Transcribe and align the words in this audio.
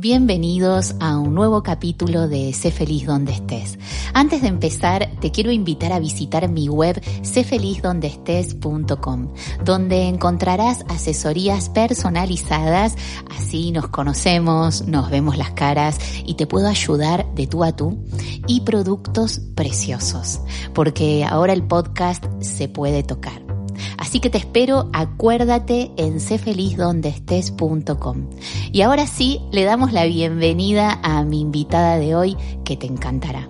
Bienvenidos 0.00 0.96
a 0.98 1.16
un 1.18 1.34
nuevo 1.34 1.62
capítulo 1.62 2.26
de 2.26 2.54
Sé 2.54 2.70
feliz 2.70 3.04
donde 3.04 3.32
estés. 3.32 3.78
Antes 4.14 4.40
de 4.40 4.48
empezar, 4.48 5.10
te 5.20 5.30
quiero 5.30 5.52
invitar 5.52 5.92
a 5.92 5.98
visitar 5.98 6.48
mi 6.48 6.70
web 6.70 6.98
séfelizdondeestés.com, 7.20 9.34
donde 9.62 10.08
encontrarás 10.08 10.86
asesorías 10.88 11.68
personalizadas, 11.68 12.96
así 13.30 13.72
nos 13.72 13.88
conocemos, 13.88 14.88
nos 14.88 15.10
vemos 15.10 15.36
las 15.36 15.50
caras 15.50 15.98
y 16.24 16.32
te 16.32 16.46
puedo 16.46 16.68
ayudar 16.68 17.26
de 17.34 17.46
tú 17.46 17.62
a 17.62 17.76
tú 17.76 18.02
y 18.46 18.62
productos 18.62 19.42
preciosos, 19.54 20.40
porque 20.72 21.26
ahora 21.28 21.52
el 21.52 21.64
podcast 21.64 22.24
se 22.40 22.70
puede 22.70 23.02
tocar. 23.02 23.49
Así 23.98 24.20
que 24.20 24.30
te 24.30 24.38
espero, 24.38 24.88
acuérdate 24.92 25.90
en 25.96 26.20
cfelizdondeestés.com. 26.20 28.30
Y 28.72 28.82
ahora 28.82 29.06
sí, 29.06 29.40
le 29.52 29.64
damos 29.64 29.92
la 29.92 30.06
bienvenida 30.06 30.98
a 31.02 31.24
mi 31.24 31.40
invitada 31.40 31.98
de 31.98 32.14
hoy 32.14 32.36
que 32.64 32.76
te 32.76 32.86
encantará. 32.86 33.48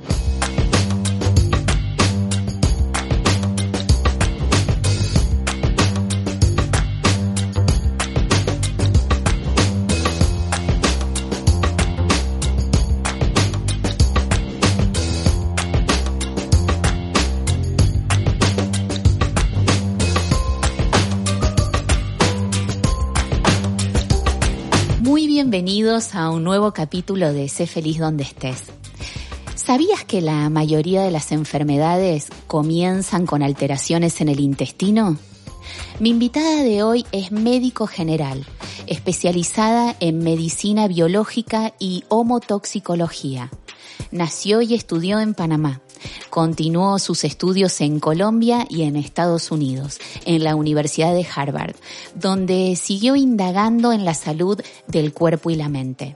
Bienvenidos 25.50 26.14
a 26.14 26.30
un 26.30 26.44
nuevo 26.44 26.70
capítulo 26.70 27.32
de 27.32 27.48
Sé 27.48 27.66
feliz 27.66 27.98
donde 27.98 28.22
estés. 28.22 28.66
¿Sabías 29.56 30.04
que 30.04 30.20
la 30.20 30.48
mayoría 30.48 31.02
de 31.02 31.10
las 31.10 31.32
enfermedades 31.32 32.28
comienzan 32.46 33.26
con 33.26 33.42
alteraciones 33.42 34.20
en 34.20 34.28
el 34.28 34.38
intestino? 34.38 35.18
Mi 35.98 36.10
invitada 36.10 36.62
de 36.62 36.84
hoy 36.84 37.04
es 37.10 37.32
médico 37.32 37.88
general, 37.88 38.46
especializada 38.86 39.96
en 39.98 40.22
medicina 40.22 40.86
biológica 40.86 41.74
y 41.80 42.04
homotoxicología. 42.10 43.50
Nació 44.12 44.62
y 44.62 44.74
estudió 44.74 45.18
en 45.18 45.34
Panamá. 45.34 45.80
Continuó 46.30 46.98
sus 46.98 47.24
estudios 47.24 47.80
en 47.80 48.00
Colombia 48.00 48.66
y 48.68 48.82
en 48.82 48.96
Estados 48.96 49.50
Unidos, 49.50 49.98
en 50.24 50.44
la 50.44 50.54
Universidad 50.54 51.14
de 51.14 51.26
Harvard, 51.34 51.74
donde 52.14 52.76
siguió 52.76 53.16
indagando 53.16 53.92
en 53.92 54.04
la 54.04 54.14
salud 54.14 54.60
del 54.86 55.12
cuerpo 55.12 55.50
y 55.50 55.56
la 55.56 55.68
mente. 55.68 56.14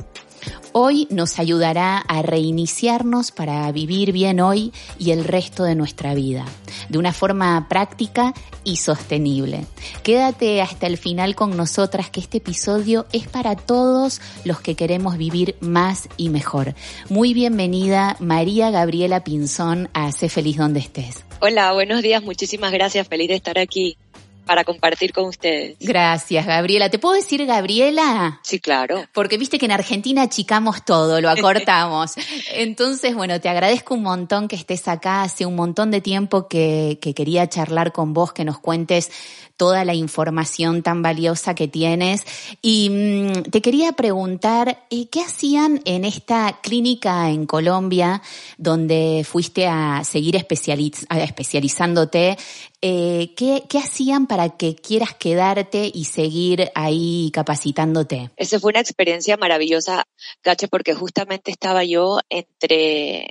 Hoy 0.72 1.06
nos 1.10 1.38
ayudará 1.38 1.98
a 1.98 2.22
reiniciarnos 2.22 3.30
para 3.30 3.70
vivir 3.72 4.12
bien 4.12 4.40
hoy 4.40 4.72
y 4.98 5.12
el 5.12 5.24
resto 5.24 5.64
de 5.64 5.74
nuestra 5.74 6.14
vida, 6.14 6.44
de 6.88 6.98
una 6.98 7.12
forma 7.12 7.68
práctica 7.68 8.34
y 8.64 8.76
sostenible. 8.76 9.66
Quédate 10.02 10.62
hasta 10.62 10.86
el 10.86 10.98
final 10.98 11.34
con 11.36 11.56
nosotras 11.56 12.10
que 12.10 12.20
este 12.20 12.38
episodio 12.38 13.06
es 13.12 13.28
para 13.28 13.56
todos 13.56 14.20
los 14.44 14.60
que 14.60 14.74
queremos 14.74 15.16
vivir 15.16 15.56
más 15.60 16.08
y 16.16 16.28
mejor. 16.28 16.74
Muy 17.08 17.34
bienvenida 17.34 18.16
María 18.18 18.70
Gabriela 18.70 19.22
Pinzón 19.22 19.88
a 19.92 20.10
Sé 20.12 20.28
Feliz 20.28 20.56
Donde 20.56 20.80
Estés. 20.80 21.24
Hola, 21.40 21.72
buenos 21.72 22.02
días, 22.02 22.22
muchísimas 22.22 22.72
gracias, 22.72 23.06
feliz 23.06 23.28
de 23.28 23.34
estar 23.34 23.58
aquí 23.58 23.96
para 24.44 24.64
compartir 24.64 25.12
con 25.12 25.24
ustedes. 25.26 25.76
Gracias, 25.80 26.46
Gabriela. 26.46 26.90
¿Te 26.90 26.98
puedo 26.98 27.14
decir 27.14 27.44
Gabriela? 27.46 28.40
Sí, 28.42 28.60
claro. 28.60 29.04
Porque 29.12 29.38
viste 29.38 29.58
que 29.58 29.66
en 29.66 29.72
Argentina 29.72 30.22
achicamos 30.22 30.84
todo, 30.84 31.20
lo 31.20 31.30
acortamos. 31.30 32.14
Entonces, 32.52 33.14
bueno, 33.14 33.40
te 33.40 33.48
agradezco 33.48 33.94
un 33.94 34.02
montón 34.02 34.48
que 34.48 34.56
estés 34.56 34.86
acá. 34.88 35.22
Hace 35.22 35.46
un 35.46 35.56
montón 35.56 35.90
de 35.90 36.00
tiempo 36.00 36.48
que, 36.48 36.98
que 37.00 37.14
quería 37.14 37.48
charlar 37.48 37.92
con 37.92 38.12
vos, 38.12 38.32
que 38.32 38.44
nos 38.44 38.58
cuentes 38.58 39.10
toda 39.56 39.84
la 39.84 39.94
información 39.94 40.82
tan 40.82 41.02
valiosa 41.02 41.54
que 41.54 41.68
tienes. 41.68 42.24
Y 42.60 42.90
mm, 42.90 43.42
te 43.50 43.60
quería 43.60 43.92
preguntar, 43.92 44.84
eh, 44.90 45.08
¿qué 45.08 45.20
hacían 45.20 45.80
en 45.84 46.04
esta 46.04 46.58
clínica 46.62 47.30
en 47.30 47.46
Colombia 47.46 48.22
donde 48.58 49.24
fuiste 49.28 49.66
a 49.66 50.02
seguir 50.04 50.36
especializándote? 50.36 52.36
Eh, 52.82 53.32
¿qué, 53.36 53.64
¿Qué 53.68 53.78
hacían 53.78 54.26
para 54.26 54.50
que 54.50 54.76
quieras 54.76 55.14
quedarte 55.14 55.90
y 55.92 56.04
seguir 56.04 56.70
ahí 56.74 57.30
capacitándote? 57.32 58.30
Esa 58.36 58.60
fue 58.60 58.72
una 58.72 58.80
experiencia 58.80 59.36
maravillosa, 59.36 60.04
Gache, 60.42 60.68
porque 60.68 60.94
justamente 60.94 61.50
estaba 61.50 61.84
yo 61.84 62.20
entre 62.28 63.28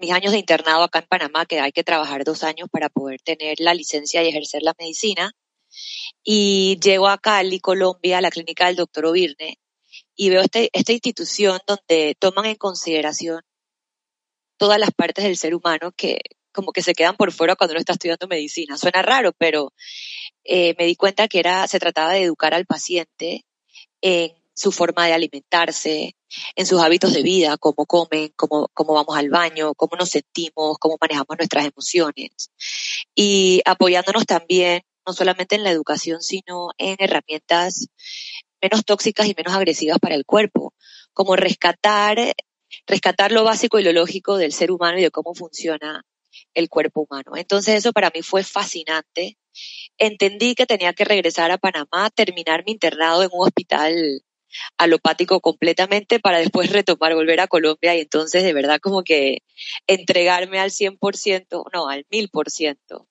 mis 0.00 0.12
años 0.12 0.32
de 0.32 0.38
internado 0.38 0.82
acá 0.82 1.00
en 1.00 1.06
Panamá, 1.06 1.46
que 1.46 1.60
hay 1.60 1.72
que 1.72 1.84
trabajar 1.84 2.24
dos 2.24 2.42
años 2.42 2.68
para 2.70 2.88
poder 2.88 3.20
tener 3.20 3.60
la 3.60 3.74
licencia 3.74 4.22
y 4.22 4.28
ejercer 4.28 4.62
la 4.62 4.74
medicina. 4.78 5.32
Y 6.24 6.78
llego 6.82 7.08
a 7.08 7.18
Cali, 7.18 7.60
Colombia, 7.60 8.18
a 8.18 8.20
la 8.20 8.30
clínica 8.30 8.66
del 8.66 8.76
doctor 8.76 9.06
Ovirne, 9.06 9.58
y 10.16 10.30
veo 10.30 10.42
este, 10.42 10.70
esta 10.72 10.92
institución 10.92 11.60
donde 11.66 12.16
toman 12.18 12.46
en 12.46 12.56
consideración 12.56 13.42
todas 14.56 14.78
las 14.78 14.90
partes 14.90 15.24
del 15.24 15.36
ser 15.36 15.54
humano 15.54 15.92
que 15.96 16.18
como 16.52 16.72
que 16.72 16.82
se 16.82 16.94
quedan 16.94 17.16
por 17.16 17.32
fuera 17.32 17.56
cuando 17.56 17.72
uno 17.72 17.80
está 17.80 17.92
estudiando 17.92 18.26
medicina. 18.26 18.76
Suena 18.76 19.02
raro, 19.02 19.32
pero 19.32 19.72
eh, 20.44 20.74
me 20.78 20.84
di 20.84 20.96
cuenta 20.96 21.28
que 21.28 21.38
era, 21.38 21.66
se 21.68 21.78
trataba 21.78 22.12
de 22.12 22.22
educar 22.22 22.54
al 22.54 22.66
paciente 22.66 23.46
en 24.00 24.32
su 24.60 24.72
forma 24.72 25.06
de 25.06 25.14
alimentarse, 25.14 26.14
en 26.54 26.66
sus 26.66 26.80
hábitos 26.80 27.12
de 27.12 27.22
vida, 27.22 27.56
cómo 27.56 27.86
comen, 27.86 28.32
cómo, 28.36 28.68
cómo 28.74 28.94
vamos 28.94 29.16
al 29.16 29.30
baño, 29.30 29.74
cómo 29.74 29.96
nos 29.96 30.10
sentimos, 30.10 30.78
cómo 30.78 30.96
manejamos 31.00 31.36
nuestras 31.38 31.66
emociones. 31.66 32.50
Y 33.14 33.62
apoyándonos 33.64 34.26
también, 34.26 34.82
no 35.06 35.12
solamente 35.12 35.56
en 35.56 35.64
la 35.64 35.70
educación, 35.70 36.22
sino 36.22 36.70
en 36.78 36.96
herramientas 36.98 37.88
menos 38.62 38.84
tóxicas 38.84 39.26
y 39.26 39.34
menos 39.36 39.54
agresivas 39.54 39.98
para 39.98 40.14
el 40.14 40.26
cuerpo, 40.26 40.74
como 41.12 41.36
rescatar, 41.36 42.34
rescatar 42.86 43.32
lo 43.32 43.44
básico 43.44 43.78
y 43.78 43.82
lo 43.82 43.92
lógico 43.92 44.36
del 44.36 44.52
ser 44.52 44.70
humano 44.70 44.98
y 44.98 45.02
de 45.02 45.10
cómo 45.10 45.34
funciona 45.34 46.04
el 46.54 46.68
cuerpo 46.68 47.06
humano. 47.08 47.32
Entonces 47.36 47.76
eso 47.76 47.92
para 47.92 48.10
mí 48.14 48.22
fue 48.22 48.44
fascinante. 48.44 49.38
Entendí 49.98 50.54
que 50.54 50.66
tenía 50.66 50.92
que 50.92 51.04
regresar 51.04 51.50
a 51.50 51.58
Panamá, 51.58 52.10
terminar 52.14 52.64
mi 52.64 52.72
internado 52.72 53.22
en 53.22 53.30
un 53.32 53.46
hospital 53.46 54.22
alopático 54.76 55.40
completamente 55.40 56.20
para 56.20 56.38
después 56.38 56.70
retomar, 56.70 57.14
volver 57.14 57.40
a 57.40 57.48
Colombia 57.48 57.94
y 57.94 58.00
entonces 58.00 58.42
de 58.42 58.52
verdad 58.52 58.80
como 58.80 59.02
que 59.02 59.42
entregarme 59.86 60.58
al 60.58 60.70
100%, 60.70 61.64
no, 61.72 61.88
al 61.88 62.06
1000% 62.10 63.06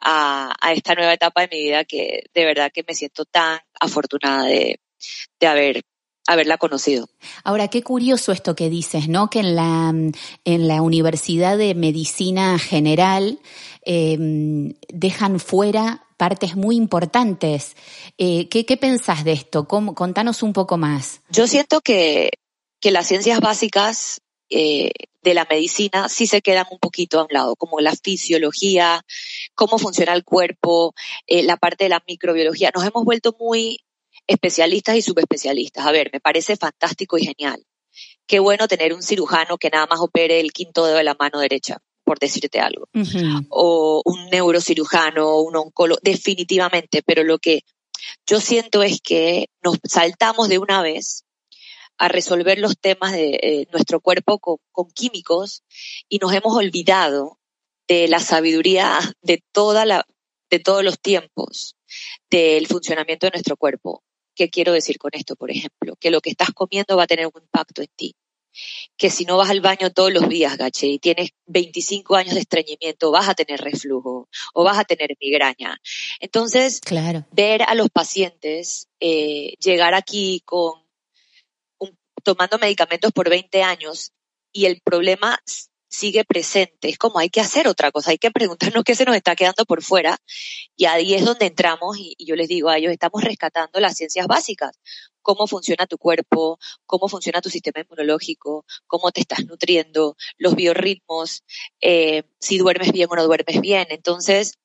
a, 0.00 0.54
a 0.60 0.72
esta 0.72 0.94
nueva 0.94 1.14
etapa 1.14 1.42
de 1.42 1.48
mi 1.50 1.62
vida 1.62 1.84
que 1.84 2.24
de 2.34 2.44
verdad 2.44 2.70
que 2.72 2.84
me 2.86 2.94
siento 2.94 3.24
tan 3.24 3.60
afortunada 3.80 4.44
de, 4.44 4.80
de 5.40 5.46
haber 5.46 5.82
haberla 6.28 6.58
conocido. 6.58 7.08
Ahora, 7.44 7.68
qué 7.68 7.82
curioso 7.82 8.32
esto 8.32 8.56
que 8.56 8.68
dices, 8.68 9.08
¿no? 9.08 9.30
Que 9.30 9.40
en 9.40 9.54
la, 9.54 9.94
en 10.44 10.68
la 10.68 10.82
Universidad 10.82 11.56
de 11.56 11.74
Medicina 11.76 12.58
General 12.58 13.38
eh, 13.84 14.74
dejan 14.88 15.38
fuera 15.38 16.05
partes 16.16 16.56
muy 16.56 16.76
importantes. 16.76 17.76
Eh, 18.18 18.48
¿qué, 18.48 18.64
¿qué, 18.64 18.76
pensás 18.76 19.24
de 19.24 19.32
esto? 19.32 19.66
¿Cómo, 19.68 19.94
contanos 19.94 20.42
un 20.42 20.52
poco 20.52 20.76
más. 20.76 21.20
Yo 21.30 21.46
siento 21.46 21.80
que, 21.80 22.30
que 22.80 22.90
las 22.90 23.06
ciencias 23.06 23.40
básicas 23.40 24.20
eh, 24.48 24.90
de 25.22 25.34
la 25.34 25.46
medicina 25.48 26.08
sí 26.08 26.26
se 26.26 26.40
quedan 26.40 26.66
un 26.70 26.78
poquito 26.78 27.18
a 27.18 27.24
un 27.24 27.28
lado, 27.30 27.56
como 27.56 27.80
la 27.80 27.94
fisiología, 27.96 29.02
cómo 29.54 29.78
funciona 29.78 30.12
el 30.14 30.24
cuerpo, 30.24 30.94
eh, 31.26 31.42
la 31.42 31.56
parte 31.56 31.84
de 31.84 31.90
la 31.90 32.02
microbiología. 32.06 32.70
Nos 32.74 32.84
hemos 32.84 33.04
vuelto 33.04 33.36
muy 33.38 33.80
especialistas 34.26 34.96
y 34.96 35.02
subespecialistas. 35.02 35.84
A 35.84 35.92
ver, 35.92 36.10
me 36.12 36.20
parece 36.20 36.56
fantástico 36.56 37.18
y 37.18 37.26
genial. 37.26 37.64
Qué 38.26 38.38
bueno 38.38 38.68
tener 38.68 38.92
un 38.92 39.02
cirujano 39.02 39.58
que 39.58 39.70
nada 39.70 39.86
más 39.86 40.00
opere 40.00 40.40
el 40.40 40.52
quinto 40.52 40.86
dedo 40.86 40.96
de 40.96 41.04
la 41.04 41.16
mano 41.18 41.40
derecha 41.40 41.80
por 42.06 42.20
decirte 42.20 42.60
algo, 42.60 42.88
o 43.50 44.00
un 44.04 44.30
neurocirujano, 44.30 45.40
un 45.40 45.56
oncólogo, 45.56 45.98
definitivamente, 46.04 47.02
pero 47.02 47.24
lo 47.24 47.38
que 47.40 47.62
yo 48.24 48.40
siento 48.40 48.84
es 48.84 49.00
que 49.00 49.50
nos 49.60 49.78
saltamos 49.82 50.48
de 50.48 50.58
una 50.58 50.82
vez 50.82 51.24
a 51.98 52.06
resolver 52.06 52.60
los 52.60 52.78
temas 52.78 53.10
de 53.10 53.40
eh, 53.42 53.66
nuestro 53.72 54.00
cuerpo 54.00 54.38
con, 54.38 54.58
con, 54.70 54.88
químicos 54.92 55.64
y 56.08 56.18
nos 56.18 56.32
hemos 56.32 56.54
olvidado 56.54 57.40
de 57.88 58.06
la 58.06 58.20
sabiduría 58.20 59.00
de 59.22 59.42
toda 59.52 59.84
la 59.84 60.06
de 60.48 60.60
todos 60.60 60.84
los 60.84 61.00
tiempos 61.00 61.74
del 62.30 62.68
funcionamiento 62.68 63.26
de 63.26 63.32
nuestro 63.32 63.56
cuerpo. 63.56 64.04
¿Qué 64.36 64.48
quiero 64.48 64.72
decir 64.72 64.96
con 64.96 65.10
esto, 65.14 65.34
por 65.34 65.50
ejemplo? 65.50 65.96
Que 65.98 66.12
lo 66.12 66.20
que 66.20 66.30
estás 66.30 66.50
comiendo 66.52 66.96
va 66.96 67.02
a 67.02 67.08
tener 67.08 67.26
un 67.26 67.42
impacto 67.42 67.82
en 67.82 67.88
ti 67.96 68.14
que 68.96 69.10
si 69.10 69.24
no 69.24 69.36
vas 69.36 69.50
al 69.50 69.60
baño 69.60 69.90
todos 69.90 70.12
los 70.12 70.28
días, 70.28 70.56
gache, 70.56 70.86
y 70.86 70.98
tienes 70.98 71.30
25 71.46 72.16
años 72.16 72.34
de 72.34 72.40
estreñimiento, 72.40 73.10
vas 73.10 73.28
a 73.28 73.34
tener 73.34 73.60
reflujo 73.60 74.28
o 74.54 74.64
vas 74.64 74.78
a 74.78 74.84
tener 74.84 75.16
migraña. 75.20 75.80
Entonces, 76.20 76.80
claro. 76.80 77.26
ver 77.32 77.62
a 77.62 77.74
los 77.74 77.88
pacientes 77.90 78.88
eh, 79.00 79.54
llegar 79.60 79.94
aquí 79.94 80.42
con 80.44 80.72
un 81.78 81.98
tomando 82.22 82.58
medicamentos 82.58 83.12
por 83.12 83.28
20 83.28 83.62
años 83.62 84.12
y 84.52 84.66
el 84.66 84.80
problema 84.80 85.38
sigue 85.96 86.24
presente. 86.24 86.88
Es 86.88 86.98
como 86.98 87.18
hay 87.18 87.30
que 87.30 87.40
hacer 87.40 87.66
otra 87.68 87.90
cosa, 87.90 88.10
hay 88.10 88.18
que 88.18 88.30
preguntarnos 88.30 88.84
qué 88.84 88.94
se 88.94 89.04
nos 89.04 89.16
está 89.16 89.34
quedando 89.34 89.64
por 89.64 89.82
fuera. 89.82 90.18
Y 90.76 90.84
ahí 90.84 91.14
es 91.14 91.24
donde 91.24 91.46
entramos 91.46 91.96
y, 91.98 92.14
yo 92.18 92.36
les 92.36 92.48
digo 92.48 92.68
a 92.68 92.78
ellos, 92.78 92.92
estamos 92.92 93.22
rescatando 93.24 93.80
las 93.80 93.96
ciencias 93.96 94.26
básicas. 94.26 94.78
Cómo 95.22 95.46
funciona 95.46 95.86
tu 95.86 95.98
cuerpo, 95.98 96.58
cómo 96.84 97.08
funciona 97.08 97.40
tu 97.40 97.50
sistema 97.50 97.80
inmunológico, 97.80 98.64
cómo 98.86 99.10
te 99.10 99.20
estás 99.22 99.44
nutriendo, 99.46 100.16
los 100.38 100.54
biorritmos, 100.54 101.42
eh, 101.80 102.24
si 102.38 102.58
duermes 102.58 102.92
bien 102.92 103.08
o 103.10 103.16
no 103.16 103.24
duermes 103.24 103.60
bien. 103.60 103.86
Entonces, 103.90 104.58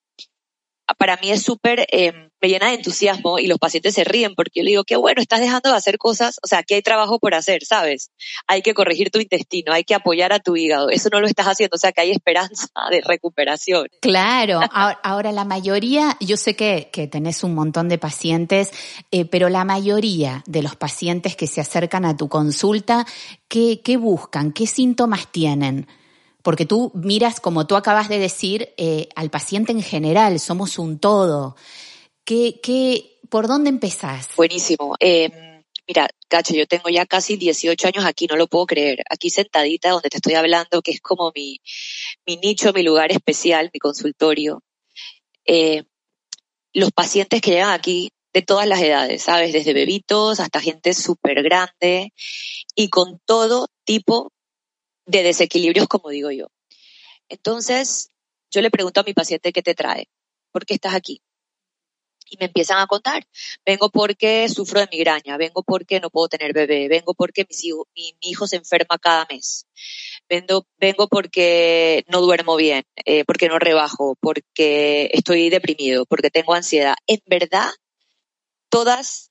para 0.97 1.17
mí 1.17 1.31
es 1.31 1.43
súper, 1.43 1.85
em, 1.89 2.29
me 2.41 2.49
llena 2.49 2.67
de 2.67 2.75
entusiasmo 2.75 3.39
y 3.39 3.47
los 3.47 3.59
pacientes 3.59 3.93
se 3.93 4.03
ríen 4.03 4.33
porque 4.35 4.59
yo 4.59 4.63
le 4.63 4.71
digo, 4.71 4.83
qué 4.83 4.95
bueno, 4.95 5.21
estás 5.21 5.39
dejando 5.39 5.69
de 5.69 5.75
hacer 5.75 5.97
cosas, 5.97 6.39
o 6.43 6.47
sea, 6.47 6.59
aquí 6.59 6.73
hay 6.73 6.81
trabajo 6.81 7.19
por 7.19 7.35
hacer, 7.35 7.63
¿sabes? 7.63 8.11
Hay 8.47 8.61
que 8.61 8.73
corregir 8.73 9.11
tu 9.11 9.19
intestino, 9.19 9.73
hay 9.73 9.83
que 9.83 9.95
apoyar 9.95 10.33
a 10.33 10.39
tu 10.39 10.55
hígado, 10.55 10.89
eso 10.89 11.09
no 11.11 11.21
lo 11.21 11.27
estás 11.27 11.47
haciendo, 11.47 11.75
o 11.75 11.77
sea, 11.77 11.91
que 11.91 12.01
hay 12.01 12.11
esperanza 12.11 12.67
de 12.91 13.01
recuperación. 13.01 13.87
Claro, 14.01 14.59
ahora, 14.71 15.31
la 15.31 15.45
mayoría, 15.45 16.17
yo 16.19 16.37
sé 16.37 16.55
que, 16.55 16.89
que 16.91 17.07
tenés 17.07 17.43
un 17.43 17.53
montón 17.53 17.89
de 17.89 17.97
pacientes, 17.97 18.71
eh, 19.11 19.25
pero 19.25 19.49
la 19.49 19.63
mayoría 19.63 20.43
de 20.47 20.63
los 20.63 20.75
pacientes 20.75 21.35
que 21.35 21.47
se 21.47 21.61
acercan 21.61 22.05
a 22.05 22.17
tu 22.17 22.27
consulta, 22.27 23.05
¿qué, 23.47 23.81
qué 23.83 23.97
buscan? 23.97 24.51
¿Qué 24.51 24.67
síntomas 24.67 25.31
tienen? 25.31 25.87
Porque 26.43 26.65
tú 26.65 26.91
miras, 26.95 27.39
como 27.39 27.67
tú 27.67 27.75
acabas 27.75 28.09
de 28.09 28.19
decir, 28.19 28.73
eh, 28.77 29.09
al 29.15 29.29
paciente 29.29 29.71
en 29.71 29.81
general, 29.81 30.39
somos 30.39 30.79
un 30.79 30.99
todo. 30.99 31.55
¿Qué, 32.23 33.19
¿Por 33.29 33.47
dónde 33.47 33.69
empezás? 33.69 34.29
Buenísimo. 34.35 34.95
Eh, 34.99 35.29
mira, 35.87 36.07
Cacho, 36.27 36.53
yo 36.53 36.65
tengo 36.65 36.89
ya 36.89 37.05
casi 37.05 37.37
18 37.37 37.87
años 37.87 38.05
aquí, 38.05 38.27
no 38.27 38.35
lo 38.35 38.47
puedo 38.47 38.65
creer. 38.65 39.03
Aquí 39.09 39.29
sentadita 39.29 39.89
donde 39.89 40.09
te 40.09 40.17
estoy 40.17 40.33
hablando, 40.35 40.81
que 40.81 40.91
es 40.91 41.01
como 41.01 41.31
mi, 41.35 41.59
mi 42.25 42.37
nicho, 42.37 42.73
mi 42.73 42.83
lugar 42.83 43.11
especial, 43.11 43.69
mi 43.73 43.79
consultorio. 43.79 44.63
Eh, 45.45 45.83
los 46.73 46.91
pacientes 46.91 47.41
que 47.41 47.51
llegan 47.51 47.71
aquí 47.71 48.11
de 48.33 48.41
todas 48.41 48.67
las 48.67 48.81
edades, 48.81 49.23
¿sabes? 49.23 49.51
Desde 49.53 49.73
bebitos 49.73 50.39
hasta 50.39 50.61
gente 50.61 50.93
súper 50.93 51.43
grande 51.43 52.13
y 52.75 52.89
con 52.89 53.19
todo 53.25 53.67
tipo 53.83 54.31
de 55.05 55.23
desequilibrios, 55.23 55.87
como 55.87 56.09
digo 56.09 56.31
yo. 56.31 56.47
Entonces, 57.29 58.09
yo 58.51 58.61
le 58.61 58.71
pregunto 58.71 58.99
a 58.99 59.03
mi 59.03 59.13
paciente 59.13 59.53
qué 59.53 59.61
te 59.61 59.73
trae, 59.73 60.09
¿por 60.51 60.65
qué 60.65 60.73
estás 60.73 60.93
aquí? 60.93 61.21
Y 62.29 62.37
me 62.37 62.45
empiezan 62.45 62.79
a 62.79 62.87
contar, 62.87 63.25
vengo 63.65 63.89
porque 63.89 64.47
sufro 64.47 64.79
de 64.79 64.87
migraña, 64.91 65.35
vengo 65.37 65.63
porque 65.63 65.99
no 65.99 66.09
puedo 66.09 66.29
tener 66.29 66.53
bebé, 66.53 66.87
vengo 66.87 67.13
porque 67.13 67.45
mi, 67.49 68.15
hijo 68.21 68.47
se 68.47 68.55
enferma 68.55 68.97
cada 68.99 69.27
mes, 69.29 69.65
vengo, 70.29 70.65
vengo 70.77 71.07
porque 71.09 72.05
no 72.07 72.21
duermo 72.21 72.55
bien, 72.55 72.83
eh, 73.05 73.25
porque 73.25 73.49
no 73.49 73.59
rebajo, 73.59 74.15
porque 74.21 75.09
estoy 75.13 75.49
deprimido, 75.49 76.05
porque 76.05 76.29
tengo 76.29 76.53
ansiedad. 76.53 76.95
En 77.05 77.19
verdad, 77.25 77.69
todas 78.69 79.30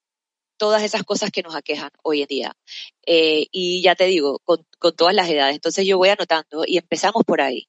todas 0.61 0.83
esas 0.83 1.05
cosas 1.05 1.31
que 1.31 1.43
nos 1.43 1.55
aquejan 1.55 1.91
hoy 2.03 2.21
en 2.21 2.29
día. 2.29 2.57
Eh, 3.07 3.47
y 3.51 3.81
ya 3.81 3.95
te 3.95 4.05
digo, 4.05 4.41
con, 4.45 4.67
todas 4.95 5.15
las 5.15 5.27
edades. 5.27 5.55
Entonces 5.55 5.87
yo 5.87 5.97
voy 5.97 6.11
anotando 6.11 6.65
y 6.67 6.77
empezamos 6.77 7.25
por 7.25 7.41
ahí. 7.41 7.67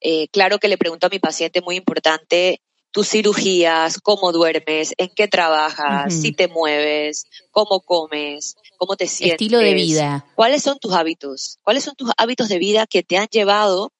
Eh, 0.00 0.26
claro 0.28 0.58
que 0.58 0.66
le 0.66 0.78
pregunto 0.78 1.06
a 1.06 1.10
mi 1.10 1.20
paciente, 1.20 1.60
muy 1.60 1.76
importante, 1.76 2.60
tus 2.90 3.08
cirugías, 3.08 4.00
cómo 4.00 4.32
duermes, 4.32 4.94
en 4.98 5.10
qué 5.14 5.28
trabajas, 5.28 6.12
si 6.12 6.32
te 6.32 6.48
mueves, 6.48 7.26
cómo 7.52 7.80
comes, 7.80 8.56
cómo 8.78 8.96
te 8.96 9.06
sientes. 9.06 9.34
Estilo 9.34 9.58
de 9.60 9.74
vida. 9.74 10.26
¿Cuáles 10.34 10.64
son 10.64 10.80
tus 10.80 10.92
hábitos? 10.92 11.60
¿Cuáles 11.62 11.84
son 11.84 11.94
tus 11.94 12.10
hábitos 12.16 12.48
de 12.48 12.58
vida 12.58 12.88
que 12.88 13.04
te 13.04 13.16
han 13.16 13.28
llevado 13.28 13.92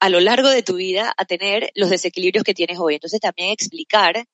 a 0.00 0.08
lo 0.08 0.20
largo 0.20 0.48
de 0.48 0.62
tu 0.62 0.74
vida 0.74 1.12
a 1.16 1.24
tener 1.24 1.70
los 1.74 1.90
desequilibrios 1.90 2.44
que 2.44 2.54
tienes 2.54 2.78
hoy. 2.78 2.94
Entonces 2.94 3.20
también 3.20 3.50
explicar 3.50 4.26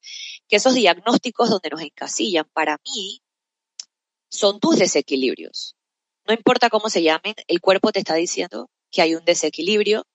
que 0.49 0.57
esos 0.57 0.75
diagnósticos 0.75 1.51
donde 1.51 1.71
nos 1.71 1.83
encasillan, 1.83 2.49
para 2.53 2.79
mí, 2.85 3.23
son 4.31 4.61
tus 4.61 4.79
desequilibrios. 4.79 5.77
No 6.27 6.35
importa 6.35 6.71
cómo 6.71 6.89
se 6.89 7.03
llamen, 7.03 7.35
el 7.47 7.61
cuerpo 7.61 7.93
te 7.93 7.99
está 7.99 8.15
diciendo 8.15 8.71
que 8.91 9.03
hay 9.03 9.15
un 9.15 9.25
desequilibrio 9.25 10.07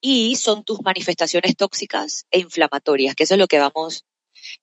y 0.00 0.36
son 0.36 0.64
tus 0.64 0.82
manifestaciones 0.82 1.56
tóxicas 1.56 2.26
e 2.30 2.38
inflamatorias, 2.38 3.14
que 3.14 3.24
eso 3.24 3.34
es 3.34 3.40
lo 3.40 3.46
que 3.46 3.58
vamos, 3.58 4.04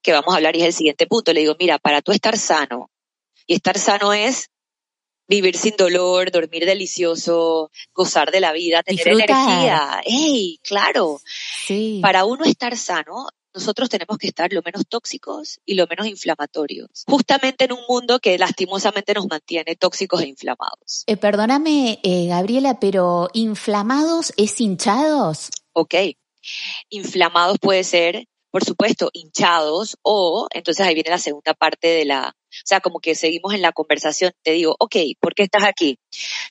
que 0.02 0.14
vamos 0.14 0.34
a 0.34 0.38
hablar 0.38 0.56
y 0.56 0.62
es 0.62 0.68
el 0.68 0.74
siguiente 0.74 1.08
punto. 1.08 1.34
Le 1.34 1.42
digo, 1.42 1.56
mira, 1.60 1.78
para 1.78 2.02
tú 2.02 2.12
estar 2.12 2.38
sano, 2.38 2.90
y 3.48 3.56
estar 3.56 3.80
sano 3.80 4.14
es 4.14 4.50
vivir 5.28 5.58
sin 5.58 5.76
dolor, 5.76 6.32
dormir 6.32 6.66
delicioso, 6.66 7.72
gozar 7.94 8.32
de 8.32 8.40
la 8.40 8.52
vida, 8.54 8.84
tener 8.84 9.08
energía. 9.08 10.02
¡Ey! 10.06 10.60
Claro. 10.64 11.20
Sí. 11.66 12.00
Para 12.02 12.26
uno 12.26 12.46
estar 12.46 12.76
sano, 12.78 13.28
nosotros 13.54 13.90
tenemos 13.90 14.18
que 14.18 14.28
estar 14.28 14.54
lo 14.54 14.62
menos 14.64 14.84
tóxicos 14.88 15.60
y 15.66 15.74
lo 15.74 15.88
menos 15.88 16.08
inflamatorios. 16.08 17.04
Justamente 17.08 17.66
en 17.66 17.74
un 17.74 17.82
mundo 17.90 18.20
que 18.20 18.38
lastimosamente 18.38 19.14
nos 19.14 19.28
mantiene 19.28 19.76
tóxicos 19.76 20.22
e 20.22 20.28
inflamados. 20.28 21.04
Eh, 21.08 21.18
perdóname, 21.18 22.00
eh, 22.04 22.28
Gabriela, 22.28 22.80
pero 22.80 23.30
¿inflamados 23.34 24.34
es 24.38 24.62
hinchados? 24.62 25.50
Ok. 25.74 25.96
Inflamados 26.90 27.58
puede 27.60 27.84
ser 27.84 28.28
por 28.50 28.64
supuesto, 28.64 29.10
hinchados 29.14 29.98
o, 30.02 30.48
entonces 30.52 30.86
ahí 30.86 30.96
viene 30.96 31.12
la 31.12 31.20
segunda 31.20 31.54
parte 31.54 31.90
de 31.90 32.06
la, 32.06 32.36
o 32.64 32.66
sea, 32.68 32.80
como 32.80 33.00
que 33.00 33.16
seguimos 33.16 33.54
en 33.54 33.62
la 33.62 33.72
conversación, 33.72 34.32
te 34.44 34.52
digo, 34.52 34.76
ok, 34.80 34.96
¿por 35.20 35.34
qué 35.34 35.44
estás 35.44 35.64
aquí? 35.64 36.00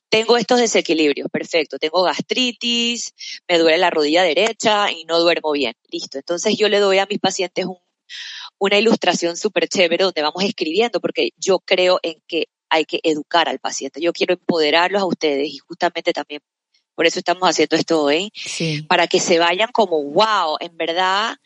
Tengo 0.09 0.37
estos 0.37 0.61
desequilibrios, 0.61 1.29
perfecto, 1.31 1.79
tengo 1.79 2.03
gastritis, 2.03 3.15
me 3.49 3.59
duele 3.59 3.79
la 3.79 3.91
rodilla 3.91 4.23
derecha 4.23 4.91
y 4.91 5.05
no 5.05 5.19
duermo 5.21 5.53
bien, 5.53 5.75
listo. 5.91 6.19
Entonces 6.19 6.57
yo 6.57 6.69
le 6.69 6.79
doy 6.79 6.99
a 6.99 7.07
mis 7.07 7.19
pacientes 7.19 7.67
una 8.59 8.79
ilustración 8.79 9.37
súper 9.37 9.69
chévere 9.69 10.05
donde 10.05 10.23
vamos 10.23 10.45
escribiendo, 10.45 11.01
porque 11.01 11.31
yo 11.37 11.59
creo 11.59 11.99
en 12.03 12.23
que 12.27 12.47
hay 12.69 12.85
que 12.85 13.01
educar 13.03 13.49
al 13.49 13.59
paciente, 13.59 14.01
yo 14.01 14.13
quiero 14.13 14.35
empoderarlos 14.35 15.03
a 15.03 15.07
ustedes 15.07 15.49
y 15.49 15.59
justamente 15.59 16.13
también 16.13 16.41
por 16.97 17.07
eso 17.07 17.19
estamos 17.19 17.47
haciendo 17.47 17.77
esto 17.77 18.03
hoy, 18.03 18.33
para 18.89 19.07
que 19.07 19.21
se 19.21 19.39
vayan 19.39 19.71
como, 19.71 20.03
wow, 20.03 20.57
en 20.61 20.77
verdad 20.79 21.37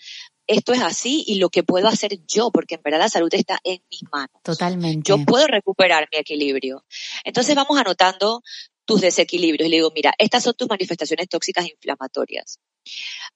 esto 0.51 0.73
es 0.73 0.83
así 0.83 1.25
y 1.27 1.37
lo 1.37 1.49
que 1.49 1.63
puedo 1.63 1.87
hacer 1.87 2.19
yo, 2.27 2.51
porque 2.51 2.75
en 2.75 2.83
verdad 2.83 2.99
la 2.99 3.09
salud 3.09 3.33
está 3.33 3.61
en 3.63 3.83
mis 3.89 4.03
manos. 4.11 4.43
Totalmente. 4.43 5.09
Yo 5.09 5.25
puedo 5.25 5.47
recuperar 5.47 6.09
mi 6.13 6.19
equilibrio. 6.19 6.85
Entonces 7.25 7.55
vamos 7.55 7.79
anotando 7.79 8.43
tus 8.85 9.01
desequilibrios 9.01 9.69
y 9.69 9.71
le 9.71 9.77
digo, 9.77 9.93
mira, 9.95 10.13
estas 10.19 10.43
son 10.43 10.55
tus 10.55 10.69
manifestaciones 10.69 11.29
tóxicas 11.29 11.69
inflamatorias. 11.69 12.59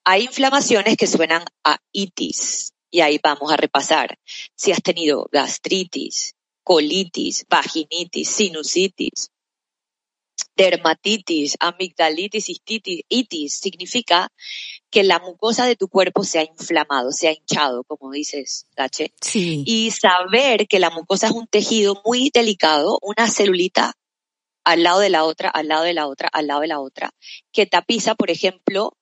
Hay 0.05 0.25
inflamaciones 0.25 0.97
que 0.97 1.07
suenan 1.07 1.45
a 1.63 1.79
itis 1.93 2.73
y 2.91 3.01
ahí 3.01 3.21
vamos 3.23 3.53
a 3.53 3.57
repasar. 3.57 4.19
Si 4.57 4.73
has 4.73 4.83
tenido 4.83 5.29
gastritis, 5.31 6.35
colitis, 6.65 7.47
vaginitis, 7.49 8.29
sinusitis, 8.29 9.31
dermatitis, 10.57 11.57
amigdalitis, 11.61 12.49
itis, 13.09 13.59
significa 13.59 14.29
que 14.91 15.03
la 15.03 15.19
mucosa 15.19 15.67
de 15.67 15.77
tu 15.77 15.89
cuerpo 15.89 16.25
se 16.25 16.39
ha 16.39 16.43
inflamado, 16.43 17.11
se 17.13 17.29
ha 17.29 17.33
hinchado, 17.33 17.85
como 17.85 18.13
dices, 18.13 18.67
Gache. 18.77 19.13
Sí. 19.21 19.65
Y 19.67 19.91
saber 19.91 20.67
que 20.69 20.79
la 20.79 20.91
mucosa 20.91 21.27
es 21.27 21.33
un 21.33 21.47
tejido 21.47 22.01
muy 22.05 22.31
delicado, 22.33 22.99
una 23.03 23.29
celulita 23.29 23.95
al 24.65 24.83
lado 24.83 25.01
de 25.01 25.11
la 25.11 25.25
otra, 25.25 25.51
al 25.51 25.69
lado 25.69 25.85
de 25.85 25.95
la 25.95 26.07
otra, 26.07 26.29
al 26.33 26.47
lado 26.47 26.61
de 26.61 26.69
la 26.69 26.81
otra, 26.81 27.11
que 27.53 27.67
tapiza, 27.67 28.15
por 28.15 28.31
ejemplo, 28.31 28.97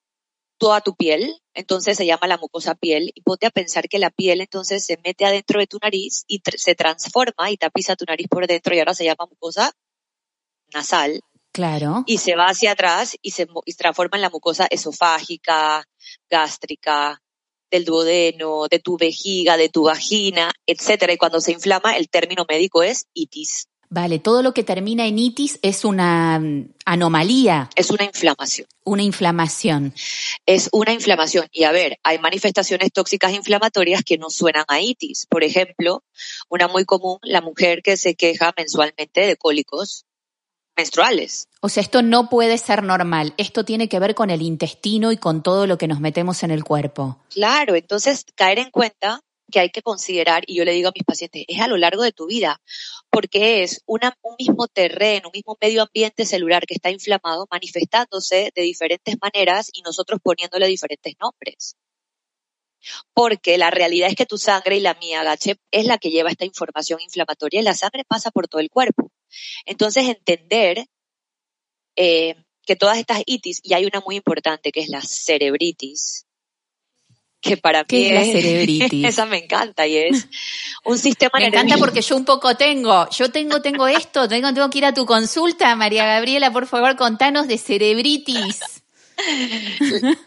toda 0.58 0.80
tu 0.80 0.94
piel, 0.94 1.40
entonces 1.54 1.96
se 1.96 2.06
llama 2.06 2.26
la 2.28 2.38
mucosa 2.38 2.74
piel, 2.74 3.10
y 3.14 3.20
ponte 3.22 3.46
a 3.46 3.50
pensar 3.50 3.88
que 3.88 3.98
la 3.98 4.10
piel 4.10 4.40
entonces 4.40 4.84
se 4.84 4.96
mete 5.04 5.24
adentro 5.24 5.60
de 5.60 5.66
tu 5.66 5.78
nariz 5.82 6.24
y 6.26 6.40
se 6.56 6.74
transforma 6.74 7.50
y 7.50 7.56
tapiza 7.56 7.96
tu 7.96 8.04
nariz 8.04 8.28
por 8.28 8.46
dentro 8.46 8.74
y 8.74 8.78
ahora 8.78 8.94
se 8.94 9.04
llama 9.04 9.26
mucosa 9.28 9.72
nasal. 10.72 11.20
Claro. 11.52 12.04
Y 12.06 12.18
se 12.18 12.34
va 12.34 12.46
hacia 12.46 12.72
atrás 12.72 13.16
y 13.20 13.32
se, 13.32 13.46
transforma 13.76 14.16
en 14.16 14.22
la 14.22 14.30
mucosa 14.30 14.66
esofágica, 14.70 15.86
gástrica, 16.30 17.22
del 17.70 17.84
duodeno, 17.84 18.66
de 18.70 18.78
tu 18.78 18.96
vejiga, 18.96 19.56
de 19.56 19.68
tu 19.68 19.84
vagina, 19.84 20.52
etcétera. 20.66 21.12
Y 21.12 21.16
cuando 21.18 21.40
se 21.40 21.52
inflama, 21.52 21.96
el 21.96 22.08
término 22.08 22.44
médico 22.48 22.82
es 22.82 23.06
itis. 23.14 23.68
Vale, 23.88 24.18
todo 24.18 24.42
lo 24.42 24.54
que 24.54 24.62
termina 24.62 25.06
en 25.06 25.18
itis 25.18 25.58
es 25.60 25.84
una 25.84 26.38
mm, 26.38 26.72
anomalía. 26.86 27.68
Es 27.76 27.90
una 27.90 28.04
inflamación. 28.04 28.66
Una 28.84 29.02
inflamación. 29.02 29.92
Es 30.46 30.70
una 30.72 30.94
inflamación. 30.94 31.46
Y 31.52 31.64
a 31.64 31.72
ver, 31.72 31.98
hay 32.02 32.18
manifestaciones 32.18 32.90
tóxicas 32.92 33.34
inflamatorias 33.34 34.02
que 34.02 34.16
no 34.16 34.30
suenan 34.30 34.64
a 34.68 34.80
itis. 34.80 35.26
Por 35.28 35.44
ejemplo, 35.44 36.02
una 36.48 36.68
muy 36.68 36.86
común, 36.86 37.18
la 37.22 37.42
mujer 37.42 37.82
que 37.82 37.98
se 37.98 38.14
queja 38.14 38.54
mensualmente 38.56 39.26
de 39.26 39.36
cólicos 39.36 40.06
menstruales. 40.76 41.48
O 41.60 41.68
sea, 41.68 41.82
esto 41.82 42.02
no 42.02 42.28
puede 42.28 42.58
ser 42.58 42.82
normal. 42.82 43.34
Esto 43.36 43.64
tiene 43.64 43.88
que 43.88 43.98
ver 43.98 44.14
con 44.14 44.30
el 44.30 44.42
intestino 44.42 45.12
y 45.12 45.16
con 45.16 45.42
todo 45.42 45.66
lo 45.66 45.78
que 45.78 45.88
nos 45.88 46.00
metemos 46.00 46.42
en 46.42 46.50
el 46.50 46.64
cuerpo. 46.64 47.18
Claro, 47.30 47.74
entonces 47.74 48.24
caer 48.34 48.58
en 48.58 48.70
cuenta 48.70 49.22
que 49.52 49.60
hay 49.60 49.70
que 49.70 49.82
considerar, 49.82 50.42
y 50.46 50.56
yo 50.56 50.64
le 50.64 50.72
digo 50.72 50.88
a 50.88 50.92
mis 50.94 51.04
pacientes, 51.04 51.44
es 51.46 51.60
a 51.60 51.68
lo 51.68 51.76
largo 51.76 52.02
de 52.02 52.12
tu 52.12 52.26
vida, 52.26 52.60
porque 53.10 53.62
es 53.62 53.82
una, 53.86 54.16
un 54.22 54.34
mismo 54.38 54.66
terreno, 54.66 55.28
un 55.28 55.32
mismo 55.34 55.56
medio 55.60 55.82
ambiente 55.82 56.24
celular 56.24 56.66
que 56.66 56.74
está 56.74 56.90
inflamado, 56.90 57.46
manifestándose 57.50 58.50
de 58.54 58.62
diferentes 58.62 59.14
maneras 59.20 59.70
y 59.72 59.82
nosotros 59.82 60.18
poniéndole 60.22 60.66
diferentes 60.66 61.14
nombres. 61.20 61.76
Porque 63.14 63.58
la 63.58 63.70
realidad 63.70 64.08
es 64.08 64.16
que 64.16 64.26
tu 64.26 64.38
sangre 64.38 64.78
y 64.78 64.80
la 64.80 64.94
mía, 64.94 65.22
Gache, 65.22 65.56
es 65.70 65.86
la 65.86 65.98
que 65.98 66.10
lleva 66.10 66.30
esta 66.30 66.44
información 66.44 67.00
inflamatoria 67.00 67.60
y 67.60 67.62
la 67.62 67.74
sangre 67.74 68.04
pasa 68.04 68.32
por 68.32 68.48
todo 68.48 68.60
el 68.60 68.70
cuerpo. 68.70 69.11
Entonces, 69.66 70.08
entender 70.08 70.86
eh, 71.96 72.36
que 72.64 72.76
todas 72.76 72.98
estas 72.98 73.22
itis, 73.26 73.60
y 73.62 73.74
hay 73.74 73.84
una 73.84 74.00
muy 74.00 74.16
importante 74.16 74.72
que 74.72 74.80
es 74.80 74.88
la 74.88 75.02
cerebritis, 75.02 76.26
que 77.40 77.56
para 77.56 77.84
¿Qué 77.84 77.96
mí 77.96 78.04
es 78.06 78.12
la 78.12 78.24
cerebritis? 78.40 79.04
esa 79.04 79.26
me 79.26 79.38
encanta 79.38 79.86
y 79.86 79.96
es 79.96 80.28
un 80.84 80.96
sistema 80.98 81.38
Me 81.38 81.46
encanta 81.46 81.76
porque 81.76 82.00
yo 82.00 82.16
un 82.16 82.24
poco 82.24 82.56
tengo, 82.56 83.10
yo 83.10 83.30
tengo, 83.30 83.60
tengo 83.60 83.88
esto, 83.88 84.28
tengo, 84.28 84.54
tengo 84.54 84.70
que 84.70 84.78
ir 84.78 84.84
a 84.84 84.94
tu 84.94 85.04
consulta, 85.04 85.74
María 85.74 86.06
Gabriela, 86.06 86.52
por 86.52 86.66
favor, 86.66 86.96
contanos 86.96 87.48
de 87.48 87.58
cerebritis. 87.58 88.60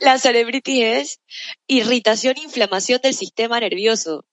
La 0.02 0.20
cerebritis 0.20 0.84
es 0.84 1.20
irritación, 1.68 2.38
inflamación 2.38 3.00
del 3.02 3.14
sistema 3.14 3.60
nervioso 3.60 4.26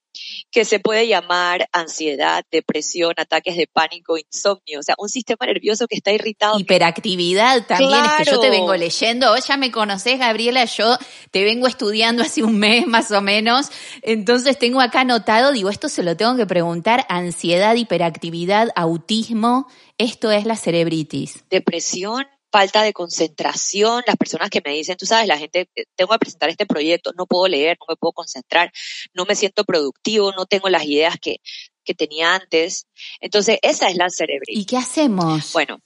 que 0.51 0.65
se 0.65 0.79
puede 0.79 1.07
llamar 1.07 1.67
ansiedad, 1.71 2.45
depresión, 2.51 3.13
ataques 3.17 3.55
de 3.57 3.67
pánico, 3.67 4.17
insomnio, 4.17 4.79
o 4.79 4.83
sea, 4.83 4.95
un 4.97 5.09
sistema 5.09 5.45
nervioso 5.45 5.87
que 5.87 5.95
está 5.95 6.11
irritado. 6.11 6.59
Hiperactividad 6.59 7.65
también, 7.65 8.05
es 8.05 8.11
que 8.17 8.31
yo 8.31 8.39
te 8.39 8.49
vengo 8.49 8.75
leyendo, 8.75 9.35
ya 9.37 9.57
me 9.57 9.71
conoces, 9.71 10.19
Gabriela, 10.19 10.65
yo 10.65 10.97
te 11.31 11.43
vengo 11.43 11.67
estudiando 11.67 12.23
hace 12.23 12.43
un 12.43 12.57
mes 12.57 12.87
más 12.87 13.11
o 13.11 13.21
menos, 13.21 13.69
entonces 14.01 14.57
tengo 14.57 14.81
acá 14.81 15.01
anotado, 15.01 15.51
digo, 15.51 15.69
esto 15.69 15.89
se 15.89 16.03
lo 16.03 16.15
tengo 16.15 16.35
que 16.35 16.45
preguntar, 16.45 17.05
ansiedad, 17.09 17.75
hiperactividad, 17.75 18.69
autismo, 18.75 19.67
esto 19.97 20.31
es 20.31 20.45
la 20.45 20.55
cerebritis. 20.55 21.43
Depresión, 21.49 22.25
falta 22.53 22.83
de 22.83 22.93
concentración, 22.93 24.03
las 24.05 24.15
personas 24.15 24.51
que 24.51 24.61
me 24.63 24.73
dicen, 24.73 24.95
tú 24.95 25.07
sabes, 25.07 25.27
la 25.27 25.39
gente, 25.39 25.71
eh, 25.75 25.85
tengo 25.95 26.11
que 26.11 26.19
presentar 26.19 26.49
este 26.51 26.67
proyecto, 26.67 27.11
no 27.17 27.25
puedo 27.25 27.47
leer, 27.47 27.77
no 27.79 27.87
me 27.89 27.95
puedo 27.95 28.11
concentrar, 28.11 28.71
no 29.15 29.25
me 29.25 29.35
siento 29.35 29.63
productivo, 29.65 30.31
no 30.33 30.45
tengo 30.45 30.69
las 30.69 30.85
ideas 30.85 31.15
que, 31.19 31.37
que 31.83 31.95
tenía 31.95 32.35
antes. 32.35 32.85
Entonces, 33.19 33.57
esa 33.63 33.89
es 33.89 33.97
la 33.97 34.07
cerebritis. 34.11 34.61
¿Y 34.61 34.65
qué 34.65 34.77
hacemos? 34.77 35.51
Bueno, 35.51 35.79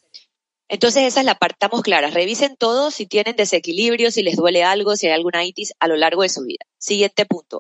entonces 0.68 1.04
esa 1.04 1.22
es 1.22 1.26
la 1.26 1.36
parte, 1.36 1.54
estamos 1.54 1.84
claras. 1.84 2.14
Revisen 2.14 2.58
todo 2.58 2.92
si 2.92 3.06
tienen 3.06 3.38
desequilibrio, 3.38 4.12
si 4.12 4.22
les 4.22 4.36
duele 4.36 4.66
algo, 4.66 4.98
si 4.98 5.08
hay 5.08 5.14
alguna 5.14 5.46
itis 5.46 5.74
a 5.80 5.88
lo 5.88 5.96
largo 5.96 6.24
de 6.24 6.30
su 6.30 6.44
vida. 6.44 6.66
Siguiente 6.78 7.26
punto. 7.26 7.60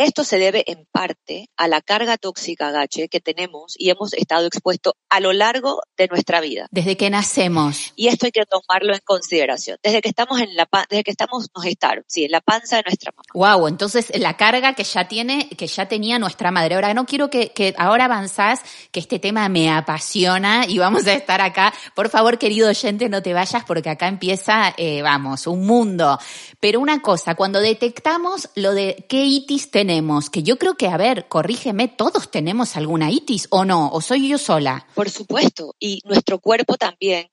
Esto 0.00 0.24
se 0.24 0.38
debe 0.38 0.64
en 0.66 0.86
parte 0.90 1.50
a 1.58 1.68
la 1.68 1.82
carga 1.82 2.16
tóxica, 2.16 2.70
Gache, 2.70 3.10
que 3.10 3.20
tenemos 3.20 3.74
y 3.76 3.90
hemos 3.90 4.14
estado 4.14 4.46
expuestos 4.46 4.94
a 5.10 5.20
lo 5.20 5.34
largo 5.34 5.82
de 5.98 6.08
nuestra 6.08 6.40
vida. 6.40 6.68
Desde 6.70 6.96
que 6.96 7.10
nacemos. 7.10 7.92
Y 7.96 8.08
esto 8.08 8.24
hay 8.24 8.32
que 8.32 8.46
tomarlo 8.46 8.94
en 8.94 9.00
consideración. 9.04 9.76
Desde 9.82 10.00
que 10.00 10.08
estamos 10.08 10.40
en 10.40 10.56
la 10.56 10.66
desde 10.88 11.04
que 11.04 11.10
estamos 11.10 11.50
nos 11.54 11.64
gestaron, 11.64 12.02
sí, 12.08 12.24
en 12.24 12.30
la 12.30 12.40
panza 12.40 12.76
de 12.76 12.84
nuestra 12.86 13.12
mamá. 13.14 13.26
Wow, 13.34 13.68
entonces 13.68 14.10
la 14.18 14.38
carga 14.38 14.72
que 14.72 14.84
ya 14.84 15.06
tiene, 15.06 15.50
que 15.50 15.66
ya 15.66 15.86
tenía 15.86 16.18
nuestra 16.18 16.50
madre. 16.50 16.76
Ahora 16.76 16.94
no 16.94 17.04
quiero 17.04 17.28
que, 17.28 17.50
que 17.50 17.74
ahora 17.76 18.06
avanzás, 18.06 18.62
que 18.92 19.00
este 19.00 19.18
tema 19.18 19.50
me 19.50 19.70
apasiona 19.70 20.64
y 20.66 20.78
vamos 20.78 21.06
a 21.08 21.12
estar 21.12 21.42
acá. 21.42 21.74
Por 21.94 22.08
favor, 22.08 22.38
querido 22.38 22.70
oyente, 22.70 23.10
no 23.10 23.20
te 23.20 23.34
vayas 23.34 23.64
porque 23.66 23.90
acá 23.90 24.08
empieza, 24.08 24.72
eh, 24.78 25.02
vamos, 25.02 25.46
un 25.46 25.66
mundo. 25.66 26.18
Pero 26.58 26.80
una 26.80 27.02
cosa, 27.02 27.34
cuando 27.34 27.60
detectamos 27.60 28.48
lo 28.54 28.72
de 28.72 29.04
qué 29.06 29.26
itis 29.26 29.70
tenemos, 29.70 29.89
que 30.30 30.42
yo 30.42 30.58
creo 30.58 30.76
que, 30.76 30.86
a 30.86 30.96
ver, 30.96 31.26
corrígeme, 31.28 31.88
todos 31.88 32.30
tenemos 32.30 32.76
alguna 32.76 33.10
itis 33.10 33.48
o 33.50 33.64
no, 33.64 33.90
o 33.90 34.00
soy 34.00 34.28
yo 34.28 34.38
sola. 34.38 34.86
Por 34.94 35.10
supuesto, 35.10 35.74
y 35.78 36.00
nuestro 36.04 36.38
cuerpo 36.38 36.76
también 36.76 37.28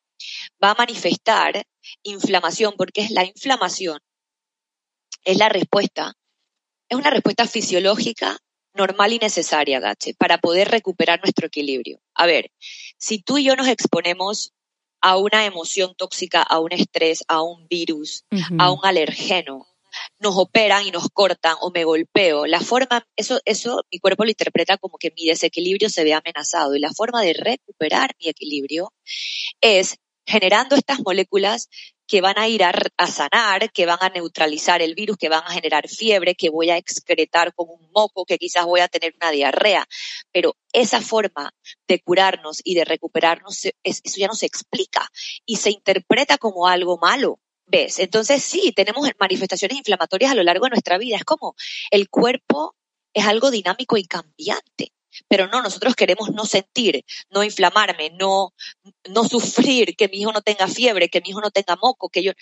va 0.63 0.71
a 0.71 0.75
manifestar 0.75 1.63
inflamación, 2.03 2.73
porque 2.77 3.01
es 3.01 3.11
la 3.11 3.25
inflamación, 3.25 3.99
es 5.23 5.37
la 5.37 5.49
respuesta, 5.49 6.13
es 6.89 6.97
una 6.97 7.09
respuesta 7.09 7.45
fisiológica 7.47 8.37
normal 8.73 9.13
y 9.13 9.19
necesaria, 9.19 9.79
Gache, 9.79 10.13
para 10.17 10.37
poder 10.37 10.69
recuperar 10.69 11.19
nuestro 11.21 11.47
equilibrio. 11.47 11.99
A 12.15 12.25
ver, 12.25 12.51
si 12.97 13.19
tú 13.19 13.37
y 13.37 13.43
yo 13.43 13.55
nos 13.55 13.67
exponemos 13.67 14.53
a 15.01 15.17
una 15.17 15.45
emoción 15.45 15.93
tóxica, 15.95 16.41
a 16.41 16.59
un 16.59 16.71
estrés, 16.71 17.23
a 17.27 17.41
un 17.41 17.67
virus, 17.67 18.23
uh 18.31 18.37
-huh. 18.37 18.57
a 18.59 18.71
un 18.71 18.79
alergeno, 18.83 19.67
nos 20.19 20.37
operan 20.37 20.85
y 20.85 20.91
nos 20.91 21.09
cortan 21.13 21.55
o 21.61 21.71
me 21.71 21.83
golpeo. 21.83 22.45
La 22.45 22.61
forma, 22.61 23.05
eso, 23.15 23.39
eso 23.45 23.83
mi 23.91 23.99
cuerpo 23.99 24.23
lo 24.23 24.29
interpreta 24.29 24.77
como 24.77 24.97
que 24.97 25.11
mi 25.15 25.25
desequilibrio 25.25 25.89
se 25.89 26.03
ve 26.03 26.13
amenazado 26.13 26.75
y 26.75 26.79
la 26.79 26.93
forma 26.93 27.21
de 27.21 27.33
recuperar 27.33 28.15
mi 28.19 28.29
equilibrio 28.29 28.93
es 29.61 29.97
generando 30.25 30.75
estas 30.75 30.99
moléculas 30.99 31.69
que 32.07 32.21
van 32.21 32.39
a 32.39 32.47
ir 32.47 32.63
a, 32.63 32.71
sanar, 33.07 33.71
que 33.71 33.85
van 33.85 33.97
a 34.01 34.09
neutralizar 34.09 34.81
el 34.81 34.95
virus, 34.95 35.17
que 35.17 35.29
van 35.29 35.43
a 35.45 35.51
generar 35.51 35.89
fiebre, 35.89 36.35
que 36.35 36.49
voy 36.49 36.69
a 36.69 36.77
excretar 36.77 37.53
con 37.53 37.67
un 37.69 37.91
moco, 37.93 38.25
que 38.25 38.37
quizás 38.37 38.65
voy 38.65 38.79
a 38.79 38.87
tener 38.87 39.13
una 39.21 39.31
diarrea. 39.31 39.85
Pero 40.31 40.55
esa 40.71 41.01
forma 41.01 41.51
de 41.87 41.99
curarnos 41.99 42.61
y 42.63 42.75
de 42.75 42.85
recuperarnos, 42.85 43.65
eso 43.83 44.01
ya 44.15 44.27
no 44.27 44.35
se 44.35 44.45
explica 44.45 45.09
y 45.45 45.57
se 45.57 45.71
interpreta 45.71 46.37
como 46.37 46.67
algo 46.67 46.97
malo. 46.97 47.39
¿Ves? 47.67 47.99
Entonces 47.99 48.41
sí, 48.43 48.71
tenemos 48.73 49.07
manifestaciones 49.19 49.77
inflamatorias 49.77 50.31
a 50.31 50.35
lo 50.35 50.43
largo 50.43 50.65
de 50.65 50.71
nuestra 50.71 50.97
vida. 50.97 51.17
Es 51.17 51.25
como 51.25 51.55
el 51.91 52.09
cuerpo 52.09 52.75
es 53.13 53.25
algo 53.25 53.51
dinámico 53.51 53.97
y 53.97 54.05
cambiante. 54.05 54.93
Pero 55.27 55.47
no, 55.47 55.61
nosotros 55.61 55.95
queremos 55.95 56.29
no 56.31 56.45
sentir, 56.45 57.03
no 57.31 57.43
inflamarme, 57.43 58.11
no, 58.11 58.53
no 59.09 59.23
sufrir, 59.23 59.95
que 59.95 60.07
mi 60.09 60.21
hijo 60.21 60.31
no 60.31 60.41
tenga 60.41 60.67
fiebre, 60.67 61.09
que 61.09 61.21
mi 61.21 61.29
hijo 61.29 61.41
no 61.41 61.49
tenga 61.49 61.75
moco, 61.75 62.09
que 62.09 62.23
yo, 62.23 62.33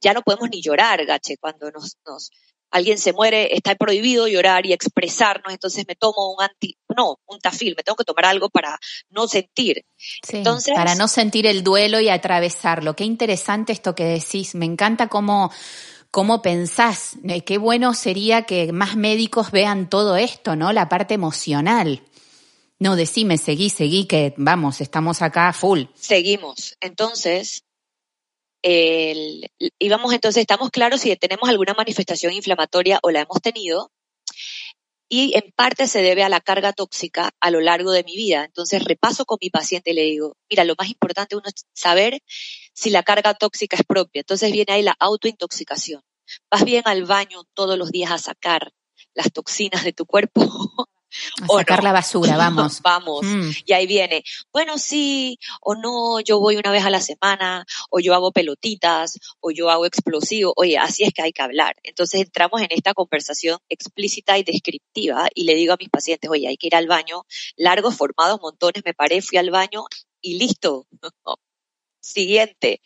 ya 0.00 0.14
no 0.14 0.22
podemos 0.22 0.48
ni 0.50 0.62
llorar, 0.62 1.04
gache, 1.04 1.36
cuando 1.36 1.70
nos, 1.70 1.98
nos, 2.06 2.30
alguien 2.74 2.98
se 2.98 3.12
muere, 3.12 3.54
está 3.54 3.76
prohibido 3.76 4.26
llorar 4.26 4.66
y 4.66 4.72
expresarnos, 4.72 5.52
entonces 5.52 5.84
me 5.86 5.94
tomo 5.94 6.34
un 6.34 6.42
anti, 6.42 6.76
no, 6.96 7.20
un 7.24 7.38
tafil, 7.38 7.74
me 7.76 7.84
tengo 7.84 7.94
que 7.94 8.04
tomar 8.04 8.26
algo 8.26 8.50
para 8.50 8.80
no 9.10 9.28
sentir. 9.28 9.84
Sí, 9.96 10.38
entonces, 10.38 10.74
para 10.74 10.96
no 10.96 11.06
sentir 11.06 11.46
el 11.46 11.62
duelo 11.62 12.00
y 12.00 12.08
atravesarlo. 12.08 12.96
Qué 12.96 13.04
interesante 13.04 13.72
esto 13.72 13.94
que 13.94 14.04
decís, 14.04 14.56
me 14.56 14.64
encanta 14.64 15.06
cómo, 15.06 15.52
cómo 16.10 16.42
pensás, 16.42 17.12
qué 17.46 17.58
bueno 17.58 17.94
sería 17.94 18.42
que 18.42 18.72
más 18.72 18.96
médicos 18.96 19.52
vean 19.52 19.88
todo 19.88 20.16
esto, 20.16 20.56
¿no? 20.56 20.72
La 20.72 20.88
parte 20.88 21.14
emocional. 21.14 22.02
No, 22.80 22.96
decime, 22.96 23.38
seguí, 23.38 23.70
seguí, 23.70 24.06
que 24.06 24.34
vamos, 24.36 24.80
estamos 24.80 25.22
acá 25.22 25.52
full. 25.52 25.84
Seguimos. 25.94 26.76
Entonces, 26.80 27.62
y 28.66 29.88
vamos 29.88 30.12
entonces, 30.14 30.40
estamos 30.40 30.70
claros 30.70 31.02
si 31.02 31.14
tenemos 31.16 31.48
alguna 31.48 31.74
manifestación 31.74 32.32
inflamatoria 32.32 32.98
o 33.02 33.10
la 33.10 33.20
hemos 33.20 33.40
tenido, 33.42 33.90
y 35.08 35.36
en 35.36 35.52
parte 35.54 35.86
se 35.86 36.02
debe 36.02 36.22
a 36.24 36.28
la 36.28 36.40
carga 36.40 36.72
tóxica 36.72 37.30
a 37.40 37.50
lo 37.50 37.60
largo 37.60 37.92
de 37.92 38.04
mi 38.04 38.16
vida. 38.16 38.44
Entonces 38.44 38.82
repaso 38.84 39.26
con 39.26 39.38
mi 39.40 39.50
paciente 39.50 39.90
y 39.90 39.94
le 39.94 40.02
digo, 40.02 40.36
mira, 40.50 40.64
lo 40.64 40.74
más 40.78 40.88
importante 40.88 41.36
uno 41.36 41.44
es 41.46 41.66
saber 41.74 42.20
si 42.72 42.90
la 42.90 43.02
carga 43.02 43.34
tóxica 43.34 43.76
es 43.76 43.84
propia. 43.84 44.20
Entonces 44.20 44.50
viene 44.50 44.72
ahí 44.72 44.82
la 44.82 44.96
autointoxicación. 44.98 46.02
Vas 46.50 46.64
bien 46.64 46.82
al 46.86 47.04
baño 47.04 47.44
todos 47.54 47.78
los 47.78 47.90
días 47.92 48.10
a 48.10 48.18
sacar 48.18 48.72
las 49.14 49.30
toxinas 49.32 49.84
de 49.84 49.92
tu 49.92 50.06
cuerpo 50.06 50.42
A 51.42 51.46
sacar 51.58 51.78
no. 51.78 51.84
la 51.84 51.92
basura, 51.92 52.36
vamos. 52.36 52.80
vamos. 52.82 53.24
Mm. 53.24 53.50
Y 53.64 53.72
ahí 53.72 53.86
viene, 53.86 54.24
bueno, 54.52 54.78
sí, 54.78 55.38
o 55.60 55.74
no, 55.74 56.20
yo 56.20 56.40
voy 56.40 56.56
una 56.56 56.70
vez 56.70 56.84
a 56.84 56.90
la 56.90 57.00
semana, 57.00 57.66
o 57.90 58.00
yo 58.00 58.14
hago 58.14 58.32
pelotitas, 58.32 59.18
o 59.40 59.50
yo 59.50 59.70
hago 59.70 59.86
explosivo. 59.86 60.52
Oye, 60.56 60.78
así 60.78 61.04
es 61.04 61.12
que 61.12 61.22
hay 61.22 61.32
que 61.32 61.42
hablar. 61.42 61.76
Entonces 61.82 62.20
entramos 62.20 62.60
en 62.60 62.68
esta 62.70 62.94
conversación 62.94 63.58
explícita 63.68 64.38
y 64.38 64.44
descriptiva 64.44 65.28
y 65.34 65.44
le 65.44 65.54
digo 65.54 65.72
a 65.72 65.76
mis 65.78 65.88
pacientes, 65.88 66.30
oye, 66.30 66.48
hay 66.48 66.56
que 66.56 66.68
ir 66.68 66.76
al 66.76 66.86
baño, 66.86 67.24
largos, 67.56 67.96
formados, 67.96 68.40
montones, 68.40 68.82
me 68.84 68.94
paré, 68.94 69.22
fui 69.22 69.38
al 69.38 69.50
baño 69.50 69.84
y 70.20 70.38
listo. 70.38 70.86
Siguiente. 72.00 72.80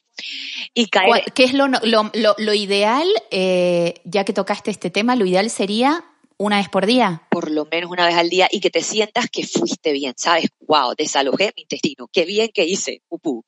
Y 0.75 0.87
caer. 0.87 1.33
¿Qué 1.33 1.45
es 1.45 1.55
lo, 1.55 1.69
lo, 1.69 2.11
lo, 2.13 2.35
lo 2.39 2.55
ideal, 2.55 3.09
eh, 3.31 3.95
ya 4.05 4.25
que 4.25 4.33
tocaste 4.33 4.71
este 4.71 4.91
tema, 4.91 5.17
lo 5.17 5.27
ideal 5.27 5.51
sería 5.51 6.05
una 6.39 6.57
vez 6.57 6.69
por 6.69 6.87
día? 6.87 7.23
Por 7.31 7.51
lo 7.51 7.67
menos 7.71 7.91
una 7.91 8.07
vez 8.07 8.17
al 8.17 8.31
día 8.31 8.49
y 8.51 8.61
que 8.61 8.71
te 8.71 8.83
sientas 8.83 9.29
que 9.31 9.47
fuiste 9.47 9.93
bien, 9.93 10.15
¿sabes? 10.17 10.47
Wow, 10.61 10.95
desalojé 10.97 11.53
mi 11.57 11.63
intestino, 11.63 12.09
qué 12.11 12.25
bien 12.25 12.51
que 12.53 12.65
hice, 12.65 13.03
pupú. 13.09 13.45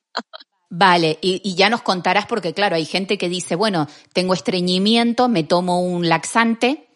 Vale, 0.69 1.17
y, 1.21 1.41
y, 1.43 1.55
ya 1.55 1.69
nos 1.69 1.81
contarás 1.81 2.27
porque 2.27 2.53
claro, 2.53 2.77
hay 2.77 2.85
gente 2.85 3.17
que 3.17 3.27
dice, 3.27 3.55
bueno, 3.55 3.87
tengo 4.13 4.33
estreñimiento, 4.33 5.27
me 5.27 5.43
tomo 5.43 5.81
un 5.81 6.07
laxante 6.07 6.87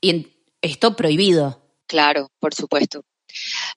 y 0.00 0.26
esto 0.60 0.96
prohibido. 0.96 1.62
Claro, 1.86 2.30
por 2.40 2.54
supuesto. 2.54 3.04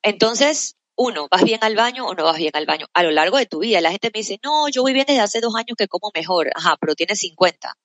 Entonces, 0.01 0.77
uno, 0.95 1.27
¿vas 1.29 1.43
bien 1.43 1.59
al 1.61 1.75
baño 1.75 2.05
o 2.05 2.13
no 2.13 2.23
vas 2.23 2.37
bien 2.37 2.51
al 2.53 2.65
baño? 2.65 2.87
A 2.93 3.03
lo 3.03 3.11
largo 3.11 3.37
de 3.37 3.45
tu 3.45 3.59
vida, 3.59 3.81
la 3.81 3.91
gente 3.91 4.11
me 4.13 4.19
dice, 4.19 4.39
no, 4.43 4.67
yo 4.69 4.81
voy 4.81 4.93
bien 4.93 5.05
desde 5.07 5.21
hace 5.21 5.41
dos 5.41 5.55
años 5.55 5.75
que 5.77 5.87
como 5.87 6.11
mejor. 6.13 6.51
Ajá, 6.55 6.77
pero 6.79 6.95
tienes 6.95 7.19
50. 7.19 7.75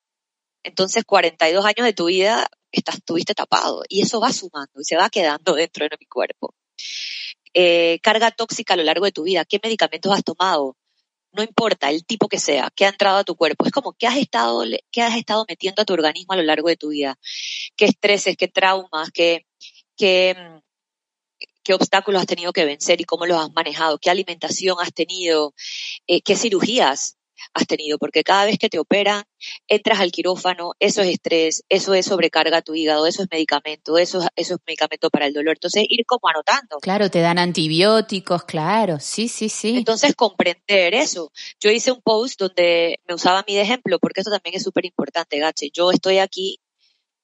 Entonces, 0.62 1.04
42 1.04 1.64
años 1.64 1.84
de 1.84 1.92
tu 1.92 2.06
vida 2.06 2.48
estuviste 2.72 3.34
tapado 3.34 3.82
y 3.88 4.02
eso 4.02 4.20
va 4.20 4.32
sumando 4.32 4.80
y 4.80 4.84
se 4.84 4.96
va 4.96 5.10
quedando 5.10 5.54
dentro 5.54 5.88
de 5.88 5.96
mi 5.98 6.06
cuerpo. 6.06 6.54
Eh, 7.54 7.98
carga 8.02 8.30
tóxica 8.30 8.75
a 8.75 8.76
lo 8.76 8.84
largo 8.84 9.04
de 9.04 9.12
tu 9.12 9.25
vida, 9.25 9.44
qué 9.44 9.58
medicamentos 9.62 10.12
has 10.12 10.22
tomado, 10.22 10.76
no 11.32 11.42
importa 11.42 11.90
el 11.90 12.04
tipo 12.04 12.28
que 12.28 12.38
sea, 12.38 12.70
que 12.75 12.84
ha 12.84 12.88
entrado 12.88 13.18
a 13.18 13.25
tu 13.25 13.37
cuerpo, 13.37 13.64
es 13.66 13.72
como 13.72 13.92
que 13.92 14.06
has 14.06 14.16
estado, 14.16 14.64
qué 14.90 15.02
has 15.02 15.16
estado 15.16 15.44
metiendo 15.48 15.82
a 15.82 15.84
tu 15.84 15.92
organismo 15.92 16.34
a 16.34 16.37
lo 16.37 16.42
largo 16.42 16.68
de 16.68 16.76
tu 16.76 16.90
vida, 16.90 17.18
qué 17.76 17.87
estreses, 17.87 18.37
qué 18.37 18.48
traumas, 18.48 19.10
qué, 19.12 19.46
qué, 19.96 20.37
mm, 20.38 20.58
qué 21.62 21.75
obstáculos 21.75 22.20
has 22.22 22.26
tenido 22.26 22.52
que 22.52 22.64
vencer 22.64 23.00
y 23.00 23.04
cómo 23.04 23.26
los 23.26 23.38
has 23.40 23.52
manejado, 23.52 23.98
qué 23.98 24.10
alimentación 24.10 24.76
has 24.80 24.92
tenido, 24.92 25.54
eh, 26.06 26.22
qué 26.22 26.37
cirugías 26.37 27.17
has 27.54 27.66
tenido, 27.66 27.99
porque 27.99 28.25
cada 28.25 28.45
vez 28.45 28.59
que 28.59 28.68
te 28.68 28.78
operan, 28.78 29.25
entras 29.66 30.00
al 30.00 30.12
quirófano, 30.12 30.73
eso 30.78 31.02
es 31.02 31.09
estrés, 31.09 31.64
eso 31.68 31.95
es 31.95 32.07
sobrecarga 32.07 32.59
a 32.59 32.62
tu 32.62 32.75
hígado, 32.75 33.07
eso 33.07 33.23
es 33.23 33.28
medicamento, 33.30 33.99
eso 33.99 34.21
es, 34.21 34.28
eso 34.37 34.54
es 34.54 34.61
medicamento 34.66 35.11
para 35.11 35.26
el 35.26 35.33
dolor. 35.33 35.57
Entonces, 35.57 35.85
ir 35.88 36.04
como 36.07 36.28
anotando. 36.28 36.78
Claro, 36.80 37.11
te 37.11 37.21
dan 37.21 37.38
antibióticos, 37.38 38.45
claro, 38.45 38.99
sí, 39.00 39.28
sí, 39.28 39.49
sí. 39.49 39.76
Entonces, 39.76 40.14
comprender 40.14 40.95
eso. 40.95 41.33
Yo 41.61 41.71
hice 41.71 41.92
un 41.92 42.02
post 42.02 42.40
donde 42.40 43.00
me 43.07 43.14
usaba 43.14 43.40
a 43.40 43.45
mí 43.47 43.54
de 43.54 43.62
ejemplo, 43.62 43.99
porque 43.99 44.21
eso 44.21 44.30
también 44.30 44.57
es 44.57 44.62
súper 44.62 44.85
importante, 44.85 45.38
Gache. 45.38 45.71
Yo 45.73 45.90
estoy 45.90 46.18
aquí 46.18 46.61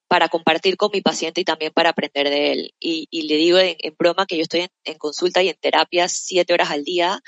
para 0.06 0.28
compartir 0.28 0.76
con 0.76 0.90
mi 0.92 1.00
paciente 1.00 1.40
y 1.40 1.44
también 1.44 1.73
para 1.73 1.90
aprender 1.90 2.28
de 2.30 2.52
él. 2.52 2.75
Y, 2.78 3.23
le 3.23 3.37
digo 3.37 3.59
en, 3.59 3.76
broma 3.99 4.26
que 4.26 4.37
yo 4.37 4.42
estoy 4.42 4.61
en, 4.61 4.68
en, 4.85 4.99
consulta 4.99 5.42
y 5.42 5.49
en 5.49 5.56
terapia 5.56 6.09
siete 6.09 6.52
horas 6.52 6.71
al 6.71 6.85
día 6.85 7.21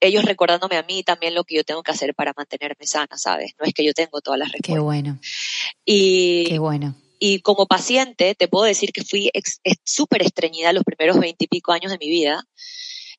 ellos 0.00 0.24
recordándome 0.24 0.76
a 0.76 0.82
mí 0.82 1.02
también 1.02 1.34
lo 1.34 1.44
que 1.44 1.56
yo 1.56 1.64
tengo 1.64 1.82
que 1.82 1.92
hacer 1.92 2.14
para 2.14 2.32
mantenerme 2.36 2.86
sana, 2.86 3.16
¿sabes? 3.18 3.52
No 3.58 3.66
es 3.66 3.74
que 3.74 3.84
yo 3.84 3.92
tengo 3.94 4.20
todas 4.20 4.38
las 4.38 4.52
respuestas. 4.52 4.74
Qué 4.74 4.80
bueno. 4.80 5.18
Y, 5.84 6.44
Qué 6.44 6.58
bueno. 6.58 6.94
Y 7.18 7.40
como 7.40 7.66
paciente, 7.66 8.34
te 8.34 8.48
puedo 8.48 8.64
decir 8.64 8.92
que 8.92 9.02
fui 9.02 9.30
súper 9.84 10.22
estreñida 10.22 10.72
los 10.72 10.84
primeros 10.84 11.18
veintipico 11.18 11.72
años 11.72 11.90
de 11.90 11.98
mi 11.98 12.08
vida. 12.08 12.44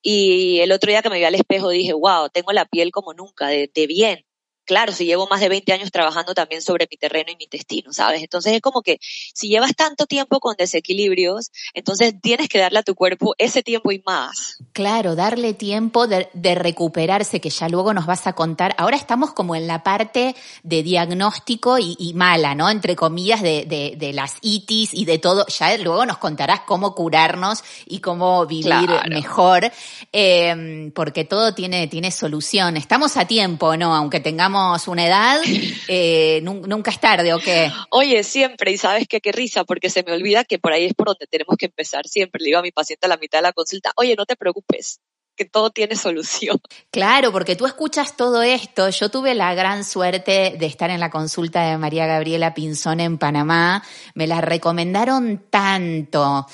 Y 0.02 0.60
el 0.60 0.72
otro 0.72 0.90
día 0.92 1.02
que 1.02 1.10
me 1.10 1.18
vi 1.18 1.26
al 1.26 1.36
espejo 1.36 1.70
dije, 1.70 1.94
wow, 1.94 2.30
tengo 2.32 2.52
la 2.52 2.66
piel 2.66 2.92
como 2.92 3.14
nunca, 3.14 3.48
de, 3.48 3.70
de 3.74 3.88
bien 3.88 4.27
claro, 4.68 4.92
si 4.92 5.06
llevo 5.06 5.28
más 5.28 5.40
de 5.40 5.50
20 5.50 5.74
años 5.74 5.92
trabajando 5.92 6.36
también 6.36 6.62
sobre 6.62 6.88
mi 6.92 6.98
terreno 6.98 7.32
y 7.32 7.38
mi 7.38 7.46
intestino, 7.46 7.94
¿sabes? 7.94 8.22
Entonces 8.22 8.54
es 8.54 8.62
como 8.62 8.84
que 8.84 9.00
si 9.02 9.48
llevas 9.48 9.74
tanto 9.76 10.06
tiempo 10.06 10.40
con 10.40 10.56
desequilibrios, 10.58 11.52
entonces 11.74 12.14
tienes 12.22 12.50
que 12.50 12.60
darle 12.60 12.80
a 12.80 12.84
tu 12.84 12.94
cuerpo 12.94 13.34
ese 13.40 13.64
tiempo 13.64 13.92
y 13.92 14.04
más. 14.06 14.58
Claro, 14.74 15.16
darle 15.16 15.54
tiempo 15.54 16.06
de, 16.08 16.28
recuperarse, 16.56 17.40
que 17.40 17.50
ya 17.50 17.70
luego 17.70 17.94
nos 17.94 18.06
vas 18.06 18.28
a 18.28 18.34
contar. 18.34 18.76
Ahora 18.78 18.98
estamos 18.98 19.32
como 19.32 19.56
en 19.56 19.68
la 19.68 19.84
parte 19.84 20.36
de 20.64 20.84
diagnóstico 20.84 21.78
y, 21.80 22.14
mala, 22.14 22.54
¿no? 22.54 22.70
Entre 22.70 22.96
comillas, 22.96 23.42
de, 23.42 24.12
las 24.14 24.36
itis 24.42 24.94
y 24.94 25.06
de 25.06 25.18
todo. 25.18 25.46
Ya 25.48 25.78
luego 25.78 26.06
nos 26.06 26.18
contarás 26.18 26.62
cómo 26.62 26.94
curarnos 26.94 27.64
y 27.86 28.00
cómo 28.00 28.46
vivir 28.46 28.90
mejor, 29.10 29.72
eh, 30.12 30.92
porque 30.94 31.24
todo 31.24 31.54
tiene, 31.54 31.88
tiene 31.88 32.12
solución. 32.12 32.76
Estamos 32.76 33.16
a 33.16 33.26
tiempo, 33.26 33.78
¿no? 33.78 33.96
Aunque 33.96 34.20
tengamos 34.20 34.57
una 34.88 35.08
edad, 35.08 35.42
eh, 35.88 36.42
nunca 36.44 36.92
es 36.92 37.00
tarde, 37.00 37.34
¿o 37.34 37.40
qué? 37.40 37.72
Oye, 37.90 38.24
siempre, 38.24 38.72
y 38.72 38.78
sabes 38.78 39.08
qué, 39.08 39.22
qué 39.22 39.32
risa, 39.32 39.64
porque 39.64 39.90
se 39.90 40.04
me 40.04 40.14
olvida 40.14 40.44
que 40.44 40.60
por 40.60 40.74
ahí 40.74 40.86
es 40.86 40.94
por 40.94 41.08
donde 41.08 41.28
tenemos 41.28 41.56
que 41.58 41.68
empezar 41.68 42.08
siempre. 42.08 42.42
Le 42.42 42.48
digo 42.48 42.60
a 42.60 42.64
mi 42.64 42.72
paciente 42.72 43.06
a 43.06 43.10
la 43.10 43.18
mitad 43.18 43.40
de 43.40 43.44
la 43.44 43.54
consulta, 43.54 43.92
oye, 43.96 44.16
no 44.16 44.26
te 44.26 44.36
preocupes, 44.36 45.00
que 45.38 45.46
todo 45.46 45.70
tiene 45.70 45.96
solución. 45.96 46.60
Claro, 46.90 47.32
porque 47.32 47.56
tú 47.56 47.68
escuchas 47.68 48.18
todo 48.18 48.42
esto. 48.42 48.90
Yo 48.90 49.10
tuve 49.10 49.36
la 49.36 49.54
gran 49.54 49.84
suerte 49.84 50.56
de 50.58 50.66
estar 50.66 50.90
en 50.90 51.00
la 51.00 51.12
consulta 51.12 51.62
de 51.70 51.78
María 51.78 52.08
Gabriela 52.08 52.56
Pinzón 52.56 53.00
en 53.00 53.20
Panamá. 53.20 53.84
Me 54.16 54.26
la 54.26 54.42
recomendaron 54.42 55.46
tanto, 55.52 56.48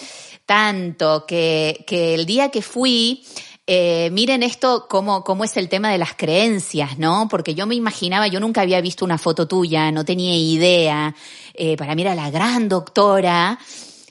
tanto, 0.46 1.26
que, 1.26 1.86
que 1.88 2.14
el 2.14 2.26
día 2.26 2.50
que 2.50 2.62
fui, 2.62 3.24
eh, 3.66 4.10
miren 4.12 4.44
esto, 4.44 4.88
cómo, 4.90 5.24
cómo 5.24 5.44
es 5.44 5.56
el 5.58 5.70
tema 5.70 5.92
de 5.92 5.98
las 5.98 6.16
creencias, 6.16 6.98
¿no? 6.98 7.28
Porque 7.30 7.56
yo 7.56 7.66
me 7.66 7.76
imaginaba, 7.76 8.28
yo 8.28 8.40
nunca 8.40 8.62
había 8.62 8.82
visto 8.82 9.06
una 9.06 9.18
foto 9.18 9.48
tuya, 9.48 9.92
no 9.92 10.04
tenía 10.04 10.36
idea. 10.36 11.16
Eh, 11.54 11.78
para 11.78 11.96
mí 11.96 12.02
era 12.02 12.16
la 12.16 12.30
gran 12.30 12.68
doctora. 12.68 13.58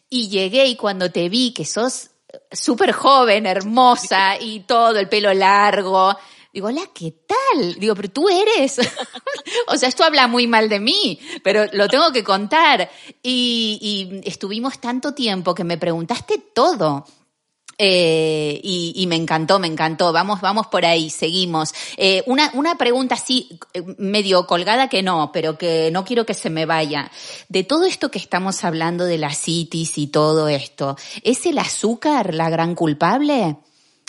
Y 0.08 0.28
llegué 0.28 0.66
y 0.66 0.76
cuando 0.76 1.10
te 1.10 1.28
vi 1.28 1.52
que 1.52 1.64
sos 1.64 2.10
súper 2.50 2.92
joven, 2.92 3.46
hermosa 3.46 4.38
y 4.40 4.60
todo, 4.60 4.98
el 4.98 5.08
pelo 5.08 5.32
largo, 5.34 6.16
Digo, 6.52 6.66
hola, 6.66 6.82
¿qué 6.92 7.14
tal? 7.26 7.76
Digo, 7.76 7.94
pero 7.94 8.10
tú 8.10 8.28
eres. 8.28 8.78
o 9.68 9.76
sea, 9.78 9.88
esto 9.88 10.04
habla 10.04 10.26
muy 10.26 10.46
mal 10.46 10.68
de 10.68 10.80
mí, 10.80 11.18
pero 11.42 11.64
lo 11.72 11.88
tengo 11.88 12.12
que 12.12 12.22
contar. 12.22 12.90
Y, 13.22 13.78
y, 14.22 14.28
estuvimos 14.28 14.78
tanto 14.78 15.14
tiempo 15.14 15.54
que 15.54 15.64
me 15.64 15.78
preguntaste 15.78 16.36
todo. 16.54 17.06
Eh, 17.78 18.60
y, 18.62 19.06
me 19.06 19.16
encantó, 19.16 19.58
me 19.58 19.66
encantó. 19.66 20.12
Vamos, 20.12 20.40
vamos 20.40 20.66
por 20.68 20.84
ahí, 20.84 21.10
seguimos. 21.10 21.74
Eh, 21.96 22.22
una, 22.26 22.50
una 22.54 22.76
pregunta 22.76 23.14
así, 23.14 23.58
eh, 23.72 23.82
medio 23.98 24.46
colgada 24.46 24.88
que 24.88 25.02
no, 25.02 25.30
pero 25.32 25.58
que 25.58 25.90
no 25.90 26.04
quiero 26.04 26.26
que 26.26 26.34
se 26.34 26.50
me 26.50 26.66
vaya. 26.66 27.10
De 27.48 27.64
todo 27.64 27.84
esto 27.84 28.10
que 28.10 28.18
estamos 28.18 28.64
hablando 28.64 29.04
de 29.04 29.18
la 29.18 29.34
citis 29.34 29.98
y 29.98 30.06
todo 30.06 30.48
esto, 30.48 30.96
¿es 31.22 31.46
el 31.46 31.58
azúcar 31.58 32.34
la 32.34 32.50
gran 32.50 32.74
culpable? 32.74 33.56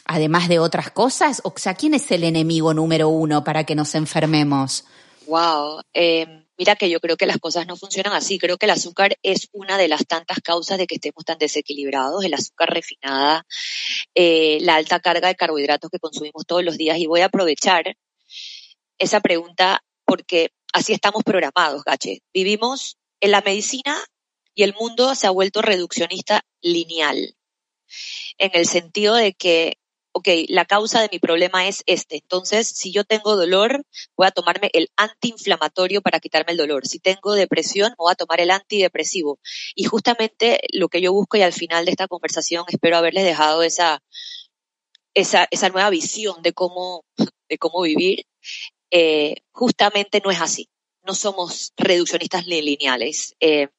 Además 0.05 0.49
de 0.49 0.59
otras 0.59 0.91
cosas, 0.91 1.41
o 1.45 1.53
sea, 1.55 1.75
¿quién 1.75 1.93
es 1.93 2.11
el 2.11 2.25
enemigo 2.25 2.73
número 2.73 3.07
uno 3.07 3.43
para 3.43 3.63
que 3.63 3.75
nos 3.75 3.95
enfermemos? 3.95 4.83
Wow. 5.27 5.81
Eh 5.93 6.42
Mira 6.63 6.77
que 6.77 6.89
yo 6.89 7.01
creo 7.01 7.17
que 7.17 7.25
las 7.25 7.39
cosas 7.39 7.67
no 7.67 7.75
funcionan 7.75 8.13
así. 8.13 8.39
Creo 8.39 8.57
que 8.57 8.67
el 8.67 8.69
azúcar 8.69 9.17
es 9.21 9.49
una 9.51 9.77
de 9.77 9.89
las 9.89 10.07
tantas 10.07 10.39
causas 10.39 10.77
de 10.77 10.87
que 10.87 10.95
estemos 10.95 11.25
tan 11.25 11.37
desequilibrados. 11.37 12.23
El 12.23 12.33
azúcar 12.33 12.69
refinada, 12.69 13.45
eh, 14.15 14.59
la 14.61 14.75
alta 14.75 15.01
carga 15.01 15.27
de 15.27 15.35
carbohidratos 15.35 15.91
que 15.91 15.99
consumimos 15.99 16.45
todos 16.47 16.63
los 16.63 16.77
días. 16.77 16.97
Y 16.99 17.05
voy 17.05 17.19
a 17.19 17.25
aprovechar 17.25 17.97
esa 18.97 19.19
pregunta 19.19 19.83
porque 20.05 20.51
así 20.71 20.93
estamos 20.93 21.23
programados, 21.25 21.83
Gache. 21.83 22.21
Vivimos 22.33 22.95
en 23.19 23.31
la 23.31 23.41
medicina 23.41 24.01
y 24.55 24.63
el 24.63 24.73
mundo 24.73 25.15
se 25.15 25.27
ha 25.27 25.31
vuelto 25.31 25.61
reduccionista 25.61 26.45
lineal. 26.61 27.35
En 28.37 28.51
el 28.53 28.67
sentido 28.67 29.15
de 29.15 29.33
que 29.33 29.79
ok, 30.13 30.27
la 30.47 30.65
causa 30.65 31.01
de 31.01 31.09
mi 31.11 31.19
problema 31.19 31.67
es 31.67 31.83
este. 31.87 32.17
Entonces, 32.17 32.67
si 32.67 32.91
yo 32.91 33.03
tengo 33.03 33.35
dolor, 33.35 33.83
voy 34.15 34.27
a 34.27 34.31
tomarme 34.31 34.69
el 34.73 34.89
antiinflamatorio 34.95 36.01
para 36.01 36.19
quitarme 36.19 36.51
el 36.53 36.57
dolor. 36.57 36.87
Si 36.87 36.99
tengo 36.99 37.33
depresión, 37.33 37.93
voy 37.97 38.11
a 38.11 38.15
tomar 38.15 38.39
el 38.39 38.51
antidepresivo. 38.51 39.39
Y 39.75 39.85
justamente 39.85 40.61
lo 40.71 40.87
que 40.87 41.01
yo 41.01 41.11
busco 41.11 41.37
y 41.37 41.41
al 41.41 41.53
final 41.53 41.85
de 41.85 41.91
esta 41.91 42.07
conversación 42.07 42.65
espero 42.69 42.97
haberles 42.97 43.25
dejado 43.25 43.63
esa, 43.63 44.01
esa, 45.13 45.47
esa 45.51 45.69
nueva 45.69 45.89
visión 45.89 46.41
de 46.43 46.53
cómo, 46.53 47.05
de 47.49 47.57
cómo 47.57 47.81
vivir, 47.81 48.25
eh, 48.91 49.37
justamente 49.51 50.21
no 50.23 50.31
es 50.31 50.41
así. 50.41 50.69
No 51.05 51.15
somos 51.15 51.73
reduccionistas 51.75 52.45
lineales. 52.45 53.35
Eh, 53.39 53.69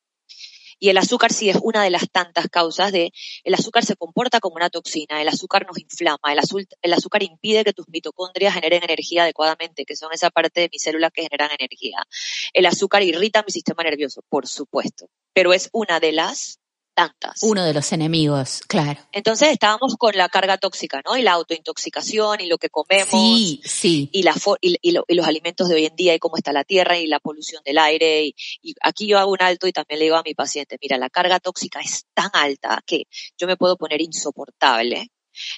y 0.85 0.91
el 0.91 0.99
azúcar 0.99 1.33
sí 1.33 1.49
es 1.49 1.57
una 1.63 1.83
de 1.83 1.89
las 1.89 2.11
tantas 2.11 2.51
causas 2.51 2.93
de, 2.93 3.11
el 3.43 3.55
azúcar 3.55 3.87
se 3.87 3.97
comporta 3.97 4.39
como 4.39 4.57
una 4.57 4.69
toxina, 4.69 5.23
el 5.23 5.29
azúcar 5.29 5.65
nos 5.67 5.79
inflama, 5.79 6.31
el, 6.31 6.41
el 6.83 6.93
azúcar 6.93 7.23
impide 7.23 7.65
que 7.65 7.73
tus 7.73 7.89
mitocondrias 7.89 8.53
generen 8.53 8.83
energía 8.85 9.23
adecuadamente, 9.23 9.87
que 9.87 9.97
son 9.97 10.11
esa 10.13 10.29
parte 10.29 10.61
de 10.61 10.69
mis 10.71 10.83
células 10.83 11.11
que 11.11 11.23
generan 11.23 11.49
energía. 11.59 12.07
El 12.53 12.67
azúcar 12.67 13.03
irrita 13.03 13.43
mi 13.47 13.51
sistema 13.51 13.83
nervioso, 13.83 14.21
por 14.29 14.47
supuesto, 14.47 15.07
pero 15.33 15.55
es 15.55 15.71
una 15.73 16.01
de 16.01 16.13
las 16.13 16.61
tantas. 16.95 17.43
Uno 17.43 17.65
de 17.65 17.75
los 17.75 17.93
enemigos, 17.93 18.63
claro. 18.67 19.01
Entonces 19.13 19.51
estábamos 19.51 19.97
con 19.97 20.17
la 20.17 20.29
carga 20.29 20.57
tóxica, 20.59 21.03
¿no? 21.05 21.17
Y 21.17 21.23
la 21.23 21.33
autointoxicación 21.33 22.41
y 22.41 22.47
lo 22.47 22.59
que 22.59 22.71
comemos. 22.71 23.11
Sí, 23.11 23.61
sí. 23.65 24.09
Y, 24.13 24.23
la 24.23 24.35
y, 24.61 24.79
y, 24.81 25.15
los 25.15 25.27
alimentos 25.27 25.69
de 25.69 25.75
hoy 25.75 25.87
en 25.87 25.97
día 25.97 26.15
y 26.15 26.19
cómo 26.19 26.37
está 26.37 26.53
la 26.53 26.65
tierra 26.65 26.99
y 26.99 27.07
la 27.07 27.21
polución 27.21 27.63
del 27.65 27.79
aire. 27.79 28.25
Y, 28.25 28.35
y, 28.63 28.75
aquí 28.83 29.07
yo 29.07 29.19
hago 29.19 29.33
un 29.33 29.43
alto 29.43 29.67
y 29.67 29.73
también 29.73 29.99
le 29.99 30.07
digo 30.07 30.17
a 30.17 30.23
mi 30.23 30.35
paciente, 30.35 30.79
mira, 30.81 30.97
la 30.97 31.11
carga 31.11 31.41
tóxica 31.41 31.81
es 31.81 32.07
tan 32.15 32.31
alta 32.33 32.83
que 32.87 33.05
yo 33.37 33.47
me 33.47 33.57
puedo 33.57 33.77
poner 33.77 34.01
insoportable. 34.01 35.11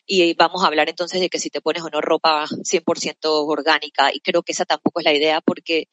Y 0.06 0.34
vamos 0.34 0.64
a 0.64 0.68
hablar 0.68 0.88
entonces 0.88 1.20
de 1.20 1.28
que 1.28 1.38
si 1.38 1.50
te 1.50 1.60
pones 1.60 1.82
o 1.82 1.90
no 1.90 2.00
ropa 2.00 2.46
100% 2.46 3.16
orgánica, 3.24 4.10
y 4.12 4.20
creo 4.20 4.42
que 4.42 4.52
esa 4.52 4.64
tampoco 4.64 5.00
es 5.00 5.04
la 5.04 5.12
idea, 5.12 5.40
porque 5.40 5.88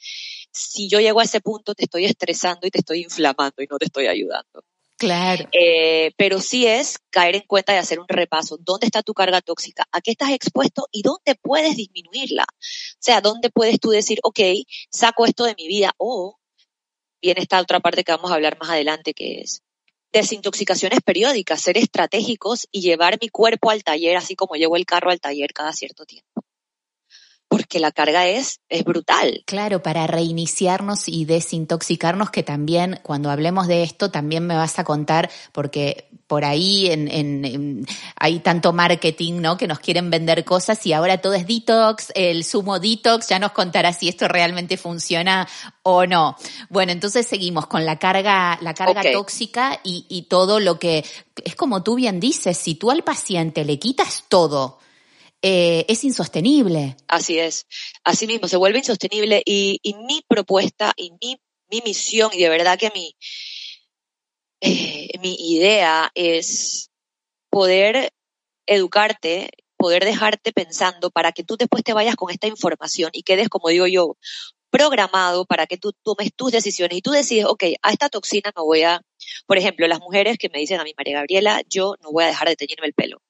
si 0.51 0.87
yo 0.89 0.99
llego 0.99 1.19
a 1.19 1.23
ese 1.23 1.41
punto 1.41 1.75
te 1.75 1.83
estoy 1.83 2.05
estresando 2.05 2.67
y 2.67 2.71
te 2.71 2.79
estoy 2.79 3.01
inflamando 3.01 3.61
y 3.61 3.67
no 3.67 3.77
te 3.77 3.85
estoy 3.85 4.07
ayudando. 4.07 4.63
Claro. 5.03 5.49
Eh, 5.51 6.13
pero 6.17 6.39
sí 6.39 6.65
es 6.65 6.97
caer 7.09 7.35
en 7.35 7.43
cuenta 7.45 7.73
y 7.73 7.77
hacer 7.77 7.99
un 7.99 8.07
repaso. 8.07 8.57
¿Dónde 8.57 8.85
está 8.85 9.03
tu 9.03 9.13
carga 9.13 9.41
tóxica? 9.41 9.85
¿A 9.91 9.99
qué 9.99 10.11
estás 10.11 10.31
expuesto? 10.31 10.87
¿Y 10.91 11.01
dónde 11.01 11.35
puedes 11.41 11.75
disminuirla? 11.75 12.43
O 12.43 12.99
sea, 12.99 13.19
¿dónde 13.19 13.49
puedes 13.49 13.79
tú 13.79 13.89
decir, 13.89 14.19
ok, 14.23 14.39
saco 14.89 15.25
esto 15.25 15.43
de 15.43 15.55
mi 15.57 15.67
vida? 15.67 15.91
O 15.97 16.37
viene 17.21 17.41
esta 17.41 17.59
otra 17.59 17.81
parte 17.81 18.03
que 18.03 18.13
vamos 18.13 18.31
a 18.31 18.35
hablar 18.35 18.57
más 18.59 18.69
adelante, 18.69 19.13
que 19.13 19.41
es 19.41 19.61
desintoxicaciones 20.13 20.99
periódicas, 21.01 21.61
ser 21.61 21.77
estratégicos 21.77 22.67
y 22.71 22.81
llevar 22.81 23.17
mi 23.19 23.29
cuerpo 23.29 23.71
al 23.71 23.83
taller, 23.83 24.15
así 24.15 24.35
como 24.35 24.55
llevo 24.55 24.77
el 24.77 24.85
carro 24.85 25.09
al 25.09 25.19
taller 25.19 25.51
cada 25.53 25.73
cierto 25.73 26.05
tiempo. 26.05 26.43
Porque 27.53 27.77
la 27.77 27.91
carga 27.91 28.25
es, 28.25 28.61
es 28.67 28.83
brutal. 28.83 29.43
Claro, 29.45 29.83
para 29.83 30.07
reiniciarnos 30.07 31.07
y 31.07 31.25
desintoxicarnos, 31.25 32.31
que 32.31 32.41
también 32.41 32.99
cuando 33.03 33.29
hablemos 33.29 33.67
de 33.67 33.83
esto, 33.83 34.09
también 34.09 34.47
me 34.47 34.55
vas 34.55 34.79
a 34.79 34.83
contar, 34.83 35.29
porque 35.51 36.09
por 36.25 36.45
ahí 36.45 36.87
en, 36.89 37.07
en, 37.09 37.85
hay 38.15 38.39
tanto 38.39 38.73
marketing, 38.73 39.33
¿no? 39.41 39.55
Que 39.55 39.67
nos 39.67 39.77
quieren 39.77 40.09
vender 40.09 40.43
cosas 40.45 40.83
y 40.87 40.93
ahora 40.93 41.19
todo 41.19 41.35
es 41.35 41.45
detox, 41.45 42.11
el 42.15 42.43
sumo 42.43 42.79
detox, 42.79 43.29
ya 43.29 43.37
nos 43.37 43.51
contará 43.51 43.93
si 43.93 44.09
esto 44.09 44.27
realmente 44.27 44.75
funciona 44.75 45.47
o 45.83 46.07
no. 46.07 46.35
Bueno, 46.69 46.91
entonces 46.91 47.27
seguimos 47.27 47.67
con 47.67 47.85
la 47.85 47.99
carga, 47.99 48.57
la 48.61 48.73
carga 48.73 49.03
tóxica 49.11 49.79
y, 49.83 50.07
y 50.09 50.23
todo 50.23 50.59
lo 50.59 50.79
que, 50.79 51.05
es 51.45 51.55
como 51.55 51.83
tú 51.83 51.93
bien 51.93 52.19
dices, 52.19 52.57
si 52.57 52.73
tú 52.73 52.89
al 52.89 53.03
paciente 53.03 53.63
le 53.63 53.77
quitas 53.77 54.23
todo, 54.27 54.79
eh, 55.45 55.83
es 55.89 56.05
insostenible. 56.05 56.95
Así 57.09 57.37
es, 57.37 57.67
así 58.05 58.27
mismo, 58.27 58.47
se 58.47 58.55
vuelve 58.55 58.77
insostenible 58.77 59.41
y, 59.45 59.79
mi 60.07 60.23
propuesta 60.25 60.93
y 60.95 61.11
mi, 61.21 61.37
misión, 61.83 62.31
y 62.33 62.41
de 62.41 62.49
verdad 62.49 62.79
que 62.79 62.91
mi, 62.95 63.13
eh, 64.61 65.09
mi 65.19 65.35
idea 65.53 66.11
es 66.15 66.91
poder 67.49 68.13
educarte, 68.65 69.49
poder 69.75 70.05
dejarte 70.05 70.53
pensando 70.53 71.11
para 71.11 71.33
que 71.33 71.43
tú 71.43 71.57
después 71.57 71.83
te 71.83 71.91
vayas 71.91 72.15
con 72.15 72.31
esta 72.31 72.47
información 72.47 73.09
y 73.11 73.23
quedes, 73.23 73.49
como 73.49 73.67
digo 73.67 73.85
yo, 73.85 74.15
programado 74.69 75.45
para 75.45 75.67
que 75.67 75.77
tú 75.77 75.91
tomes 76.03 76.33
tus 76.33 76.53
decisiones 76.53 76.99
y 76.99 77.01
tú 77.01 77.11
decides, 77.11 77.45
ok, 77.45 77.63
a 77.81 77.91
esta 77.91 78.07
toxina 78.07 78.53
no 78.55 78.63
voy 78.63 78.83
a, 78.83 79.01
por 79.45 79.57
ejemplo, 79.57 79.87
las 79.87 79.99
mujeres 79.99 80.37
que 80.37 80.47
me 80.47 80.59
dicen 80.59 80.79
a 80.79 80.85
mi 80.85 80.93
María 80.97 81.17
Gabriela, 81.17 81.61
yo 81.67 81.95
no 82.01 82.11
voy 82.13 82.23
a 82.23 82.27
dejar 82.27 82.47
de 82.47 82.55
teñirme 82.55 82.87
el 82.87 82.93
pelo. 82.93 83.21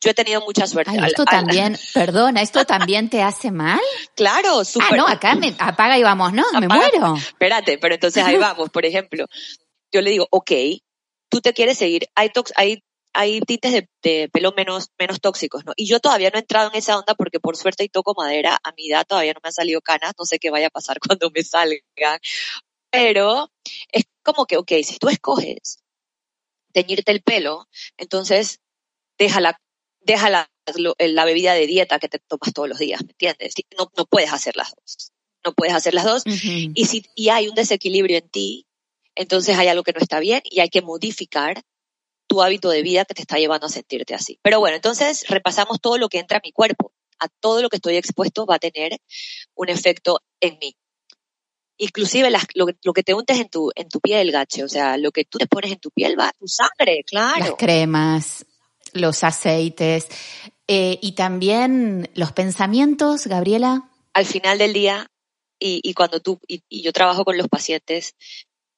Yo 0.00 0.10
he 0.10 0.14
tenido 0.14 0.40
mucha 0.42 0.66
suerte. 0.66 0.92
esto 1.06 1.24
también, 1.24 1.78
perdona, 1.94 2.42
¿esto 2.42 2.64
también 2.64 3.08
te 3.08 3.22
hace 3.22 3.50
mal? 3.50 3.80
Claro, 4.14 4.64
súper. 4.64 4.88
Ah, 4.92 4.96
no, 4.96 5.06
acá 5.06 5.34
me 5.34 5.54
apaga 5.58 5.98
y 5.98 6.02
vamos, 6.02 6.32
no, 6.32 6.44
me 6.58 6.68
muero. 6.68 7.16
Espérate, 7.16 7.76
pero 7.76 7.94
entonces 7.94 8.24
ahí 8.24 8.36
vamos, 8.38 8.70
por 8.70 8.86
ejemplo. 8.86 9.26
Yo 9.92 10.00
le 10.00 10.10
digo, 10.10 10.26
ok, 10.30 10.52
tú 11.28 11.40
te 11.40 11.52
quieres 11.52 11.76
seguir, 11.76 12.08
hay, 12.14 12.30
hay, 12.56 12.82
hay 13.12 13.40
tintes 13.40 13.84
de, 14.02 14.28
pelo 14.32 14.52
menos, 14.56 14.90
menos 14.98 15.20
tóxicos, 15.20 15.64
¿no? 15.66 15.72
Y 15.76 15.86
yo 15.86 16.00
todavía 16.00 16.30
no 16.30 16.36
he 16.36 16.40
entrado 16.40 16.70
en 16.70 16.76
esa 16.78 16.98
onda 16.98 17.14
porque 17.14 17.40
por 17.40 17.56
suerte 17.56 17.84
y 17.84 17.88
toco 17.88 18.14
madera, 18.16 18.58
a 18.62 18.72
mi 18.72 18.90
edad 18.90 19.06
todavía 19.06 19.34
no 19.34 19.40
me 19.42 19.48
han 19.48 19.52
salido 19.52 19.80
canas, 19.82 20.14
no 20.18 20.24
sé 20.24 20.38
qué 20.38 20.50
vaya 20.50 20.68
a 20.68 20.70
pasar 20.70 20.98
cuando 21.06 21.30
me 21.30 21.42
salgan. 21.42 22.18
Pero 22.90 23.50
es 23.92 24.04
como 24.22 24.46
que, 24.46 24.56
ok, 24.56 24.72
si 24.82 24.98
tú 24.98 25.08
escoges 25.08 25.82
teñirte 26.72 27.12
el 27.12 27.22
pelo, 27.22 27.68
entonces 27.96 28.60
déjala 29.18 29.58
deja 30.06 30.30
la, 30.30 30.50
la, 30.98 31.24
bebida 31.24 31.52
de 31.54 31.66
dieta 31.66 31.98
que 31.98 32.08
te 32.08 32.18
tomas 32.18 32.52
todos 32.54 32.68
los 32.68 32.78
días, 32.78 33.02
¿me 33.04 33.10
entiendes? 33.10 33.54
No, 33.76 33.90
no 33.96 34.06
puedes 34.06 34.32
hacer 34.32 34.56
las 34.56 34.72
dos. 34.74 35.12
No 35.44 35.52
puedes 35.52 35.74
hacer 35.74 35.94
las 35.94 36.04
dos. 36.04 36.22
y, 36.26 36.86
si, 36.86 37.04
y 37.14 37.28
hay 37.28 37.48
un 37.48 37.54
desequilibrio 37.54 38.18
en 38.18 38.28
ti, 38.28 38.66
entonces 39.14 39.58
hay 39.58 39.68
algo 39.68 39.82
que 39.82 39.92
no 39.92 40.00
está 40.00 40.20
bien 40.20 40.40
y 40.44 40.60
hay 40.60 40.68
que 40.68 40.82
modificar 40.82 41.62
tu 42.26 42.42
hábito 42.42 42.70
de 42.70 42.82
vida 42.82 43.04
que 43.04 43.14
te 43.14 43.22
está 43.22 43.38
llevando 43.38 43.66
a 43.66 43.70
sentirte 43.70 44.14
así. 44.14 44.38
Pero 44.42 44.60
bueno, 44.60 44.76
entonces 44.76 45.24
repasamos 45.28 45.80
todo 45.80 45.98
lo 45.98 46.08
que 46.08 46.18
entra 46.18 46.38
a 46.38 46.42
mi 46.44 46.52
cuerpo. 46.52 46.92
A 47.18 47.28
todo 47.28 47.62
lo 47.62 47.68
que 47.68 47.76
estoy 47.76 47.96
expuesto 47.96 48.44
va 48.44 48.56
a 48.56 48.58
tener 48.58 48.98
un 49.54 49.68
efecto 49.68 50.20
en 50.40 50.58
mí. 50.58 50.76
Inclusive 51.78 52.30
lo, 52.30 52.66
lo, 52.82 52.92
que 52.92 53.02
te 53.02 53.14
untes 53.14 53.38
en 53.38 53.48
tu, 53.48 53.70
en 53.74 53.88
tu 53.88 54.00
piel, 54.00 54.32
gache, 54.32 54.64
o 54.64 54.68
sea, 54.68 54.96
lo 54.96 55.12
que 55.12 55.24
tú 55.24 55.38
te 55.38 55.46
pones 55.46 55.72
en 55.72 55.78
tu 55.78 55.90
piel 55.90 56.18
va 56.18 56.28
a 56.28 56.32
tu 56.32 56.46
sangre, 56.46 57.04
claro. 57.04 57.38
Las 57.38 57.54
cremas, 57.54 58.46
los 58.96 59.24
aceites 59.24 60.08
eh, 60.68 60.98
y 61.00 61.12
también 61.12 62.10
los 62.14 62.32
pensamientos, 62.32 63.26
Gabriela. 63.26 63.90
Al 64.12 64.26
final 64.26 64.58
del 64.58 64.72
día, 64.72 65.10
y, 65.58 65.94
cuando 65.94 66.20
tú, 66.20 66.40
y, 66.46 66.62
yo 66.82 66.92
trabajo 66.92 67.24
con 67.24 67.36
los 67.38 67.48
pacientes, 67.48 68.14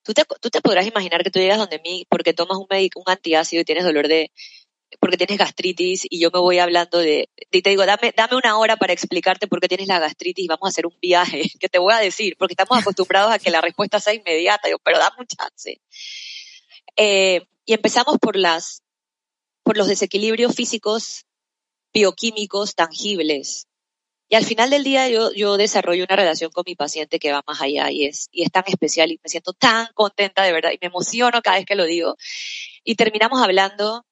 tú 0.02 0.14
te, 0.14 0.24
tú 0.40 0.50
te 0.50 0.61
podrás 0.61 0.87
imaginar 0.87 1.22
que 1.22 1.31
tú 1.31 1.38
llegas 1.38 1.59
donde 1.59 1.81
mí 1.81 2.07
porque 2.09 2.35
tomas 2.35 2.59
un, 2.59 2.66
un 2.70 3.04
antiácido 3.07 3.62
y 3.62 3.64
tienes 3.64 3.85
dolor 3.85 4.09
de, 4.09 4.31
porque 5.00 5.16
tienes 5.16 5.38
gastritis 5.38 6.07
y 6.09 6.18
yo 6.18 6.31
me 6.33 6.40
voy 6.40 6.59
hablando 6.59 6.98
de, 6.98 7.28
y 7.50 7.62
te 7.62 7.70
digo, 7.70 7.85
dame, 7.85 8.12
dame 8.16 8.37
una 8.37 8.59
hora 8.59 8.76
para 8.76 8.92
explicarte 8.92 9.46
por 9.46 9.61
qué 9.61 9.68
tienes 9.68 9.88
la 9.88 9.98
gastritis 9.98 10.44
y 10.44 10.48
vamos 10.48 10.66
a 10.66 10.68
hacer 10.68 10.87
un 10.87 10.96
viaje, 11.00 11.42
que 11.61 11.68
te 11.68 11.78
voy 11.78 11.92
a 11.92 11.98
decir, 11.98 12.37
porque 12.38 12.54
estamos 12.54 12.78
acostumbrados 12.78 13.33
a 13.33 13.38
que 13.38 13.50
la 13.50 13.61
respuesta 13.61 14.00
sea 14.00 14.14
inmediata, 14.14 14.68
yo, 14.68 14.78
pero 14.78 14.98
dame 14.98 15.16
un 15.18 15.26
chance. 15.26 15.81
Eh, 16.96 17.46
y 17.64 17.74
empezamos 17.74 18.18
por 18.18 18.37
las, 18.37 18.83
por 19.68 19.76
los 19.76 19.87
desequilibrios 19.87 20.54
físicos, 20.54 21.26
bioquímicos, 21.92 22.74
tangibles. 22.74 23.66
Y 24.26 24.35
al 24.35 24.46
final 24.46 24.70
del 24.70 24.83
día 24.83 25.11
yo, 25.11 25.31
yo 25.35 25.59
desarrollo 25.59 26.04
una 26.04 26.16
relación 26.16 26.50
con 26.50 26.64
mi 26.66 26.74
paciente 26.74 27.18
que 27.18 27.33
va 27.33 27.44
más 27.46 27.61
allá 27.61 27.90
y 27.90 28.07
es, 28.07 28.28
y 28.33 28.44
es 28.44 28.50
tan 28.50 28.64
especial 28.66 29.12
y 29.12 29.20
me 29.22 29.28
siento 29.28 29.52
tan 29.52 29.88
contenta 29.92 30.42
de 30.42 30.54
verdad 30.54 30.70
y 30.72 30.78
me 30.81 30.87
emociono 30.87 31.42
cada 31.42 31.59
vez 31.59 31.66
que 31.66 31.74
lo 31.74 31.85
digo. 31.85 32.16
Y 32.83 32.94
terminamos 32.94 33.42
hablando 33.42 34.07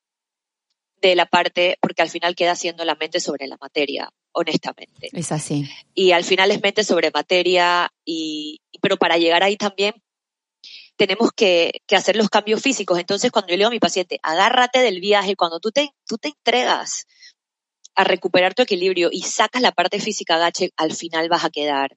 de 1.00 1.14
la 1.14 1.24
parte, 1.24 1.78
porque 1.80 2.02
al 2.02 2.10
final 2.10 2.36
queda 2.36 2.54
siendo 2.54 2.84
la 2.84 2.94
mente 2.94 3.18
sobre 3.18 3.46
la 3.46 3.56
materia, 3.58 4.12
honestamente. 4.32 5.08
Es 5.10 5.32
así. 5.32 5.66
Y 5.94 6.12
al 6.12 6.24
final 6.24 6.50
es 6.50 6.60
mente 6.60 6.84
sobre 6.84 7.10
materia, 7.12 7.90
y, 8.04 8.60
pero 8.82 8.98
para 8.98 9.16
llegar 9.16 9.42
ahí 9.42 9.56
también 9.56 9.94
tenemos 10.96 11.30
que, 11.32 11.82
hacer 11.90 12.16
los 12.16 12.28
cambios 12.28 12.62
físicos. 12.62 12.98
Entonces, 12.98 13.30
cuando 13.30 13.48
yo 13.48 13.54
le 13.54 13.58
digo 13.58 13.68
a 13.68 13.70
mi 13.70 13.78
paciente, 13.78 14.18
agárrate 14.22 14.80
del 14.80 15.00
viaje, 15.00 15.36
cuando 15.36 15.60
tú 15.60 15.70
te, 15.70 15.92
entregas 16.22 17.06
a 17.94 18.04
recuperar 18.04 18.54
tu 18.54 18.62
equilibrio 18.62 19.08
y 19.12 19.22
sacas 19.22 19.62
la 19.62 19.72
parte 19.72 20.00
física, 20.00 20.38
gache, 20.38 20.70
al 20.76 20.92
final 20.92 21.28
vas 21.28 21.44
a 21.44 21.50
quedar 21.50 21.96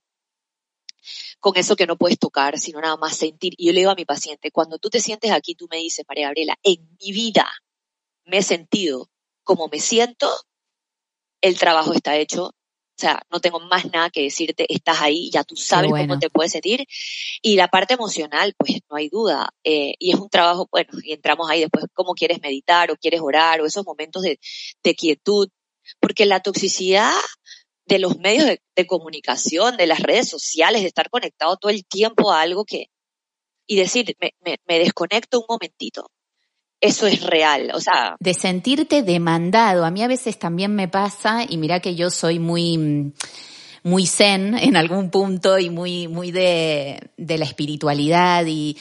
con 1.39 1.57
eso 1.57 1.75
que 1.75 1.87
no 1.87 1.97
puedes 1.97 2.19
tocar, 2.19 2.59
sino 2.59 2.81
nada 2.81 2.97
más 2.97 3.17
sentir. 3.17 3.53
Y 3.57 3.67
yo 3.67 3.73
le 3.73 3.79
digo 3.79 3.91
a 3.91 3.95
mi 3.95 4.05
paciente, 4.05 4.51
cuando 4.51 4.77
tú 4.77 4.89
te 4.89 4.99
sientes 4.99 5.31
aquí, 5.31 5.55
tú 5.55 5.67
me 5.69 5.77
dices, 5.77 6.05
María 6.07 6.27
Gabriela, 6.27 6.57
en 6.63 6.87
mi 6.99 7.11
vida 7.11 7.49
me 8.25 8.39
he 8.39 8.43
sentido 8.43 9.09
como 9.43 9.67
me 9.67 9.79
siento, 9.79 10.29
el 11.41 11.57
trabajo 11.57 11.93
está 11.93 12.17
hecho, 12.17 12.53
o 12.99 13.01
sea, 13.01 13.21
no 13.31 13.39
tengo 13.39 13.61
más 13.61 13.89
nada 13.93 14.09
que 14.09 14.23
decirte, 14.23 14.65
estás 14.67 14.99
ahí, 14.99 15.29
ya 15.31 15.45
tú 15.45 15.55
sabes 15.55 15.89
cómo 15.89 16.19
te 16.19 16.29
puedes 16.29 16.51
sentir. 16.51 16.85
Y 17.41 17.55
la 17.55 17.69
parte 17.69 17.93
emocional, 17.93 18.53
pues 18.57 18.81
no 18.89 18.97
hay 18.97 19.07
duda. 19.07 19.53
Eh, 19.63 19.93
y 19.99 20.11
es 20.11 20.19
un 20.19 20.29
trabajo, 20.29 20.67
bueno, 20.69 20.89
y 21.01 21.13
entramos 21.13 21.49
ahí 21.49 21.61
después, 21.61 21.85
cómo 21.93 22.13
quieres 22.13 22.41
meditar 22.41 22.91
o 22.91 22.97
quieres 22.97 23.21
orar 23.21 23.61
o 23.61 23.65
esos 23.65 23.85
momentos 23.85 24.23
de, 24.23 24.37
quietud. 24.95 25.47
Porque 26.01 26.25
la 26.25 26.41
toxicidad 26.41 27.13
de 27.85 27.99
los 27.99 28.17
medios 28.17 28.45
de, 28.75 28.85
comunicación, 28.85 29.77
de 29.77 29.87
las 29.87 30.01
redes 30.01 30.27
sociales, 30.27 30.81
de 30.81 30.89
estar 30.89 31.09
conectado 31.09 31.55
todo 31.55 31.71
el 31.71 31.85
tiempo 31.85 32.33
a 32.33 32.41
algo 32.41 32.65
que, 32.65 32.87
y 33.65 33.77
decir, 33.77 34.17
me 34.41 34.79
desconecto 34.79 35.39
un 35.39 35.45
momentito, 35.47 36.11
eso 36.81 37.07
es 37.07 37.21
real, 37.23 37.71
o 37.73 37.81
sea. 37.81 38.15
De 38.19 38.33
sentirte 38.33 39.03
demandado. 39.03 39.85
A 39.85 39.91
mí 39.91 40.03
a 40.03 40.07
veces 40.07 40.39
también 40.39 40.75
me 40.75 40.87
pasa, 40.87 41.45
y 41.47 41.57
mira 41.57 41.79
que 41.79 41.95
yo 41.95 42.09
soy 42.09 42.39
muy, 42.39 43.13
muy 43.83 44.05
zen 44.05 44.57
en 44.61 44.75
algún 44.75 45.09
punto 45.09 45.59
y 45.59 45.69
muy, 45.69 46.07
muy 46.07 46.31
de, 46.31 47.09
de 47.17 47.37
la 47.37 47.45
espiritualidad 47.45 48.45
y, 48.45 48.77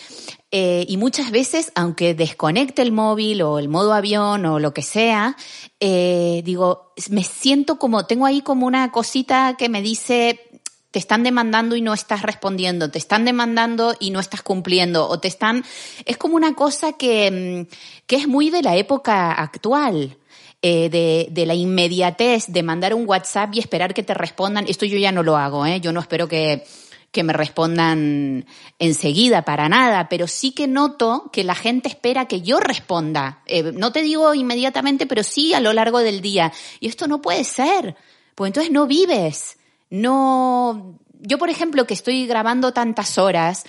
eh, 0.51 0.87
y 0.89 0.97
muchas 0.97 1.31
veces, 1.31 1.73
aunque 1.75 2.15
desconecte 2.15 2.81
el 2.81 2.91
móvil 2.91 3.43
o 3.43 3.59
el 3.59 3.69
modo 3.69 3.93
avión 3.93 4.47
o 4.47 4.59
lo 4.59 4.73
que 4.73 4.81
sea, 4.81 5.37
eh, 5.79 6.41
digo, 6.43 6.95
me 7.11 7.23
siento 7.23 7.79
como, 7.79 8.07
tengo 8.07 8.25
ahí 8.25 8.41
como 8.41 8.67
una 8.67 8.91
cosita 8.91 9.57
que 9.59 9.69
me 9.69 9.83
dice, 9.83 10.48
te 10.91 10.99
están 10.99 11.23
demandando 11.23 11.77
y 11.77 11.83
no 11.83 11.93
estás 11.93 12.23
respondiendo, 12.23 12.91
te 12.91 12.99
están 12.99 13.25
demandando 13.25 13.95
y 14.01 14.11
no 14.11 14.21
estás 14.21 14.43
cumpliendo, 14.43 15.09
o 15.09 15.21
te 15.21 15.29
están... 15.29 15.65
Es 16.05 16.17
como 16.17 16.37
una 16.37 16.55
cosa 16.55 16.95
que, 16.95 17.67
mm, 17.69 17.75
que 18.07 18.17
es 18.17 18.27
muy 18.27 18.51
de 18.51 18.63
la 18.63 18.77
época 18.77 19.33
actual. 19.33 20.17
Eh, 20.61 20.89
de, 20.91 21.29
de, 21.31 21.47
la 21.47 21.55
inmediatez 21.55 22.47
de 22.49 22.65
mandar 22.65 22.93
un 22.93 23.09
WhatsApp 23.09 23.55
y 23.55 23.61
esperar 23.61 23.95
que 23.95 24.03
te 24.03 24.13
respondan. 24.13 24.67
Esto 24.67 24.87
yo 24.87 24.99
ya 24.99 25.13
no 25.13 25.23
lo 25.23 25.37
hago, 25.37 25.65
¿eh? 25.65 25.81
Yo 25.81 25.93
no 25.93 26.01
espero 26.01 26.27
que, 26.27 26.65
que 27.13 27.23
me 27.23 27.33
respondan 27.33 28.45
enseguida 28.81 29.43
para 29.43 29.69
nada, 29.69 30.09
pero 30.09 30.27
sí 30.27 30.51
que 30.51 30.67
noto 30.67 31.31
que 31.33 31.45
la 31.45 31.55
gente 31.55 31.89
espera 31.89 32.27
que 32.27 32.43
yo 32.43 32.59
responda. 32.59 33.43
Eh, 33.47 33.71
no 33.73 33.93
te 33.93 34.03
digo 34.03 34.35
inmediatamente, 34.35 35.07
pero 35.07 35.23
sí 35.23 35.55
a 35.55 35.61
lo 35.61 35.73
largo 35.73 36.01
del 36.01 36.21
día. 36.21 36.53
Y 36.81 36.89
esto 36.89 37.07
no 37.07 37.23
puede 37.23 37.45
ser, 37.45 37.95
pues 38.35 38.49
entonces 38.49 38.73
no 38.73 38.89
vives 38.89 39.58
no, 39.91 40.99
yo 41.21 41.39
por 41.39 41.51
ejemplo 41.51 41.87
que 41.87 41.95
estoy 41.95 42.27
grabando 42.27 42.73
tantas 42.73 43.19
horas, 43.19 43.65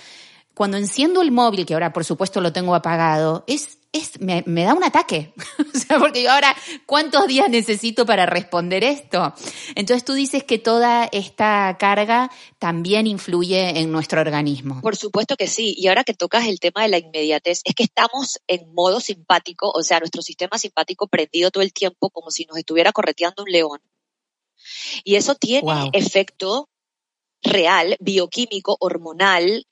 cuando 0.54 0.76
enciendo 0.76 1.22
el 1.22 1.30
móvil, 1.30 1.64
que 1.64 1.74
ahora 1.74 1.92
por 1.92 2.04
supuesto 2.04 2.40
lo 2.40 2.52
tengo 2.52 2.74
apagado, 2.74 3.44
es, 3.46 3.78
es, 3.92 4.20
me, 4.20 4.44
me 4.46 4.64
da 4.64 4.74
un 4.74 4.84
ataque. 4.84 5.32
o 5.74 5.78
sea, 5.78 5.98
porque 5.98 6.22
yo 6.22 6.30
ahora, 6.30 6.54
¿cuántos 6.86 7.26
días 7.26 7.48
necesito 7.48 8.04
para 8.04 8.26
responder 8.26 8.84
esto? 8.84 9.32
Entonces 9.74 10.04
tú 10.04 10.12
dices 10.12 10.44
que 10.44 10.58
toda 10.58 11.08
esta 11.12 11.76
carga 11.78 12.30
también 12.58 13.06
influye 13.06 13.80
en 13.80 13.90
nuestro 13.90 14.20
organismo. 14.20 14.80
Por 14.82 14.96
supuesto 14.96 15.36
que 15.36 15.46
sí. 15.46 15.74
Y 15.78 15.88
ahora 15.88 16.04
que 16.04 16.14
tocas 16.14 16.46
el 16.46 16.60
tema 16.60 16.82
de 16.82 16.88
la 16.88 16.98
inmediatez, 16.98 17.62
es 17.64 17.74
que 17.74 17.84
estamos 17.84 18.40
en 18.46 18.72
modo 18.74 19.00
simpático, 19.00 19.70
o 19.74 19.82
sea, 19.82 20.00
nuestro 20.00 20.20
sistema 20.20 20.58
simpático 20.58 21.06
prendido 21.06 21.50
todo 21.50 21.62
el 21.62 21.72
tiempo 21.72 22.10
como 22.10 22.30
si 22.30 22.44
nos 22.44 22.58
estuviera 22.58 22.92
correteando 22.92 23.44
un 23.44 23.50
león 23.50 23.80
Y 25.04 25.16
eso 25.16 25.34
tiene 25.34 25.90
efecto 25.92 26.68
real, 27.42 27.96
bioquímico, 28.00 28.76
hormonal 28.80 29.66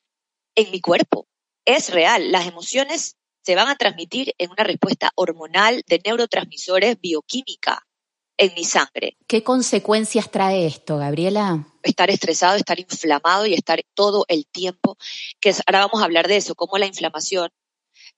en 0.55 0.71
mi 0.71 0.81
cuerpo. 0.81 1.27
Es 1.65 1.91
real. 1.91 2.33
Las 2.33 2.47
emociones 2.47 3.17
se 3.43 3.55
van 3.55 3.69
a 3.69 3.77
transmitir 3.77 4.35
en 4.39 4.51
una 4.51 4.65
respuesta 4.65 5.11
hormonal 5.15 5.83
de 5.87 6.01
neurotransmisores 6.05 7.01
bioquímica 7.01 7.87
en 8.39 8.55
mi 8.55 8.65
sangre. 8.65 9.17
¿Qué 9.27 9.43
consecuencias 9.43 10.31
trae 10.31 10.67
esto, 10.67 10.97
Gabriela? 10.97 11.67
Estar 11.83 12.11
estresado, 12.11 12.57
estar 12.57 12.79
inflamado 12.79 13.47
y 13.47 13.55
estar 13.55 13.83
todo 13.95 14.25
el 14.29 14.47
tiempo, 14.47 14.97
que 15.41 15.55
ahora 15.67 15.87
vamos 15.87 16.01
a 16.01 16.05
hablar 16.05 16.29
de 16.29 16.37
eso, 16.37 16.55
cómo 16.55 16.79
la 16.79 16.87
inflamación, 16.87 17.51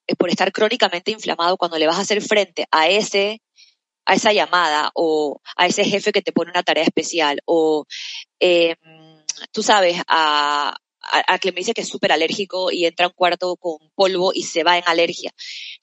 es 0.07 0.17
por 0.17 0.29
estar 0.29 0.53
crónicamente 0.53 1.11
inflamado, 1.11 1.57
cuando 1.57 1.79
le 1.79 1.87
vas 1.87 1.99
a 1.99 2.03
hacer 2.03 2.21
frente 2.23 2.67
a 2.71 2.89
ese 2.89 3.41
a 4.05 4.15
esa 4.15 4.33
llamada 4.33 4.91
o 4.95 5.41
a 5.57 5.67
ese 5.67 5.85
jefe 5.85 6.13
que 6.13 6.23
te 6.23 6.33
pone 6.33 6.51
una 6.51 6.63
tarea 6.63 6.85
especial 6.85 7.41
o 7.45 7.87
em, 8.39 8.77
tú 9.53 9.63
sabes, 9.63 10.01
a, 10.07 10.77
a, 11.03 11.39
que 11.39 11.53
me 11.53 11.61
dice 11.61 11.75
que 11.75 11.81
es 11.81 11.89
súper 11.89 12.13
alérgico 12.13 12.71
y 12.71 12.87
entra 12.87 13.07
a 13.07 13.09
un 13.09 13.15
cuarto 13.15 13.57
con 13.57 13.79
polvo 13.95 14.33
y 14.35 14.43
se 14.43 14.65
va 14.65 14.79
en 14.79 14.85
alergia. 14.87 15.33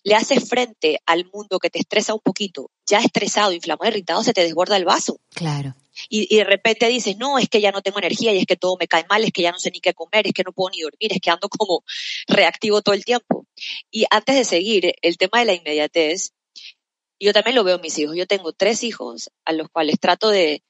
Le 0.03 0.15
haces 0.15 0.47
frente 0.47 0.99
al 1.05 1.25
mundo 1.33 1.59
que 1.59 1.69
te 1.69 1.79
estresa 1.79 2.13
un 2.13 2.19
poquito, 2.19 2.71
ya 2.85 2.99
estresado, 2.99 3.51
inflamado, 3.51 3.89
irritado, 3.89 4.23
se 4.23 4.33
te 4.33 4.43
desborda 4.43 4.77
el 4.77 4.85
vaso. 4.85 5.19
Claro. 5.33 5.75
Y, 6.09 6.33
y, 6.33 6.37
de 6.37 6.43
repente 6.43 6.87
dices, 6.87 7.17
no, 7.17 7.39
es 7.39 7.49
que 7.49 7.59
ya 7.59 7.71
no 7.71 7.81
tengo 7.81 7.97
energía 7.97 8.31
y 8.31 8.37
es 8.37 8.45
que 8.45 8.55
todo 8.55 8.77
me 8.79 8.87
cae 8.87 9.05
mal, 9.09 9.23
es 9.23 9.31
que 9.31 9.41
ya 9.41 9.51
no 9.51 9.57
sé 9.57 9.71
ni 9.71 9.79
qué 9.79 9.95
comer, 9.95 10.27
es 10.27 10.33
que 10.33 10.43
no 10.43 10.51
puedo 10.51 10.69
ni 10.69 10.81
dormir, 10.81 11.11
es 11.11 11.19
que 11.19 11.31
ando 11.31 11.49
como 11.49 11.83
reactivo 12.27 12.83
todo 12.83 12.93
el 12.93 13.03
tiempo. 13.03 13.47
Y 13.89 14.05
antes 14.11 14.35
de 14.35 14.45
seguir, 14.45 14.93
el 15.01 15.17
tema 15.17 15.39
de 15.39 15.45
la 15.45 15.53
inmediatez, 15.55 16.33
yo 17.19 17.33
también 17.33 17.55
lo 17.55 17.63
veo 17.63 17.75
en 17.75 17.81
mis 17.81 17.97
hijos. 17.97 18.15
Yo 18.15 18.27
tengo 18.27 18.53
tres 18.53 18.83
hijos 18.83 19.29
a 19.45 19.53
los 19.53 19.69
cuales 19.69 19.99
trato 19.99 20.29
de, 20.29 20.63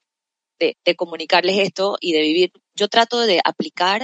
de, 0.59 0.77
de 0.83 0.95
comunicarles 0.95 1.59
esto 1.59 1.97
y 1.99 2.13
de 2.13 2.21
vivir. 2.21 2.51
Yo 2.75 2.87
trato 2.87 3.19
de 3.21 3.41
aplicar 3.43 4.03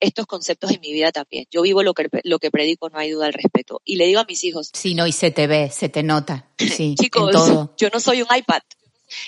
estos 0.00 0.26
conceptos 0.26 0.70
en 0.70 0.80
mi 0.80 0.92
vida 0.92 1.12
también. 1.12 1.46
Yo 1.50 1.62
vivo 1.62 1.82
lo 1.82 1.94
que, 1.94 2.08
lo 2.24 2.38
que 2.38 2.50
predico, 2.50 2.88
no 2.90 2.98
hay 2.98 3.10
duda 3.10 3.26
al 3.26 3.32
respeto. 3.32 3.80
Y 3.84 3.96
le 3.96 4.06
digo 4.06 4.20
a 4.20 4.24
mis 4.24 4.44
hijos. 4.44 4.70
Sí, 4.72 4.94
no, 4.94 5.06
y 5.06 5.12
se 5.12 5.30
te 5.30 5.46
ve, 5.46 5.70
se 5.70 5.88
te 5.88 6.02
nota. 6.02 6.50
Sí, 6.58 6.94
Chicos, 6.98 7.30
yo 7.76 7.88
no 7.92 8.00
soy 8.00 8.22
un 8.22 8.28
iPad. 8.34 8.62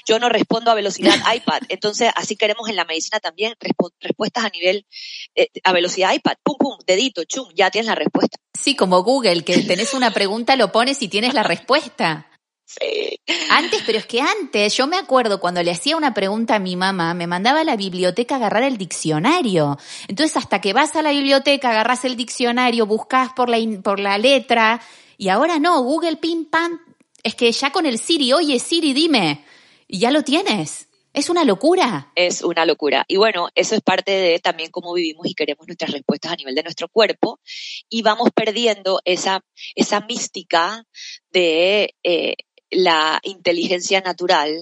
Yo 0.07 0.19
no 0.19 0.29
respondo 0.29 0.71
a 0.71 0.75
velocidad 0.75 1.15
iPad. 1.35 1.63
Entonces, 1.69 2.11
así 2.15 2.37
queremos 2.37 2.69
en 2.69 2.77
la 2.77 2.85
medicina 2.85 3.21
también 3.21 3.55
respuestas 4.01 4.45
a 4.45 4.49
nivel, 4.51 4.87
eh, 5.35 5.49
a 5.65 5.73
velocidad 5.73 6.13
iPad. 6.13 6.35
Pum, 6.43 6.57
pum, 6.59 6.79
dedito, 6.87 7.25
chum, 7.25 7.49
ya 7.55 7.71
tienes 7.71 7.87
la 7.87 7.95
respuesta. 7.95 8.39
Sí, 8.59 8.75
como 8.75 9.03
Google, 9.03 9.45
que 9.45 9.59
tenés 9.63 9.95
una 9.95 10.11
pregunta, 10.11 10.57
lo 10.57 10.73
pones 10.73 11.03
y 11.03 11.09
tienes 11.09 11.35
la 11.35 11.43
respuesta. 11.43 12.31
Sí. 12.65 13.21
Antes, 13.51 13.83
pero 13.87 13.99
es 13.99 14.07
que 14.07 14.21
antes, 14.21 14.77
yo 14.77 14.89
me 14.89 14.97
acuerdo 14.97 15.39
cuando 15.39 15.63
le 15.63 15.71
hacía 15.71 15.97
una 15.97 16.15
pregunta 16.15 16.57
a 16.57 16.59
mi 16.59 16.75
mamá, 16.75 17.15
me 17.15 17.29
mandaba 17.29 17.61
a 17.61 17.65
la 17.65 17.77
biblioteca 17.77 18.35
a 18.35 18.39
agarrar 18.39 18.65
el 18.65 18.77
diccionario. 18.77 19.79
Entonces, 20.09 20.37
hasta 20.37 20.61
que 20.61 20.73
vas 20.73 20.97
a 20.97 21.03
la 21.03 21.13
biblioteca, 21.13 21.71
agarras 21.71 22.05
el 22.05 22.17
diccionario, 22.17 22.87
buscas 22.87 23.33
por 23.35 23.49
la, 23.49 23.59
por 23.83 24.01
la 24.01 24.19
letra, 24.19 24.81
y 25.17 25.29
ahora 25.29 25.59
no, 25.59 25.81
Google, 25.83 26.17
pim, 26.17 26.47
pam, 26.47 26.81
es 27.23 27.35
que 27.35 27.51
ya 27.53 27.71
con 27.71 27.87
el 27.87 27.99
Siri, 27.99 28.33
oye 28.33 28.59
Siri, 28.59 28.93
dime, 28.93 29.45
y 29.87 29.99
ya 30.01 30.11
lo 30.11 30.23
tienes. 30.23 30.89
Es 31.13 31.31
una 31.31 31.45
locura. 31.45 32.13
Es 32.15 32.43
una 32.43 32.67
locura. 32.67 33.07
Y 33.09 33.17
bueno, 33.17 33.49
eso 33.55 33.75
es 33.75 33.81
parte 33.81 34.13
de 34.13 34.39
también 34.39 34.71
cómo 34.71 34.93
vivimos 34.93 35.27
y 35.27 35.35
queremos 35.35 35.67
nuestras 35.67 35.93
respuestas 35.93 36.33
a 36.33 36.37
nivel 36.37 36.55
de 36.55 36.63
nuestro 36.63 36.89
cuerpo. 36.89 37.41
Y 37.89 38.03
vamos 38.03 38.31
perdiendo 38.35 39.01
esa, 39.07 39.43
esa 39.75 40.01
mística 40.01 40.85
de 41.31 41.95
eh, 42.03 42.35
la 42.71 43.19
inteligencia 43.23 44.03
natural 44.03 44.61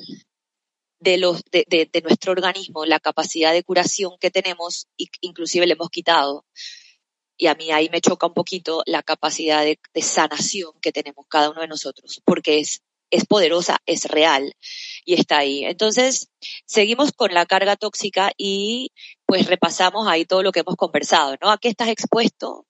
de, 1.00 1.18
los, 1.18 1.42
de, 1.50 2.02
nuestro 2.02 2.32
organismo, 2.32 2.84
la 2.86 3.00
capacidad 3.00 3.52
de 3.52 3.62
curación 3.62 4.12
que 4.20 4.30
tenemos, 4.30 4.88
inclusive 5.20 5.66
le 5.66 5.74
hemos 5.74 5.90
quitado. 5.90 6.46
Y 7.36 7.48
a 7.48 7.54
mí 7.54 7.72
ahí 7.72 7.88
me 7.90 8.00
choca 8.00 8.26
un 8.26 8.34
poquito 8.34 8.82
la 8.86 9.02
capacidad 9.02 9.64
de, 9.64 9.78
sanación 10.00 10.72
que 10.80 10.92
tenemos 10.92 11.26
cada 11.28 11.50
uno 11.50 11.60
de 11.60 11.68
nosotros, 11.68 12.22
porque 12.24 12.60
es, 12.60 12.82
es 13.10 13.26
poderosa, 13.26 13.78
es 13.86 14.04
real 14.06 14.54
y 15.04 15.14
está 15.14 15.38
ahí. 15.38 15.64
Entonces, 15.64 16.30
seguimos 16.66 17.12
con 17.12 17.32
la 17.34 17.46
carga 17.46 17.76
tóxica 17.76 18.32
y 18.36 18.92
pues 19.26 19.46
repasamos 19.46 20.06
ahí 20.08 20.24
todo 20.24 20.42
lo 20.42 20.52
que 20.52 20.60
hemos 20.60 20.76
conversado, 20.76 21.36
¿no? 21.40 21.50
¿A 21.50 21.58
qué 21.58 21.68
estás 21.68 21.88
expuesto? 21.88 22.66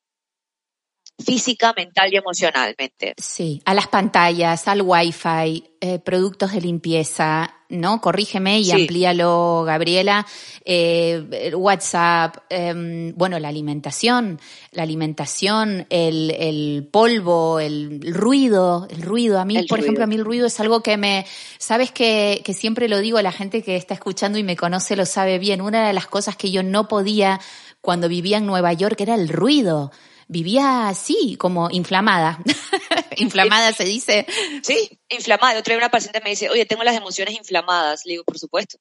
Física, 1.18 1.72
mental 1.76 2.12
y 2.12 2.16
emocionalmente. 2.16 3.14
Sí, 3.16 3.62
a 3.64 3.74
las 3.74 3.86
pantallas, 3.88 4.66
al 4.66 4.82
wifi, 4.82 5.64
eh, 5.80 5.98
productos 6.00 6.52
de 6.52 6.60
limpieza, 6.60 7.54
¿no? 7.68 8.00
Corrígeme 8.00 8.58
y 8.60 8.72
amplíalo, 8.72 9.62
Gabriela. 9.64 10.26
Eh, 10.64 11.52
WhatsApp, 11.54 12.38
em, 12.50 13.14
bueno, 13.16 13.38
la 13.38 13.48
alimentación, 13.48 14.40
la 14.72 14.82
alimentación, 14.82 15.86
el, 15.88 16.32
el 16.32 16.88
polvo, 16.90 17.60
el, 17.60 18.00
ruido, 18.12 18.88
el 18.90 19.02
ruido. 19.02 19.38
A 19.38 19.44
mí, 19.44 19.64
por 19.68 19.78
ejemplo, 19.78 20.04
a 20.04 20.06
mí 20.06 20.16
el 20.16 20.24
ruido 20.24 20.46
es 20.46 20.58
algo 20.58 20.82
que 20.82 20.96
me, 20.96 21.26
sabes 21.58 21.92
que, 21.92 22.42
que 22.44 22.54
siempre 22.54 22.88
lo 22.88 22.98
digo, 22.98 23.20
la 23.22 23.32
gente 23.32 23.62
que 23.62 23.76
está 23.76 23.94
escuchando 23.94 24.38
y 24.38 24.42
me 24.42 24.56
conoce 24.56 24.96
lo 24.96 25.06
sabe 25.06 25.38
bien. 25.38 25.60
Una 25.60 25.86
de 25.86 25.92
las 25.92 26.06
cosas 26.06 26.36
que 26.36 26.50
yo 26.50 26.62
no 26.62 26.88
podía 26.88 27.40
cuando 27.80 28.08
vivía 28.08 28.38
en 28.38 28.46
Nueva 28.46 28.72
York 28.72 29.00
era 29.00 29.14
el 29.14 29.28
ruido 29.28 29.92
vivía 30.34 30.88
así, 30.88 31.36
como 31.38 31.70
inflamada. 31.70 32.42
inflamada 33.16 33.72
se 33.72 33.84
dice. 33.84 34.26
Sí, 34.62 34.98
inflamada. 35.08 35.60
Otra 35.60 35.74
vez 35.74 35.78
una 35.78 35.90
paciente 35.90 36.20
me 36.22 36.30
dice, 36.30 36.50
oye, 36.50 36.66
tengo 36.66 36.82
las 36.82 36.96
emociones 36.96 37.36
inflamadas. 37.36 38.04
Le 38.04 38.14
digo, 38.14 38.24
por 38.24 38.36
supuesto, 38.36 38.78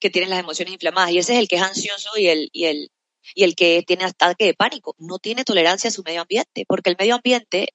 que 0.00 0.08
tienes 0.08 0.30
las 0.30 0.40
emociones 0.40 0.72
inflamadas. 0.72 1.12
Y 1.12 1.18
ese 1.18 1.34
es 1.34 1.38
el 1.38 1.48
que 1.48 1.56
es 1.56 1.62
ansioso 1.62 2.16
y 2.16 2.28
el, 2.28 2.48
y 2.52 2.64
el, 2.64 2.90
y 3.34 3.44
el 3.44 3.54
que 3.54 3.84
tiene 3.86 4.04
ataque 4.04 4.46
de 4.46 4.54
pánico. 4.54 4.96
No 4.98 5.18
tiene 5.18 5.44
tolerancia 5.44 5.88
a 5.88 5.92
su 5.92 6.02
medio 6.02 6.22
ambiente, 6.22 6.64
porque 6.66 6.88
el 6.88 6.96
medio 6.98 7.14
ambiente 7.14 7.74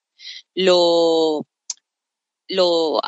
lo, 0.55 1.45
lo, 2.47 2.99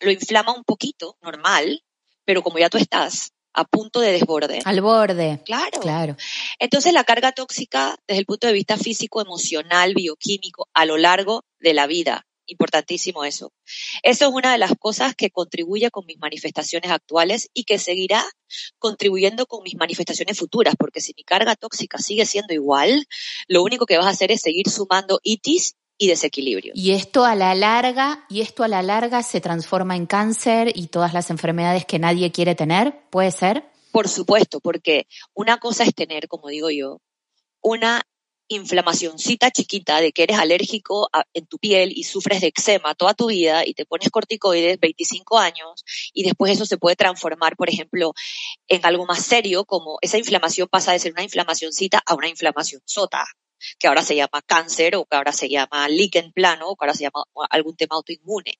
lo 0.00 0.10
inflama 0.10 0.54
un 0.54 0.64
poquito, 0.64 1.16
normal, 1.22 1.82
pero 2.26 2.42
como 2.42 2.58
ya 2.58 2.68
tú 2.68 2.76
estás 2.76 3.32
a 3.58 3.64
punto 3.64 3.98
de 3.98 4.12
desborde. 4.12 4.60
Al 4.64 4.80
borde. 4.80 5.42
Claro. 5.44 5.80
Claro. 5.80 6.16
Entonces 6.60 6.92
la 6.92 7.02
carga 7.02 7.32
tóxica 7.32 7.96
desde 8.06 8.20
el 8.20 8.26
punto 8.26 8.46
de 8.46 8.52
vista 8.52 8.76
físico, 8.76 9.20
emocional, 9.20 9.94
bioquímico, 9.94 10.68
a 10.74 10.84
lo 10.84 10.96
largo 10.96 11.44
de 11.58 11.74
la 11.74 11.88
vida. 11.88 12.24
Importantísimo 12.46 13.24
eso. 13.24 13.52
Eso 14.04 14.26
es 14.26 14.30
una 14.32 14.52
de 14.52 14.58
las 14.58 14.72
cosas 14.78 15.16
que 15.16 15.30
contribuye 15.30 15.90
con 15.90 16.06
mis 16.06 16.18
manifestaciones 16.18 16.92
actuales 16.92 17.50
y 17.52 17.64
que 17.64 17.78
seguirá 17.78 18.24
contribuyendo 18.78 19.44
con 19.46 19.64
mis 19.64 19.74
manifestaciones 19.74 20.38
futuras, 20.38 20.74
porque 20.78 21.00
si 21.00 21.12
mi 21.16 21.24
carga 21.24 21.56
tóxica 21.56 21.98
sigue 21.98 22.26
siendo 22.26 22.54
igual, 22.54 23.06
lo 23.48 23.64
único 23.64 23.86
que 23.86 23.98
vas 23.98 24.06
a 24.06 24.10
hacer 24.10 24.30
es 24.30 24.40
seguir 24.40 24.70
sumando 24.70 25.18
itis 25.24 25.74
y 25.98 26.06
desequilibrio. 26.06 26.72
Y 26.74 26.92
esto 26.92 27.24
a 27.24 27.34
la 27.34 27.54
larga, 27.54 28.24
y 28.30 28.40
esto 28.40 28.62
a 28.62 28.68
la 28.68 28.82
larga 28.82 29.22
se 29.22 29.40
transforma 29.40 29.96
en 29.96 30.06
cáncer 30.06 30.72
y 30.74 30.86
todas 30.86 31.12
las 31.12 31.30
enfermedades 31.30 31.84
que 31.84 31.98
nadie 31.98 32.30
quiere 32.30 32.54
tener, 32.54 33.02
¿puede 33.10 33.32
ser? 33.32 33.64
Por 33.90 34.08
supuesto, 34.08 34.60
porque 34.60 35.08
una 35.34 35.58
cosa 35.58 35.82
es 35.82 35.94
tener, 35.94 36.28
como 36.28 36.48
digo 36.48 36.70
yo, 36.70 37.00
una 37.60 38.02
inflamacioncita 38.48 39.50
chiquita 39.50 40.00
de 40.00 40.12
que 40.12 40.22
eres 40.22 40.38
alérgico 40.38 41.10
en 41.34 41.46
tu 41.46 41.58
piel 41.58 41.92
y 41.94 42.04
sufres 42.04 42.40
de 42.40 42.46
eczema 42.46 42.94
toda 42.94 43.12
tu 43.12 43.26
vida 43.26 43.66
y 43.66 43.74
te 43.74 43.84
pones 43.84 44.10
corticoides 44.10 44.80
25 44.80 45.38
años 45.38 45.84
y 46.14 46.22
después 46.22 46.52
eso 46.52 46.64
se 46.64 46.78
puede 46.78 46.96
transformar, 46.96 47.56
por 47.56 47.68
ejemplo, 47.68 48.14
en 48.66 48.86
algo 48.86 49.04
más 49.04 49.22
serio 49.22 49.66
como 49.66 49.98
esa 50.00 50.16
inflamación 50.16 50.66
pasa 50.68 50.92
de 50.92 50.98
ser 50.98 51.12
una 51.12 51.24
inflamacioncita 51.24 52.02
a 52.06 52.14
una 52.14 52.28
inflamación 52.28 52.80
sota 52.86 53.26
que 53.78 53.88
ahora 53.88 54.02
se 54.02 54.16
llama 54.16 54.42
cáncer 54.46 54.96
o 54.96 55.04
que 55.04 55.16
ahora 55.16 55.32
se 55.32 55.48
llama 55.48 55.88
líquen 55.88 56.32
plano 56.32 56.68
o 56.68 56.76
que 56.76 56.84
ahora 56.84 56.94
se 56.94 57.04
llama 57.04 57.24
algún 57.50 57.76
tema 57.76 57.96
autoinmune. 57.96 58.58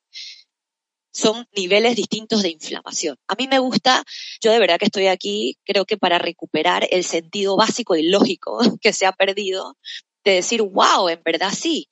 Son 1.12 1.46
niveles 1.56 1.96
distintos 1.96 2.42
de 2.42 2.50
inflamación. 2.50 3.16
A 3.26 3.34
mí 3.34 3.48
me 3.48 3.58
gusta, 3.58 4.04
yo 4.40 4.52
de 4.52 4.58
verdad 4.58 4.78
que 4.78 4.86
estoy 4.86 5.08
aquí, 5.08 5.58
creo 5.64 5.84
que 5.84 5.96
para 5.96 6.18
recuperar 6.18 6.86
el 6.90 7.04
sentido 7.04 7.56
básico 7.56 7.96
y 7.96 8.08
lógico 8.08 8.58
que 8.80 8.92
se 8.92 9.06
ha 9.06 9.12
perdido, 9.12 9.76
de 10.24 10.34
decir, 10.34 10.62
wow, 10.62 11.08
en 11.08 11.22
verdad 11.24 11.52
sí. 11.52 11.88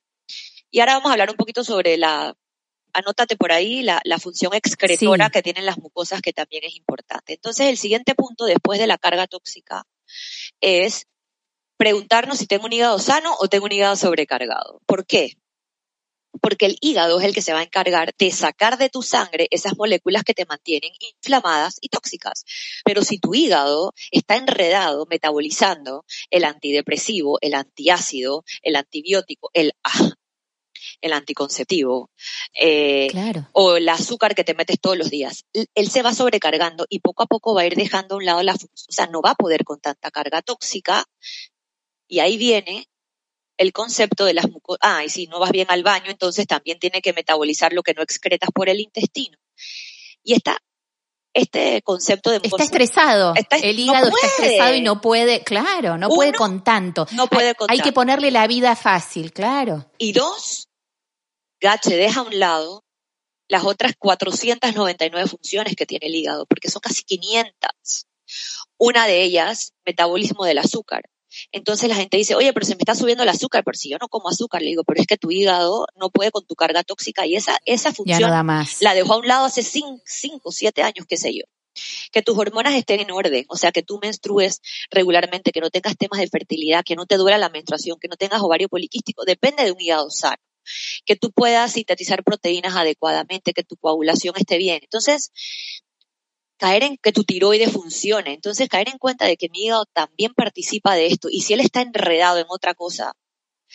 Y 0.70 0.80
ahora 0.80 0.94
vamos 0.94 1.10
a 1.10 1.12
hablar 1.12 1.30
un 1.30 1.36
poquito 1.36 1.64
sobre 1.64 1.96
la, 1.96 2.36
anótate 2.96 3.36
por 3.36 3.52
ahí, 3.52 3.82
la, 3.82 4.00
función 4.18 4.54
excretora 4.54 5.30
que 5.30 5.42
tienen 5.42 5.66
las 5.66 5.78
mucosas, 5.78 6.22
que 6.22 6.32
también 6.32 6.64
es 6.64 6.74
importante. 6.74 7.34
Entonces, 7.34 7.66
el 7.66 7.76
siguiente 7.76 8.14
punto 8.14 8.44
después 8.44 8.78
de 8.80 8.86
la 8.86 8.98
carga 8.98 9.26
tóxica 9.26 9.84
es 10.60 11.06
preguntarnos 11.76 12.38
si 12.38 12.46
tengo 12.46 12.66
un 12.66 12.72
hígado 12.72 12.98
sano 12.98 13.34
o 13.38 13.48
tengo 13.48 13.66
un 13.66 13.72
hígado 13.72 13.96
sobrecargado. 13.96 14.80
¿Por 14.86 15.06
qué? 15.06 15.36
Porque 16.40 16.66
el 16.66 16.76
hígado 16.80 17.18
es 17.18 17.24
el 17.24 17.34
que 17.34 17.40
se 17.40 17.52
va 17.54 17.60
a 17.60 17.64
encargar 17.64 18.12
de 18.18 18.30
sacar 18.30 18.76
de 18.76 18.90
tu 18.90 19.02
sangre 19.02 19.48
esas 19.50 19.76
moléculas 19.76 20.22
que 20.22 20.34
te 20.34 20.44
mantienen 20.44 20.92
inflamadas 21.00 21.78
y 21.80 21.88
tóxicas. 21.88 22.44
Pero 22.84 23.02
si 23.02 23.18
tu 23.18 23.34
hígado 23.34 23.94
está 24.10 24.36
enredado 24.36 25.06
metabolizando 25.08 26.04
el 26.30 26.44
antidepresivo, 26.44 27.38
el 27.40 27.54
antiácido, 27.54 28.44
el 28.62 28.76
antibiótico, 28.76 29.50
el 29.54 29.72
el 31.00 31.12
anticonceptivo, 31.12 32.10
eh, 32.60 33.08
o 33.52 33.76
el 33.76 33.88
azúcar 33.88 34.34
que 34.34 34.44
te 34.44 34.54
metes 34.54 34.80
todos 34.80 34.96
los 34.96 35.10
días. 35.10 35.44
Él 35.52 35.90
se 35.90 36.02
va 36.02 36.14
sobrecargando 36.14 36.86
y 36.88 37.00
poco 37.00 37.22
a 37.22 37.26
poco 37.26 37.54
va 37.54 37.62
a 37.62 37.66
ir 37.66 37.74
dejando 37.74 38.14
a 38.14 38.18
un 38.18 38.24
lado 38.24 38.42
la 38.42 38.52
función, 38.52 38.86
o 38.88 38.92
sea, 38.92 39.06
no 39.06 39.22
va 39.22 39.30
a 39.30 39.34
poder 39.34 39.64
con 39.64 39.80
tanta 39.80 40.10
carga 40.10 40.42
tóxica. 40.42 41.04
Y 42.08 42.20
ahí 42.20 42.36
viene 42.36 42.88
el 43.56 43.72
concepto 43.72 44.24
de 44.24 44.34
las 44.34 44.50
mucosas. 44.50 44.80
Ah, 44.82 45.04
y 45.04 45.08
si 45.08 45.26
no 45.26 45.40
vas 45.40 45.50
bien 45.50 45.66
al 45.70 45.82
baño, 45.82 46.10
entonces 46.10 46.46
también 46.46 46.78
tiene 46.78 47.00
que 47.00 47.12
metabolizar 47.12 47.72
lo 47.72 47.82
que 47.82 47.94
no 47.94 48.02
excretas 48.02 48.50
por 48.54 48.68
el 48.68 48.80
intestino. 48.80 49.38
Y 50.22 50.34
está 50.34 50.58
este 51.36 51.82
concepto 51.82 52.30
de 52.30 52.40
está 52.42 52.62
estresado. 52.62 53.34
El 53.62 53.78
hígado 53.78 54.08
está 54.08 54.26
estresado 54.26 54.74
y 54.74 54.80
no 54.80 55.00
puede 55.02 55.44
claro 55.44 55.98
no 55.98 56.08
puede 56.08 56.32
con 56.32 56.64
tanto. 56.64 57.06
no 57.12 57.26
puede 57.26 57.54
con 57.54 57.70
hay, 57.70 57.78
hay 57.78 57.84
que 57.84 57.92
ponerle 57.92 58.30
la 58.30 58.46
vida 58.46 58.74
fácil 58.74 59.32
claro. 59.32 59.90
Y 59.98 60.12
dos 60.12 60.68
Gache 61.60 61.96
deja 61.96 62.20
a 62.20 62.22
un 62.22 62.38
lado 62.38 62.84
las 63.48 63.64
otras 63.64 63.92
499 63.98 65.28
funciones 65.28 65.76
que 65.76 65.86
tiene 65.86 66.06
el 66.06 66.14
hígado 66.14 66.46
porque 66.46 66.70
son 66.70 66.80
casi 66.80 67.02
500 67.04 68.06
una 68.78 69.06
de 69.06 69.22
ellas 69.22 69.74
metabolismo 69.84 70.44
del 70.46 70.58
azúcar 70.58 71.02
entonces 71.52 71.88
la 71.88 71.94
gente 71.94 72.16
dice, 72.16 72.34
oye, 72.34 72.52
pero 72.52 72.66
se 72.66 72.74
me 72.74 72.80
está 72.80 72.94
subiendo 72.94 73.22
el 73.22 73.28
azúcar, 73.28 73.62
pero 73.64 73.76
si 73.76 73.90
yo 73.90 73.98
no 74.00 74.08
como 74.08 74.28
azúcar, 74.28 74.62
le 74.62 74.68
digo, 74.68 74.84
pero 74.84 75.00
es 75.00 75.06
que 75.06 75.16
tu 75.16 75.30
hígado 75.30 75.86
no 75.96 76.10
puede 76.10 76.30
con 76.30 76.46
tu 76.46 76.54
carga 76.54 76.82
tóxica 76.82 77.26
y 77.26 77.36
esa, 77.36 77.58
esa 77.64 77.92
función 77.92 78.30
la 78.80 78.94
dejó 78.94 79.14
a 79.14 79.18
un 79.18 79.28
lado 79.28 79.46
hace 79.46 79.62
5, 79.62 80.02
7 80.50 80.82
años, 80.82 81.06
qué 81.08 81.16
sé 81.16 81.34
yo. 81.34 81.44
Que 82.10 82.22
tus 82.22 82.38
hormonas 82.38 82.74
estén 82.74 83.00
en 83.00 83.10
orden, 83.10 83.44
o 83.48 83.56
sea, 83.56 83.70
que 83.70 83.82
tú 83.82 83.98
menstrues 84.00 84.62
regularmente, 84.90 85.52
que 85.52 85.60
no 85.60 85.68
tengas 85.68 85.96
temas 85.96 86.20
de 86.20 86.28
fertilidad, 86.28 86.82
que 86.84 86.96
no 86.96 87.04
te 87.04 87.18
dura 87.18 87.36
la 87.36 87.50
menstruación, 87.50 87.98
que 88.00 88.08
no 88.08 88.16
tengas 88.16 88.40
ovario 88.40 88.68
poliquístico, 88.68 89.24
depende 89.24 89.64
de 89.64 89.72
un 89.72 89.80
hígado 89.80 90.08
sano 90.10 90.42
que 91.04 91.16
tú 91.16 91.32
puedas 91.32 91.72
sintetizar 91.72 92.24
proteínas 92.24 92.74
adecuadamente, 92.74 93.52
que 93.52 93.62
tu 93.62 93.76
coagulación 93.76 94.34
esté 94.36 94.58
bien. 94.58 94.80
Entonces, 94.82 95.30
caer 96.58 96.84
en 96.84 96.96
que 96.98 97.12
tu 97.12 97.24
tiroides 97.24 97.72
funcione. 97.72 98.32
Entonces, 98.32 98.68
caer 98.68 98.88
en 98.88 98.98
cuenta 98.98 99.26
de 99.26 99.36
que 99.36 99.48
mi 99.48 99.64
hígado 99.64 99.86
también 99.86 100.34
participa 100.34 100.94
de 100.94 101.06
esto. 101.06 101.28
Y 101.30 101.42
si 101.42 101.54
él 101.54 101.60
está 101.60 101.82
enredado 101.82 102.38
en 102.38 102.46
otra 102.48 102.74
cosa, 102.74 103.14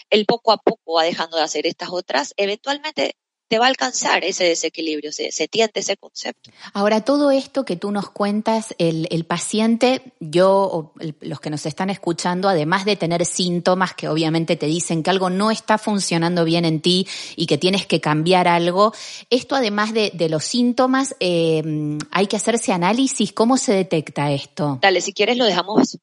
él 0.10 0.26
poco 0.26 0.52
a 0.52 0.58
poco 0.58 0.96
va 0.96 1.04
dejando 1.04 1.38
de 1.38 1.44
hacer 1.44 1.68
estas 1.68 1.90
otras, 1.92 2.34
eventualmente 2.38 3.16
te 3.52 3.60
va 3.60 3.66
a 3.66 3.68
alcanzar 3.68 4.24
ese 4.24 4.46
desequilibrio, 4.46 5.12
se, 5.12 5.30
se 5.34 5.50
tiende 5.50 5.82
ese 5.82 5.98
concepto. 5.98 6.52
Ahora, 6.72 7.02
todo 7.02 7.32
esto 7.32 7.66
que 7.66 7.76
tú 7.76 7.92
nos 7.92 8.10
cuentas, 8.10 8.74
el, 8.78 9.10
el 9.12 9.26
paciente, 9.26 10.14
yo 10.22 10.50
o 10.50 10.94
los 11.20 11.42
que 11.42 11.50
nos 11.50 11.66
están 11.66 11.90
escuchando, 11.90 12.48
además 12.48 12.86
de 12.86 12.96
tener 12.96 13.26
síntomas 13.26 13.94
que 13.94 14.08
obviamente 14.08 14.56
te 14.56 14.68
dicen 14.68 15.04
que 15.04 15.10
algo 15.10 15.30
no 15.30 15.52
está 15.52 15.78
funcionando 15.78 16.46
bien 16.46 16.64
en 16.64 16.80
ti 16.80 17.06
y 17.36 17.46
que 17.46 17.58
tienes 17.58 17.86
que 17.86 18.00
cambiar 18.00 18.48
algo, 18.48 18.94
esto 19.30 19.56
además 19.58 19.94
de, 19.94 20.12
de 20.14 20.30
los 20.30 20.46
síntomas, 20.46 21.14
eh, 21.20 21.62
hay 22.10 22.28
que 22.28 22.38
hacerse 22.38 22.72
análisis, 22.72 23.34
¿cómo 23.34 23.58
se 23.58 23.74
detecta 23.74 24.32
esto? 24.32 24.80
Dale, 24.82 25.02
si 25.02 25.12
quieres 25.12 25.36
lo 25.36 25.44
dejamos, 25.44 25.98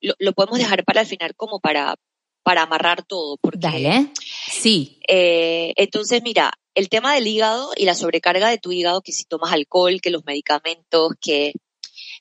lo, 0.00 0.14
lo 0.18 0.32
podemos 0.32 0.58
dejar 0.58 0.84
para 0.84 1.02
el 1.02 1.06
final 1.06 1.36
como 1.36 1.60
para, 1.60 1.94
para 2.42 2.62
amarrar 2.62 3.04
todo. 3.04 3.36
Porque, 3.40 3.58
Dale, 3.60 4.10
sí. 4.50 5.00
Eh, 5.08 5.72
entonces, 5.76 6.22
mira, 6.22 6.52
el 6.74 6.88
tema 6.88 7.14
del 7.14 7.26
hígado 7.26 7.72
y 7.76 7.84
la 7.84 7.94
sobrecarga 7.94 8.48
de 8.48 8.58
tu 8.58 8.72
hígado, 8.72 9.02
que 9.02 9.12
si 9.12 9.24
tomas 9.24 9.52
alcohol, 9.52 10.00
que 10.00 10.10
los 10.10 10.24
medicamentos, 10.24 11.12
que 11.20 11.52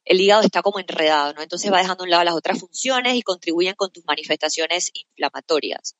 el 0.05 0.21
hígado 0.21 0.41
está 0.41 0.61
como 0.61 0.79
enredado, 0.79 1.33
¿no? 1.33 1.41
Entonces 1.41 1.71
va 1.71 1.79
dejando 1.79 2.03
a 2.03 2.05
un 2.05 2.09
lado 2.09 2.23
las 2.23 2.35
otras 2.35 2.59
funciones 2.59 3.15
y 3.15 3.21
contribuyen 3.21 3.75
con 3.75 3.91
tus 3.91 4.05
manifestaciones 4.05 4.91
inflamatorias. 4.93 5.95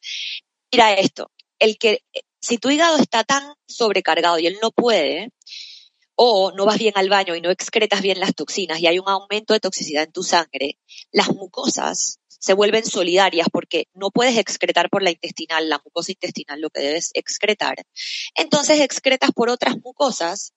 Mira 0.72 0.94
esto, 0.94 1.32
el 1.60 1.78
que, 1.78 2.04
si 2.42 2.58
tu 2.58 2.70
hígado 2.70 2.98
está 2.98 3.24
tan 3.24 3.54
sobrecargado 3.68 4.40
y 4.40 4.48
él 4.48 4.58
no 4.62 4.72
puede, 4.72 5.32
o 6.22 6.52
no 6.52 6.66
vas 6.66 6.78
bien 6.78 6.94
al 6.98 7.08
baño 7.08 7.36
y 7.36 7.42
no 7.42 7.50
excretas 7.50 8.02
bien 8.02 8.20
las 8.20 8.36
toxinas 8.36 8.82
y 8.82 8.88
hay 8.88 9.00
un 9.00 9.08
aumento 9.08 9.54
de 9.54 9.62
toxicidad 9.62 10.04
en 10.04 10.12
tu 10.12 10.22
sangre, 10.22 10.78
las 11.12 11.30
mucosas 11.30 12.19
se 12.40 12.54
vuelven 12.54 12.86
solidarias 12.86 13.48
porque 13.52 13.88
no 13.94 14.10
puedes 14.12 14.38
excretar 14.38 14.90
por 14.90 15.04
la 15.04 15.12
intestinal, 15.12 15.70
la 15.70 15.82
mucosa 15.84 16.12
intestinal, 16.12 16.60
lo 16.62 16.70
que 16.70 16.82
debes 16.82 17.12
excretar. 17.14 17.76
Entonces 18.36 18.80
excretas 18.80 19.32
por 19.32 19.50
otras 19.50 19.78
mucosas 19.78 20.54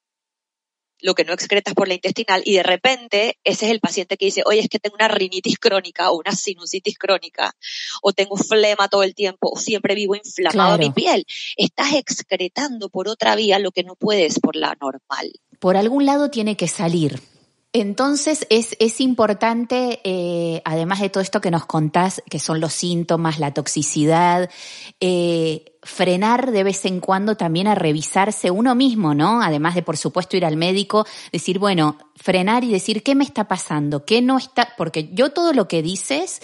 lo 1.03 1.15
que 1.15 1.25
no 1.25 1.33
excretas 1.33 1.75
por 1.75 1.89
la 1.89 1.95
intestinal 1.95 2.43
y 2.45 2.55
de 2.55 2.63
repente 2.63 3.39
ese 3.45 3.67
es 3.67 3.73
el 3.73 3.81
paciente 3.81 4.17
que 4.17 4.27
dice, 4.27 4.43
oye, 4.47 4.61
es 4.61 4.69
que 4.69 4.79
tengo 4.79 4.95
una 4.95 5.09
rinitis 5.09 5.59
crónica 5.59 6.11
o 6.11 6.19
una 6.19 6.33
sinusitis 6.33 6.97
crónica 6.97 7.55
o 8.03 8.13
tengo 8.13 8.37
flema 8.37 8.89
todo 8.89 9.03
el 9.03 9.15
tiempo 9.15 9.51
o 9.53 9.59
siempre 9.59 9.95
vivo 9.95 10.15
inflamado 10.15 10.79
mi 10.79 10.91
piel. 10.91 11.27
Estás 11.57 11.95
excretando 11.95 12.89
por 12.89 13.09
otra 13.09 13.35
vía 13.35 13.59
lo 13.59 13.73
que 13.73 13.83
no 13.83 13.97
puedes 13.97 14.39
por 14.39 14.57
la 14.57 14.77
normal. 14.81 15.33
Por 15.59 15.77
algún 15.77 16.07
lado 16.07 16.31
tiene 16.31 16.57
que 16.57 16.69
salir. 16.69 17.21
Entonces 17.75 18.47
es, 18.51 18.77
es 18.81 19.01
importante, 19.01 20.01
eh, 20.05 20.61
además 20.67 21.01
de 21.01 21.09
todo 21.09 21.23
esto 21.23 21.41
que 21.41 21.51
nos 21.51 21.65
contás, 21.65 22.23
que 22.29 22.39
son 22.39 22.61
los 22.61 22.75
síntomas, 22.75 23.39
la 23.39 23.55
toxicidad, 23.55 24.51
eh, 25.01 25.65
frenar 25.83 26.51
de 26.51 26.65
vez 26.65 26.85
en 26.85 27.01
cuando 27.01 27.37
también 27.39 27.67
a 27.67 27.75
revisarse 27.75 28.51
uno 28.51 28.75
mismo, 28.75 29.15
¿no? 29.15 29.41
Además 29.41 29.75
de, 29.75 29.83
por 29.83 29.97
supuesto, 29.97 30.37
ir 30.37 30.45
al 30.45 30.59
médico, 30.59 31.07
decir, 31.33 31.59
bueno, 31.59 31.97
frenar 32.15 32.63
y 32.63 32.71
decir, 32.71 33.03
¿qué 33.03 33.15
me 33.15 33.25
está 33.25 33.49
pasando? 33.49 34.05
¿Qué 34.05 34.21
no 34.21 34.37
está? 34.37 34.75
Porque 34.77 35.09
yo 35.15 35.31
todo 35.31 35.55
lo 35.55 35.67
que 35.67 35.81
dices 35.81 36.43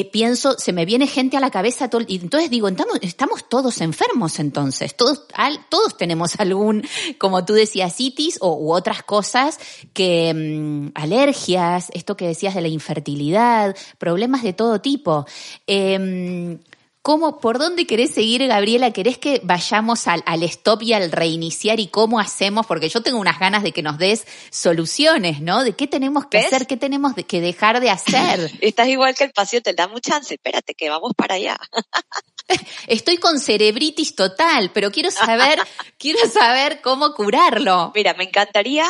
eh, 0.00 0.04
pienso, 0.04 0.58
se 0.58 0.72
me 0.72 0.84
viene 0.84 1.06
gente 1.06 1.36
a 1.36 1.40
la 1.40 1.50
cabeza 1.50 1.88
todo, 1.88 2.02
y 2.06 2.16
entonces 2.16 2.50
digo, 2.50 2.68
estamos, 3.00 3.48
todos 3.48 3.80
enfermos 3.80 4.38
entonces, 4.38 4.94
todos, 4.96 5.24
todos 5.68 5.96
tenemos 5.96 6.38
algún, 6.38 6.84
como 7.18 7.44
tú 7.44 7.54
decías, 7.54 7.94
citis 7.96 8.38
o, 8.40 8.54
u 8.54 8.72
otras 8.72 9.02
cosas 9.02 9.58
que, 9.92 10.32
mm, 10.34 10.92
alergias, 10.94 11.90
esto 11.94 12.16
que 12.16 12.26
decías 12.26 12.54
de 12.54 12.60
la 12.62 12.68
infertilidad, 12.68 13.76
problemas 13.98 14.42
de 14.42 14.52
todo 14.52 14.80
tipo. 14.80 15.26
Eh, 15.66 16.58
¿Cómo, 17.02 17.40
por 17.40 17.58
dónde 17.58 17.86
querés 17.86 18.10
seguir, 18.12 18.46
Gabriela? 18.46 18.92
¿Querés 18.92 19.16
que 19.16 19.40
vayamos 19.42 20.06
al, 20.06 20.22
al, 20.26 20.42
stop 20.42 20.82
y 20.82 20.92
al 20.92 21.10
reiniciar 21.10 21.80
y 21.80 21.86
cómo 21.86 22.20
hacemos? 22.20 22.66
Porque 22.66 22.90
yo 22.90 23.02
tengo 23.02 23.18
unas 23.18 23.38
ganas 23.38 23.62
de 23.62 23.72
que 23.72 23.82
nos 23.82 23.96
des 23.96 24.26
soluciones, 24.50 25.40
¿no? 25.40 25.64
De 25.64 25.74
qué 25.74 25.86
tenemos 25.86 26.26
que 26.26 26.38
hacer, 26.38 26.66
qué 26.66 26.76
tenemos 26.76 27.14
que 27.14 27.40
dejar 27.40 27.80
de 27.80 27.88
hacer. 27.88 28.50
Estás 28.60 28.88
igual 28.88 29.14
que 29.14 29.24
el 29.24 29.32
paciente, 29.32 29.72
da 29.72 29.88
mucha 29.88 30.10
chance, 30.10 30.34
espérate 30.34 30.74
que 30.74 30.90
vamos 30.90 31.12
para 31.16 31.36
allá. 31.36 31.58
Estoy 32.86 33.16
con 33.16 33.40
cerebritis 33.40 34.14
total, 34.14 34.70
pero 34.74 34.90
quiero 34.90 35.10
saber, 35.10 35.58
quiero 35.98 36.18
saber 36.28 36.82
cómo 36.82 37.14
curarlo. 37.14 37.92
Mira, 37.94 38.12
me 38.12 38.24
encantaría 38.24 38.84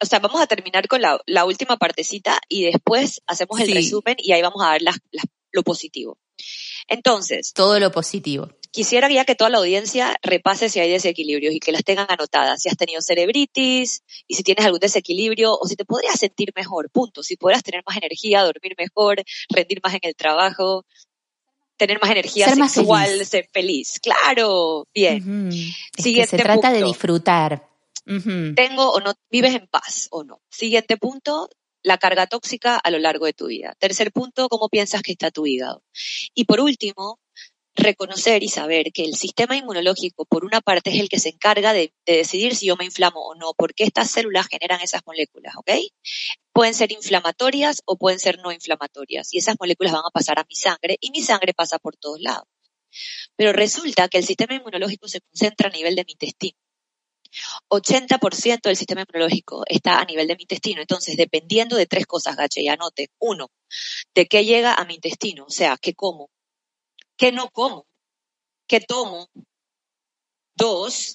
o 0.00 0.06
sea, 0.06 0.20
vamos 0.20 0.40
a 0.40 0.46
terminar 0.46 0.86
con 0.86 1.02
la, 1.02 1.20
la 1.26 1.44
última 1.44 1.76
partecita 1.76 2.38
y 2.48 2.62
después 2.62 3.20
hacemos 3.26 3.58
el 3.58 3.72
resumen 3.72 4.14
y 4.18 4.30
ahí 4.30 4.42
vamos 4.42 4.62
a 4.62 4.70
ver 4.70 4.82
las, 4.82 4.98
las, 5.10 5.24
lo 5.50 5.64
positivo. 5.64 6.18
Entonces. 6.88 7.52
Todo 7.54 7.78
lo 7.78 7.92
positivo. 7.92 8.48
Quisiera 8.70 9.08
ya 9.10 9.24
que 9.24 9.34
toda 9.34 9.50
la 9.50 9.58
audiencia 9.58 10.16
repase 10.22 10.68
si 10.68 10.78
hay 10.78 10.90
desequilibrios 10.90 11.54
y 11.54 11.60
que 11.60 11.72
las 11.72 11.84
tengan 11.84 12.06
anotadas. 12.08 12.60
Si 12.60 12.68
has 12.68 12.76
tenido 12.76 13.00
cerebritis 13.00 14.02
y 14.26 14.34
si 14.34 14.42
tienes 14.42 14.64
algún 14.64 14.80
desequilibrio 14.80 15.56
o 15.58 15.66
si 15.66 15.74
te 15.74 15.84
podrías 15.84 16.18
sentir 16.18 16.52
mejor, 16.54 16.90
punto. 16.90 17.22
Si 17.22 17.36
podrás 17.36 17.62
tener 17.62 17.82
más 17.86 17.96
energía, 17.96 18.42
dormir 18.42 18.74
mejor, 18.76 19.22
rendir 19.48 19.80
más 19.82 19.94
en 19.94 20.00
el 20.02 20.14
trabajo, 20.14 20.84
tener 21.78 21.98
más 22.00 22.10
energía 22.10 22.46
ser 22.46 22.68
sexual, 22.68 23.24
ser 23.24 23.48
feliz. 23.52 23.98
Claro, 24.02 24.86
bien. 24.92 25.50
Siguiente 25.96 26.36
se 26.36 26.42
trata 26.42 26.70
de 26.70 26.82
disfrutar. 26.82 27.66
Tengo 28.04 28.92
o 28.92 29.00
no, 29.00 29.14
vives 29.30 29.54
en 29.54 29.66
paz 29.66 30.08
o 30.10 30.24
no. 30.24 30.40
Siguiente 30.50 30.96
punto, 30.96 31.48
la 31.82 31.98
carga 31.98 32.26
tóxica 32.26 32.76
a 32.76 32.90
lo 32.90 32.98
largo 32.98 33.26
de 33.26 33.32
tu 33.32 33.46
vida. 33.46 33.74
Tercer 33.78 34.12
punto, 34.12 34.48
cómo 34.48 34.68
piensas 34.68 35.02
que 35.02 35.12
está 35.12 35.30
tu 35.30 35.46
hígado. 35.46 35.82
Y 36.34 36.44
por 36.44 36.60
último, 36.60 37.20
reconocer 37.78 38.42
y 38.42 38.48
saber 38.48 38.92
que 38.92 39.04
el 39.04 39.14
sistema 39.14 39.56
inmunológico, 39.56 40.26
por 40.26 40.44
una 40.44 40.60
parte, 40.60 40.90
es 40.90 41.00
el 41.00 41.08
que 41.08 41.20
se 41.20 41.30
encarga 41.30 41.72
de, 41.72 41.92
decidir 42.04 42.54
si 42.56 42.66
yo 42.66 42.76
me 42.76 42.84
inflamo 42.84 43.20
o 43.20 43.34
no, 43.34 43.54
porque 43.56 43.84
estas 43.84 44.10
células 44.10 44.48
generan 44.48 44.80
esas 44.80 45.02
moléculas, 45.06 45.54
¿ok? 45.56 45.70
Pueden 46.52 46.74
ser 46.74 46.92
inflamatorias 46.92 47.82
o 47.84 47.96
pueden 47.96 48.18
ser 48.18 48.38
no 48.40 48.52
inflamatorias, 48.52 49.32
y 49.32 49.38
esas 49.38 49.56
moléculas 49.58 49.92
van 49.92 50.02
a 50.06 50.10
pasar 50.10 50.38
a 50.38 50.46
mi 50.48 50.56
sangre, 50.56 50.98
y 51.00 51.10
mi 51.10 51.22
sangre 51.22 51.54
pasa 51.54 51.78
por 51.78 51.96
todos 51.96 52.20
lados. 52.20 52.48
Pero 53.36 53.52
resulta 53.52 54.08
que 54.08 54.18
el 54.18 54.24
sistema 54.24 54.54
inmunológico 54.54 55.08
se 55.08 55.20
concentra 55.20 55.68
a 55.68 55.72
nivel 55.72 55.94
de 55.94 56.04
mi 56.04 56.12
intestino. 56.12 56.58
80% 57.68 58.62
del 58.62 58.76
sistema 58.76 59.02
inmunológico 59.02 59.64
está 59.66 60.00
a 60.00 60.04
nivel 60.04 60.26
de 60.26 60.36
mi 60.36 60.42
intestino. 60.42 60.80
Entonces, 60.80 61.16
dependiendo 61.16 61.76
de 61.76 61.86
tres 61.86 62.06
cosas, 62.06 62.36
Gache, 62.36 62.62
y 62.62 62.68
anote. 62.68 63.10
Uno, 63.18 63.50
de 64.14 64.26
qué 64.26 64.44
llega 64.44 64.74
a 64.74 64.84
mi 64.84 64.94
intestino, 64.94 65.44
o 65.44 65.50
sea, 65.50 65.76
qué 65.76 65.94
como, 65.94 66.30
qué 67.16 67.32
no 67.32 67.50
como, 67.50 67.86
qué 68.66 68.80
tomo. 68.80 69.28
Dos, 70.54 71.14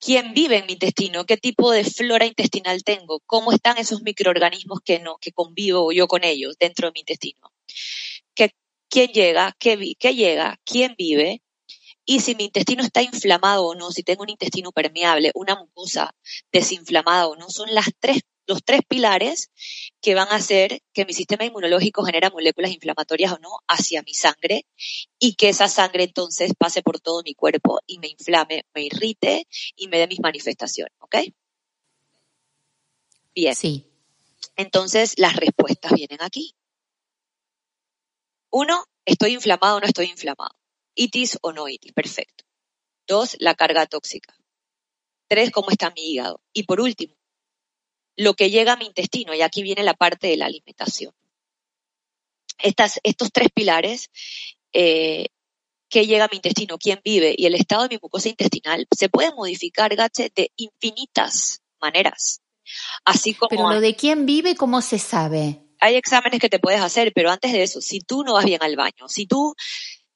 quién 0.00 0.34
vive 0.34 0.58
en 0.58 0.66
mi 0.66 0.72
intestino, 0.72 1.24
qué 1.24 1.36
tipo 1.36 1.70
de 1.70 1.84
flora 1.84 2.26
intestinal 2.26 2.82
tengo, 2.82 3.20
cómo 3.26 3.52
están 3.52 3.78
esos 3.78 4.02
microorganismos 4.02 4.80
que 4.84 4.98
no, 4.98 5.18
que 5.18 5.32
convivo 5.32 5.92
yo 5.92 6.08
con 6.08 6.24
ellos 6.24 6.56
dentro 6.58 6.88
de 6.88 6.92
mi 6.92 7.00
intestino. 7.00 7.52
¿Qué, 8.34 8.50
quién 8.88 9.12
llega, 9.12 9.54
qué, 9.58 9.94
qué 9.98 10.14
llega, 10.14 10.58
quién 10.64 10.94
vive 10.98 11.42
Y 12.10 12.20
si 12.20 12.34
mi 12.34 12.46
intestino 12.46 12.82
está 12.82 13.02
inflamado 13.02 13.66
o 13.66 13.74
no, 13.74 13.90
si 13.90 14.02
tengo 14.02 14.22
un 14.22 14.30
intestino 14.30 14.72
permeable, 14.72 15.30
una 15.34 15.56
mucosa 15.56 16.14
desinflamada 16.50 17.26
o 17.26 17.36
no, 17.36 17.50
son 17.50 17.74
las 17.74 17.90
tres, 18.00 18.22
los 18.46 18.64
tres 18.64 18.80
pilares 18.88 19.50
que 20.00 20.14
van 20.14 20.28
a 20.28 20.36
hacer 20.36 20.80
que 20.94 21.04
mi 21.04 21.12
sistema 21.12 21.44
inmunológico 21.44 22.02
genere 22.04 22.30
moléculas 22.30 22.72
inflamatorias 22.72 23.32
o 23.32 23.38
no 23.40 23.50
hacia 23.68 24.00
mi 24.04 24.14
sangre 24.14 24.64
y 25.18 25.34
que 25.34 25.50
esa 25.50 25.68
sangre 25.68 26.04
entonces 26.04 26.52
pase 26.58 26.80
por 26.80 26.98
todo 26.98 27.22
mi 27.22 27.34
cuerpo 27.34 27.80
y 27.86 27.98
me 27.98 28.08
inflame, 28.08 28.64
me 28.72 28.84
irrite 28.84 29.46
y 29.76 29.88
me 29.88 29.98
dé 29.98 30.06
mis 30.06 30.20
manifestaciones, 30.20 30.94
¿ok? 31.00 31.16
Bien. 33.34 33.54
Sí. 33.54 33.86
Entonces 34.56 35.12
las 35.18 35.36
respuestas 35.36 35.92
vienen 35.92 36.22
aquí. 36.22 36.54
Uno, 38.48 38.86
¿estoy 39.04 39.34
inflamado 39.34 39.76
o 39.76 39.80
no 39.80 39.86
estoy 39.86 40.06
inflamado? 40.06 40.57
Itis 40.98 41.38
o 41.42 41.52
no 41.52 41.68
itis, 41.68 41.92
perfecto. 41.92 42.44
Dos, 43.06 43.36
la 43.38 43.54
carga 43.54 43.86
tóxica. 43.86 44.34
Tres, 45.28 45.50
cómo 45.50 45.70
está 45.70 45.90
mi 45.90 46.12
hígado. 46.12 46.42
Y 46.52 46.64
por 46.64 46.80
último, 46.80 47.14
lo 48.16 48.34
que 48.34 48.50
llega 48.50 48.72
a 48.72 48.76
mi 48.76 48.86
intestino, 48.86 49.32
y 49.32 49.42
aquí 49.42 49.62
viene 49.62 49.84
la 49.84 49.94
parte 49.94 50.26
de 50.26 50.36
la 50.36 50.46
alimentación. 50.46 51.14
Estas, 52.58 52.98
estos 53.04 53.30
tres 53.30 53.48
pilares, 53.54 54.10
eh, 54.72 55.26
qué 55.88 56.04
llega 56.04 56.24
a 56.24 56.28
mi 56.28 56.38
intestino, 56.38 56.78
quién 56.78 57.00
vive 57.04 57.32
y 57.38 57.46
el 57.46 57.54
estado 57.54 57.84
de 57.84 57.90
mi 57.90 57.98
mucosa 58.02 58.28
intestinal, 58.28 58.88
se 58.90 59.08
puede 59.08 59.32
modificar, 59.32 59.94
Gache, 59.94 60.32
de 60.34 60.50
infinitas 60.56 61.62
maneras. 61.80 62.42
Así 63.04 63.34
como. 63.34 63.50
Pero 63.50 63.70
lo 63.70 63.80
de 63.80 63.94
quién 63.94 64.26
vive, 64.26 64.56
¿cómo 64.56 64.82
se 64.82 64.98
sabe? 64.98 65.62
Hay 65.78 65.94
exámenes 65.94 66.40
que 66.40 66.48
te 66.48 66.58
puedes 66.58 66.80
hacer, 66.80 67.12
pero 67.14 67.30
antes 67.30 67.52
de 67.52 67.62
eso, 67.62 67.80
si 67.80 68.00
tú 68.00 68.24
no 68.24 68.34
vas 68.34 68.44
bien 68.44 68.62
al 68.64 68.74
baño, 68.74 69.06
si 69.06 69.26
tú 69.26 69.54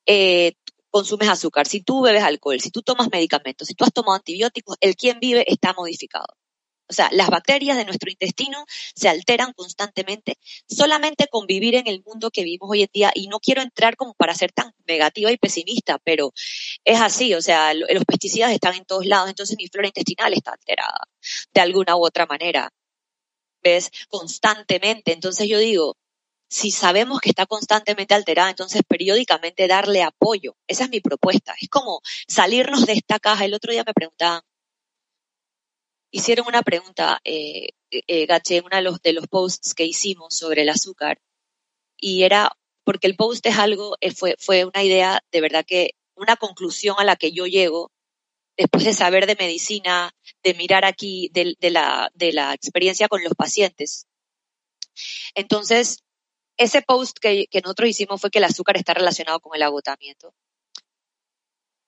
eh, 0.06 0.54
consumes 0.92 1.28
azúcar, 1.28 1.66
si 1.66 1.80
tú 1.80 2.02
bebes 2.02 2.22
alcohol, 2.22 2.60
si 2.60 2.70
tú 2.70 2.82
tomas 2.82 3.08
medicamentos, 3.10 3.66
si 3.66 3.74
tú 3.74 3.84
has 3.84 3.92
tomado 3.92 4.14
antibióticos, 4.14 4.76
el 4.80 4.94
quién 4.94 5.18
vive 5.20 5.44
está 5.48 5.72
modificado. 5.72 6.26
O 6.88 6.94
sea, 6.94 7.08
las 7.12 7.30
bacterias 7.30 7.78
de 7.78 7.86
nuestro 7.86 8.10
intestino 8.10 8.66
se 8.94 9.08
alteran 9.08 9.54
constantemente 9.54 10.36
solamente 10.68 11.26
con 11.28 11.46
vivir 11.46 11.74
en 11.74 11.86
el 11.86 12.02
mundo 12.04 12.30
que 12.30 12.44
vivimos 12.44 12.68
hoy 12.70 12.82
en 12.82 12.90
día. 12.92 13.10
Y 13.14 13.28
no 13.28 13.40
quiero 13.40 13.62
entrar 13.62 13.96
como 13.96 14.12
para 14.12 14.34
ser 14.34 14.52
tan 14.52 14.74
negativa 14.86 15.32
y 15.32 15.38
pesimista, 15.38 15.98
pero 16.04 16.32
es 16.84 17.00
así. 17.00 17.32
O 17.32 17.40
sea, 17.40 17.72
los 17.72 18.04
pesticidas 18.04 18.52
están 18.52 18.74
en 18.74 18.84
todos 18.84 19.06
lados, 19.06 19.30
entonces 19.30 19.56
mi 19.56 19.68
flora 19.68 19.88
intestinal 19.88 20.34
está 20.34 20.52
alterada 20.52 21.08
de 21.54 21.60
alguna 21.62 21.96
u 21.96 22.04
otra 22.04 22.26
manera. 22.26 22.70
¿Ves? 23.62 23.90
Constantemente. 24.08 25.14
Entonces 25.14 25.48
yo 25.48 25.58
digo, 25.58 25.96
si 26.52 26.70
sabemos 26.70 27.18
que 27.22 27.30
está 27.30 27.46
constantemente 27.46 28.12
alterada, 28.12 28.50
entonces 28.50 28.82
periódicamente 28.86 29.66
darle 29.66 30.02
apoyo. 30.02 30.54
Esa 30.66 30.84
es 30.84 30.90
mi 30.90 31.00
propuesta. 31.00 31.54
Es 31.58 31.70
como 31.70 32.02
salirnos 32.28 32.84
de 32.84 32.92
esta 32.92 33.18
caja. 33.18 33.46
El 33.46 33.54
otro 33.54 33.72
día 33.72 33.84
me 33.86 33.94
preguntaban, 33.94 34.42
hicieron 36.10 36.46
una 36.46 36.60
pregunta, 36.60 37.22
eh, 37.24 37.70
eh, 37.90 38.26
Gaché, 38.26 38.58
en 38.58 38.66
uno 38.66 38.98
de 39.02 39.12
los, 39.14 39.28
posts 39.28 39.72
que 39.74 39.86
hicimos 39.86 40.36
sobre 40.36 40.60
el 40.62 40.68
azúcar, 40.68 41.22
y 41.96 42.24
era, 42.24 42.52
porque 42.84 43.06
el 43.06 43.16
post 43.16 43.46
es 43.46 43.56
algo, 43.56 43.96
eh, 44.02 44.10
fue, 44.10 44.36
fue 44.38 44.66
una 44.66 44.82
idea, 44.82 45.24
de 45.32 45.40
verdad 45.40 45.64
que, 45.66 45.92
una 46.16 46.36
conclusión 46.36 46.96
a 46.98 47.04
la 47.04 47.16
que 47.16 47.32
yo 47.32 47.46
llego 47.46 47.90
después 48.58 48.84
de 48.84 48.92
saber 48.92 49.26
de 49.26 49.36
medicina, 49.36 50.14
de 50.42 50.52
mirar 50.52 50.84
aquí, 50.84 51.30
de, 51.32 51.56
la, 51.70 52.10
de 52.12 52.32
la 52.34 52.52
experiencia 52.52 53.08
con 53.08 53.24
los 53.24 53.32
pacientes. 53.34 54.06
Entonces, 55.34 56.02
ese 56.62 56.82
post 56.82 57.18
que, 57.18 57.48
nosotros 57.62 57.88
hicimos 57.88 58.20
fue 58.20 58.30
que 58.30 58.38
el 58.38 58.44
azúcar 58.44 58.76
está 58.76 58.94
relacionado 58.94 59.40
con 59.40 59.54
el 59.54 59.62
agotamiento. 59.62 60.34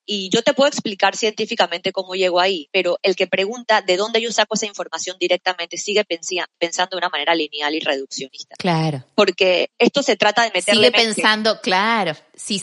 Y 0.06 0.28
yo 0.28 0.42
te 0.42 0.52
puedo 0.52 0.68
explicar 0.68 1.16
científicamente 1.16 1.90
cómo 1.90 2.14
llego 2.14 2.38
ahí, 2.38 2.68
pero 2.72 2.98
el 3.02 3.16
que 3.16 3.26
pregunta 3.26 3.80
de 3.80 3.96
dónde 3.96 4.20
yo 4.20 4.30
saco 4.32 4.54
esa 4.54 4.66
información 4.66 5.16
directamente 5.18 5.78
sigue 5.78 6.04
pensando 6.04 6.96
de 6.96 6.98
una 6.98 7.08
manera 7.08 7.34
lineal 7.34 7.74
y 7.74 7.80
reduccionista. 7.80 8.54
Claro. 8.58 9.02
Porque 9.14 9.70
esto 9.78 10.02
se 10.02 10.16
trata 10.16 10.42
de 10.42 10.50
meterle 10.52 10.88
Sigue 10.88 11.04
pensando, 11.04 11.58
claro, 11.62 12.14
si, 12.36 12.62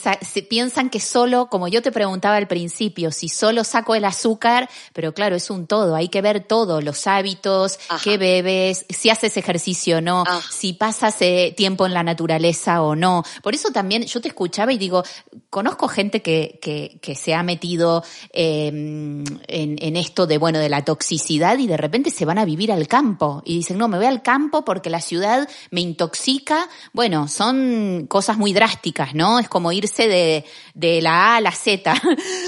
piensan 0.50 0.90
que 0.90 1.00
solo, 1.00 1.48
como 1.48 1.68
yo 1.68 1.82
te 1.82 1.92
preguntaba 1.92 2.36
al 2.36 2.48
principio, 2.48 3.12
si 3.12 3.30
solo 3.30 3.64
saco 3.64 3.96
el 3.96 4.06
azúcar, 4.06 4.70
pero 4.94 5.14
claro, 5.14 5.36
es 5.36 5.50
un 5.50 5.68
todo, 5.68 5.96
hay 5.96 6.10
que 6.10 6.22
ver 6.22 6.44
todo, 6.44 6.82
los 6.82 7.08
hábitos, 7.08 7.80
qué 8.04 8.18
bebes, 8.18 8.86
si 8.90 9.10
haces 9.10 9.38
ejercicio 9.38 9.98
o 9.98 10.02
no, 10.02 10.24
si 10.50 10.74
pasas 10.74 11.16
eh, 11.22 11.54
tiempo 11.56 11.86
en 11.86 11.94
la 11.94 12.04
naturaleza 12.04 12.82
o 12.82 12.96
no. 12.96 13.24
Por 13.42 13.56
eso 13.56 13.70
también 13.72 14.04
yo 14.04 14.20
te 14.20 14.28
escuchaba 14.28 14.74
y 14.74 14.78
digo, 14.78 15.04
conozco 15.50 15.88
gente 15.88 16.22
que, 16.22 16.60
que, 16.62 17.00
que 17.02 17.16
se 17.16 17.34
ha 17.34 17.44
metido 17.44 18.04
em, 18.34 19.24
en, 19.48 19.76
en 19.80 19.96
esto 19.96 20.28
de, 20.28 20.38
bueno, 20.38 20.60
de 20.60 20.70
la 20.70 20.84
toxicidad 20.84 21.58
y 21.60 21.68
de 21.68 21.78
repente 21.78 22.12
se 22.12 22.26
van 22.26 22.40
a 22.40 22.46
vivir 22.46 22.72
al 22.72 22.88
campo 22.88 23.42
y 23.46 23.56
dicen, 23.56 23.78
no, 23.78 23.88
me 23.88 23.98
voy 23.98 24.08
al 24.08 24.22
campo 24.22 24.66
porque 24.66 24.90
la 24.90 25.02
ciudad 25.02 25.48
me 25.70 25.82
intoxica. 25.82 26.68
Bueno, 26.94 27.28
son 27.28 28.06
cosas 28.08 28.38
muy 28.38 28.54
drásticas, 28.54 29.14
¿no? 29.14 29.40
Es 29.40 29.48
como 29.48 29.61
como 29.62 29.72
irse 29.72 30.08
de, 30.08 30.44
de 30.74 31.02
la 31.04 31.34
A 31.34 31.36
a 31.36 31.42
la 31.42 31.52
Z. 31.52 31.94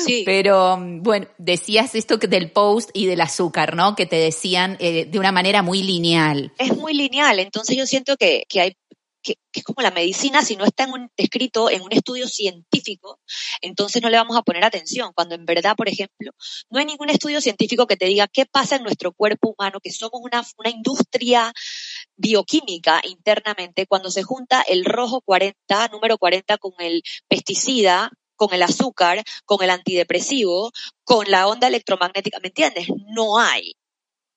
Sí. 0.03 0.24
Pero 0.26 0.80
bueno, 0.80 1.28
decías 1.38 1.93
esto 1.93 2.18
del 2.18 2.49
post 2.49 2.89
y 2.91 3.05
del 3.05 3.22
azúcar, 3.22 3.76
¿no? 3.76 3.95
Que 3.95 4.07
te 4.07 4.16
decían 4.16 4.78
eh, 4.80 5.05
de 5.05 5.20
una 5.20 5.32
manera 5.32 5.61
muy 5.61 5.84
lineal. 5.84 6.51
Es 6.57 6.76
muy 6.76 6.95
lineal, 6.95 7.38
entonces 7.38 7.78
yo 7.78 7.86
siento 7.86 8.18
que, 8.18 8.45
que 8.49 8.61
hay 8.61 8.76
que, 9.22 9.38
es 9.53 9.64
como 9.64 9.82
la 9.82 9.91
medicina, 9.91 10.41
si 10.41 10.55
no 10.55 10.66
está 10.66 10.84
en 10.84 10.91
un, 10.91 11.11
escrito 11.16 11.70
en 11.70 11.82
un 11.82 11.93
estudio 11.93 12.28
científico, 12.28 13.20
entonces 13.61 14.01
no 14.01 14.09
le 14.09 14.18
vamos 14.18 14.36
a 14.36 14.41
poner 14.41 14.64
atención. 14.64 15.11
Cuando 15.16 15.36
en 15.36 15.45
verdad, 15.45 15.76
por 15.76 15.88
ejemplo, 15.88 16.32
no 16.70 16.80
hay 16.80 16.86
ningún 16.86 17.09
estudio 17.09 17.39
científico 17.39 17.88
que 17.88 17.95
te 17.95 18.05
diga 18.05 18.28
qué 18.28 18.45
pasa 18.45 18.76
en 18.76 18.84
nuestro 18.84 19.14
cuerpo 19.14 19.55
humano, 19.57 19.80
que 19.82 19.91
somos 19.91 20.20
una, 20.22 20.43
una 20.57 20.70
industria 20.70 21.53
bioquímica 22.16 23.01
internamente, 23.03 23.88
cuando 23.88 24.11
se 24.11 24.24
junta 24.24 24.61
el 24.61 24.86
rojo 24.86 25.22
40, 25.22 25.88
número 25.89 26.18
40, 26.18 26.57
con 26.57 26.74
el 26.80 27.03
pesticida, 27.28 28.11
con 28.36 28.53
el 28.53 28.64
azúcar, 28.64 29.24
con 29.45 29.64
el 29.64 29.70
antidepresivo, 29.70 30.72
con 31.03 31.30
la 31.30 31.47
onda 31.47 31.68
electromagnética, 31.68 32.39
¿me 32.41 32.47
entiendes? 32.49 32.88
No 33.16 33.39
hay 33.39 33.76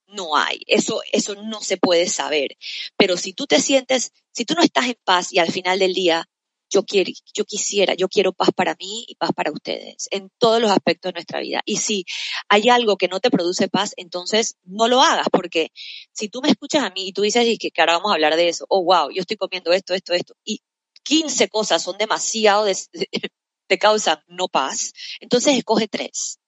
no 0.08 0.36
hay. 0.36 0.60
Eso, 0.66 1.00
eso 1.12 1.34
no 1.34 1.60
se 1.60 1.76
puede 1.76 2.08
saber. 2.08 2.56
Pero 2.96 3.16
si 3.16 3.32
tú 3.32 3.46
te 3.46 3.60
sientes, 3.60 4.12
si 4.32 4.44
tú 4.44 4.54
no 4.54 4.62
estás 4.62 4.86
en 4.86 4.98
paz 5.04 5.32
y 5.32 5.38
al 5.38 5.50
final 5.52 5.78
del 5.78 5.94
día, 5.94 6.28
yo 6.70 6.84
quiero, 6.84 7.10
yo 7.34 7.44
quisiera, 7.44 7.94
yo 7.94 8.08
quiero 8.08 8.32
paz 8.32 8.50
para 8.54 8.74
mí 8.78 9.04
y 9.08 9.14
paz 9.14 9.30
para 9.34 9.52
ustedes 9.52 10.08
en 10.10 10.30
todos 10.38 10.60
los 10.60 10.70
aspectos 10.70 11.10
de 11.10 11.14
nuestra 11.14 11.40
vida. 11.40 11.62
Y 11.64 11.76
si 11.76 12.04
hay 12.48 12.68
algo 12.68 12.96
que 12.96 13.08
no 13.08 13.20
te 13.20 13.30
produce 13.30 13.68
paz, 13.68 13.94
entonces 13.96 14.56
no 14.64 14.88
lo 14.88 15.02
hagas, 15.02 15.26
porque 15.30 15.70
si 16.12 16.28
tú 16.28 16.40
me 16.42 16.48
escuchas 16.48 16.82
a 16.82 16.90
mí 16.90 17.08
y 17.08 17.12
tú 17.12 17.22
dices 17.22 17.46
y 17.46 17.58
que, 17.58 17.70
ahora 17.78 17.94
vamos 17.94 18.10
a 18.10 18.14
hablar 18.14 18.36
de 18.36 18.48
eso, 18.48 18.66
oh 18.68 18.82
wow, 18.82 19.10
yo 19.10 19.20
estoy 19.20 19.36
comiendo 19.36 19.72
esto, 19.72 19.94
esto, 19.94 20.12
esto, 20.12 20.34
y 20.44 20.60
15 21.04 21.48
cosas 21.48 21.82
son 21.82 21.98
demasiado 21.98 22.64
de, 22.64 22.76
te 23.68 23.78
causan 23.78 24.18
no 24.26 24.48
paz, 24.48 24.92
entonces 25.20 25.56
escoge 25.56 25.88
tres. 25.88 26.38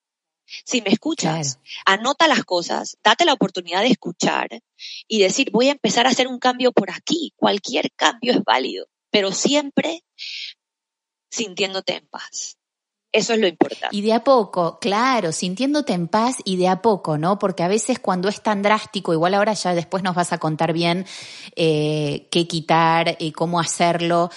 Si 0.65 0.81
me 0.81 0.89
escuchas, 0.89 1.59
anota 1.85 2.27
las 2.27 2.43
cosas, 2.43 2.97
date 3.03 3.23
la 3.23 3.33
oportunidad 3.33 3.81
de 3.81 3.89
escuchar 3.89 4.49
y 5.07 5.19
decir, 5.19 5.51
voy 5.51 5.69
a 5.69 5.73
empezar 5.73 6.07
a 6.07 6.09
hacer 6.09 6.27
un 6.27 6.39
cambio 6.39 6.71
por 6.71 6.89
aquí. 6.89 7.33
Cualquier 7.35 7.91
cambio 7.91 8.31
es 8.31 8.43
válido, 8.43 8.87
pero 9.11 9.31
siempre 9.31 10.03
sintiéndote 11.31 11.95
en 11.95 12.07
paz. 12.07 12.59
Eso 13.11 13.33
es 13.33 13.39
lo 13.39 13.47
importante. 13.47 13.95
Y 13.95 14.01
de 14.01 14.13
a 14.13 14.23
poco, 14.23 14.77
claro, 14.79 15.31
sintiéndote 15.31 15.93
en 15.93 16.07
paz 16.07 16.37
y 16.45 16.57
de 16.57 16.67
a 16.67 16.83
poco, 16.83 17.17
¿no? 17.17 17.39
Porque 17.39 17.63
a 17.63 17.67
veces 17.67 17.97
cuando 17.97 18.29
es 18.29 18.41
tan 18.41 18.61
drástico, 18.61 19.13
igual 19.13 19.33
ahora 19.33 19.53
ya 19.53 19.73
después 19.73 20.03
nos 20.03 20.13
vas 20.13 20.31
a 20.31 20.37
contar 20.37 20.73
bien 20.73 21.07
eh, 21.55 22.27
qué 22.29 22.47
quitar 22.47 23.15
y 23.19 23.31
cómo 23.31 23.59
hacerlo, 23.59 24.29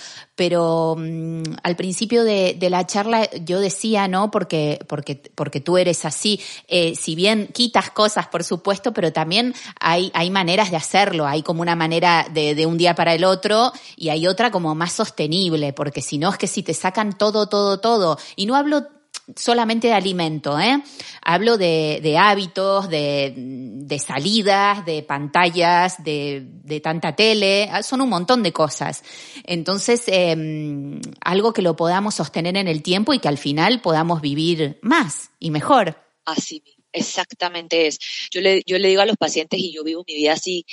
pero 0.42 0.96
mm, 0.98 1.42
al 1.62 1.76
principio 1.76 2.24
de, 2.24 2.56
la 2.68 2.84
charla 2.84 3.30
yo 3.44 3.60
decía, 3.60 4.08
¿no? 4.08 4.32
Porque, 4.32 4.80
porque, 4.88 5.22
porque 5.36 5.60
tú 5.60 5.78
eres 5.78 6.04
así, 6.04 6.40
eh, 6.66 6.96
si 6.96 7.14
bien 7.14 7.46
quitas 7.52 7.90
cosas, 7.90 8.26
por 8.26 8.42
supuesto, 8.42 8.92
pero 8.92 9.12
también 9.12 9.54
hay, 9.78 10.10
hay 10.14 10.30
maneras 10.30 10.72
de 10.72 10.76
hacerlo, 10.78 11.28
hay 11.28 11.44
como 11.44 11.62
una 11.62 11.76
manera 11.76 12.26
de, 12.28 12.56
de 12.56 12.66
un 12.66 12.76
día 12.76 12.96
para 12.96 13.14
el 13.14 13.22
otro 13.22 13.70
y 13.94 14.08
hay 14.08 14.26
otra 14.26 14.50
como 14.50 14.74
más 14.74 14.90
sostenible, 14.90 15.72
porque 15.72 16.02
si 16.02 16.18
no 16.18 16.30
es 16.30 16.38
que 16.38 16.48
si 16.48 16.64
te 16.64 16.74
sacan 16.74 17.16
todo, 17.16 17.48
todo, 17.48 17.78
todo, 17.78 18.18
y 18.34 18.46
no 18.46 18.56
hablo 18.56 18.88
solamente 19.36 19.88
de 19.88 19.94
alimento, 19.94 20.58
¿eh? 20.58 20.82
Hablo 21.22 21.56
de, 21.56 22.16
hábitos, 22.18 22.88
de, 22.88 24.02
salidas, 24.04 24.84
de 24.84 25.02
pantallas, 25.02 26.02
de, 26.02 26.80
tanta 26.82 27.14
tele, 27.14 27.68
ah, 27.70 27.82
son 27.82 28.00
un 28.00 28.08
montón 28.08 28.42
de 28.42 28.52
cosas. 28.52 29.04
Entonces, 29.44 30.04
em, 30.06 31.00
algo 31.20 31.52
que 31.52 31.62
lo 31.62 31.76
podamos 31.76 32.14
sostener 32.14 32.56
en 32.56 32.68
el 32.68 32.82
tiempo 32.82 33.14
y 33.14 33.18
que 33.18 33.28
al 33.28 33.38
final 33.38 33.80
podamos 33.80 34.20
vivir 34.20 34.78
más 34.82 35.30
y 35.38 35.50
mejor. 35.50 35.96
Así, 36.24 36.62
exactamente 36.92 37.86
es. 37.86 37.98
Yo 38.30 38.40
le, 38.40 38.62
yo 38.66 38.78
le 38.78 38.88
digo 38.88 39.02
a 39.02 39.06
los 39.06 39.16
pacientes, 39.16 39.60
y 39.60 39.72
yo 39.72 39.84
vivo 39.84 40.04
mi 40.06 40.14
vida 40.14 40.32
así, 40.32 40.66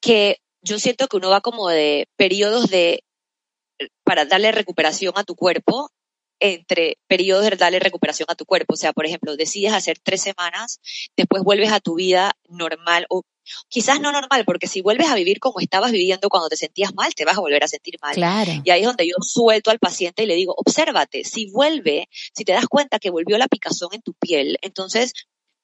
que 0.00 0.38
yo 0.62 0.78
siento 0.78 1.08
que 1.08 1.16
uno 1.16 1.30
va 1.30 1.40
como 1.40 1.68
de 1.68 2.08
periodos 2.16 2.70
de 2.70 3.04
para 4.04 4.24
darle 4.24 4.52
recuperación 4.52 5.12
a 5.16 5.24
tu 5.24 5.34
cuerpo 5.34 5.90
entre 6.42 6.98
periodos 7.06 7.44
de 7.48 7.56
darle 7.56 7.78
recuperación 7.78 8.26
a 8.28 8.34
tu 8.34 8.44
cuerpo. 8.44 8.74
O 8.74 8.76
sea, 8.76 8.92
por 8.92 9.06
ejemplo, 9.06 9.36
decides 9.36 9.72
hacer 9.72 9.98
tres 10.02 10.22
semanas, 10.22 10.80
después 11.16 11.44
vuelves 11.44 11.70
a 11.70 11.78
tu 11.78 11.94
vida 11.94 12.32
normal 12.48 13.06
o 13.08 13.22
quizás 13.68 14.00
no 14.00 14.10
normal, 14.10 14.44
porque 14.44 14.66
si 14.66 14.80
vuelves 14.80 15.08
a 15.08 15.14
vivir 15.14 15.38
como 15.38 15.60
estabas 15.60 15.92
viviendo 15.92 16.28
cuando 16.28 16.48
te 16.48 16.56
sentías 16.56 16.94
mal, 16.94 17.14
te 17.14 17.24
vas 17.24 17.38
a 17.38 17.40
volver 17.40 17.62
a 17.62 17.68
sentir 17.68 17.94
mal. 18.02 18.14
Claro. 18.14 18.52
Y 18.64 18.70
ahí 18.70 18.80
es 18.80 18.86
donde 18.86 19.06
yo 19.06 19.14
suelto 19.20 19.70
al 19.70 19.78
paciente 19.78 20.24
y 20.24 20.26
le 20.26 20.34
digo, 20.34 20.52
obsérvate, 20.56 21.22
si 21.22 21.48
vuelve, 21.50 22.08
si 22.34 22.44
te 22.44 22.52
das 22.52 22.66
cuenta 22.66 22.98
que 22.98 23.10
volvió 23.10 23.38
la 23.38 23.46
picazón 23.46 23.90
en 23.92 24.02
tu 24.02 24.12
piel, 24.14 24.58
entonces 24.62 25.12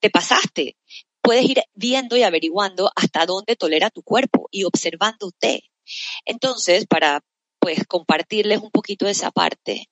te 0.00 0.10
pasaste. 0.10 0.76
Puedes 1.20 1.44
ir 1.44 1.60
viendo 1.74 2.16
y 2.16 2.22
averiguando 2.22 2.92
hasta 2.94 3.26
dónde 3.26 3.56
tolera 3.56 3.90
tu 3.90 4.02
cuerpo 4.04 4.48
y 4.52 4.62
observándote. 4.62 5.64
Entonces, 6.24 6.86
para 6.86 7.24
pues 7.58 7.86
compartirles 7.86 8.60
un 8.60 8.70
poquito 8.70 9.06
de 9.06 9.12
esa 9.12 9.30
parte, 9.30 9.88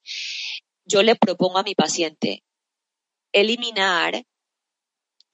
yo 0.87 1.03
le 1.03 1.16
propongo 1.16 1.59
a 1.59 1.62
mi 1.62 1.74
paciente 1.74 2.43
eliminar 3.32 4.24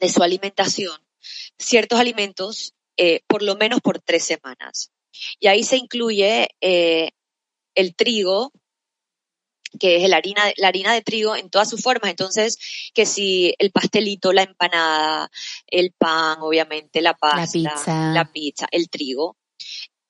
de 0.00 0.09
su 0.09 0.22
alimentación 0.22 0.98
ciertos 1.59 2.00
alimentos 2.00 2.74
eh, 2.96 3.20
por 3.26 3.42
lo 3.42 3.57
menos 3.57 3.80
por 3.80 4.00
tres 4.00 4.24
semanas. 4.24 4.90
Y 5.38 5.46
ahí 5.46 5.62
se 5.62 5.76
incluye 5.76 6.48
eh, 6.61 7.11
el 7.74 7.94
trigo, 7.94 8.53
que 9.78 9.96
es 9.96 10.09
la 10.09 10.16
harina, 10.16 10.42
la 10.57 10.68
harina 10.68 10.92
de 10.92 11.03
trigo 11.03 11.36
en 11.36 11.48
todas 11.48 11.70
sus 11.70 11.82
formas. 11.82 12.11
Entonces, 12.11 12.59
que 12.92 13.07
si 13.07 13.55
el 13.59 13.70
pastelito, 13.70 14.32
la 14.32 14.42
empanada, 14.42 15.30
el 15.66 15.92
pan, 15.92 16.38
obviamente, 16.40 17.00
la 17.00 17.14
pasta, 17.14 18.12
la 18.12 18.30
pizza, 18.30 18.66
el 18.70 18.90
trigo, 18.90 19.36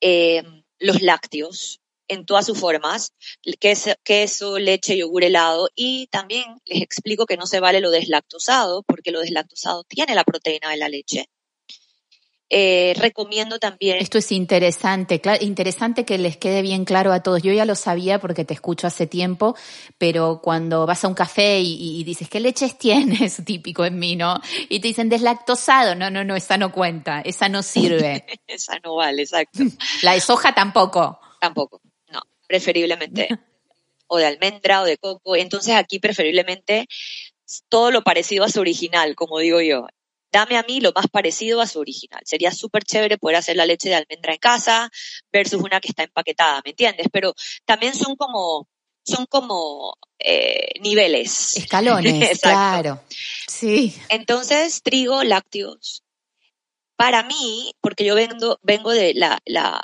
eh, 0.00 0.42
los 0.78 1.02
lácteos, 1.02 1.81
en 2.12 2.26
todas 2.26 2.46
sus 2.46 2.58
formas, 2.58 3.12
queso, 3.58 3.92
queso, 4.04 4.58
leche, 4.58 4.96
yogur 4.96 5.24
helado 5.24 5.68
y 5.74 6.08
también 6.08 6.60
les 6.66 6.82
explico 6.82 7.26
que 7.26 7.36
no 7.36 7.46
se 7.46 7.60
vale 7.60 7.80
lo 7.80 7.90
deslactosado 7.90 8.82
porque 8.82 9.12
lo 9.12 9.20
deslactosado 9.20 9.84
tiene 9.84 10.14
la 10.14 10.24
proteína 10.24 10.70
de 10.70 10.76
la 10.76 10.88
leche. 10.88 11.28
Eh, 12.54 12.92
recomiendo 12.98 13.58
también. 13.58 13.96
Esto 13.98 14.18
es 14.18 14.30
interesante, 14.30 15.22
interesante 15.40 16.04
que 16.04 16.18
les 16.18 16.36
quede 16.36 16.60
bien 16.60 16.84
claro 16.84 17.10
a 17.10 17.22
todos. 17.22 17.42
Yo 17.42 17.50
ya 17.50 17.64
lo 17.64 17.74
sabía 17.74 18.20
porque 18.20 18.44
te 18.44 18.52
escucho 18.52 18.86
hace 18.86 19.06
tiempo, 19.06 19.56
pero 19.96 20.42
cuando 20.42 20.84
vas 20.84 21.02
a 21.02 21.08
un 21.08 21.14
café 21.14 21.60
y, 21.60 22.04
dices, 22.04 22.28
¿qué 22.28 22.40
leches 22.40 22.76
tienes? 22.76 23.42
Típico 23.46 23.86
en 23.86 23.98
mí, 23.98 24.16
¿no? 24.16 24.38
Y 24.68 24.80
te 24.80 24.88
dicen 24.88 25.08
deslactosado. 25.08 25.94
No, 25.94 26.10
no, 26.10 26.24
no, 26.24 26.36
esa 26.36 26.58
no 26.58 26.72
cuenta, 26.72 27.22
esa 27.22 27.48
no 27.48 27.62
sirve. 27.62 28.26
esa 28.46 28.78
no 28.84 28.96
vale, 28.96 29.22
exacto. 29.22 29.60
La 30.02 30.12
de 30.12 30.20
soja 30.20 30.54
tampoco. 30.54 31.20
Tampoco 31.40 31.80
preferiblemente, 32.52 33.28
o 34.06 34.18
de 34.18 34.26
almendra 34.26 34.82
o 34.82 34.84
de 34.84 34.98
coco. 34.98 35.36
Entonces 35.36 35.74
aquí 35.74 35.98
preferiblemente 35.98 36.86
todo 37.70 37.90
lo 37.90 38.02
parecido 38.02 38.44
a 38.44 38.50
su 38.50 38.60
original, 38.60 39.14
como 39.14 39.38
digo 39.38 39.62
yo. 39.62 39.86
Dame 40.30 40.58
a 40.58 40.62
mí 40.64 40.80
lo 40.80 40.92
más 40.92 41.08
parecido 41.08 41.62
a 41.62 41.66
su 41.66 41.78
original. 41.80 42.20
Sería 42.26 42.50
súper 42.52 42.84
chévere 42.84 43.16
poder 43.16 43.36
hacer 43.36 43.56
la 43.56 43.64
leche 43.64 43.88
de 43.88 43.94
almendra 43.94 44.34
en 44.34 44.38
casa 44.38 44.90
versus 45.32 45.62
una 45.62 45.80
que 45.80 45.88
está 45.88 46.02
empaquetada, 46.02 46.60
¿me 46.62 46.72
entiendes? 46.72 47.06
Pero 47.10 47.34
también 47.64 47.94
son 47.94 48.16
como, 48.16 48.68
son 49.02 49.24
como 49.26 49.96
eh, 50.18 50.78
niveles. 50.80 51.56
Escalones, 51.56 52.38
claro. 52.42 53.02
Sí. 53.48 53.94
Entonces, 54.10 54.82
trigo, 54.82 55.24
lácteos. 55.24 56.02
Para 56.96 57.22
mí, 57.22 57.74
porque 57.80 58.04
yo 58.04 58.14
vengo, 58.14 58.58
vengo 58.62 58.90
de 58.90 59.14
la, 59.14 59.40
la 59.46 59.82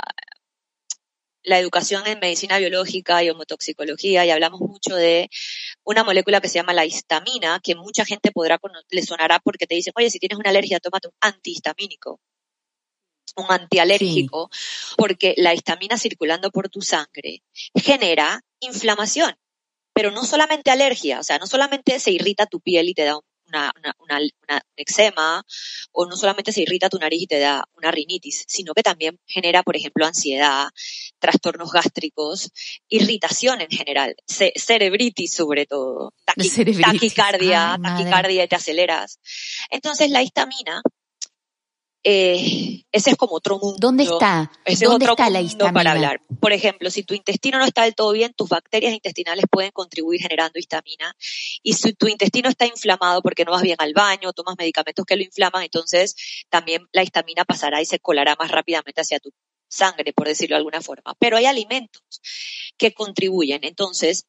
educación 1.56 2.06
en 2.06 2.18
medicina 2.18 2.58
biológica 2.58 3.22
y 3.22 3.30
homotoxicología 3.30 4.26
y 4.26 4.30
hablamos 4.30 4.60
mucho 4.60 4.94
de 4.96 5.30
una 5.84 6.04
molécula 6.04 6.40
que 6.40 6.48
se 6.48 6.56
llama 6.56 6.74
la 6.74 6.84
histamina, 6.84 7.60
que 7.62 7.74
mucha 7.74 8.04
gente 8.04 8.32
podrá, 8.32 8.58
le 8.90 9.02
sonará 9.02 9.38
porque 9.38 9.66
te 9.66 9.76
dicen, 9.76 9.92
oye, 9.96 10.10
si 10.10 10.18
tienes 10.18 10.38
una 10.38 10.50
alergia, 10.50 10.80
tómate 10.80 11.08
un 11.08 11.14
antihistamínico, 11.20 12.20
un 13.36 13.46
antialérgico, 13.48 14.50
porque 14.96 15.34
la 15.36 15.54
histamina 15.54 15.96
circulando 15.96 16.50
por 16.50 16.68
tu 16.68 16.82
sangre 16.82 17.42
genera 17.74 18.42
inflamación, 18.60 19.34
pero 19.94 20.10
no 20.10 20.24
solamente 20.24 20.70
alergia, 20.70 21.20
o 21.20 21.22
sea, 21.22 21.38
no 21.38 21.46
solamente 21.46 21.98
se 22.00 22.10
irrita 22.10 22.46
tu 22.46 22.60
piel 22.60 22.88
y 22.88 22.94
te 22.94 23.04
da 23.04 23.16
un 23.16 23.27
una, 23.48 23.72
una, 23.76 23.94
una, 24.42 24.62
eczema 24.76 25.44
o 25.92 26.06
no 26.06 26.16
solamente 26.16 26.52
se 26.52 26.62
irrita 26.62 26.88
tu 26.88 26.98
nariz 26.98 27.22
y 27.22 27.26
te 27.26 27.38
da 27.38 27.64
una 27.76 27.90
rinitis, 27.90 28.44
sino 28.46 28.74
que 28.74 28.82
también 28.82 29.18
genera, 29.26 29.62
por 29.62 29.76
ejemplo, 29.76 30.06
ansiedad, 30.06 30.68
trastornos 31.18 31.72
gástricos, 31.72 32.50
irritación 32.88 33.60
en 33.60 33.70
general, 33.70 34.14
cerebritis 34.26 35.34
sobre 35.34 35.66
todo, 35.66 36.12
taquicardia, 36.24 37.78
taquicardia 37.82 38.44
y 38.44 38.48
te 38.48 38.56
aceleras. 38.56 39.18
Entonces 39.70 40.10
la 40.10 40.22
histamina 40.22 40.82
eh, 42.04 42.84
ese 42.92 43.10
es 43.10 43.16
como 43.16 43.34
otro 43.34 43.58
mundo. 43.58 43.78
¿Dónde 43.80 44.04
está? 44.04 44.50
¿Dónde 44.80 45.06
está 45.06 45.30
la 45.30 45.40
histamina? 45.40 45.72
Para 45.72 45.92
hablar. 45.92 46.20
Por 46.40 46.52
ejemplo, 46.52 46.90
si 46.90 47.02
tu 47.02 47.14
intestino 47.14 47.58
no 47.58 47.64
está 47.64 47.82
del 47.82 47.94
todo 47.94 48.12
bien, 48.12 48.32
tus 48.34 48.48
bacterias 48.48 48.94
intestinales 48.94 49.44
pueden 49.50 49.72
contribuir 49.72 50.20
generando 50.20 50.58
histamina. 50.58 51.14
Y 51.62 51.74
si 51.74 51.92
tu 51.94 52.06
intestino 52.06 52.48
está 52.48 52.66
inflamado 52.66 53.20
porque 53.20 53.44
no 53.44 53.52
vas 53.52 53.62
bien 53.62 53.76
al 53.78 53.94
baño, 53.94 54.32
tomas 54.32 54.56
medicamentos 54.58 55.04
que 55.04 55.16
lo 55.16 55.22
inflaman, 55.22 55.64
entonces 55.64 56.14
también 56.48 56.86
la 56.92 57.02
histamina 57.02 57.44
pasará 57.44 57.82
y 57.82 57.86
se 57.86 57.98
colará 57.98 58.36
más 58.38 58.50
rápidamente 58.50 59.00
hacia 59.00 59.18
tu 59.18 59.32
sangre, 59.68 60.12
por 60.12 60.28
decirlo 60.28 60.54
de 60.54 60.58
alguna 60.58 60.80
forma. 60.80 61.14
Pero 61.18 61.36
hay 61.36 61.46
alimentos 61.46 62.02
que 62.76 62.94
contribuyen. 62.94 63.64
Entonces, 63.64 64.26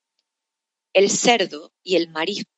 el 0.93 1.09
cerdo 1.09 1.71
y 1.83 1.95
el 1.95 2.09
marisco, 2.09 2.51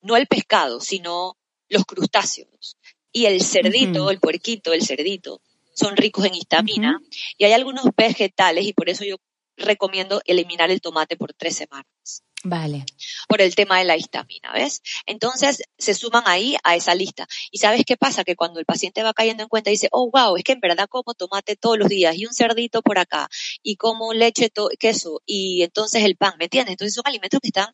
no 0.00 0.16
el 0.16 0.26
pescado, 0.26 0.80
sino 0.80 1.36
los 1.68 1.84
crustáceos, 1.84 2.76
y 3.12 3.26
el 3.26 3.42
cerdito, 3.42 4.10
el 4.10 4.18
puerquito, 4.18 4.72
el 4.72 4.84
cerdito, 4.84 5.40
son 5.74 5.96
ricos 5.96 6.24
en 6.24 6.34
histamina. 6.34 7.00
Y 7.38 7.44
hay 7.44 7.52
algunos 7.52 7.84
vegetales, 7.96 8.64
y 8.66 8.72
por 8.72 8.88
eso 8.88 9.04
yo 9.04 9.16
recomiendo 9.56 10.22
eliminar 10.24 10.70
el 10.70 10.80
tomate 10.80 11.16
por 11.16 11.32
tres 11.34 11.56
semanas. 11.56 12.24
Vale. 12.44 12.84
Por 13.28 13.40
el 13.40 13.54
tema 13.54 13.78
de 13.78 13.84
la 13.84 13.96
histamina, 13.96 14.52
¿ves? 14.52 14.82
Entonces 15.06 15.62
se 15.78 15.94
suman 15.94 16.24
ahí 16.26 16.56
a 16.64 16.74
esa 16.74 16.94
lista. 16.94 17.28
¿Y 17.52 17.58
sabes 17.58 17.84
qué 17.86 17.96
pasa? 17.96 18.24
Que 18.24 18.34
cuando 18.34 18.58
el 18.58 18.66
paciente 18.66 19.04
va 19.04 19.14
cayendo 19.14 19.44
en 19.44 19.48
cuenta 19.48 19.70
dice, 19.70 19.88
oh, 19.92 20.10
wow, 20.10 20.36
es 20.36 20.42
que 20.42 20.52
en 20.52 20.60
verdad 20.60 20.88
como 20.88 21.14
tomate 21.14 21.54
todos 21.54 21.78
los 21.78 21.88
días 21.88 22.16
y 22.16 22.26
un 22.26 22.34
cerdito 22.34 22.82
por 22.82 22.98
acá 22.98 23.28
y 23.62 23.76
como 23.76 24.12
leche, 24.12 24.50
queso 24.78 25.22
y 25.24 25.62
entonces 25.62 26.02
el 26.02 26.16
pan, 26.16 26.34
¿me 26.38 26.46
entiendes? 26.46 26.72
Entonces 26.72 26.94
son 26.94 27.04
alimentos 27.06 27.38
que 27.40 27.48
están 27.48 27.72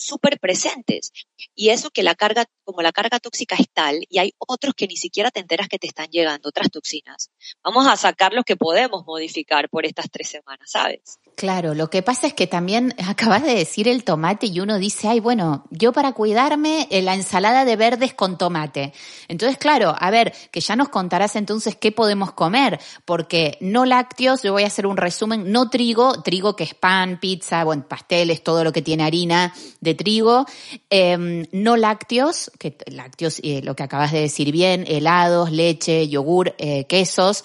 súper 0.00 0.38
presentes. 0.40 1.12
Y 1.54 1.70
eso 1.70 1.90
que 1.90 2.02
la 2.02 2.14
carga, 2.14 2.46
como 2.64 2.82
la 2.82 2.92
carga 2.92 3.20
tóxica 3.20 3.56
es 3.56 3.68
tal, 3.72 4.04
y 4.08 4.18
hay 4.18 4.32
otros 4.38 4.74
que 4.74 4.86
ni 4.86 4.96
siquiera 4.96 5.30
te 5.30 5.40
enteras 5.40 5.68
que 5.68 5.78
te 5.78 5.86
están 5.86 6.08
llegando, 6.10 6.48
otras 6.48 6.70
toxinas. 6.70 7.30
Vamos 7.62 7.86
a 7.86 7.96
sacar 7.96 8.32
los 8.32 8.44
que 8.44 8.56
podemos 8.56 9.04
modificar 9.06 9.68
por 9.68 9.86
estas 9.86 10.10
tres 10.10 10.28
semanas, 10.28 10.70
¿sabes? 10.70 11.18
Claro, 11.36 11.74
lo 11.74 11.88
que 11.90 12.02
pasa 12.02 12.26
es 12.26 12.34
que 12.34 12.46
también 12.46 12.94
acabas 13.06 13.42
de 13.42 13.54
decir 13.54 13.88
el 13.88 14.04
tomate 14.04 14.46
y 14.46 14.60
uno 14.60 14.78
dice, 14.78 15.08
ay, 15.08 15.20
bueno, 15.20 15.64
yo 15.70 15.92
para 15.92 16.12
cuidarme 16.12 16.88
eh, 16.90 17.02
la 17.02 17.14
ensalada 17.14 17.64
de 17.64 17.76
verdes 17.76 18.14
con 18.14 18.38
tomate. 18.38 18.92
Entonces, 19.28 19.58
claro, 19.58 19.94
a 19.98 20.10
ver, 20.10 20.32
que 20.50 20.60
ya 20.60 20.76
nos 20.76 20.88
contarás 20.88 21.36
entonces 21.36 21.76
qué 21.76 21.92
podemos 21.92 22.32
comer, 22.32 22.80
porque 23.04 23.58
no 23.60 23.84
lácteos, 23.84 24.42
yo 24.42 24.52
voy 24.52 24.64
a 24.64 24.68
hacer 24.68 24.86
un 24.86 24.96
resumen, 24.96 25.50
no 25.52 25.68
trigo, 25.68 26.22
trigo 26.22 26.56
que 26.56 26.64
es 26.64 26.74
pan, 26.74 27.18
pizza, 27.20 27.64
bueno, 27.64 27.86
pasteles, 27.88 28.42
todo 28.42 28.64
lo 28.64 28.72
que 28.72 28.82
tiene 28.82 29.04
harina 29.04 29.52
de 29.80 29.89
trigo, 29.94 30.46
em, 30.88 31.46
no 31.52 31.76
lácteos, 31.76 32.50
que 32.58 32.76
lácteos, 32.86 33.40
eh, 33.42 33.60
lo 33.62 33.74
que 33.74 33.82
acabas 33.82 34.12
de 34.12 34.20
decir 34.20 34.52
bien, 34.52 34.84
helados, 34.86 35.50
leche, 35.50 36.08
yogur, 36.08 36.54
eh, 36.58 36.84
quesos, 36.86 37.44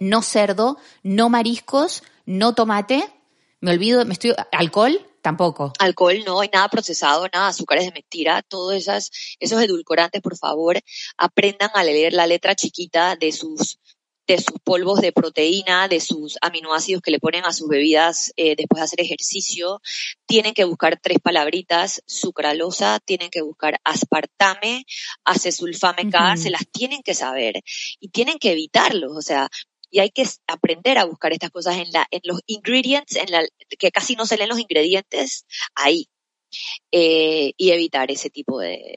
no 0.00 0.22
cerdo, 0.22 0.78
no 1.04 1.28
mariscos, 1.28 2.02
no 2.26 2.54
tomate, 2.54 3.04
me 3.60 3.70
olvido, 3.70 4.04
me 4.04 4.14
estoy, 4.14 4.34
alcohol, 4.50 5.00
tampoco. 5.22 5.72
Alcohol 5.78 6.22
no, 6.26 6.40
hay 6.40 6.50
nada 6.52 6.68
procesado, 6.68 7.26
nada 7.32 7.48
azúcares 7.48 7.84
de 7.86 7.92
mentira, 7.92 8.42
todos 8.42 8.74
esos 8.76 9.62
edulcorantes, 9.62 10.20
por 10.20 10.36
favor, 10.36 10.80
aprendan 11.16 11.70
a 11.74 11.84
leer 11.84 12.12
la 12.12 12.26
letra 12.26 12.54
chiquita 12.54 13.16
de 13.16 13.32
sus 13.32 13.78
de 14.26 14.38
sus 14.38 14.58
polvos 14.62 15.00
de 15.00 15.12
proteína, 15.12 15.88
de 15.88 16.00
sus 16.00 16.38
aminoácidos 16.40 17.02
que 17.02 17.10
le 17.10 17.20
ponen 17.20 17.44
a 17.44 17.52
sus 17.52 17.68
bebidas 17.68 18.32
eh, 18.36 18.56
después 18.56 18.80
de 18.80 18.84
hacer 18.84 19.00
ejercicio. 19.00 19.80
Tienen 20.26 20.54
que 20.54 20.64
buscar 20.64 20.98
tres 21.00 21.18
palabritas, 21.22 22.02
sucralosa, 22.06 23.00
tienen 23.04 23.30
que 23.30 23.42
buscar 23.42 23.80
aspartame, 23.84 24.86
acesulfame 25.24 26.10
K, 26.10 26.36
se 26.36 26.50
las 26.50 26.66
tienen 26.70 27.02
que 27.02 27.14
saber 27.14 27.62
y 28.00 28.08
tienen 28.08 28.38
que 28.38 28.52
evitarlos. 28.52 29.16
O 29.16 29.22
sea, 29.22 29.48
y 29.90 30.00
hay 30.00 30.10
que 30.10 30.26
aprender 30.46 30.98
a 30.98 31.04
buscar 31.04 31.32
estas 31.32 31.50
cosas 31.50 31.76
en, 31.76 31.92
la, 31.92 32.06
en 32.10 32.20
los 32.24 32.40
ingredients, 32.46 33.16
en 33.16 33.30
la, 33.30 33.46
que 33.78 33.92
casi 33.92 34.16
no 34.16 34.26
se 34.26 34.36
leen 34.36 34.48
los 34.48 34.58
ingredientes 34.58 35.46
ahí, 35.74 36.08
eh, 36.90 37.52
y 37.56 37.70
evitar 37.70 38.10
ese 38.10 38.30
tipo 38.30 38.58
de, 38.58 38.96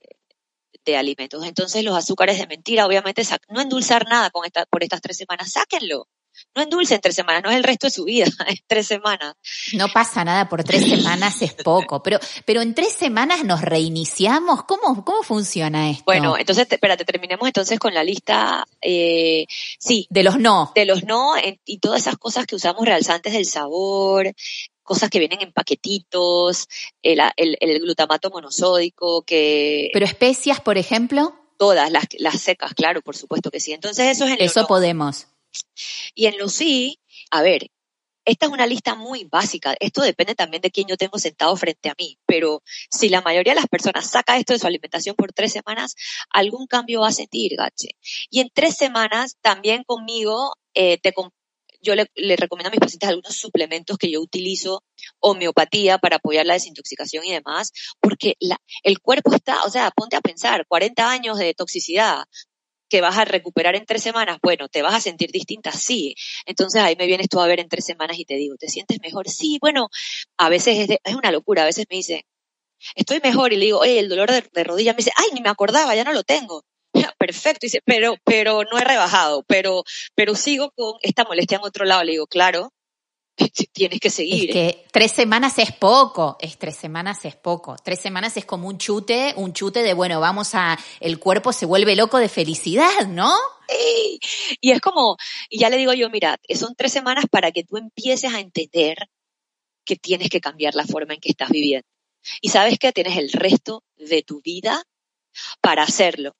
de 0.91 0.97
alimentos. 0.97 1.45
Entonces 1.45 1.83
los 1.83 1.97
azúcares 1.97 2.37
de 2.39 2.47
mentira, 2.47 2.85
obviamente, 2.85 3.23
no 3.49 3.61
endulzar 3.61 4.07
nada 4.07 4.29
con 4.29 4.45
esta, 4.45 4.65
por 4.65 4.83
estas 4.83 5.01
tres 5.01 5.17
semanas, 5.17 5.51
sáquenlo. 5.51 6.07
No 6.55 6.61
endulce 6.61 6.95
en 6.95 7.01
tres 7.01 7.15
semanas, 7.15 7.41
no 7.43 7.49
es 7.49 7.55
el 7.55 7.63
resto 7.63 7.87
de 7.87 7.91
su 7.91 8.03
vida, 8.03 8.25
es 8.47 8.61
tres 8.67 8.87
semanas. 8.87 9.33
No 9.73 9.87
pasa 9.89 10.23
nada 10.23 10.47
por 10.49 10.63
tres 10.63 10.87
semanas, 10.87 11.41
es 11.41 11.53
poco, 11.53 12.01
pero, 12.03 12.19
pero 12.45 12.61
en 12.61 12.75
tres 12.75 12.93
semanas 12.93 13.43
nos 13.43 13.61
reiniciamos. 13.61 14.63
¿Cómo, 14.63 15.03
cómo 15.03 15.23
funciona 15.23 15.89
esto? 15.89 16.03
Bueno, 16.05 16.37
entonces, 16.37 16.67
espérate, 16.69 17.05
terminemos 17.05 17.47
entonces 17.47 17.79
con 17.79 17.93
la 17.93 18.03
lista, 18.03 18.65
eh, 18.81 19.45
sí. 19.79 20.07
De 20.09 20.23
los 20.23 20.39
no. 20.39 20.71
De 20.75 20.85
los 20.85 21.03
no 21.03 21.33
y 21.65 21.79
todas 21.79 22.01
esas 22.01 22.17
cosas 22.17 22.45
que 22.45 22.55
usamos 22.55 22.85
realzantes 22.85 23.33
del 23.33 23.45
sabor, 23.45 24.33
cosas 24.87 25.09
que 25.09 25.19
vienen 25.19 25.41
en 25.41 25.51
paquetitos, 25.51 26.67
el, 27.03 27.19
el, 27.35 27.79
glutamato 27.81 28.31
monosódico, 28.31 29.21
que... 29.23 29.89
¿Pero 29.93 30.05
especias, 30.05 30.61
por 30.61 30.77
ejemplo? 30.77 31.35
Todas, 31.57 31.91
las, 31.91 32.05
las 32.17 32.41
secas, 32.41 32.73
claro, 32.73 33.01
por 33.01 33.17
supuesto 33.17 33.51
que 33.51 33.59
sí. 33.59 33.73
Entonces 33.73 34.07
eso 34.07 34.25
es 34.25 34.31
en 34.31 34.41
Eso 34.41 34.65
podemos. 34.65 35.27
Y 36.15 36.27
en 36.27 36.37
lo 36.37 36.47
sí, 36.47 36.99
a 37.31 37.41
ver, 37.41 37.69
esta 38.23 38.45
es 38.45 38.51
una 38.51 38.65
lista 38.65 38.95
muy 38.95 39.25
básica. 39.25 39.75
Esto 39.79 40.01
depende 40.01 40.35
también 40.35 40.61
de 40.61 40.71
quién 40.71 40.87
yo 40.87 40.95
tengo 40.97 41.19
sentado 41.19 41.55
frente 41.55 41.89
a 41.89 41.95
mí. 41.97 42.17
Pero 42.25 42.61
si 42.89 43.09
la 43.09 43.21
mayoría 43.21 43.53
de 43.53 43.59
las 43.59 43.67
personas 43.67 44.09
saca 44.09 44.37
esto 44.37 44.53
de 44.53 44.59
su 44.59 44.67
alimentación 44.67 45.15
por 45.15 45.33
tres 45.33 45.51
semanas, 45.51 45.95
algún 46.29 46.65
cambio 46.67 47.01
va 47.01 47.09
a 47.09 47.13
sentir, 47.13 47.55
gache. 47.57 47.89
Y 48.29 48.39
en 48.39 48.49
tres 48.53 48.75
semanas 48.75 49.37
también 49.41 49.83
conmigo 49.83 50.55
eh, 50.73 50.97
te, 50.97 51.13
yo 51.87 51.95
le, 51.95 52.35
recomiendo 52.35 52.67
a 52.69 52.71
mis 52.71 52.79
pacientes 52.79 53.09
algunos 53.09 53.35
suplementos 53.35 53.97
que 53.97 54.11
yo 54.11 54.21
utilizo, 54.21 54.83
homeopatía 55.19 55.97
para 55.97 56.17
apoyar 56.17 56.45
la 56.45 56.53
desintoxicación 56.53 57.23
y 57.25 57.31
demás, 57.31 57.71
porque 58.01 58.35
la, 58.39 58.57
el 58.83 58.99
cuerpo 58.99 59.33
está, 59.33 59.63
o 59.63 59.69
sea, 59.69 59.91
ponte 59.91 60.15
a 60.15 60.21
pensar, 60.21 60.65
40 60.67 61.09
años 61.09 61.37
de 61.37 61.53
toxicidad 61.53 62.25
que 62.89 63.01
vas 63.01 63.17
a 63.17 63.25
recuperar 63.25 63.75
en 63.75 63.85
tres 63.85 64.03
semanas, 64.03 64.37
bueno, 64.41 64.69
te 64.69 64.81
vas 64.81 64.93
a 64.95 65.01
sentir 65.01 65.31
distinta, 65.31 65.71
sí. 65.71 66.15
Entonces 66.45 66.81
ahí 66.81 66.95
me 66.95 67.05
vienes 67.05 67.27
tú 67.29 67.39
a 67.41 67.47
ver 67.47 67.59
en 67.59 67.69
tres 67.69 67.85
semanas 67.85 68.17
y 68.17 68.25
te 68.25 68.35
digo, 68.35 68.55
¿te 68.57 68.69
sientes 68.69 68.99
mejor? 69.01 69.29
Sí, 69.29 69.57
bueno, 69.61 69.89
a 70.37 70.49
veces 70.49 70.89
es, 70.89 70.97
es 71.03 71.15
una 71.15 71.31
locura, 71.31 71.63
a 71.63 71.65
veces 71.65 71.85
me 71.89 71.97
dice, 71.97 72.25
estoy 72.95 73.19
mejor 73.21 73.53
y 73.53 73.57
le 73.57 73.65
digo, 73.65 73.79
oye, 73.79 73.99
el 73.99 74.09
dolor 74.09 74.31
de, 74.31 74.43
de 74.51 74.63
rodilla, 74.63 74.93
me 74.93 74.97
dice, 74.97 75.11
ay, 75.15 75.29
ni 75.33 75.41
me 75.41 75.49
acordaba, 75.49 75.95
ya 75.95 76.03
no 76.03 76.13
lo 76.13 76.23
tengo. 76.23 76.63
perfecto, 77.17 77.65
dice, 77.65 77.81
pero, 77.85 78.15
pero 78.23 78.63
no 78.63 78.77
he 78.77 78.83
rebajado, 78.83 79.43
pero, 79.43 79.83
pero 80.15 80.35
sigo 80.35 80.71
con 80.71 80.93
esta 81.01 81.23
molestia 81.23 81.57
en 81.57 81.63
otro 81.63 81.85
lado. 81.85 82.03
Le 82.03 82.13
digo, 82.13 82.27
claro, 82.27 82.73
tienes 83.73 83.99
que 83.99 84.09
seguir. 84.09 84.49
Es 84.49 84.53
que 84.53 84.85
tres 84.91 85.11
semanas 85.11 85.57
es 85.59 85.71
poco, 85.71 86.37
es 86.39 86.57
tres 86.57 86.75
semanas 86.75 87.23
es 87.25 87.35
poco. 87.35 87.75
Tres 87.83 87.99
semanas 87.99 88.37
es 88.37 88.45
como 88.45 88.67
un 88.67 88.77
chute, 88.77 89.33
un 89.37 89.53
chute 89.53 89.83
de, 89.83 89.93
bueno, 89.93 90.19
vamos 90.19 90.55
a, 90.55 90.77
el 90.99 91.19
cuerpo 91.19 91.53
se 91.53 91.65
vuelve 91.65 91.95
loco 91.95 92.17
de 92.17 92.29
felicidad, 92.29 93.07
¿no? 93.07 93.33
Y 94.61 94.71
es 94.71 94.79
como, 94.79 95.17
y 95.49 95.59
ya 95.59 95.69
le 95.69 95.77
digo 95.77 95.93
yo, 95.93 96.09
mira, 96.09 96.37
son 96.55 96.73
tres 96.75 96.93
semanas 96.93 97.25
para 97.29 97.51
que 97.51 97.63
tú 97.63 97.77
empieces 97.77 98.33
a 98.33 98.39
entender 98.39 99.09
que 99.83 99.97
tienes 99.97 100.29
que 100.29 100.39
cambiar 100.39 100.73
la 100.73 100.85
forma 100.85 101.13
en 101.13 101.19
que 101.19 101.29
estás 101.29 101.49
viviendo. 101.49 101.87
Y 102.41 102.49
sabes 102.49 102.79
que 102.79 102.91
tienes 102.91 103.17
el 103.17 103.31
resto 103.31 103.83
de 103.97 104.21
tu 104.23 104.41
vida 104.41 104.83
para 105.61 105.83
hacerlo 105.83 106.35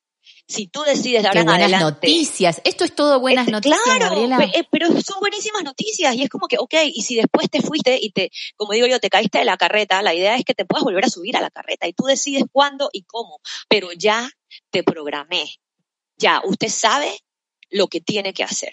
si 0.47 0.67
tú 0.67 0.81
decides 0.83 1.23
dar 1.23 1.33
buenas 1.43 1.81
noticias. 1.81 2.61
Esto 2.63 2.85
es 2.85 2.95
todo 2.95 3.19
buenas 3.19 3.49
noticias, 3.49 3.79
claro, 3.83 4.15
eh, 4.15 4.67
pero 4.71 4.87
son 4.87 5.19
buenísimas 5.19 5.63
noticias 5.63 6.15
y 6.15 6.23
es 6.23 6.29
como 6.29 6.47
que, 6.47 6.57
ok, 6.57 6.73
y 6.85 7.01
si 7.01 7.15
después 7.15 7.49
te 7.49 7.61
fuiste 7.61 7.99
y 8.01 8.11
te, 8.11 8.31
como 8.55 8.71
digo 8.71 8.87
yo, 8.87 8.99
te 8.99 9.09
caíste 9.09 9.39
de 9.39 9.45
la 9.45 9.57
carreta, 9.57 10.01
la 10.01 10.13
idea 10.13 10.35
es 10.35 10.45
que 10.45 10.53
te 10.53 10.65
puedas 10.65 10.85
volver 10.85 11.05
a 11.05 11.09
subir 11.09 11.35
a 11.35 11.41
la 11.41 11.49
carreta 11.49 11.87
y 11.87 11.93
tú 11.93 12.05
decides 12.05 12.43
cuándo 12.51 12.89
y 12.93 13.03
cómo, 13.03 13.41
pero 13.67 13.91
ya 13.91 14.29
te 14.71 14.83
programé. 14.83 15.45
Ya, 16.17 16.41
usted 16.45 16.69
sabe 16.69 17.19
lo 17.69 17.87
que 17.87 17.99
tiene 17.99 18.33
que 18.33 18.43
hacer. 18.43 18.71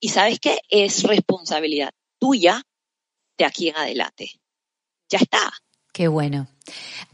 Y 0.00 0.08
sabes 0.08 0.40
qué? 0.40 0.60
Es 0.68 1.04
responsabilidad 1.04 1.92
tuya 2.18 2.62
de 3.38 3.44
aquí 3.44 3.68
en 3.68 3.76
adelante. 3.76 4.32
Ya 5.08 5.18
está. 5.18 5.52
Qué 5.96 6.08
bueno. 6.08 6.46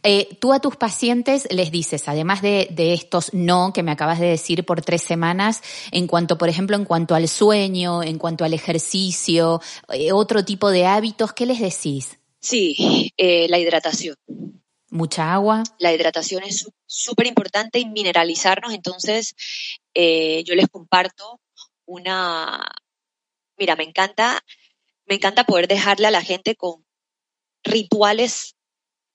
Eh, 0.03 0.37
tú 0.41 0.53
a 0.53 0.59
tus 0.59 0.75
pacientes 0.75 1.47
les 1.53 1.71
dices, 1.71 2.09
además 2.09 2.43
de, 2.43 2.67
estos 2.77 3.33
no 3.33 3.73
que 3.73 3.85
me 3.85 3.93
acabas 3.93 4.19
de 4.19 4.27
decir 4.27 4.67
por 4.67 4.83
tres 4.83 5.03
semanas, 5.03 5.63
en 5.93 6.09
cuanto, 6.09 6.37
por 6.37 6.49
ejemplo, 6.49 6.75
en 6.75 6.85
cuanto 6.85 7.15
al 7.15 7.29
sueño, 7.29 8.03
en 8.03 8.19
cuanto 8.19 8.45
al 8.45 8.55
ejercicio, 8.55 9.61
eh, 9.93 10.11
otro 10.11 10.45
tipo 10.45 10.69
de 10.69 10.87
hábitos, 10.87 11.33
¿qué 11.33 11.47
les 11.47 11.61
decís? 11.61 12.19
Sí, 12.41 13.13
eh, 13.17 13.47
la 13.49 13.61
hidratación. 13.61 14.17
Mucha 14.91 15.33
agua. 15.33 15.63
La 15.79 15.93
hidratación 15.93 16.43
es 16.43 16.69
súper 16.85 17.29
importante 17.29 17.79
y 17.79 17.87
mineralizarnos. 17.87 18.75
Entonces, 18.75 19.37
yo 19.95 20.55
les 20.57 20.67
comparto 20.69 21.41
una, 21.87 22.69
mira, 23.57 23.77
me 23.77 23.85
encanta, 23.85 24.41
me 25.07 25.15
encanta 25.15 25.45
poder 25.45 25.69
dejarle 25.69 26.09
a 26.09 26.11
la 26.11 26.23
gente 26.23 26.57
con 26.57 26.85
rituales 27.63 28.57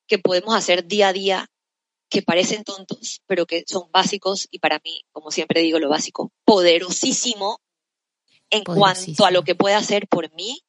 que 0.07 0.19
podemos 0.19 0.55
hacer 0.55 0.85
día 0.85 1.09
a 1.09 1.13
día 1.13 1.51
que 2.09 2.21
parecen 2.21 2.63
tontos, 2.63 3.21
pero 3.27 3.45
que 3.45 3.63
son 3.67 3.89
básicos 3.91 4.47
y 4.49 4.59
para 4.59 4.79
mí, 4.83 5.05
como 5.11 5.31
siempre 5.31 5.61
digo, 5.61 5.79
lo 5.79 5.89
básico, 5.89 6.31
poderosísimo 6.45 7.59
en 8.49 8.63
cuanto 8.63 9.25
a 9.25 9.31
lo 9.31 9.43
que 9.43 9.55
puede 9.55 9.75
hacer 9.75 10.07
por 10.07 10.33
mí. 10.33 10.61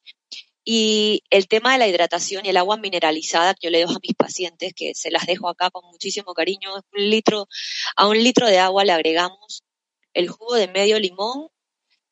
Y 0.65 1.23
el 1.29 1.47
tema 1.47 1.71
de 1.71 1.79
la 1.79 1.87
hidratación 1.87 2.45
y 2.45 2.49
el 2.49 2.57
agua 2.57 2.77
mineralizada 2.77 3.53
que 3.53 3.67
yo 3.67 3.71
le 3.71 3.79
dejo 3.79 3.93
a 3.93 3.99
mis 4.03 4.15
pacientes, 4.15 4.73
que 4.75 4.93
se 4.93 5.09
las 5.09 5.25
dejo 5.25 5.47
acá 5.47 5.71
con 5.71 5.85
muchísimo 5.89 6.33
cariño, 6.33 6.73
un 6.75 7.09
litro, 7.09 7.47
a 7.95 8.07
un 8.07 8.21
litro 8.21 8.45
de 8.47 8.59
agua 8.59 8.83
le 8.83 8.91
agregamos 8.91 9.63
el 10.13 10.27
jugo 10.27 10.55
de 10.55 10.67
medio 10.67 10.99
limón, 10.99 11.47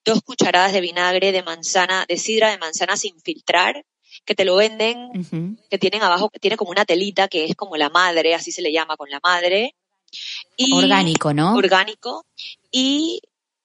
dos 0.06 0.22
cucharadas 0.22 0.72
de 0.72 0.82
vinagre 0.82 1.32
de 1.32 1.44
manzana, 1.44 2.06
de 2.08 2.18
sidra 2.18 2.50
de 2.50 2.58
manzana 2.58 2.96
sin 2.96 3.20
filtrar, 3.20 3.86
que 4.28 4.36
te 4.36 4.46
lo 4.46 4.58
venden, 4.58 5.58
que 5.72 5.78
tienen 5.80 6.04
abajo, 6.04 6.30
que 6.30 6.40
tiene 6.40 6.58
como 6.58 6.70
una 6.70 6.86
telita 6.86 7.28
que 7.30 7.46
es 7.46 7.56
como 7.56 7.78
la 7.78 7.90
madre, 7.90 8.36
así 8.36 8.52
se 8.52 8.62
le 8.62 8.72
llama 8.72 8.98
con 8.98 9.10
la 9.10 9.20
madre. 9.24 9.74
Y, 10.58 10.74
orgánico, 10.74 11.34
¿no? 11.34 11.56
Orgánico. 11.56 12.26
Y 12.70 13.22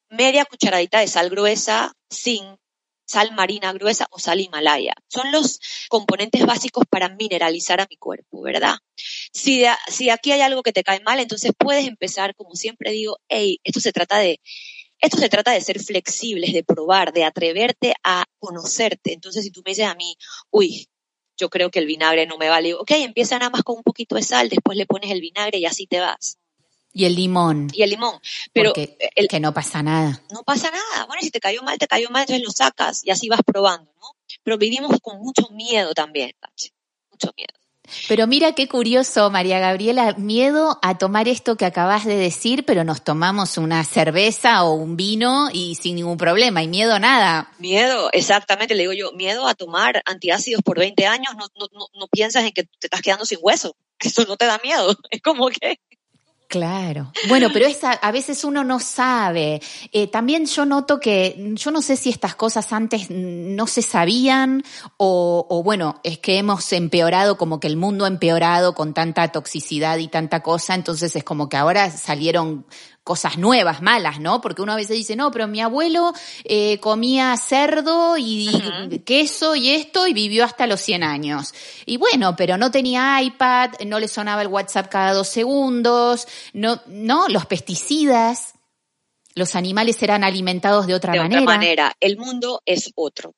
media 0.08 0.44
cucharadita 0.44 1.00
de 1.00 1.08
sal 1.08 1.30
gruesa 1.30 1.92
sin 2.08 2.56
sal 3.04 3.32
marina 3.32 3.72
gruesa 3.72 4.06
o 4.10 4.18
sal 4.18 4.40
himalaya. 4.40 4.94
Son 5.08 5.32
los 5.32 5.58
componentes 5.88 6.46
básicos 6.46 6.84
para 6.88 7.08
mineralizar 7.08 7.80
a 7.80 7.86
mi 7.90 7.96
cuerpo, 7.96 8.40
¿verdad? 8.40 8.76
Si, 8.96 9.64
si 9.88 10.10
aquí 10.10 10.32
hay 10.32 10.40
algo 10.40 10.62
que 10.62 10.72
te 10.72 10.84
cae 10.84 11.00
mal, 11.00 11.18
entonces 11.18 11.52
puedes 11.58 11.86
empezar, 11.86 12.34
como 12.36 12.54
siempre 12.54 12.92
digo, 12.92 13.18
hey, 13.28 13.58
esto 13.64 13.80
se 13.80 13.92
trata 13.92 14.18
de 14.18 14.40
esto 15.02 15.18
se 15.18 15.28
trata 15.28 15.50
de 15.50 15.60
ser 15.60 15.80
flexibles, 15.80 16.52
de 16.52 16.62
probar, 16.62 17.12
de 17.12 17.24
atreverte 17.24 17.94
a 18.04 18.24
conocerte. 18.38 19.12
Entonces, 19.12 19.44
si 19.44 19.50
tú 19.50 19.60
me 19.64 19.72
dices 19.72 19.86
a 19.86 19.96
mí, 19.96 20.16
uy, 20.50 20.88
yo 21.36 21.50
creo 21.50 21.70
que 21.70 21.80
el 21.80 21.86
vinagre 21.86 22.24
no 22.26 22.38
me 22.38 22.48
vale, 22.48 22.72
ok, 22.74 22.92
empieza 22.92 23.36
nada 23.38 23.50
más 23.50 23.64
con 23.64 23.76
un 23.76 23.82
poquito 23.82 24.14
de 24.14 24.22
sal, 24.22 24.48
después 24.48 24.78
le 24.78 24.86
pones 24.86 25.10
el 25.10 25.20
vinagre 25.20 25.58
y 25.58 25.66
así 25.66 25.88
te 25.88 25.98
vas. 25.98 26.38
Y 26.92 27.06
el 27.06 27.16
limón. 27.16 27.68
Y 27.72 27.82
el 27.82 27.90
limón. 27.90 28.20
Pero 28.52 28.72
el, 28.76 29.28
que 29.28 29.40
no 29.40 29.52
pasa 29.52 29.82
nada. 29.82 30.22
No 30.30 30.44
pasa 30.44 30.70
nada. 30.70 31.06
Bueno, 31.06 31.22
si 31.22 31.30
te 31.30 31.40
cayó 31.40 31.62
mal, 31.62 31.78
te 31.78 31.88
cayó 31.88 32.08
mal, 32.10 32.22
entonces 32.22 32.44
lo 32.44 32.52
sacas 32.52 33.04
y 33.04 33.10
así 33.10 33.28
vas 33.28 33.40
probando, 33.44 33.92
¿no? 34.00 34.08
Pero 34.44 34.56
vivimos 34.56 35.00
con 35.00 35.18
mucho 35.18 35.48
miedo 35.50 35.94
también, 35.94 36.32
Mucho 37.10 37.32
miedo. 37.36 37.61
Pero 38.08 38.26
mira 38.26 38.52
qué 38.52 38.68
curioso, 38.68 39.30
María 39.30 39.58
Gabriela, 39.58 40.14
miedo 40.18 40.78
a 40.82 40.98
tomar 40.98 41.28
esto 41.28 41.56
que 41.56 41.64
acabas 41.64 42.04
de 42.04 42.16
decir, 42.16 42.64
pero 42.64 42.84
nos 42.84 43.02
tomamos 43.02 43.58
una 43.58 43.84
cerveza 43.84 44.64
o 44.64 44.74
un 44.74 44.96
vino 44.96 45.48
y 45.52 45.74
sin 45.76 45.96
ningún 45.96 46.16
problema, 46.16 46.62
y 46.62 46.68
miedo 46.68 46.98
nada. 46.98 47.52
Miedo, 47.58 48.10
exactamente, 48.12 48.74
le 48.74 48.82
digo 48.82 48.92
yo, 48.92 49.12
miedo 49.12 49.46
a 49.46 49.54
tomar 49.54 50.02
antiácidos 50.04 50.62
por 50.62 50.78
20 50.78 51.06
años, 51.06 51.34
no, 51.36 51.46
no, 51.58 51.68
no, 51.72 51.86
no 51.94 52.06
piensas 52.08 52.44
en 52.44 52.52
que 52.52 52.64
te 52.64 52.86
estás 52.86 53.02
quedando 53.02 53.24
sin 53.24 53.38
hueso, 53.40 53.76
eso 54.00 54.24
no 54.26 54.36
te 54.36 54.46
da 54.46 54.60
miedo, 54.62 54.96
es 55.10 55.22
como 55.22 55.48
que... 55.48 55.78
Claro. 56.52 57.10
Bueno, 57.28 57.48
pero 57.50 57.64
esa, 57.64 57.92
a 57.92 58.12
veces 58.12 58.44
uno 58.44 58.62
no 58.62 58.78
sabe. 58.78 59.62
Eh, 59.90 60.08
también 60.08 60.44
yo 60.44 60.66
noto 60.66 61.00
que, 61.00 61.54
yo 61.54 61.70
no 61.70 61.80
sé 61.80 61.96
si 61.96 62.10
estas 62.10 62.34
cosas 62.34 62.74
antes 62.74 63.08
no 63.08 63.66
se 63.66 63.80
sabían 63.80 64.62
o, 64.98 65.46
o, 65.48 65.62
bueno, 65.62 65.98
es 66.04 66.18
que 66.18 66.36
hemos 66.36 66.70
empeorado, 66.74 67.38
como 67.38 67.58
que 67.58 67.68
el 67.68 67.78
mundo 67.78 68.04
ha 68.04 68.08
empeorado 68.08 68.74
con 68.74 68.92
tanta 68.92 69.28
toxicidad 69.28 69.96
y 69.96 70.08
tanta 70.08 70.42
cosa, 70.42 70.74
entonces 70.74 71.16
es 71.16 71.24
como 71.24 71.48
que 71.48 71.56
ahora 71.56 71.90
salieron 71.90 72.66
cosas 73.04 73.36
nuevas, 73.36 73.82
malas, 73.82 74.20
¿no? 74.20 74.40
Porque 74.40 74.62
uno 74.62 74.72
a 74.72 74.76
veces 74.76 74.96
dice, 74.96 75.16
no, 75.16 75.30
pero 75.30 75.48
mi 75.48 75.60
abuelo 75.60 76.12
eh, 76.44 76.78
comía 76.78 77.36
cerdo 77.36 78.16
y 78.16 79.02
queso 79.04 79.56
y 79.56 79.70
esto 79.70 80.06
y 80.06 80.12
vivió 80.12 80.44
hasta 80.44 80.66
los 80.66 80.80
100 80.80 81.02
años. 81.02 81.54
Y 81.84 81.96
bueno, 81.96 82.36
pero 82.36 82.56
no 82.56 82.70
tenía 82.70 83.20
iPad, 83.20 83.70
no 83.86 83.98
le 83.98 84.08
sonaba 84.08 84.42
el 84.42 84.48
WhatsApp 84.48 84.88
cada 84.88 85.12
dos 85.12 85.28
segundos, 85.28 86.28
no, 86.52 86.80
no, 86.86 87.26
los 87.28 87.46
pesticidas, 87.46 88.54
los 89.34 89.56
animales 89.56 90.00
eran 90.02 90.24
alimentados 90.24 90.86
de 90.86 90.94
otra 90.94 91.14
manera. 91.14 91.28
De 91.28 91.42
otra 91.42 91.54
manera, 91.54 91.92
el 92.00 92.16
mundo 92.18 92.62
es 92.64 92.92
otro. 92.94 93.34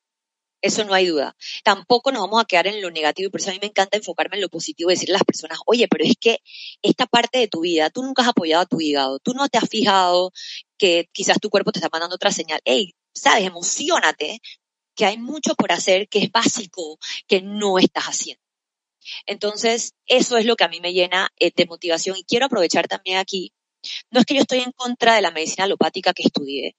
Eso 0.65 0.83
no 0.83 0.95
hay 0.95 1.09
duda. 1.09 1.37
Tampoco 1.63 2.11
nos 2.11 2.23
vamos 2.23 2.41
a 2.41 2.47
quedar 2.47 2.67
en 2.67 2.81
lo 2.81 2.91
negativo 2.91 3.29
y 3.29 3.31
por 3.31 3.41
eso 3.41 3.51
a 3.51 3.53
mí 3.53 3.59
me 3.61 3.67
encanta 3.67 3.99
enfocarme 3.99 4.37
en 4.37 4.41
lo 4.41 4.49
positivo 4.49 4.91
y 4.91 4.95
decirle 4.95 5.17
a 5.17 5.19
las 5.19 5.25
personas, 5.25 5.59
oye, 5.67 5.89
pero 5.89 6.05
es 6.05 6.15
que 6.19 6.39
esta 6.81 7.05
parte 7.05 7.39
de 7.39 7.49
tu 7.49 7.61
vida, 7.61 7.91
tú 7.91 8.03
nunca 8.03 8.23
has 8.23 8.29
apoyado 8.29 8.63
a 8.63 8.67
tu 8.67 8.81
hígado, 8.81 9.19
tú 9.19 9.35
no 9.35 9.47
te 9.51 9.59
has 9.59 9.69
fijado 9.69 10.33
que 10.79 11.11
quizás 11.13 11.39
tu 11.39 11.51
cuerpo 11.51 11.71
te 11.71 11.81
está 11.81 11.91
mandando 11.93 12.17
otra 12.17 12.33
señal. 12.33 12.61
Hey, 12.65 12.95
sabes, 13.13 13.45
emocionate, 13.45 14.41
que 14.97 15.05
hay 15.05 15.19
mucho 15.19 15.55
por 15.55 15.71
hacer 15.71 16.09
que 16.09 16.21
es 16.21 16.33
básico, 16.33 16.99
que 17.27 17.43
no 17.43 17.79
estás 17.79 18.05
haciendo. 18.05 18.43
Entonces, 19.27 19.93
eso 20.07 20.39
es 20.39 20.47
lo 20.47 20.57
que 20.57 20.65
a 20.65 20.69
mí 20.69 20.81
me 20.81 20.95
llena 20.95 21.29
eh, 21.39 21.53
de 21.55 21.67
motivación 21.67 22.17
y 22.17 22.25
quiero 22.25 22.47
aprovechar 22.47 22.89
también 22.89 23.19
aquí. 23.19 23.53
No 24.11 24.21
es 24.21 24.25
que 24.25 24.35
yo 24.35 24.41
estoy 24.41 24.61
en 24.61 24.73
contra 24.73 25.15
de 25.15 25.21
la 25.21 25.31
medicina 25.31 25.65
alopática 25.65 26.15
que 26.15 26.23
estudié, 26.23 26.75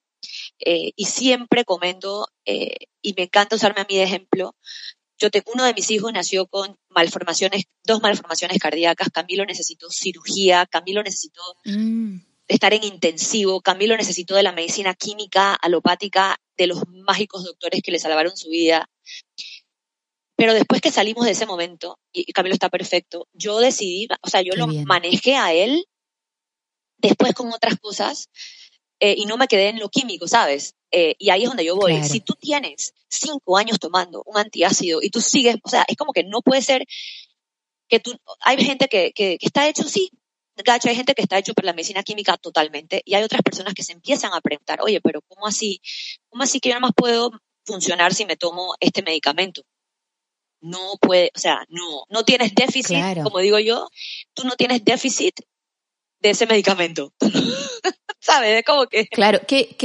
eh, 0.60 0.92
y 0.96 1.06
siempre 1.06 1.66
comento, 1.66 2.28
eh, 2.46 2.76
y 3.02 3.14
me 3.14 3.24
encanta 3.24 3.56
usarme 3.56 3.82
a 3.82 3.86
mí 3.90 3.98
de 3.98 4.04
ejemplo, 4.04 4.56
yo 5.18 5.32
tengo, 5.32 5.52
uno 5.54 5.64
de 5.64 5.74
mis 5.74 5.90
hijos 5.92 6.12
nació 6.12 6.48
con 6.48 6.78
malformaciones, 6.90 7.66
dos 7.84 8.02
malformaciones 8.02 8.60
cardíacas, 8.60 9.10
Camilo 9.10 9.46
necesitó 9.46 9.90
cirugía, 9.90 10.66
Camilo 10.66 11.04
necesitó 11.04 11.42
mm. 11.64 12.18
estar 12.48 12.74
en 12.74 12.84
intensivo, 12.84 13.62
Camilo 13.62 13.96
necesitó 13.96 14.36
de 14.36 14.44
la 14.44 14.52
medicina 14.52 14.94
química 14.94 15.54
alopática 15.54 16.38
de 16.58 16.68
los 16.68 16.84
mágicos 16.90 17.46
doctores 17.46 17.82
que 17.82 17.92
le 17.92 18.00
salvaron 18.00 18.36
su 18.36 18.50
vida. 18.50 18.90
Pero 20.36 20.54
después 20.54 20.82
que 20.82 20.92
salimos 20.92 21.26
de 21.26 21.32
ese 21.32 21.46
momento, 21.46 21.98
y 22.12 22.34
Camilo 22.34 22.54
está 22.54 22.70
perfecto, 22.70 23.30
yo 23.32 23.60
decidí, 23.60 24.08
o 24.22 24.30
sea, 24.30 24.42
yo 24.42 24.54
lo 24.56 24.68
manejé 24.68 25.38
a 25.38 25.54
él 25.54 25.86
después 26.98 27.34
con 27.34 27.54
otras 27.54 27.80
cosas 27.80 28.30
eh, 29.06 29.14
y 29.16 29.26
no 29.28 29.38
me 29.38 29.48
quedé 29.48 29.70
en 29.70 29.78
lo 29.78 29.90
químico, 29.90 30.28
¿sabes? 30.28 30.74
Eh, 30.90 31.14
y 31.20 31.30
ahí 31.30 31.44
es 31.44 31.48
donde 31.48 31.64
yo 31.64 31.76
voy. 31.76 32.04
Si 32.04 32.22
tú 32.22 32.34
tienes 32.34 32.96
cinco 33.08 33.56
años 33.56 33.78
tomando 33.80 34.24
un 34.26 34.36
antiácido 34.36 35.00
y 35.00 35.12
tú 35.12 35.22
sigues, 35.22 35.58
o 35.62 35.70
sea, 35.70 35.86
es 35.88 35.96
como 35.96 36.12
que 36.12 36.24
no 36.24 36.42
puede 36.42 36.64
ser 36.64 36.88
que 37.88 38.00
tú, 38.00 38.18
hay 38.40 38.58
gente 38.66 38.88
que, 38.88 39.12
que, 39.14 39.38
está 39.42 39.68
hecho, 39.68 39.84
sí, 39.84 40.10
gacho, 40.56 40.90
hay 40.90 40.96
gente 40.96 41.14
que 41.14 41.22
está 41.22 41.38
hecho 41.38 41.54
por 41.54 41.66
la 41.66 41.74
medicina 41.74 42.02
química 42.02 42.36
totalmente 42.38 43.04
y 43.06 43.14
hay 43.14 43.22
otras 43.22 43.44
personas 43.44 43.76
que 43.76 43.84
se 43.84 43.94
empiezan 43.94 44.34
a 44.34 44.42
preguntar, 44.42 44.80
oye, 44.82 45.00
pero 45.02 45.22
¿cómo 45.28 45.46
así? 45.46 45.82
¿Cómo 46.30 46.42
así 46.42 46.60
que 46.60 46.70
yo 46.70 46.74
nada 46.74 46.88
más 46.88 46.94
puedo 46.96 47.30
funcionar 47.64 48.12
si 48.12 48.26
me 48.26 48.38
tomo 48.38 48.74
este 48.80 49.04
medicamento? 49.04 49.62
No 50.62 50.96
puede, 51.00 51.32
o 51.36 51.40
sea, 51.40 51.64
no, 51.70 52.06
no 52.10 52.24
tienes 52.24 52.56
déficit, 52.56 53.22
como 53.22 53.38
digo 53.38 53.60
yo, 53.60 53.88
tú 54.34 54.48
no 54.48 54.56
tienes 54.56 54.84
déficit 54.84 55.42
de 56.26 56.32
ese 56.32 56.48
medicamento. 56.48 57.14
¿Sabes? 58.20 58.64
Como 58.66 58.88
que... 58.88 59.06
Claro, 59.08 59.42
que, 59.48 59.78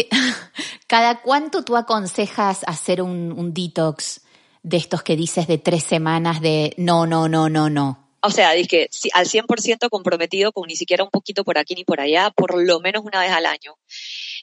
¿cada 0.87 1.21
cuánto 1.21 1.65
tú 1.65 1.77
aconsejas 1.77 2.63
hacer 2.67 3.03
un, 3.03 3.53
detox 3.53 4.23
de 4.63 4.79
estos 4.79 5.03
que 5.03 5.17
dices 5.17 5.47
de 5.47 5.59
tres 5.59 5.85
semanas 5.85 6.41
de 6.41 6.73
no, 6.79 7.07
no, 7.07 7.29
no, 7.29 7.51
no, 7.51 7.69
no? 7.69 8.09
O 8.23 8.31
sea, 8.31 8.53
dije, 8.53 8.89
si, 8.91 9.11
al 9.13 9.27
100% 9.27 9.89
comprometido 9.91 10.53
con 10.53 10.67
ni 10.67 10.77
siquiera 10.77 11.05
un 11.05 11.11
poquito 11.11 11.45
por 11.45 11.59
aquí 11.59 11.75
ni 11.75 11.85
por 11.85 12.01
allá, 12.01 12.31
por 12.31 12.63
lo 12.63 12.81
menos 12.81 13.03
una 13.05 13.21
vez 13.21 13.31
al 13.31 13.45
año. 13.45 13.77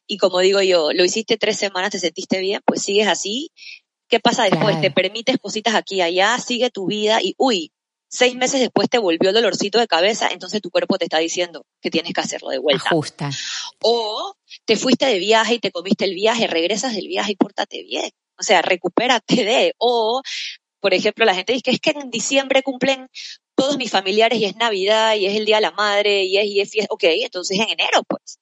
Y 0.06 0.18
como 0.18 0.40
digo 0.40 0.62
yo, 0.62 0.92
lo 0.94 1.04
hiciste 1.04 1.38
tres 1.38 1.58
semanas, 1.58 1.92
te 1.92 2.00
sentiste 2.00 2.40
bien, 2.40 2.62
pues 2.66 2.84
sigues 2.84 3.08
así. 3.08 3.52
¿Qué 4.08 4.20
pasa 4.20 4.44
después? 4.44 4.80
Te 4.82 4.92
permites 4.92 5.38
cositas 5.38 5.76
aquí 5.76 5.96
y 5.96 6.02
allá, 6.02 6.38
sigue 6.38 6.70
tu 6.70 6.86
vida 6.88 7.22
y, 7.22 7.34
uy, 7.38 7.72
seis 8.08 8.36
meses 8.36 8.60
después 8.60 8.90
te 8.90 8.98
volvió 8.98 9.30
el 9.30 9.36
dolorcito 9.36 9.80
de 9.80 9.88
cabeza, 9.88 10.30
entonces 10.32 10.62
tu 10.62 10.70
cuerpo 10.70 10.98
te 10.98 11.06
está 11.06 11.20
diciendo 11.20 11.66
que 11.82 11.90
tienes 11.90 12.14
que 12.14 12.22
hacerlo 12.22 12.50
de 12.50 12.58
vuelta. 12.58 12.88
Ajusta. 12.88 13.30
O 13.82 14.36
te 14.66 14.76
fuiste 14.76 15.06
de 15.06 15.20
viaje 15.20 15.56
y 15.56 15.60
te 15.60 15.72
comiste 15.72 16.06
el 16.06 16.14
viaje, 16.14 16.48
regresas 16.48 16.94
del 16.96 17.08
viaje 17.08 17.34
y 17.34 17.36
pórtate 17.36 17.84
bien. 17.84 18.10
O 18.40 18.44
sea, 18.44 18.62
recupérate 18.62 19.44
de. 19.44 19.74
O, 19.78 20.22
por 20.80 20.94
ejemplo, 20.94 21.26
la 21.26 21.36
gente 21.36 21.54
dice 21.54 21.64
que 21.64 21.72
es 21.72 21.80
que 21.80 21.92
en 21.92 22.10
diciembre 22.10 22.64
cumplen 22.64 23.08
todos 23.56 23.78
mis 23.78 23.92
familiares 23.92 24.40
y 24.40 24.46
es 24.46 24.56
Navidad 24.56 25.16
y 25.16 25.26
es 25.26 25.36
el 25.36 25.46
Día 25.46 25.58
de 25.58 25.64
la 25.64 25.72
Madre 25.72 26.24
y 26.24 26.38
es, 26.38 26.46
y 26.46 26.62
es 26.62 26.70
fiesta. 26.70 26.94
Ok, 26.94 27.04
entonces 27.06 27.60
en 27.60 27.70
enero, 27.70 28.04
pues. 28.08 28.40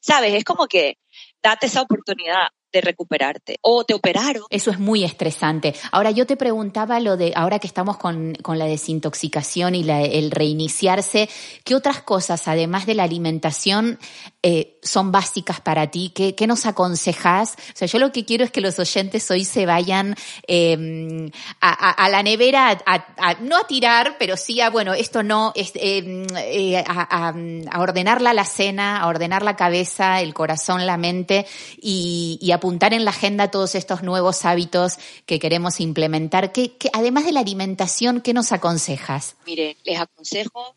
¿Sabes? 0.00 0.34
Es 0.34 0.44
como 0.44 0.68
que 0.68 0.98
date 1.42 1.66
esa 1.66 1.82
oportunidad 1.82 2.48
de 2.72 2.80
recuperarte 2.80 3.56
o 3.60 3.84
te 3.84 3.94
operaron. 3.94 4.44
Eso 4.50 4.70
es 4.70 4.78
muy 4.78 5.04
estresante. 5.04 5.74
Ahora 5.90 6.10
yo 6.10 6.26
te 6.26 6.36
preguntaba 6.36 7.00
lo 7.00 7.16
de, 7.16 7.32
ahora 7.36 7.58
que 7.58 7.66
estamos 7.66 7.96
con, 7.96 8.34
con 8.42 8.58
la 8.58 8.66
desintoxicación 8.66 9.74
y 9.74 9.84
la, 9.84 10.02
el 10.02 10.30
reiniciarse, 10.30 11.28
¿qué 11.64 11.74
otras 11.74 12.02
cosas, 12.02 12.48
además 12.48 12.86
de 12.86 12.94
la 12.94 13.04
alimentación, 13.04 13.98
eh, 14.42 14.78
son 14.82 15.12
básicas 15.12 15.60
para 15.60 15.90
ti? 15.90 16.12
¿Qué, 16.14 16.34
¿Qué, 16.34 16.46
nos 16.46 16.66
aconsejas? 16.66 17.52
O 17.52 17.76
sea, 17.76 17.86
yo 17.86 17.98
lo 17.98 18.12
que 18.12 18.24
quiero 18.24 18.44
es 18.44 18.50
que 18.50 18.60
los 18.60 18.78
oyentes 18.78 19.30
hoy 19.30 19.44
se 19.44 19.66
vayan 19.66 20.16
eh, 20.48 21.30
a, 21.60 21.90
a, 21.90 22.08
la 22.08 22.22
nevera, 22.22 22.78
a, 22.86 23.34
no 23.40 23.58
a 23.58 23.66
tirar, 23.66 24.16
pero 24.18 24.36
sí 24.36 24.60
a, 24.60 24.70
bueno, 24.70 24.94
esto 24.94 25.22
no, 25.22 25.52
em, 25.54 26.26
eh, 26.36 26.84
a, 26.86 27.34
ordenar 27.78 28.20
la 28.20 28.30
alacena, 28.30 29.00
a 29.00 29.08
ordenar 29.08 29.42
la 29.42 29.56
cabeza, 29.56 30.20
el 30.20 30.34
corazón, 30.34 30.86
la 30.86 30.96
mente 30.96 31.46
y, 31.80 32.38
y 32.40 32.52
apuntar 32.62 32.94
en 32.94 33.04
la 33.04 33.10
agenda 33.10 33.50
todos 33.50 33.74
estos 33.74 34.04
nuevos 34.04 34.44
hábitos 34.44 34.98
que 35.26 35.40
queremos 35.40 35.80
implementar. 35.80 36.52
¿Qué, 36.52 36.76
qué, 36.76 36.90
además 36.92 37.24
de 37.24 37.32
la 37.32 37.40
alimentación, 37.40 38.20
¿qué 38.20 38.32
nos 38.32 38.52
aconsejas? 38.52 39.34
Mire, 39.46 39.76
les 39.82 39.98
aconsejo 39.98 40.76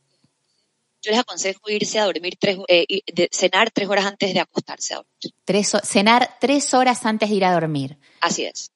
yo 1.04 1.12
les 1.12 1.20
aconsejo 1.20 1.70
irse 1.70 2.00
a 2.00 2.06
dormir 2.06 2.38
tres, 2.40 2.58
eh, 2.68 3.02
cenar 3.32 3.70
tres 3.70 3.88
horas 3.88 4.08
antes 4.08 4.34
de 4.34 4.40
acostarse 4.40 4.96
a 4.96 4.98
dormir. 4.98 5.36
Tres, 5.46 5.74
cenar 5.84 6.38
tres 6.42 6.74
horas 6.74 7.06
antes 7.06 7.30
de 7.30 7.36
ir 7.36 7.46
a 7.46 7.54
dormir. 7.54 8.00
Así 8.20 8.46
es. 8.46 8.72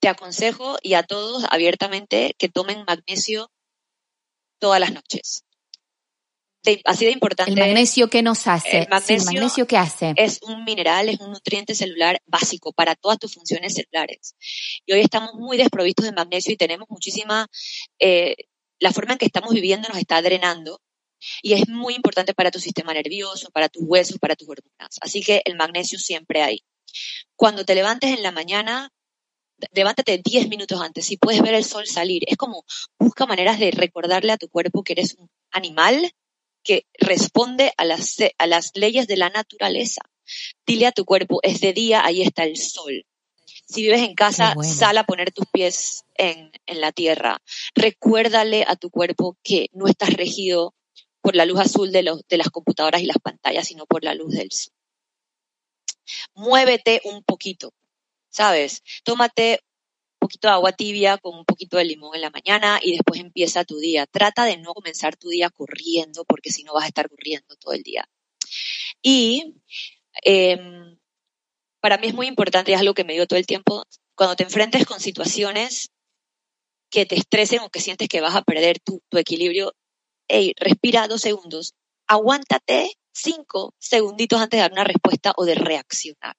Te 0.00 0.08
aconsejo 0.08 0.78
y 0.80 0.94
a 0.94 1.02
todos 1.02 1.44
abiertamente 1.50 2.34
que 2.38 2.48
tomen 2.48 2.86
magnesio 2.86 3.50
todas 4.58 4.80
las 4.80 4.94
noches. 4.94 5.44
Así 6.84 7.04
de 7.04 7.10
importante. 7.10 7.52
¿El 7.52 7.58
magnesio 7.58 8.08
qué 8.08 8.22
nos 8.22 8.46
hace? 8.46 8.82
El 8.82 8.88
magnesio, 8.88 9.32
magnesio 9.32 9.66
qué 9.66 9.76
hace? 9.76 10.14
Es 10.16 10.40
un 10.42 10.64
mineral, 10.64 11.08
es 11.08 11.20
un 11.20 11.32
nutriente 11.32 11.74
celular 11.74 12.20
básico 12.26 12.72
para 12.72 12.94
todas 12.94 13.18
tus 13.18 13.34
funciones 13.34 13.74
celulares. 13.74 14.36
Y 14.86 14.92
hoy 14.92 15.00
estamos 15.00 15.34
muy 15.34 15.56
desprovistos 15.56 16.04
de 16.04 16.12
magnesio 16.12 16.52
y 16.52 16.56
tenemos 16.56 16.88
muchísima, 16.88 17.48
eh, 17.98 18.36
la 18.78 18.92
forma 18.92 19.12
en 19.12 19.18
que 19.18 19.26
estamos 19.26 19.52
viviendo 19.52 19.88
nos 19.88 19.98
está 19.98 20.20
drenando 20.22 20.80
y 21.40 21.52
es 21.52 21.68
muy 21.68 21.94
importante 21.94 22.34
para 22.34 22.50
tu 22.50 22.58
sistema 22.58 22.92
nervioso, 22.92 23.50
para 23.50 23.68
tus 23.68 23.82
huesos, 23.84 24.18
para 24.18 24.34
tus 24.34 24.48
hormonas. 24.48 24.98
Así 25.00 25.22
que 25.22 25.42
el 25.44 25.56
magnesio 25.56 25.98
siempre 25.98 26.42
hay. 26.42 26.64
Cuando 27.36 27.64
te 27.64 27.74
levantes 27.74 28.10
en 28.10 28.22
la 28.22 28.32
mañana, 28.32 28.90
levántate 29.72 30.20
10 30.24 30.48
minutos 30.48 30.80
antes. 30.80 31.06
Si 31.06 31.16
puedes 31.16 31.42
ver 31.42 31.54
el 31.54 31.64
sol 31.64 31.86
salir, 31.86 32.24
es 32.26 32.36
como 32.36 32.64
busca 32.98 33.26
maneras 33.26 33.58
de 33.58 33.70
recordarle 33.70 34.32
a 34.32 34.36
tu 34.36 34.48
cuerpo 34.48 34.82
que 34.82 34.94
eres 34.94 35.14
un 35.14 35.30
animal 35.50 36.12
que 36.62 36.86
responde 36.98 37.72
a 37.76 37.84
las, 37.84 38.16
a 38.38 38.46
las 38.46 38.72
leyes 38.74 39.06
de 39.06 39.16
la 39.16 39.30
naturaleza. 39.30 40.02
Dile 40.66 40.86
a 40.86 40.92
tu 40.92 41.04
cuerpo, 41.04 41.40
es 41.42 41.60
de 41.60 41.72
día, 41.72 42.04
ahí 42.04 42.22
está 42.22 42.44
el 42.44 42.56
sol. 42.56 43.04
Si 43.44 43.82
vives 43.82 44.00
en 44.00 44.14
casa, 44.14 44.54
sal 44.62 44.98
a 44.98 45.04
poner 45.04 45.32
tus 45.32 45.46
pies 45.50 46.04
en, 46.14 46.50
en 46.66 46.80
la 46.80 46.92
tierra. 46.92 47.42
Recuérdale 47.74 48.64
a 48.66 48.76
tu 48.76 48.90
cuerpo 48.90 49.36
que 49.42 49.68
no 49.72 49.86
estás 49.86 50.12
regido 50.14 50.74
por 51.20 51.36
la 51.36 51.46
luz 51.46 51.60
azul 51.60 51.92
de, 51.92 52.02
los, 52.02 52.26
de 52.28 52.36
las 52.36 52.50
computadoras 52.50 53.00
y 53.00 53.06
las 53.06 53.18
pantallas, 53.18 53.68
sino 53.68 53.86
por 53.86 54.04
la 54.04 54.14
luz 54.14 54.34
del 54.34 54.50
sol. 54.50 54.74
Muévete 56.34 57.00
un 57.04 57.22
poquito, 57.22 57.72
¿sabes? 58.28 58.82
Tómate 59.04 59.60
poquito 60.32 60.48
de 60.48 60.54
agua 60.54 60.72
tibia 60.72 61.18
con 61.18 61.36
un 61.36 61.44
poquito 61.44 61.76
de 61.76 61.84
limón 61.84 62.14
en 62.14 62.22
la 62.22 62.30
mañana 62.30 62.80
y 62.82 62.92
después 62.92 63.20
empieza 63.20 63.64
tu 63.64 63.78
día. 63.78 64.06
Trata 64.06 64.46
de 64.46 64.56
no 64.56 64.72
comenzar 64.72 65.16
tu 65.16 65.28
día 65.28 65.50
corriendo 65.50 66.24
porque 66.24 66.50
si 66.50 66.64
no 66.64 66.72
vas 66.72 66.84
a 66.84 66.88
estar 66.88 67.10
corriendo 67.10 67.54
todo 67.56 67.74
el 67.74 67.82
día. 67.82 68.08
Y 69.02 69.56
em, 70.22 70.98
para 71.80 71.98
mí 71.98 72.06
es 72.06 72.14
muy 72.14 72.28
importante, 72.28 72.72
es 72.72 72.80
algo 72.80 72.94
que 72.94 73.04
me 73.04 73.12
digo 73.12 73.26
todo 73.26 73.38
el 73.38 73.46
tiempo, 73.46 73.84
cuando 74.14 74.36
te 74.36 74.44
enfrentes 74.44 74.86
con 74.86 75.00
situaciones 75.00 75.90
que 76.90 77.04
te 77.04 77.16
estresen 77.16 77.60
o 77.60 77.70
que 77.70 77.80
sientes 77.80 78.08
que 78.08 78.20
vas 78.20 78.34
a 78.34 78.42
perder 78.42 78.78
tu, 78.80 79.02
tu 79.10 79.18
equilibrio, 79.18 79.74
hey, 80.28 80.54
respira 80.56 81.08
dos 81.08 81.20
segundos, 81.20 81.74
aguántate 82.06 82.92
cinco 83.12 83.74
segunditos 83.78 84.40
antes 84.40 84.58
de 84.58 84.62
dar 84.62 84.72
una 84.72 84.84
respuesta 84.84 85.32
o 85.36 85.44
de 85.44 85.54
reaccionar. 85.54 86.36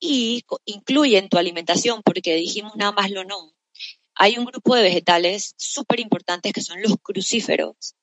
Y 0.00 0.44
incluye 0.64 1.18
en 1.18 1.28
tu 1.28 1.38
alimentación, 1.38 2.02
porque 2.02 2.34
dijimos 2.34 2.76
nada 2.76 2.92
más 2.92 3.10
lo 3.10 3.24
no. 3.24 3.54
Hay 4.14 4.38
un 4.38 4.44
grupo 4.44 4.74
de 4.74 4.82
vegetales 4.82 5.54
súper 5.56 6.00
importantes 6.00 6.52
que 6.52 6.60
son 6.60 6.82
los 6.82 6.96
crucíferos, 7.02 7.94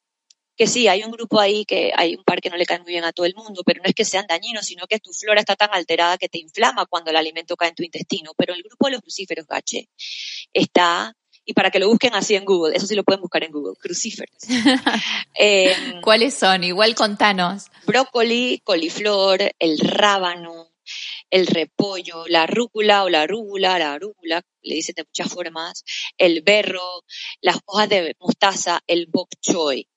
que 0.55 0.67
sí, 0.67 0.87
hay 0.87 1.03
un 1.03 1.11
grupo 1.11 1.39
ahí 1.39 1.65
que 1.65 1.91
hay 1.95 2.15
un 2.15 2.23
par 2.23 2.39
que 2.39 2.49
no 2.49 2.55
le 2.55 2.65
cae 2.65 2.79
muy 2.79 2.93
bien 2.93 3.03
a 3.03 3.11
todo 3.11 3.25
el 3.25 3.35
mundo, 3.35 3.61
pero 3.65 3.81
no 3.83 3.89
es 3.89 3.95
que 3.95 4.05
sean 4.05 4.25
dañinos, 4.27 4.65
sino 4.65 4.87
que 4.87 4.99
tu 4.99 5.11
flora 5.11 5.41
está 5.41 5.55
tan 5.55 5.69
alterada 5.73 6.17
que 6.17 6.29
te 6.29 6.39
inflama 6.39 6.85
cuando 6.85 7.11
el 7.11 7.17
alimento 7.17 7.57
cae 7.57 7.69
en 7.69 7.75
tu 7.75 7.83
intestino. 7.83 8.31
Pero 8.37 8.53
el 8.53 8.63
grupo 8.63 8.87
de 8.87 8.93
los 8.93 9.01
crucíferos, 9.01 9.45
gache, 9.47 9.89
está 10.53 11.13
y 11.45 11.53
para 11.53 11.69
que 11.69 11.79
lo 11.79 11.87
busquen 11.87 12.15
así 12.15 12.35
en 12.35 12.43
Google, 12.43 12.75
eso 12.75 12.87
sí 12.87 12.95
lo 12.95 13.03
pueden 13.03 13.21
buscar 13.21 13.43
en 13.43 13.51
Google, 13.51 13.75
crucíferos. 13.79 14.37
Em, 15.35 16.01
¿Cuáles 16.01 16.33
son? 16.33 16.63
Igual 16.63 16.95
contanos. 16.95 17.65
Brócoli, 17.85 18.61
coliflor, 18.63 19.53
el 19.59 19.77
rábano, 19.79 20.71
el 21.29 21.47
repollo, 21.47 22.25
la 22.27 22.47
rúcula 22.47 23.03
o 23.03 23.09
la 23.09 23.27
rúgula, 23.27 23.79
la 23.79 23.97
rúgula, 23.97 24.41
le 24.61 24.75
dicen 24.75 24.95
de 24.95 25.03
muchas 25.03 25.31
formas, 25.31 25.83
el 26.17 26.41
berro, 26.41 27.03
las 27.41 27.59
hojas 27.65 27.89
de 27.89 28.15
mostaza, 28.19 28.81
el 28.87 29.07
bok 29.07 29.29
choy. 29.41 29.87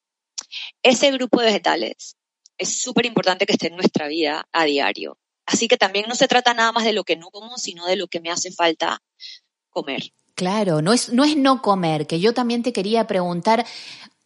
Ese 0.82 1.11
grupo 1.11 1.41
de 1.41 1.47
vegetales 1.47 2.16
es 2.57 2.80
súper 2.80 3.07
importante 3.07 3.47
que 3.47 3.53
esté 3.53 3.68
en 3.68 3.76
nuestra 3.76 4.09
vida 4.09 4.49
a 4.53 4.64
diario. 4.64 5.18
Así 5.47 5.68
que 5.68 5.76
también 5.78 6.07
no 6.09 6.14
se 6.14 6.28
trata 6.28 6.53
nada 6.53 6.72
más 6.72 6.84
de 6.84 6.93
lo 6.93 7.05
que 7.05 7.16
no 7.16 7.30
como, 7.30 7.57
sino 7.57 7.86
de 7.86 7.97
lo 7.97 8.09
que 8.09 8.20
me 8.20 8.30
hace 8.30 8.53
falta 8.53 9.01
comer. 9.70 10.12
Claro, 10.34 10.82
no 10.82 10.93
es, 10.93 11.12
no 11.12 11.24
es 11.24 11.36
no 11.36 11.62
comer, 11.62 12.07
que 12.07 12.20
yo 12.20 12.32
también 12.32 12.62
te 12.62 12.72
quería 12.72 13.09
preguntar, 13.09 13.66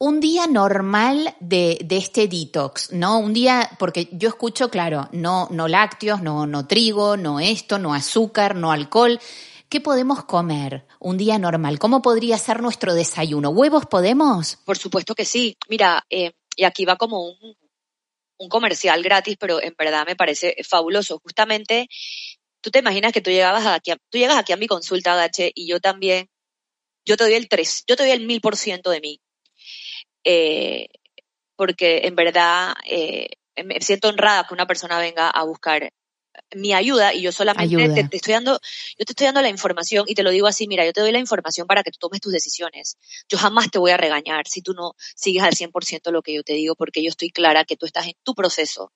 un 0.02 0.18
día 0.18 0.48
normal 0.48 1.36
de, 1.38 1.78
de, 1.84 1.96
este 1.96 2.26
detox, 2.26 2.90
¿no? 2.90 3.20
Un 3.20 3.32
día, 3.32 3.70
porque 3.78 4.08
yo 4.10 4.30
escucho, 4.30 4.68
claro, 4.68 5.08
no, 5.12 5.46
no 5.52 5.68
lácteos, 5.68 6.20
no, 6.22 6.44
no 6.44 6.66
trigo, 6.66 7.16
no 7.16 7.38
esto, 7.38 7.78
no 7.78 7.94
azúcar, 7.94 8.56
no 8.56 8.72
alcohol. 8.72 9.20
¿Qué 9.68 9.80
podemos 9.80 10.24
comer 10.24 10.84
un 10.98 11.18
día 11.18 11.38
normal? 11.38 11.78
¿Cómo 11.78 12.02
podría 12.02 12.36
ser 12.36 12.60
nuestro 12.62 12.94
desayuno? 12.94 13.50
¿Huevos 13.50 13.86
podemos? 13.86 14.56
Por 14.64 14.76
supuesto 14.76 15.14
que 15.14 15.24
sí. 15.24 15.56
Mira, 15.68 16.04
eh, 16.10 16.32
y 16.56 16.64
aquí 16.64 16.84
va 16.84 16.96
como 16.96 17.24
un, 17.24 17.56
un 18.38 18.48
comercial 18.48 19.04
gratis, 19.04 19.36
pero 19.38 19.62
en 19.62 19.76
verdad 19.78 20.04
me 20.04 20.16
parece 20.16 20.56
fabuloso. 20.68 21.20
Justamente, 21.22 21.86
tú 22.60 22.72
te 22.72 22.80
imaginas 22.80 23.12
que 23.12 23.20
tú 23.20 23.30
llegabas 23.30 23.66
aquí, 23.66 23.92
tú 24.10 24.18
llegas 24.18 24.36
aquí 24.36 24.52
a 24.52 24.56
mi 24.56 24.66
consulta, 24.66 25.14
Gache, 25.14 25.52
y 25.54 25.68
yo 25.68 25.78
también, 25.78 26.28
yo 27.04 27.16
te 27.16 27.22
doy 27.22 27.34
el 27.34 27.48
tres, 27.48 27.84
yo 27.86 27.94
te 27.94 28.02
doy 28.02 28.10
el 28.10 28.26
mil 28.26 28.40
por 28.40 28.56
ciento 28.56 28.90
de 28.90 29.00
mí 29.00 29.20
eh, 30.24 30.88
porque 31.56 32.02
en 32.04 32.16
verdad 32.16 32.74
eh, 32.84 33.30
me 33.64 33.80
siento 33.80 34.08
honrada 34.08 34.46
que 34.46 34.54
una 34.54 34.66
persona 34.66 34.98
venga 34.98 35.28
a 35.28 35.44
buscar 35.44 35.92
mi 36.54 36.72
ayuda 36.72 37.14
y 37.14 37.22
yo 37.22 37.32
solamente 37.32 38.06
te, 38.08 38.16
estoy 38.16 38.34
dando, 38.34 38.58
yo 38.98 39.04
te 39.04 39.12
estoy 39.12 39.26
dando 39.26 39.42
la 39.42 39.48
información 39.48 40.04
y 40.08 40.14
te 40.14 40.22
lo 40.22 40.30
digo 40.30 40.46
así, 40.46 40.66
mira, 40.66 40.84
yo 40.84 40.92
te 40.92 41.00
doy 41.00 41.12
la 41.12 41.18
información 41.18 41.66
para 41.66 41.82
que 41.82 41.90
tú 41.90 41.98
tomes 42.00 42.20
tus 42.20 42.32
decisiones. 42.32 42.96
Yo 43.28 43.38
jamás 43.38 43.70
te 43.70 43.78
voy 43.78 43.90
a 43.90 43.96
regañar 43.96 44.46
si 44.46 44.62
tú 44.62 44.72
no 44.72 44.94
sigues 45.14 45.42
al 45.42 45.54
100% 45.54 46.10
lo 46.10 46.22
que 46.22 46.34
yo 46.34 46.42
te 46.42 46.54
digo 46.54 46.74
porque 46.74 47.02
yo 47.02 47.10
estoy 47.10 47.30
clara 47.30 47.64
que 47.64 47.76
tú 47.76 47.86
estás 47.86 48.06
en 48.06 48.14
tu 48.22 48.34
proceso. 48.34 48.92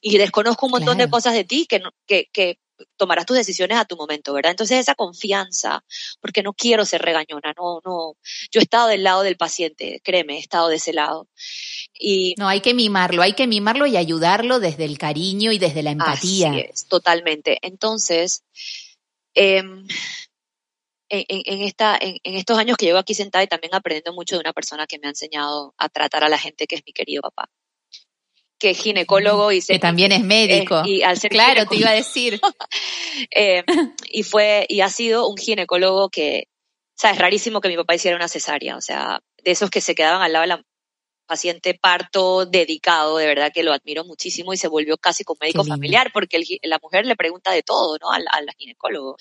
Y 0.00 0.18
desconozco 0.18 0.66
un 0.66 0.72
montón 0.72 0.98
de 0.98 1.08
cosas 1.08 1.34
de 1.34 1.44
ti 1.44 1.66
que, 1.66 1.82
que, 2.06 2.28
que 2.32 2.58
tomarás 2.96 3.26
tus 3.26 3.36
decisiones 3.36 3.78
a 3.78 3.84
tu 3.84 3.96
momento, 3.96 4.32
¿verdad? 4.32 4.52
Entonces 4.52 4.78
esa 4.78 4.94
confianza, 4.94 5.84
porque 6.20 6.42
no 6.42 6.52
quiero 6.52 6.84
ser 6.84 7.02
regañona, 7.02 7.52
no, 7.56 7.80
no, 7.84 8.16
yo 8.50 8.60
he 8.60 8.62
estado 8.62 8.88
del 8.88 9.02
lado 9.02 9.22
del 9.22 9.36
paciente, 9.36 10.00
créeme, 10.02 10.36
he 10.36 10.40
estado 10.40 10.68
de 10.68 10.76
ese 10.76 10.92
lado. 10.92 11.28
Y 11.98 12.34
no, 12.38 12.48
hay 12.48 12.60
que 12.60 12.74
mimarlo, 12.74 13.22
hay 13.22 13.34
que 13.34 13.46
mimarlo 13.46 13.86
y 13.86 13.96
ayudarlo 13.96 14.60
desde 14.60 14.84
el 14.84 14.98
cariño 14.98 15.52
y 15.52 15.58
desde 15.58 15.82
la 15.82 15.90
empatía. 15.90 16.50
Así 16.50 16.60
es, 16.60 16.86
totalmente. 16.86 17.58
Entonces, 17.62 18.44
em, 19.34 19.86
en, 21.08 21.24
en, 21.28 21.62
esta, 21.62 21.98
en, 22.00 22.16
en, 22.22 22.36
estos 22.36 22.58
años 22.58 22.76
que 22.76 22.86
llevo 22.86 22.98
aquí 22.98 23.14
sentada 23.14 23.44
y 23.44 23.48
también 23.48 23.74
aprendiendo 23.74 24.12
mucho 24.12 24.36
de 24.36 24.40
una 24.40 24.52
persona 24.52 24.86
que 24.86 24.98
me 24.98 25.06
ha 25.06 25.10
enseñado 25.10 25.74
a 25.76 25.88
tratar 25.88 26.24
a 26.24 26.28
la 26.28 26.38
gente 26.38 26.66
que 26.66 26.76
es 26.76 26.82
mi 26.86 26.92
querido 26.92 27.22
papá 27.22 27.50
que 28.60 28.70
es 28.70 28.78
ginecólogo 28.78 29.50
y 29.50 29.60
que 29.60 29.78
también 29.80 30.12
es 30.12 30.22
médico. 30.22 30.82
y 30.84 31.02
al 31.02 31.18
ser 31.18 31.30
claro, 31.30 31.66
te 31.66 31.76
iba 31.76 31.90
a 31.90 31.94
decir. 31.94 32.40
eh, 33.34 33.64
y 34.12 34.22
fue 34.22 34.66
y 34.68 34.82
ha 34.82 34.88
sido 34.88 35.28
un 35.28 35.36
ginecólogo 35.36 36.10
que, 36.10 36.44
o 36.46 37.00
sea, 37.00 37.10
es 37.10 37.18
rarísimo 37.18 37.60
que 37.60 37.68
mi 37.68 37.76
papá 37.76 37.94
hiciera 37.96 38.16
una 38.16 38.28
cesárea, 38.28 38.76
o 38.76 38.80
sea, 38.80 39.20
de 39.42 39.50
esos 39.50 39.70
que 39.70 39.80
se 39.80 39.94
quedaban 39.94 40.22
al 40.22 40.32
lado 40.32 40.42
de 40.42 40.48
la 40.48 40.62
paciente 41.30 41.74
parto 41.74 42.44
dedicado, 42.44 43.16
de 43.16 43.26
verdad 43.26 43.52
que 43.54 43.62
lo 43.62 43.72
admiro 43.72 44.04
muchísimo 44.04 44.52
y 44.52 44.56
se 44.56 44.66
volvió 44.66 44.96
casi 44.98 45.22
con 45.22 45.36
médico 45.40 45.64
familiar 45.64 46.10
porque 46.12 46.42
la 46.64 46.80
mujer 46.82 47.06
le 47.06 47.14
pregunta 47.14 47.52
de 47.52 47.62
todo, 47.62 47.98
¿no? 48.00 48.10
Al, 48.10 48.24
al, 48.32 48.48
ginecólogo. 48.58 49.16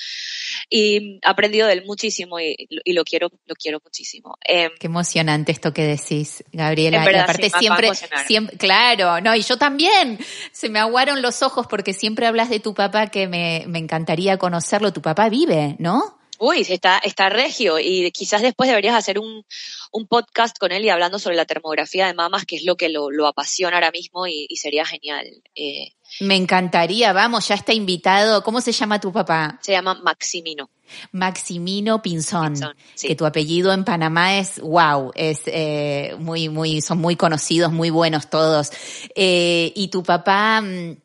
Y 0.72 1.18
he 1.18 1.20
aprendido 1.24 1.68
de 1.68 1.74
él 1.74 1.84
muchísimo 1.86 2.40
y, 2.40 2.56
y 2.68 2.94
lo 2.94 3.04
quiero, 3.04 3.30
lo 3.46 3.54
quiero 3.54 3.80
muchísimo. 3.84 4.38
Eh, 4.44 4.72
Qué 4.80 4.88
emocionante 4.88 5.52
esto 5.52 5.72
que 5.72 5.84
decís, 5.84 6.44
Gabriela. 6.52 7.06
y 7.06 7.16
aparte 7.16 7.52
siempre, 7.52 7.92
siempre, 8.26 8.58
claro, 8.58 9.22
no, 9.22 9.36
y 9.36 9.44
yo 9.44 9.58
también, 9.58 10.18
se 10.52 10.70
me 10.70 10.80
aguaron 10.80 11.22
los 11.22 11.44
ojos 11.44 11.68
porque 11.68 11.94
siempre 11.94 12.26
hablas 12.26 12.50
de 12.50 12.60
tu 12.60 12.74
papá 12.74 13.08
que 13.08 13.28
me, 13.28 13.66
me 13.68 13.78
encantaría 13.78 14.38
conocerlo. 14.40 14.92
Tu 14.92 15.04
papá 15.04 15.30
vive, 15.30 15.76
¿no? 15.78 16.19
Uy, 16.40 16.66
está, 16.68 16.98
está 17.00 17.30
regio 17.30 17.80
y 17.80 18.10
quizás 18.12 18.42
después 18.42 18.70
deberías 18.70 18.96
hacer 18.96 19.20
un, 19.20 19.46
un 19.92 20.08
podcast 20.08 20.58
con 20.58 20.72
él 20.72 20.86
y 20.86 20.90
hablando 20.90 21.20
sobre 21.20 21.36
la 21.36 21.46
termografía 21.46 22.08
de 22.08 22.14
mamas, 22.14 22.46
que 22.46 22.56
es 22.56 22.64
lo 22.64 22.78
que 22.78 22.90
lo, 22.90 23.12
lo 23.12 23.28
apasiona 23.28 23.76
ahora 23.78 23.92
mismo 23.92 24.26
y, 24.26 24.46
y 24.50 24.56
sería 24.56 24.86
genial. 24.86 25.28
Eh, 25.54 25.92
Me 26.22 26.36
encantaría, 26.38 27.12
vamos, 27.14 27.48
ya 27.48 27.56
está 27.56 27.74
invitado. 27.74 28.42
¿Cómo 28.44 28.62
se 28.62 28.72
llama 28.72 29.00
tu 29.00 29.12
papá? 29.12 29.60
Se 29.62 29.74
llama 29.74 29.96
Maximino. 29.96 30.70
Maximino 31.12 32.02
Pinzón, 32.02 32.54
Pinzón 32.54 32.76
sí. 32.96 33.08
que 33.10 33.16
tu 33.16 33.26
apellido 33.26 33.72
en 33.74 33.84
Panamá 33.84 34.38
es 34.40 34.60
wow, 34.60 35.12
es 35.14 35.44
eh, 35.46 36.16
muy, 36.18 36.50
muy, 36.50 36.82
son 36.82 36.98
muy 37.00 37.16
conocidos, 37.16 37.72
muy 37.72 37.90
buenos 37.90 38.30
todos. 38.30 38.72
Eh, 39.14 39.72
y 39.76 39.90
tu 39.90 40.02
papá, 40.04 40.62
mm, 40.62 40.98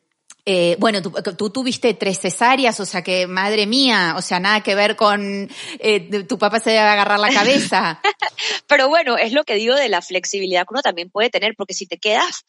eh, 0.47 0.75
bueno, 0.79 1.01
tú, 1.01 1.11
tú, 1.11 1.49
tuviste 1.49 1.95
tres 1.95 2.19
cesáreas, 2.19 2.79
o 2.79 2.85
sea 2.85 3.01
que, 3.01 3.25
madre 3.25 3.65
mía, 3.65 4.13
o 4.15 4.21
sea, 4.21 4.39
nada 4.39 4.61
que 4.61 4.75
ver 4.75 4.95
con 4.95 5.49
eh, 5.79 6.23
tu 6.25 6.37
papá 6.37 6.59
se 6.59 6.69
debe 6.69 6.81
agarrar 6.81 7.19
la 7.19 7.31
cabeza. 7.33 7.99
Pero 8.67 8.87
bueno, 8.87 9.17
es 9.17 9.33
lo 9.33 9.43
que 9.43 9.55
digo 9.55 9.73
de 9.73 9.89
la 9.89 10.03
flexibilidad 10.03 10.61
que 10.61 10.73
uno 10.73 10.83
también 10.83 11.09
puede 11.09 11.31
tener, 11.31 11.55
porque 11.57 11.73
si 11.73 11.87
te 11.87 11.97
quedas 11.97 12.45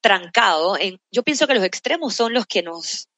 trancado, 0.00 0.76
en, 0.78 1.00
yo 1.12 1.22
pienso 1.22 1.46
que 1.46 1.54
los 1.54 1.62
extremos 1.62 2.12
son 2.12 2.34
los 2.34 2.44
que 2.44 2.64
nos, 2.64 3.08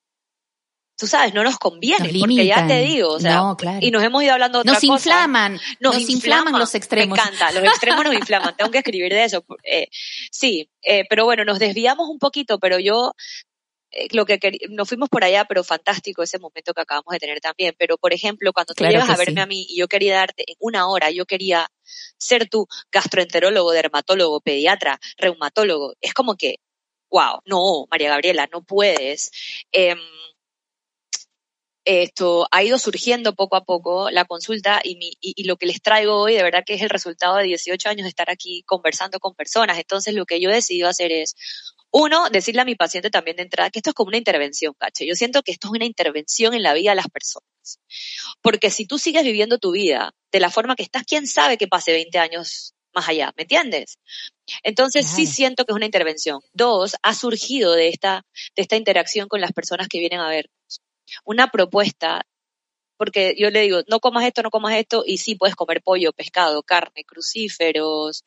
tú 0.99 1.07
sabes, 1.07 1.33
no 1.33 1.43
nos 1.43 1.59
conviene, 1.59 2.13
nos 2.13 2.21
porque 2.21 2.45
ya 2.45 2.67
te 2.67 2.83
digo, 2.83 3.13
o 3.13 3.21
sea, 3.21 3.37
no, 3.37 3.57
claro. 3.57 3.79
y 3.81 3.91
nos 3.91 4.03
hemos 4.03 4.23
ido 4.23 4.35
hablando 4.35 4.59
de 4.59 4.61
otra 4.63 4.75
nos 4.75 4.83
cosa. 4.83 4.95
Inflaman, 4.95 5.53
nos, 5.81 5.95
nos 5.95 5.95
inflaman, 5.95 6.17
inflaman 6.17 6.61
los 6.61 6.75
extremos. 6.75 7.17
Me 7.17 7.25
encanta, 7.25 7.53
los 7.53 7.65
extremos 7.65 8.05
nos 8.05 8.15
inflaman, 8.15 8.55
tengo 8.59 8.71
que 8.71 8.79
escribir 8.79 9.15
de 9.15 9.25
eso. 9.25 9.47
Eh, 9.65 9.89
sí, 10.31 10.69
eh, 10.83 11.05
pero 11.09 11.25
bueno, 11.25 11.47
nos 11.47 11.59
desviamos 11.59 12.07
un 12.11 12.19
poquito, 12.19 12.59
pero 12.59 12.79
yo 12.79 13.15
lo 14.13 14.25
que 14.25 14.39
nos 14.71 14.89
fuimos 14.89 15.09
por 15.09 15.25
allá, 15.25 15.45
pero 15.45 15.65
fantástico 15.65 16.23
ese 16.23 16.39
momento 16.39 16.73
que 16.73 16.81
acabamos 16.81 17.13
de 17.13 17.19
tener 17.19 17.41
también. 17.41 17.75
Pero, 17.79 17.99
por 17.99 18.13
ejemplo, 18.13 18.53
cuando 18.53 18.75
tú 18.75 18.79
claro 18.79 18.93
llegas 18.93 19.11
a 19.11 19.17
verme 19.17 19.41
sí. 19.41 19.41
a 19.41 19.47
mí 19.47 19.67
y 19.69 19.79
yo 19.79 19.89
quería 19.89 20.17
darte 20.17 20.45
en 20.47 20.57
una 20.61 20.89
hora, 20.89 21.11
yo 21.11 21.27
quería 21.27 21.69
ser 22.19 22.49
tu 22.49 22.67
gastroenterólogo, 22.93 23.73
dermatólogo, 23.73 24.41
pediatra, 24.41 25.01
reumatólogo, 25.19 25.95
es 26.01 26.15
como 26.15 26.37
que, 26.37 26.57
wow, 27.11 27.41
no, 27.47 27.87
María 27.91 28.11
Gabriela, 28.11 28.49
no 28.53 28.63
puedes. 28.63 29.33
Eh, 29.73 29.97
esto 31.85 32.47
ha 32.51 32.63
ido 32.63 32.79
surgiendo 32.79 33.35
poco 33.35 33.57
a 33.57 33.65
poco 33.65 34.11
la 34.11 34.25
consulta 34.27 34.81
y, 34.85 34.97
mi, 34.97 35.13
y, 35.21 35.33
y, 35.35 35.45
lo 35.45 35.57
que 35.57 35.67
les 35.67 35.81
traigo 35.81 36.21
hoy 36.21 36.35
de 36.35 36.43
verdad 36.43 36.63
que 36.65 36.75
es 36.75 36.83
el 36.83 36.91
resultado 36.91 37.37
de 37.37 37.45
18 37.45 37.89
años 37.89 38.05
de 38.05 38.11
estar 38.11 38.31
aquí 38.31 38.63
conversando 38.67 39.19
con 39.19 39.35
personas. 39.35 39.79
Entonces 39.79 40.15
lo 40.15 40.27
que 40.27 40.41
yo 40.41 40.51
he 40.51 40.55
decidido 40.55 40.89
hacer 40.89 41.11
es, 41.11 41.35
uno, 41.91 42.31
decirle 42.31 42.63
a 42.63 42.65
mi 42.65 42.75
paciente 42.75 43.11
también 43.11 43.37
de 43.37 43.43
entrada 43.43 43.71
que 43.71 43.79
esto 43.81 43.91
es 43.91 43.95
como 43.95 44.09
una 44.09 44.17
intervención, 44.17 44.75
caché. 44.79 45.07
Yo 45.07 45.15
siento 45.15 45.43
que 45.43 45.53
esto 45.53 45.69
es 45.69 45.73
una 45.73 45.85
intervención 45.85 46.55
en 46.55 46.63
la 46.63 46.75
vida 46.75 46.91
de 46.91 46.97
las 46.97 47.09
personas. 47.09 47.49
Porque 48.43 48.71
si 48.71 48.87
tú 48.87 48.99
sigues 48.99 49.25
viviendo 49.25 49.59
tu 49.59 49.73
vida 49.73 50.13
de 50.33 50.41
la 50.41 50.51
forma 50.51 50.77
que 50.77 50.83
estás, 50.83 51.05
¿quién 51.05 51.27
sabe 51.27 51.59
que 51.59 51.69
pase 51.69 51.93
20 51.93 52.19
años 52.19 52.75
más 52.95 53.09
allá? 53.09 53.33
¿Me 53.37 53.43
entiendes? 53.43 53.99
Entonces 54.63 55.07
sí 55.07 55.27
siento 55.27 55.65
que 55.65 55.73
es 55.73 55.77
una 55.77 55.87
intervención. 55.87 56.41
Dos, 56.53 56.97
ha 57.03 57.15
surgido 57.15 57.73
de 57.73 57.89
esta, 57.89 58.25
de 58.57 58.63
esta 58.63 58.77
interacción 58.77 59.29
con 59.29 59.41
las 59.41 59.53
personas 59.53 59.89
que 59.89 59.99
vienen 59.99 60.21
a 60.21 60.29
vernos 60.29 60.81
una 61.25 61.51
propuesta, 61.51 62.23
porque 62.97 63.35
yo 63.39 63.51
le 63.51 63.63
digo, 63.63 63.81
no 63.89 64.01
comas 64.01 64.25
esto, 64.25 64.43
no 64.43 64.51
comas 64.51 64.77
esto, 64.77 65.05
y 65.07 65.19
sí 65.19 65.35
puedes 65.35 65.57
comer 65.57 65.83
pollo, 65.83 66.13
pescado, 66.13 66.63
carne, 66.63 67.05
crucíferos, 67.05 68.25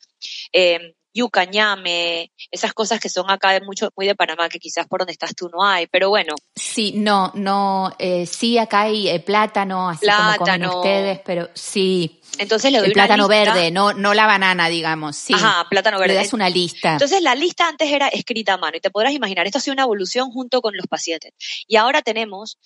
eh, 0.52 0.96
yuca, 1.14 1.46
ñame, 1.46 2.32
esas 2.52 2.74
cosas 2.74 3.00
que 3.00 3.10
son 3.10 3.30
acá 3.30 3.52
de 3.52 3.62
mucho, 3.62 3.90
muy 3.96 4.08
de 4.08 4.16
Panamá, 4.16 4.50
que 4.50 4.60
quizás 4.60 4.88
por 4.88 5.00
donde 5.00 5.14
estás 5.14 5.36
tú 5.36 5.50
no 5.50 5.64
hay, 5.64 5.88
pero 5.88 6.10
bueno. 6.10 6.34
Sí, 6.56 6.94
no, 6.96 7.32
no, 7.36 7.94
eh, 8.00 8.26
sí 8.26 8.58
acá 8.58 8.82
hay 8.82 9.10
eh, 9.10 9.20
plátano, 9.20 9.90
así 9.90 10.06
plátano. 10.06 10.38
como 10.38 10.46
comen 10.46 10.66
ustedes, 10.70 11.20
pero 11.26 11.50
sí. 11.54 12.20
Entonces 12.40 12.72
le 12.72 12.80
doy 12.80 12.88
el 12.88 12.94
plátano 12.94 13.28
verde, 13.28 13.70
no, 13.70 13.94
no 13.94 14.14
la 14.14 14.26
banana, 14.26 14.68
digamos. 14.68 15.16
Sí. 15.16 15.34
Ajá, 15.34 15.68
plátano 15.70 16.00
verde. 16.00 16.16
Le 16.16 16.20
das 16.20 16.34
una 16.34 16.50
lista. 16.50 16.94
Entonces 16.94 17.22
la 17.22 17.36
lista 17.36 17.68
antes 17.68 17.92
era 17.92 18.08
escrita 18.08 18.54
a 18.54 18.58
mano 18.58 18.78
y 18.78 18.80
te 18.80 18.90
podrás 18.90 19.14
imaginar, 19.14 19.46
esto 19.46 19.60
ha 19.60 19.62
sido 19.62 19.74
una 19.74 19.84
evolución 19.84 20.32
junto 20.32 20.62
con 20.62 20.76
los 20.76 20.88
pacientes. 20.88 21.34
Y 21.68 21.76
ahora 21.76 22.02
tenemos 22.02 22.58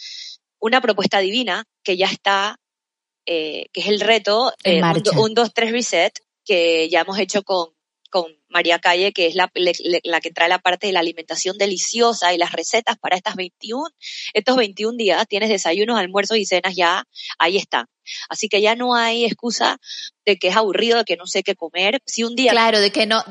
una 0.60 0.82
propuesta 0.82 1.20
divina 1.20 1.66
que 1.84 1.98
ya 1.98 2.08
está, 2.08 2.60
eh, 3.26 3.68
que 3.74 3.82
es 3.82 3.88
el 3.88 4.00
reto, 4.00 4.54
eh, 4.64 4.82
un, 4.82 5.20
un 5.20 5.36
2-3 5.36 5.72
reset, 5.72 6.14
que 6.46 6.88
ya 6.90 7.02
hemos 7.02 7.20
hecho 7.20 7.44
con, 7.44 7.70
con 8.10 8.37
María 8.58 8.80
Calle, 8.80 9.14
que 9.14 9.28
es 9.28 9.36
la, 9.36 9.52
la, 9.54 10.20
que 10.20 10.32
trae 10.32 10.50
la 10.50 10.58
parte 10.58 10.88
de 10.88 10.94
la 10.94 11.02
alimentación 11.02 11.60
deliciosa 11.60 12.34
y 12.34 12.40
las 12.40 12.54
recetas 12.54 12.98
para 12.98 13.16
estas 13.16 13.36
21, 13.36 13.88
estos 14.34 14.56
21 14.56 14.98
días. 14.98 15.28
Tienes 15.28 15.50
desayunos, 15.50 16.00
almuerzos 16.00 16.38
y 16.38 16.46
cenas 16.48 16.76
ya, 16.76 17.04
ahí 17.38 17.58
está. 17.58 17.88
Así 18.30 18.50
que 18.50 18.62
ya 18.62 18.76
no 18.76 18.96
hay 18.96 19.26
excusa 19.26 19.78
de 20.26 20.38
que 20.38 20.50
es 20.50 20.56
aburrido, 20.56 20.98
de 20.98 21.06
que 21.06 21.16
no 21.16 21.26
sé 21.26 21.42
qué 21.44 21.56
comer. 21.56 22.02
Si 22.06 22.24
un 22.24 22.36
día. 22.36 22.52
Claro, 22.52 22.80
de 22.80 22.92
que 22.92 23.06
no. 23.06 23.24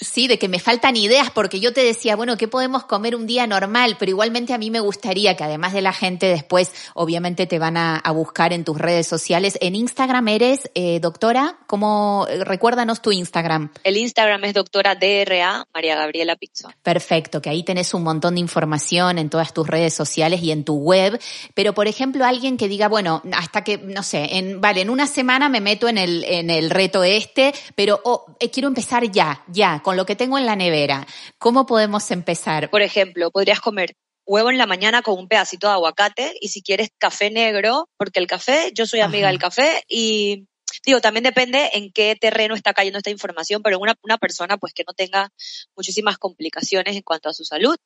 sí, 0.00 0.28
de 0.28 0.38
que 0.38 0.48
me 0.48 0.58
faltan 0.58 0.96
ideas, 0.96 1.30
porque 1.30 1.60
yo 1.60 1.72
te 1.72 1.84
decía, 1.84 2.16
bueno, 2.16 2.36
¿qué 2.36 2.48
podemos 2.48 2.84
comer 2.84 3.14
un 3.14 3.26
día 3.26 3.46
normal? 3.46 3.96
Pero 3.98 4.10
igualmente 4.10 4.54
a 4.54 4.58
mí 4.58 4.70
me 4.70 4.80
gustaría 4.80 5.36
que 5.36 5.44
además 5.44 5.72
de 5.74 5.82
la 5.82 5.92
gente 5.92 6.26
después, 6.26 6.72
obviamente 6.94 7.46
te 7.46 7.58
van 7.58 7.76
a, 7.76 8.02
buscar 8.08 8.52
en 8.52 8.64
tus 8.64 8.78
redes 8.78 9.06
sociales. 9.06 9.58
En 9.60 9.74
Instagram 9.74 10.26
eres, 10.28 10.70
eh, 10.74 10.98
doctora, 10.98 11.58
¿cómo? 11.66 12.26
Recuérdanos 12.40 13.02
tu 13.02 13.12
Instagram. 13.12 13.70
El 13.84 13.98
Instagram 13.98 14.42
es 14.44 14.54
doctora 14.54 14.67
DRA 14.70 15.66
María 15.72 15.96
Gabriela 15.96 16.36
Pizzo. 16.36 16.68
Perfecto, 16.82 17.40
que 17.40 17.50
ahí 17.50 17.62
tenés 17.62 17.94
un 17.94 18.02
montón 18.02 18.34
de 18.34 18.40
información 18.40 19.18
en 19.18 19.30
todas 19.30 19.52
tus 19.52 19.66
redes 19.66 19.94
sociales 19.94 20.42
y 20.42 20.52
en 20.52 20.64
tu 20.64 20.76
web. 20.76 21.20
Pero, 21.54 21.74
por 21.74 21.88
ejemplo, 21.88 22.24
alguien 22.24 22.56
que 22.56 22.68
diga, 22.68 22.88
bueno, 22.88 23.22
hasta 23.32 23.64
que, 23.64 23.78
no 23.78 24.02
sé, 24.02 24.36
en, 24.38 24.60
vale, 24.60 24.80
en 24.80 24.90
una 24.90 25.06
semana 25.06 25.48
me 25.48 25.60
meto 25.60 25.88
en 25.88 25.98
el, 25.98 26.24
en 26.24 26.50
el 26.50 26.70
reto 26.70 27.04
este, 27.04 27.54
pero 27.74 28.00
oh, 28.04 28.26
eh, 28.40 28.50
quiero 28.50 28.68
empezar 28.68 29.10
ya, 29.10 29.44
ya, 29.48 29.80
con 29.82 29.96
lo 29.96 30.06
que 30.06 30.16
tengo 30.16 30.38
en 30.38 30.46
la 30.46 30.56
nevera. 30.56 31.06
¿Cómo 31.38 31.66
podemos 31.66 32.10
empezar? 32.10 32.70
Por 32.70 32.82
ejemplo, 32.82 33.30
podrías 33.30 33.60
comer 33.60 33.94
huevo 34.28 34.50
en 34.50 34.58
la 34.58 34.66
mañana 34.66 35.02
con 35.02 35.18
un 35.18 35.26
pedacito 35.26 35.66
de 35.68 35.72
aguacate 35.72 36.34
y 36.40 36.48
si 36.48 36.62
quieres 36.62 36.90
café 36.98 37.30
negro, 37.30 37.88
porque 37.96 38.20
el 38.20 38.26
café, 38.26 38.72
yo 38.74 38.86
soy 38.86 39.00
amiga 39.00 39.28
del 39.28 39.38
café 39.38 39.82
y 39.88 40.46
digo, 40.84 41.00
también 41.00 41.24
depende 41.24 41.70
en 41.74 41.92
qué 41.92 42.16
terreno 42.20 42.54
está 42.54 42.72
cayendo 42.74 42.98
esta 42.98 43.10
información, 43.10 43.62
pero 43.62 43.78
una, 43.78 43.94
una 44.02 44.18
persona 44.18 44.56
pues 44.56 44.72
que 44.72 44.84
no 44.86 44.94
tenga 44.94 45.30
muchísimas 45.76 46.18
complicaciones 46.18 46.96
en 46.96 47.02
cuanto 47.02 47.28
a 47.28 47.34
su 47.34 47.44
salud 47.44 47.76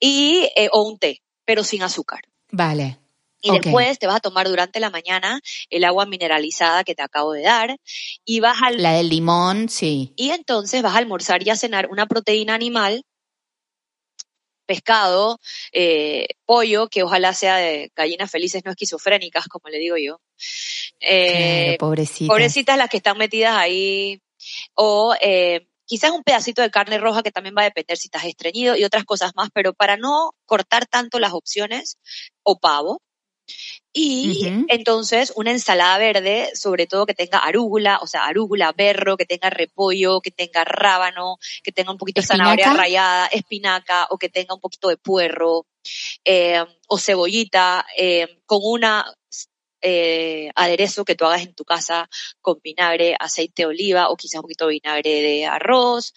y 0.00 0.48
eh, 0.56 0.68
o 0.72 0.82
un 0.82 0.98
té, 0.98 1.22
pero 1.44 1.64
sin 1.64 1.82
azúcar. 1.82 2.20
Vale. 2.50 2.98
Y 3.44 3.50
después 3.50 3.98
te 3.98 4.06
vas 4.06 4.16
a 4.16 4.20
tomar 4.20 4.48
durante 4.48 4.78
la 4.78 4.88
mañana 4.88 5.40
el 5.68 5.82
agua 5.82 6.06
mineralizada 6.06 6.84
que 6.84 6.94
te 6.94 7.02
acabo 7.02 7.32
de 7.32 7.42
dar 7.42 7.76
y 8.24 8.38
vas 8.38 8.62
al... 8.62 8.80
La 8.80 8.92
del 8.92 9.08
limón, 9.08 9.68
sí. 9.68 10.12
Y 10.16 10.30
entonces 10.30 10.80
vas 10.80 10.94
a 10.94 10.98
almorzar 10.98 11.44
y 11.44 11.50
a 11.50 11.56
cenar 11.56 11.88
una 11.90 12.06
proteína 12.06 12.54
animal, 12.54 13.04
pescado, 14.72 15.38
eh, 15.70 16.28
pollo, 16.46 16.88
que 16.88 17.02
ojalá 17.02 17.34
sea 17.34 17.56
de 17.56 17.92
gallinas 17.94 18.30
felices, 18.30 18.62
no 18.64 18.70
esquizofrénicas, 18.70 19.46
como 19.48 19.68
le 19.68 19.78
digo 19.78 19.96
yo. 19.98 20.18
Eh, 20.98 21.76
pobrecitas. 21.78 22.28
Pobrecitas 22.28 22.78
las 22.78 22.88
que 22.88 22.96
están 22.96 23.18
metidas 23.18 23.54
ahí. 23.54 24.22
O 24.74 25.14
eh, 25.20 25.66
quizás 25.84 26.10
un 26.10 26.22
pedacito 26.22 26.62
de 26.62 26.70
carne 26.70 26.96
roja 26.96 27.22
que 27.22 27.30
también 27.30 27.54
va 27.56 27.62
a 27.62 27.66
depender 27.66 27.98
si 27.98 28.06
estás 28.06 28.24
estreñido 28.24 28.74
y 28.74 28.84
otras 28.84 29.04
cosas 29.04 29.32
más, 29.36 29.50
pero 29.52 29.74
para 29.74 29.98
no 29.98 30.32
cortar 30.46 30.86
tanto 30.86 31.18
las 31.18 31.34
opciones, 31.34 31.98
o 32.42 32.58
pavo, 32.58 33.02
y 33.94 34.64
entonces 34.68 35.34
una 35.36 35.50
ensalada 35.50 35.98
verde, 35.98 36.50
sobre 36.54 36.86
todo 36.86 37.04
que 37.04 37.12
tenga 37.12 37.38
arúgula, 37.38 37.98
o 38.00 38.06
sea, 38.06 38.24
arúgula, 38.24 38.72
berro, 38.72 39.18
que 39.18 39.26
tenga 39.26 39.50
repollo, 39.50 40.22
que 40.22 40.30
tenga 40.30 40.64
rábano, 40.64 41.36
que 41.62 41.72
tenga 41.72 41.92
un 41.92 41.98
poquito 41.98 42.22
de 42.22 42.26
zanahoria 42.26 42.72
rallada, 42.72 43.26
espinaca, 43.26 44.06
o 44.08 44.16
que 44.16 44.30
tenga 44.30 44.54
un 44.54 44.60
poquito 44.60 44.88
de 44.88 44.96
puerro, 44.96 45.66
eh, 46.24 46.64
o 46.88 46.98
cebollita, 46.98 47.84
eh, 47.94 48.40
con 48.46 48.60
una 48.62 49.04
eh, 49.82 50.50
aderezo 50.54 51.04
que 51.04 51.14
tú 51.14 51.26
hagas 51.26 51.42
en 51.42 51.54
tu 51.54 51.64
casa 51.64 52.08
con 52.40 52.60
vinagre, 52.62 53.14
aceite 53.20 53.62
de 53.62 53.66
oliva 53.66 54.08
o 54.08 54.16
quizás 54.16 54.36
un 54.36 54.42
poquito 54.42 54.68
de 54.68 54.80
vinagre 54.80 55.20
de 55.20 55.44
arroz, 55.44 56.14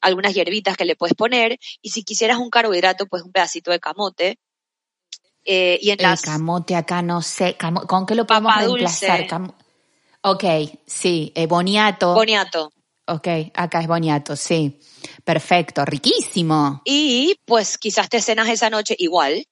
algunas 0.00 0.34
hierbitas 0.34 0.76
que 0.76 0.84
le 0.84 0.96
puedes 0.96 1.14
poner 1.14 1.58
y 1.82 1.90
si 1.90 2.02
quisieras 2.02 2.38
un 2.38 2.50
carbohidrato, 2.50 3.06
pues 3.06 3.22
un 3.22 3.32
pedacito 3.32 3.70
de 3.70 3.78
camote 3.80 4.38
eh, 5.44 5.78
y 5.80 5.90
en 5.90 6.04
el 6.04 6.20
camote 6.20 6.76
acá 6.76 7.02
no 7.02 7.22
sé, 7.22 7.56
¿con 7.86 8.06
qué 8.06 8.14
lo 8.14 8.26
podemos 8.26 8.54
reemplazar? 8.54 9.26
ok, 10.22 10.44
sí, 10.86 11.32
eh, 11.34 11.46
boniato. 11.46 12.14
Boniato. 12.14 12.72
Ok, 13.06 13.26
acá 13.54 13.80
es 13.80 13.86
boniato, 13.86 14.36
sí. 14.36 14.78
Perfecto, 15.24 15.84
riquísimo. 15.84 16.82
Y 16.84 17.36
pues 17.46 17.78
quizás 17.78 18.10
te 18.10 18.20
cenas 18.20 18.48
esa 18.48 18.68
noche 18.68 18.94
igual, 18.98 19.46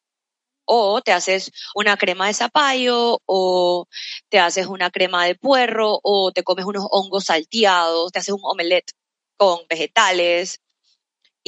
o 0.66 1.00
te 1.00 1.12
haces 1.12 1.50
una 1.74 1.96
crema 1.96 2.26
de 2.26 2.34
zapallo, 2.34 3.18
o 3.24 3.86
te 4.28 4.38
haces 4.38 4.66
una 4.66 4.90
crema 4.90 5.24
de 5.24 5.36
puerro, 5.36 5.98
o 6.02 6.32
te 6.32 6.42
comes 6.42 6.66
unos 6.66 6.86
hongos 6.90 7.24
salteados, 7.24 8.12
te 8.12 8.18
haces 8.18 8.34
un 8.34 8.40
omelette 8.42 8.92
con 9.38 9.60
vegetales, 9.70 10.60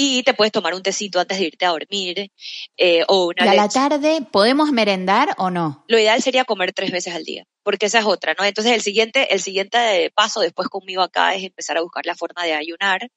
y 0.01 0.23
te 0.23 0.33
puedes 0.33 0.53
tomar 0.53 0.75
un 0.75 0.83
tecito 0.83 1.19
antes 1.19 1.41
de 1.41 1.47
irte 1.47 1.67
a 1.67 1.71
dormir 1.71 2.31
eh, 2.77 3.03
o 3.09 3.27
una 3.27 3.45
¿Y 3.45 3.49
a 3.49 3.55
la 3.55 3.69
tarde 3.69 4.21
podemos 4.31 4.71
merendar 4.71 5.35
o 5.39 5.51
no? 5.51 5.85
Lo 5.89 5.99
ideal 5.99 6.23
sería 6.23 6.45
comer 6.45 6.73
tres 6.73 6.93
veces 6.93 7.17
al 7.17 7.25
día, 7.25 7.47
porque 7.65 7.87
esa 7.87 7.99
es 7.99 8.05
otra, 8.05 8.37
¿no? 8.39 8.45
Entonces 8.45 8.75
el 8.75 8.81
siguiente, 8.81 9.35
el 9.35 9.41
siguiente 9.41 10.13
paso 10.15 10.39
después 10.39 10.69
conmigo 10.69 11.03
acá 11.03 11.35
es 11.35 11.43
empezar 11.43 11.77
a 11.79 11.81
buscar 11.81 12.07
la 12.07 12.15
forma 12.15 12.45
de 12.45 12.55
ayunar, 12.55 13.11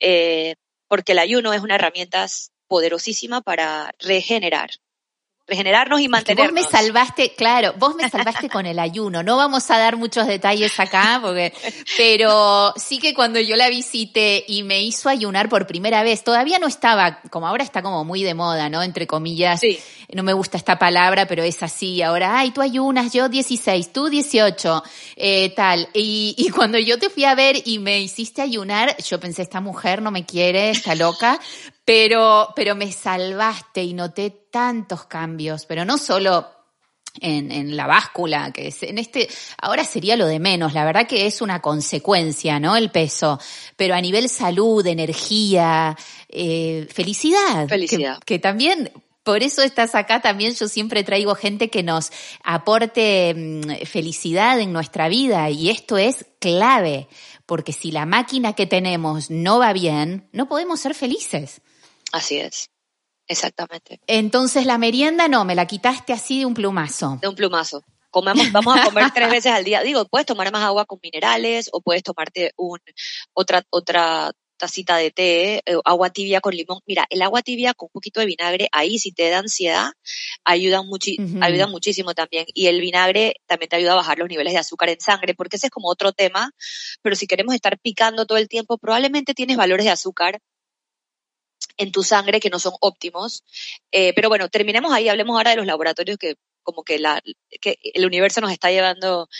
eh, 0.00 0.54
porque 0.88 1.12
el 1.12 1.18
ayuno 1.18 1.52
es 1.52 1.60
una 1.60 1.74
herramienta 1.74 2.26
poderosísima 2.68 3.42
para 3.42 3.92
regenerar 3.98 4.70
regenerarnos 5.48 6.00
y 6.00 6.08
mantenernos. 6.08 6.62
vos 6.62 6.72
me 6.72 6.78
salvaste, 6.78 7.34
claro, 7.34 7.74
vos 7.78 7.94
me 7.94 8.08
salvaste 8.08 8.48
con 8.50 8.66
el 8.66 8.78
ayuno. 8.78 9.22
No 9.22 9.36
vamos 9.36 9.70
a 9.70 9.78
dar 9.78 9.96
muchos 9.96 10.26
detalles 10.26 10.78
acá, 10.78 11.18
porque, 11.22 11.52
pero 11.96 12.74
sí 12.76 12.98
que 12.98 13.14
cuando 13.14 13.40
yo 13.40 13.56
la 13.56 13.68
visité 13.68 14.44
y 14.46 14.62
me 14.62 14.82
hizo 14.82 15.08
ayunar 15.08 15.48
por 15.48 15.66
primera 15.66 16.02
vez, 16.02 16.22
todavía 16.22 16.58
no 16.58 16.66
estaba, 16.66 17.20
como 17.30 17.48
ahora 17.48 17.64
está 17.64 17.82
como 17.82 18.04
muy 18.04 18.22
de 18.22 18.34
moda, 18.34 18.68
¿no? 18.68 18.82
Entre 18.82 19.06
comillas. 19.06 19.60
Sí. 19.60 19.78
No 20.10 20.22
me 20.22 20.32
gusta 20.32 20.56
esta 20.56 20.78
palabra, 20.78 21.26
pero 21.26 21.42
es 21.42 21.62
así. 21.62 22.00
Ahora, 22.00 22.38
ay, 22.38 22.50
tú 22.50 22.62
ayunas, 22.62 23.12
yo 23.12 23.28
16, 23.28 23.92
tú 23.92 24.08
18, 24.08 24.82
eh, 25.16 25.50
tal. 25.50 25.88
Y, 25.92 26.34
y 26.38 26.48
cuando 26.48 26.78
yo 26.78 26.98
te 26.98 27.10
fui 27.10 27.24
a 27.24 27.34
ver 27.34 27.56
y 27.66 27.78
me 27.78 28.00
hiciste 28.00 28.40
ayunar, 28.40 28.96
yo 29.02 29.20
pensé, 29.20 29.42
esta 29.42 29.60
mujer 29.60 30.00
no 30.00 30.10
me 30.10 30.24
quiere, 30.24 30.70
está 30.70 30.94
loca, 30.94 31.38
pero, 31.88 32.52
pero 32.54 32.74
me 32.74 32.92
salvaste 32.92 33.82
y 33.82 33.94
noté 33.94 34.28
tantos 34.50 35.06
cambios, 35.06 35.64
pero 35.64 35.86
no 35.86 35.96
solo 35.96 36.46
en, 37.18 37.50
en, 37.50 37.78
la 37.78 37.86
báscula, 37.86 38.52
que 38.52 38.68
es 38.68 38.82
en 38.82 38.98
este, 38.98 39.26
ahora 39.56 39.84
sería 39.84 40.14
lo 40.14 40.26
de 40.26 40.38
menos, 40.38 40.74
la 40.74 40.84
verdad 40.84 41.06
que 41.06 41.24
es 41.24 41.40
una 41.40 41.62
consecuencia, 41.62 42.60
¿no? 42.60 42.76
El 42.76 42.90
peso, 42.90 43.40
pero 43.74 43.94
a 43.94 44.02
nivel 44.02 44.28
salud, 44.28 44.86
energía, 44.86 45.96
eh, 46.28 46.86
felicidad. 46.92 47.66
Felicidad. 47.66 48.18
Que, 48.22 48.38
también, 48.38 48.92
por 49.22 49.42
eso 49.42 49.62
estás 49.62 49.94
acá 49.94 50.20
también, 50.20 50.52
yo 50.52 50.68
siempre 50.68 51.04
traigo 51.04 51.34
gente 51.36 51.70
que 51.70 51.82
nos 51.82 52.12
aporte 52.44 53.32
mm, 53.34 53.86
felicidad 53.86 54.60
en 54.60 54.74
nuestra 54.74 55.08
vida 55.08 55.48
y 55.48 55.70
esto 55.70 55.96
es 55.96 56.26
clave, 56.38 57.08
porque 57.46 57.72
si 57.72 57.92
la 57.92 58.04
máquina 58.04 58.52
que 58.52 58.66
tenemos 58.66 59.30
no 59.30 59.58
va 59.58 59.72
bien, 59.72 60.28
no 60.32 60.50
podemos 60.50 60.80
ser 60.80 60.94
felices. 60.94 61.62
Así 62.12 62.38
es, 62.38 62.70
exactamente. 63.26 64.00
Entonces 64.06 64.66
la 64.66 64.78
merienda 64.78 65.28
no, 65.28 65.44
me 65.44 65.54
la 65.54 65.66
quitaste 65.66 66.12
así 66.12 66.40
de 66.40 66.46
un 66.46 66.54
plumazo. 66.54 67.18
De 67.20 67.28
un 67.28 67.34
plumazo. 67.34 67.84
Comemos, 68.10 68.50
vamos 68.52 68.78
a 68.78 68.84
comer 68.84 69.10
tres 69.14 69.30
veces 69.30 69.52
al 69.52 69.64
día. 69.64 69.82
Digo, 69.82 70.06
puedes 70.06 70.26
tomar 70.26 70.50
más 70.50 70.62
agua 70.62 70.86
con 70.86 70.98
minerales 71.02 71.68
o 71.72 71.80
puedes 71.80 72.02
tomarte 72.02 72.52
un, 72.56 72.78
otra, 73.34 73.62
otra 73.70 74.32
tacita 74.58 74.96
de 74.96 75.10
té, 75.10 75.62
eh, 75.64 75.78
agua 75.84 76.10
tibia 76.10 76.40
con 76.40 76.54
limón. 76.54 76.80
Mira, 76.86 77.06
el 77.08 77.22
agua 77.22 77.42
tibia 77.42 77.72
con 77.72 77.86
un 77.86 77.92
poquito 77.92 78.20
de 78.20 78.26
vinagre, 78.26 78.68
ahí 78.72 78.98
si 78.98 79.12
te 79.12 79.30
da 79.30 79.38
ansiedad, 79.38 79.92
ayuda, 80.44 80.82
ayuda 81.40 81.66
muchísimo 81.68 82.14
también. 82.14 82.44
Y 82.52 82.66
el 82.66 82.80
vinagre 82.80 83.36
también 83.46 83.70
te 83.70 83.76
ayuda 83.76 83.92
a 83.92 83.96
bajar 83.96 84.18
los 84.18 84.28
niveles 84.28 84.52
de 84.52 84.58
azúcar 84.58 84.90
en 84.90 85.00
sangre, 85.00 85.34
porque 85.34 85.56
ese 85.56 85.68
es 85.68 85.70
como 85.70 85.88
otro 85.88 86.12
tema. 86.12 86.50
Pero 87.02 87.16
si 87.16 87.26
queremos 87.26 87.54
estar 87.54 87.78
picando 87.78 88.26
todo 88.26 88.36
el 88.38 88.48
tiempo, 88.48 88.76
probablemente 88.78 89.32
tienes 89.32 89.56
valores 89.56 89.86
de 89.86 89.92
azúcar 89.92 90.40
en 91.78 91.92
tu 91.92 92.02
sangre 92.02 92.40
que 92.40 92.50
no 92.50 92.58
son 92.58 92.74
óptimos. 92.80 93.44
Eh, 93.90 94.12
pero 94.14 94.28
bueno, 94.28 94.48
terminemos 94.48 94.92
ahí, 94.92 95.08
hablemos 95.08 95.36
ahora 95.36 95.50
de 95.52 95.56
los 95.56 95.66
laboratorios 95.66 96.18
que 96.18 96.34
como 96.62 96.84
que, 96.84 96.98
la, 96.98 97.22
que 97.62 97.78
el 97.94 98.04
universo 98.04 98.42
nos 98.42 98.52
está 98.52 98.70
llevando 98.70 99.30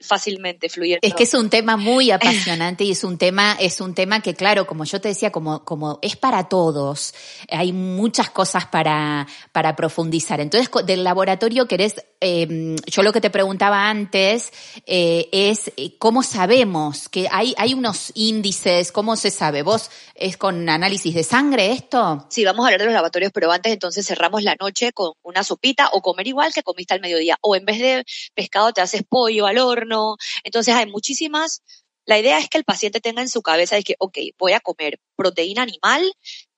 fácilmente 0.00 0.68
fluyendo. 0.68 1.00
Es 1.02 1.14
que 1.14 1.24
es 1.24 1.34
un 1.34 1.50
tema 1.50 1.76
muy 1.76 2.10
apasionante 2.10 2.84
y 2.84 2.92
es 2.92 3.04
un 3.04 3.18
tema, 3.18 3.56
es 3.58 3.80
un 3.80 3.94
tema 3.94 4.20
que, 4.20 4.34
claro, 4.34 4.66
como 4.66 4.84
yo 4.84 5.00
te 5.00 5.08
decía, 5.08 5.32
como, 5.32 5.64
como 5.64 5.98
es 6.02 6.16
para 6.16 6.48
todos, 6.48 7.14
hay 7.50 7.72
muchas 7.72 8.30
cosas 8.30 8.66
para, 8.66 9.26
para 9.52 9.76
profundizar. 9.76 10.40
Entonces, 10.40 10.70
del 10.84 11.04
laboratorio 11.04 11.66
querés, 11.66 11.96
eh, 12.20 12.76
yo 12.86 13.02
lo 13.02 13.12
que 13.12 13.20
te 13.20 13.30
preguntaba 13.30 13.88
antes 13.88 14.52
eh, 14.86 15.28
es 15.32 15.72
eh, 15.76 15.96
cómo 15.98 16.22
sabemos 16.22 17.08
que 17.08 17.28
hay, 17.30 17.54
hay 17.58 17.74
unos 17.74 18.12
índices, 18.14 18.92
cómo 18.92 19.16
se 19.16 19.30
sabe. 19.30 19.62
¿Vos 19.62 19.90
es 20.14 20.36
con 20.36 20.68
análisis 20.68 21.14
de 21.14 21.22
sangre 21.22 21.72
esto? 21.72 22.26
Sí, 22.30 22.44
vamos 22.44 22.64
a 22.64 22.68
hablar 22.68 22.80
de 22.80 22.86
los 22.86 22.94
laboratorios, 22.94 23.32
pero 23.32 23.52
antes 23.52 23.72
entonces 23.72 24.06
cerramos 24.06 24.42
la 24.42 24.56
noche 24.58 24.92
con 24.92 25.12
una 25.22 25.44
sopita 25.44 25.90
o 25.92 26.02
comer 26.02 26.26
igual 26.26 26.52
que 26.52 26.62
comiste 26.62 26.94
al 26.94 27.00
mediodía. 27.00 27.38
O 27.40 27.56
en 27.56 27.64
vez 27.64 27.78
de 27.78 28.04
pescado 28.34 28.72
te 28.72 28.80
haces 28.80 29.02
pollo, 29.08 29.46
horno. 29.58 30.16
Entonces 30.44 30.74
hay 30.74 30.86
muchísimas 30.86 31.62
La 32.06 32.18
idea 32.18 32.38
es 32.38 32.48
que 32.48 32.58
el 32.58 32.64
paciente 32.64 33.00
tenga 33.00 33.22
en 33.22 33.28
su 33.28 33.42
cabeza 33.42 33.76
de 33.76 33.82
que, 33.82 33.96
ok, 33.98 34.18
voy 34.38 34.52
a 34.52 34.60
comer 34.60 35.00
proteína 35.16 35.62
animal, 35.62 36.02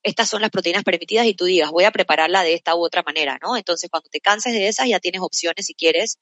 estas 0.02 0.28
son 0.28 0.40
las 0.42 0.50
proteínas 0.50 0.84
permitidas 0.84 1.26
y 1.26 1.34
tú 1.34 1.44
digas, 1.44 1.70
voy 1.70 1.84
a 1.84 1.92
prepararla 1.92 2.42
de 2.42 2.54
esta 2.54 2.74
u 2.74 2.84
otra 2.84 3.02
manera, 3.04 3.38
¿no? 3.42 3.56
Entonces, 3.56 3.90
cuando 3.90 4.08
te 4.10 4.20
canses 4.20 4.52
de 4.54 4.68
esas, 4.68 4.88
ya 4.88 5.00
tienes 5.00 5.20
opciones 5.22 5.66
si 5.66 5.74
quieres 5.74 6.18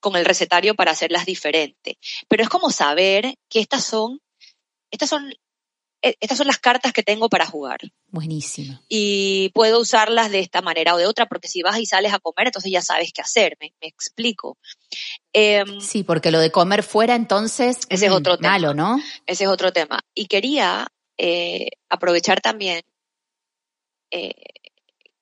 con 0.00 0.16
el 0.16 0.24
recetario 0.26 0.74
para 0.74 0.92
hacerlas 0.92 1.26
diferente. 1.26 1.98
Pero 2.28 2.42
es 2.42 2.48
como 2.48 2.70
saber 2.70 3.34
que 3.48 3.60
estas 3.60 3.84
son, 3.84 4.20
estas 4.90 5.08
son, 5.10 5.32
estas 6.02 6.38
son 6.38 6.46
las 6.46 6.58
cartas 6.58 6.92
que 6.92 7.02
tengo 7.02 7.28
para 7.28 7.46
jugar. 7.46 7.80
Buenísimo. 8.08 8.80
Y 8.88 9.50
puedo 9.54 9.80
usarlas 9.80 10.30
de 10.30 10.40
esta 10.40 10.62
manera 10.62 10.94
o 10.94 10.98
de 10.98 11.06
otra, 11.06 11.26
porque 11.26 11.48
si 11.48 11.62
vas 11.62 11.78
y 11.78 11.86
sales 11.86 12.12
a 12.12 12.18
comer, 12.18 12.48
entonces 12.48 12.70
ya 12.70 12.82
sabes 12.82 13.12
qué 13.12 13.22
hacer, 13.22 13.56
me, 13.60 13.72
explico. 13.80 14.58
Em, 15.32 15.80
sí, 15.80 16.02
porque 16.02 16.30
lo 16.30 16.38
de 16.38 16.50
comer 16.50 16.82
fuera, 16.82 17.14
entonces, 17.14 17.80
ese 17.88 18.06
es 18.06 18.12
otro 18.12 18.36
tema. 18.36 18.50
malo, 18.50 18.74
¿no? 18.74 18.98
Ese 19.26 19.44
es 19.44 19.50
otro 19.50 19.72
tema. 19.72 20.00
Y 20.14 20.26
quería 20.26 20.86
eh, 21.18 21.70
aprovechar 21.88 22.40
también 22.40 22.82
eh, 24.10 24.32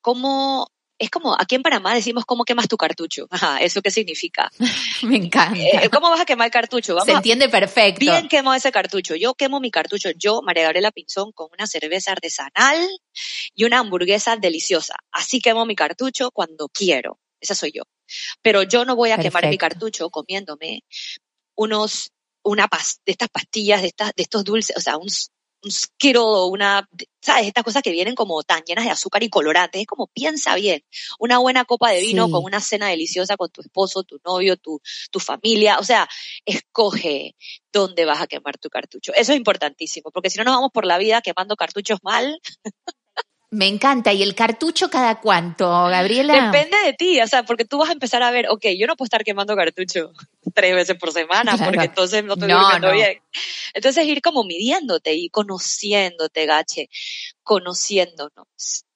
cómo 0.01 0.69
es 0.99 1.11
como, 1.11 1.35
aquí 1.39 1.55
en 1.55 1.63
Panamá 1.63 1.95
decimos, 1.95 2.25
¿cómo 2.25 2.45
quemas 2.45 2.69
tu 2.69 2.77
cartucho? 2.77 3.27
Ajá, 3.31 3.59
¿eso 3.59 3.83
qué 3.83 3.91
significa? 3.91 4.51
Me 5.03 5.17
encanta. 5.17 5.59
Eh, 5.59 5.91
¿Cómo 5.91 6.11
vas 6.11 6.21
a 6.21 6.25
quemar 6.25 6.47
el 6.47 6.53
cartucho? 6.53 6.99
Se 7.01 7.13
entiende 7.13 7.49
perfecto. 7.49 8.01
Bien 8.01 8.29
quemo 8.29 8.55
ese 8.55 8.71
cartucho. 8.73 9.15
Yo 9.17 9.35
quemo 9.35 9.61
mi 9.61 9.71
cartucho, 9.71 10.11
yo, 10.17 10.43
María 10.43 10.65
Gabriela 10.65 10.93
Pinzón, 10.93 11.33
con 11.33 11.49
una 11.53 11.67
cerveza 11.67 12.13
artesanal 12.13 12.89
y 13.55 13.65
una 13.65 13.81
hamburguesa 13.81 14.37
deliciosa. 14.37 14.95
Así 15.11 15.41
quemo 15.41 15.67
mi 15.67 15.75
cartucho 15.75 16.31
cuando 16.31 16.69
quiero. 16.69 17.19
Esa 17.41 17.55
soy 17.55 17.73
yo. 17.73 17.83
Pero 18.43 18.63
yo 18.63 18.85
no 18.85 18.97
voy 18.97 19.11
a 19.11 19.19
quemar 19.19 19.49
mi 19.49 19.59
cartucho 19.59 20.11
comiéndome 20.11 20.85
unos, 21.57 22.13
una 22.43 22.69
de 23.05 23.13
estas 23.13 23.29
pastillas, 23.29 23.83
de, 23.83 23.89
estas, 23.89 24.13
de 24.15 24.23
estos 24.23 24.45
dulces, 24.45 24.77
o 24.77 24.81
sea, 24.81 24.97
un 24.97 25.09
un 25.65 25.71
Skittle 25.71 26.21
o 26.21 26.47
una, 26.47 26.89
¿sabes? 27.21 27.47
Estas 27.47 27.65
cosas 27.65 27.83
que 27.83 27.91
vienen 27.91 28.15
como 28.15 28.43
tan 28.43 28.63
llenas 28.63 28.85
de 28.85 28.91
azúcar 28.91 29.23
y 29.23 29.31
colorantes. 29.31 29.81
Es 29.81 29.87
como 29.87 30.07
piensa 30.09 30.55
bien. 30.55 30.83
Una 31.19 31.39
buena 31.39 31.65
copa 31.65 31.91
de 31.91 32.01
vino 32.01 32.31
con 32.31 32.45
una 32.45 32.61
cena 32.61 32.89
deliciosa 32.89 33.37
con 33.37 33.51
tu 33.51 33.61
esposo, 33.63 34.03
tu 34.03 34.21
novio, 34.25 34.57
tu, 34.57 34.81
tu 35.11 35.21
familia. 35.21 35.79
O 35.79 35.85
sea, 35.85 36.09
escoge 36.45 37.35
dónde 37.73 38.05
vas 38.05 38.21
a 38.21 38.27
quemar 38.27 38.59
tu 38.59 38.69
cartucho. 38.69 39.13
Eso 39.15 39.33
es 39.33 39.39
importantísimo, 39.39 40.11
porque 40.11 40.31
si 40.31 40.39
no 40.39 40.45
nos 40.45 40.55
vamos 40.55 40.71
por 40.73 40.87
la 40.87 40.99
vida 40.99 41.23
quemando 41.23 41.57
cartuchos 41.57 41.99
mal. 42.03 42.41
Me 43.55 43.69
encanta. 43.69 44.13
¿Y 44.13 44.25
el 44.25 44.35
cartucho 44.35 44.91
cada 44.91 45.21
cuánto, 45.21 45.69
Gabriela? 45.69 46.51
Depende 46.51 46.77
de 46.85 46.93
ti, 46.95 47.21
o 47.21 47.27
sea, 47.29 47.45
porque 47.45 47.65
tú 47.65 47.79
vas 47.79 47.89
a 47.89 47.93
empezar 47.93 48.21
a 48.25 48.33
ver, 48.33 48.49
ok, 48.51 48.67
yo 48.77 48.89
no 48.89 48.97
puedo 48.97 49.07
estar 49.07 49.23
quemando 49.23 49.55
cartucho 49.55 50.13
tres 50.55 50.75
veces 50.75 50.97
por 50.99 51.13
semana, 51.13 51.57
porque 51.57 51.85
entonces 51.85 52.25
no 52.25 52.35
estoy 52.35 52.49
no, 52.49 52.93
bien. 52.93 53.23
Entonces 53.73 54.07
ir 54.07 54.23
como 54.23 54.43
midiéndote 54.43 55.15
y 55.15 55.29
conociéndote, 55.29 56.47
gache, 56.47 56.89
conociéndonos. 57.45 58.87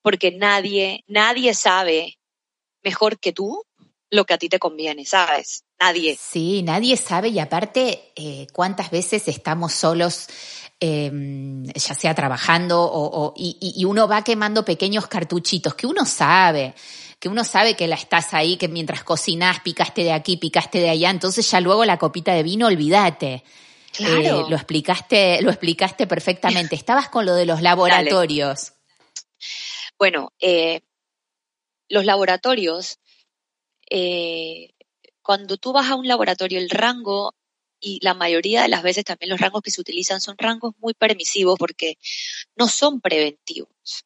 Porque 0.00 0.30
nadie, 0.30 1.04
nadie 1.06 1.52
sabe 1.52 2.18
mejor 2.82 3.18
que 3.18 3.32
tú 3.32 3.64
lo 4.10 4.24
que 4.24 4.34
a 4.34 4.38
ti 4.38 4.48
te 4.48 4.58
conviene, 4.58 5.04
¿sabes? 5.04 5.64
Nadie. 5.80 6.16
Sí, 6.20 6.62
nadie 6.62 6.96
sabe 6.96 7.28
y 7.28 7.38
aparte, 7.38 8.12
eh, 8.16 8.46
¿cuántas 8.52 8.90
veces 8.90 9.28
estamos 9.28 9.72
solos 9.72 10.28
Em, 10.78 11.64
ya 11.64 11.94
sea 11.94 12.14
trabajando 12.14 12.78
o, 12.78 13.32
y, 13.34 13.82
uno 13.86 14.06
va 14.06 14.22
quemando 14.22 14.62
pequeños 14.62 15.06
cartuchitos 15.06 15.74
que 15.74 15.86
uno 15.86 16.04
sabe, 16.04 16.74
que 17.18 17.30
uno 17.30 17.44
sabe 17.44 17.74
que 17.74 17.86
la 17.86 17.94
estás 17.94 18.34
ahí, 18.34 18.58
que 18.58 18.68
mientras 18.68 19.02
cocinas 19.02 19.60
picaste 19.60 20.04
de 20.04 20.12
aquí, 20.12 20.36
picaste 20.36 20.78
de 20.78 20.90
allá, 20.90 21.08
entonces 21.08 21.50
ya 21.50 21.62
luego 21.62 21.86
la 21.86 21.96
copita 21.96 22.34
de 22.34 22.42
vino, 22.42 22.66
olvídate. 22.66 23.42
Claro. 23.90 24.18
Eh, 24.20 24.50
lo 24.50 24.56
explicaste, 24.56 25.40
lo 25.40 25.48
explicaste 25.48 26.06
perfectamente. 26.06 26.74
Estabas 26.76 27.08
con 27.08 27.24
lo 27.24 27.34
de 27.34 27.46
los 27.46 27.62
laboratorios. 27.62 28.74
Bueno, 29.98 30.34
eh, 30.40 30.82
los 31.88 32.04
laboratorios, 32.04 32.98
eh, 33.90 34.70
cuando 35.22 35.56
tú 35.56 35.72
vas 35.72 35.90
a 35.90 35.96
un 35.96 36.06
laboratorio, 36.06 36.58
el 36.58 36.70
rango 36.70 37.34
y 37.80 37.98
la 38.02 38.14
mayoría 38.14 38.62
de 38.62 38.68
las 38.68 38.82
veces 38.82 39.04
también 39.04 39.30
los 39.30 39.40
rangos 39.40 39.62
que 39.62 39.70
se 39.70 39.80
utilizan 39.80 40.20
son 40.20 40.36
rangos 40.38 40.74
muy 40.78 40.94
permisivos 40.94 41.58
porque 41.58 41.98
no 42.56 42.68
son 42.68 43.00
preventivos. 43.00 44.04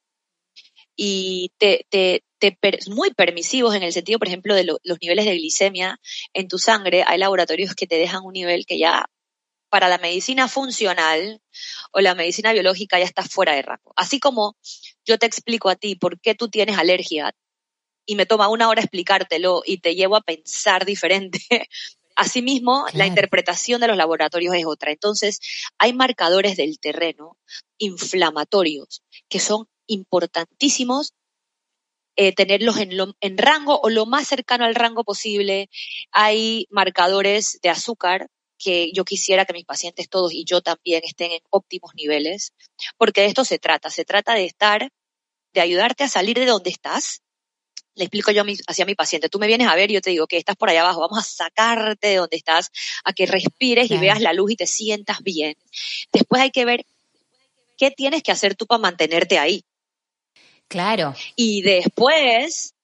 Y 0.96 1.52
te, 1.58 1.86
te, 1.88 2.22
muy 2.88 3.10
permisivos 3.14 3.74
en 3.74 3.82
el 3.82 3.92
sentido, 3.92 4.18
por 4.18 4.28
ejemplo, 4.28 4.54
de 4.54 4.64
los 4.64 4.98
niveles 5.00 5.24
de 5.24 5.36
glicemia 5.36 6.00
en 6.34 6.48
tu 6.48 6.58
sangre. 6.58 7.04
Hay 7.06 7.18
laboratorios 7.18 7.74
que 7.74 7.86
te 7.86 7.96
dejan 7.96 8.24
un 8.24 8.32
nivel 8.32 8.66
que 8.66 8.78
ya 8.78 9.06
para 9.70 9.88
la 9.88 9.98
medicina 9.98 10.48
funcional 10.48 11.40
o 11.92 12.00
la 12.00 12.14
medicina 12.14 12.52
biológica 12.52 12.98
ya 12.98 13.04
está 13.04 13.22
fuera 13.22 13.54
de 13.54 13.62
rango. 13.62 13.92
Así 13.96 14.20
como 14.20 14.56
yo 15.04 15.18
te 15.18 15.26
explico 15.26 15.68
a 15.70 15.76
ti 15.76 15.94
por 15.96 16.20
qué 16.20 16.34
tú 16.34 16.48
tienes 16.48 16.76
alergia 16.76 17.34
y 18.10 18.16
me 18.16 18.26
toma 18.26 18.48
una 18.48 18.68
hora 18.68 18.80
explicártelo 18.82 19.62
y 19.64 19.78
te 19.78 19.94
llevo 19.94 20.16
a 20.16 20.20
pensar 20.20 20.84
diferente 20.84 21.38
Asimismo, 22.16 22.84
la 22.92 23.06
interpretación 23.06 23.80
de 23.80 23.86
los 23.86 23.96
laboratorios 23.96 24.54
es 24.54 24.66
otra. 24.66 24.90
Entonces, 24.90 25.40
hay 25.78 25.94
marcadores 25.94 26.56
del 26.56 26.78
terreno 26.80 27.38
inflamatorios 27.78 29.02
que 29.28 29.38
son 29.38 29.68
importantísimos 29.86 31.14
eh, 32.16 32.34
tenerlos 32.34 32.78
en, 32.78 32.90
en 33.20 33.38
rango 33.38 33.80
o 33.80 33.88
lo 33.88 34.06
más 34.06 34.26
cercano 34.26 34.64
al 34.64 34.74
rango 34.74 35.04
posible. 35.04 35.70
Hay 36.10 36.66
marcadores 36.68 37.60
de 37.62 37.70
azúcar 37.70 38.28
que 38.58 38.90
yo 38.92 39.04
quisiera 39.04 39.46
que 39.46 39.54
mis 39.54 39.64
pacientes 39.64 40.10
todos 40.10 40.34
y 40.34 40.44
yo 40.44 40.60
también 40.60 41.02
estén 41.04 41.30
en 41.30 41.40
óptimos 41.48 41.92
niveles, 41.94 42.52
porque 42.98 43.22
de 43.22 43.28
esto 43.28 43.44
se 43.44 43.58
trata. 43.58 43.88
Se 43.88 44.04
trata 44.04 44.34
de 44.34 44.44
estar, 44.44 44.90
de 45.54 45.60
ayudarte 45.60 46.04
a 46.04 46.08
salir 46.08 46.38
de 46.38 46.46
donde 46.46 46.70
estás 46.70 47.22
le 47.94 48.04
explico 48.04 48.30
yo 48.30 48.42
hacia 48.66 48.86
mi 48.86 48.94
paciente, 48.94 49.28
tú 49.28 49.38
me 49.38 49.46
vienes 49.46 49.68
a 49.68 49.74
ver 49.74 49.90
y 49.90 49.94
yo 49.94 50.00
te 50.00 50.10
digo 50.10 50.26
que 50.26 50.36
estás 50.36 50.56
por 50.56 50.70
allá 50.70 50.82
abajo, 50.82 51.00
vamos 51.00 51.18
a 51.18 51.22
sacarte 51.22 52.08
de 52.08 52.16
donde 52.16 52.36
estás, 52.36 52.70
a 53.04 53.12
que 53.12 53.26
respires 53.26 53.90
y 53.90 53.98
veas 53.98 54.20
la 54.20 54.32
luz 54.32 54.52
y 54.52 54.56
te 54.56 54.66
sientas 54.66 55.22
bien. 55.22 55.56
Después 56.12 56.40
hay 56.40 56.50
que 56.50 56.64
ver 56.64 56.86
qué 57.76 57.90
tienes 57.90 58.22
que 58.22 58.32
hacer 58.32 58.54
tú 58.54 58.66
para 58.66 58.80
mantenerte 58.80 59.38
ahí. 59.38 59.64
Claro. 60.68 61.14
Y 61.34 61.62
después, 61.62 62.74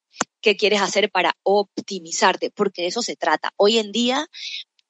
¿qué 0.41 0.57
quieres 0.57 0.81
hacer 0.81 1.11
para 1.11 1.37
optimizarte? 1.45 2.51
Porque 2.51 2.83
de 2.83 2.89
eso 2.89 3.03
se 3.03 3.15
trata. 3.15 3.53
Hoy 3.57 3.79
en 3.79 3.93
día 3.93 4.27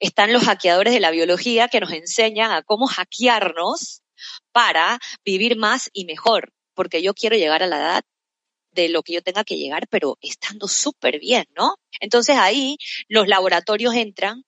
están 0.00 0.32
los 0.32 0.44
hackeadores 0.44 0.94
de 0.94 1.00
la 1.00 1.10
biología 1.10 1.68
que 1.68 1.80
nos 1.80 1.92
enseñan 1.92 2.52
a 2.52 2.62
cómo 2.62 2.86
hackearnos 2.86 4.02
para 4.52 4.98
vivir 5.24 5.56
más 5.56 5.90
y 5.92 6.06
mejor, 6.06 6.52
porque 6.74 7.02
yo 7.02 7.12
quiero 7.14 7.36
llegar 7.36 7.62
a 7.62 7.66
la 7.66 7.76
edad 7.76 8.04
de 8.76 8.88
lo 8.88 9.02
que 9.02 9.14
yo 9.14 9.22
tenga 9.22 9.42
que 9.42 9.56
llegar, 9.56 9.88
pero 9.88 10.18
estando 10.20 10.68
súper 10.68 11.18
bien, 11.18 11.46
¿no? 11.56 11.76
Entonces 11.98 12.36
ahí 12.36 12.76
los 13.08 13.26
laboratorios 13.26 13.94
entran. 13.94 14.44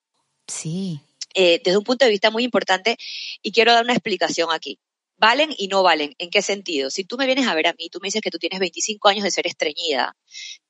Sí. 0.47 1.01
Eh, 1.35 1.61
desde 1.65 1.79
un 1.79 1.85
punto 1.85 2.05
de 2.05 2.11
vista 2.11 2.31
muy 2.31 2.45
importante 2.45 2.97
y 3.43 3.51
quiero 3.51 3.73
dar 3.73 3.85
una 3.85 3.95
explicación 3.95 4.51
aquí. 4.53 4.79
¿Valen 5.17 5.53
y 5.59 5.67
no 5.67 5.83
valen? 5.83 6.15
¿En 6.19 6.31
qué 6.31 6.43
sentido? 6.43 6.91
Si 6.91 7.03
tú 7.03 7.17
me 7.17 7.27
vienes 7.27 7.49
a 7.49 7.55
ver 7.55 7.67
a 7.67 7.73
mí, 7.73 7.89
tú 7.91 7.99
me 8.01 8.07
dices 8.07 8.23
que 8.23 8.31
tú 8.31 8.39
tienes 8.39 8.61
25 8.61 9.09
años 9.09 9.25
de 9.25 9.33
ser 9.33 9.49
estreñida 9.49 10.17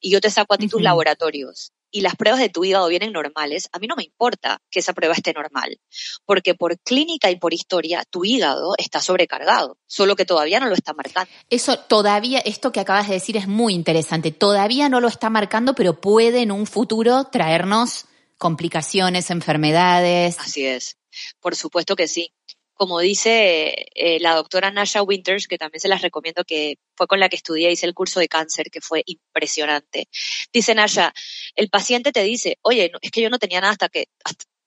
y 0.01 0.11
yo 0.11 0.23
te 0.23 0.31
saco 0.31 0.55
a 0.55 0.59
ti 0.59 0.69
tus 0.69 0.81
laboratorios 0.81 1.73
y 1.91 2.03
las 2.03 2.17
pruebas 2.17 2.41
de 2.41 2.49
tu 2.49 2.65
hígado 2.65 2.89
vienen 2.89 3.13
normales, 3.13 3.69
a 3.73 3.79
mí 3.79 3.87
no 3.87 3.97
me 3.97 4.05
importa 4.05 4.61
que 4.71 4.81
esa 4.81 4.93
prueba 4.93 5.15
esté 5.15 5.33
normal, 5.33 5.79
porque 6.25 6.55
por 6.55 6.79
clínica 6.81 7.31
y 7.31 7.37
por 7.37 7.55
historia 7.55 8.05
tu 8.09 8.25
hígado 8.25 8.75
está 8.79 9.01
sobrecargado, 9.01 9.79
solo 9.87 10.17
que 10.17 10.25
todavía 10.25 10.61
no 10.61 10.67
lo 10.67 10.75
está 10.75 10.93
marcando. 10.93 11.31
Eso 11.51 11.79
todavía, 11.79 12.41
esto 12.41 12.73
que 12.73 12.81
acabas 12.81 13.09
de 13.09 13.15
decir 13.15 13.37
es 13.37 13.49
muy 13.49 13.75
interesante, 13.75 14.31
todavía 14.31 14.89
no 14.89 15.01
lo 15.01 15.09
está 15.09 15.31
marcando, 15.31 15.75
pero 15.75 16.01
puede 16.01 16.43
en 16.43 16.53
un 16.53 16.67
futuro 16.67 17.25
traernos 17.25 18.07
complicaciones, 18.37 19.31
enfermedades. 19.31 20.39
Así 20.39 20.65
es, 20.67 20.99
por 21.41 21.57
supuesto 21.57 21.97
que 21.97 22.09
sí 22.09 22.33
como 22.79 23.01
dice 23.01 23.87
eh, 23.95 24.21
la 24.21 24.37
doctora 24.37 24.71
Nasha 24.71 25.03
Winters, 25.03 25.49
que 25.49 25.59
también 25.59 25.81
se 25.81 25.89
las 25.89 26.01
recomiendo, 26.01 26.45
que 26.45 26.79
fue 26.97 27.09
con 27.09 27.19
la 27.19 27.29
que 27.29 27.35
estudié, 27.35 27.73
hice 27.73 27.87
el 27.87 27.93
curso 27.93 28.21
de 28.21 28.29
cáncer, 28.29 28.71
que 28.71 28.81
fue 28.81 29.03
impresionante. 29.05 30.09
Dice 30.53 30.77
Nasha, 30.77 31.13
el 31.57 31.71
paciente 31.71 32.13
te 32.13 32.23
dice, 32.23 32.59
oye, 32.63 32.93
es 33.03 33.11
que 33.11 33.21
yo 33.21 33.31
no 33.31 33.41
tenía 33.41 33.61
nada 33.61 33.73
hasta 33.73 33.89
que, 33.89 34.07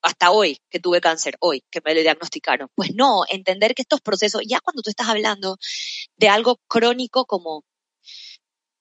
hasta, 0.01 0.31
hoy 0.31 0.59
que 0.69 0.79
tuve 0.79 0.99
cáncer, 0.99 1.37
hoy 1.39 1.63
que 1.71 1.79
me 1.85 1.95
lo 1.95 2.01
diagnosticaron. 2.01 2.67
Pues 2.75 2.93
no, 2.93 3.23
entender 3.29 3.73
que 3.73 3.83
estos 3.83 4.01
procesos, 4.01 4.41
ya 4.45 4.59
cuando 4.59 4.81
tú 4.81 4.89
estás 4.89 5.07
hablando 5.07 5.57
de 6.17 6.27
algo 6.27 6.59
crónico 6.67 7.25
como 7.25 7.63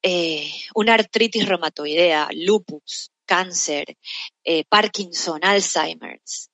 eh, 0.03 0.51
una 0.75 0.95
artritis 0.95 1.47
reumatoidea, 1.47 2.31
lupus, 2.33 3.13
cáncer, 3.27 3.97
eh, 4.43 4.65
Parkinson, 4.69 5.45
Alzheimer's, 5.45 6.51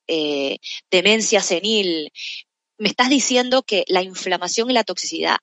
demencia 0.90 1.40
senil, 1.40 2.12
me 2.78 2.88
estás 2.88 3.08
diciendo 3.08 3.62
que 3.62 3.84
la 3.88 4.02
inflamación 4.02 4.70
y 4.70 4.74
la 4.74 4.84
toxicidad 4.84 5.36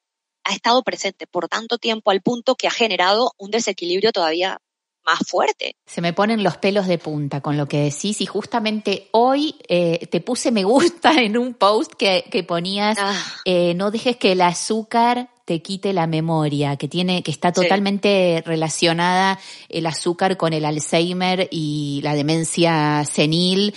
ha 0.44 0.54
estado 0.54 0.84
presente 0.84 1.28
por 1.28 1.48
tanto 1.48 1.78
tiempo 1.78 2.12
al 2.12 2.22
punto 2.22 2.56
que 2.56 2.68
ha 2.68 2.72
generado 2.72 3.34
un 3.38 3.52
desequilibrio 3.52 4.12
todavía 4.12 4.60
más 5.06 5.20
fuerte. 5.28 5.76
Se 5.86 6.02
me 6.02 6.14
ponen 6.14 6.44
los 6.44 6.58
pelos 6.58 6.88
de 6.88 6.98
punta 6.98 7.42
con 7.42 7.58
lo 7.58 7.68
que 7.68 7.84
decís 7.84 8.22
y 8.22 8.26
justamente 8.26 9.10
hoy 9.12 9.56
eh, 9.68 10.08
te 10.08 10.22
puse 10.22 10.52
me 10.52 10.64
gusta 10.64 11.14
en 11.22 11.38
un 11.38 11.54
post 11.54 11.94
que, 11.94 12.26
que 12.32 12.44
ponías, 12.44 12.98
ah. 13.00 13.26
eh, 13.46 13.74
no 13.74 13.92
dejes 13.92 14.18
que 14.18 14.34
el 14.34 14.42
azúcar 14.42 15.30
te 15.46 15.62
quite 15.62 15.92
la 15.92 16.08
memoria, 16.08 16.78
que 16.78 16.88
tiene, 16.88 17.22
que 17.22 17.32
está 17.32 17.52
totalmente 17.52 18.42
relacionada 18.46 19.40
el 19.68 19.86
azúcar 19.86 20.38
con 20.38 20.54
el 20.54 20.64
Alzheimer 20.64 21.50
y 21.52 22.00
la 22.02 22.16
demencia 22.16 23.04
senil. 23.04 23.74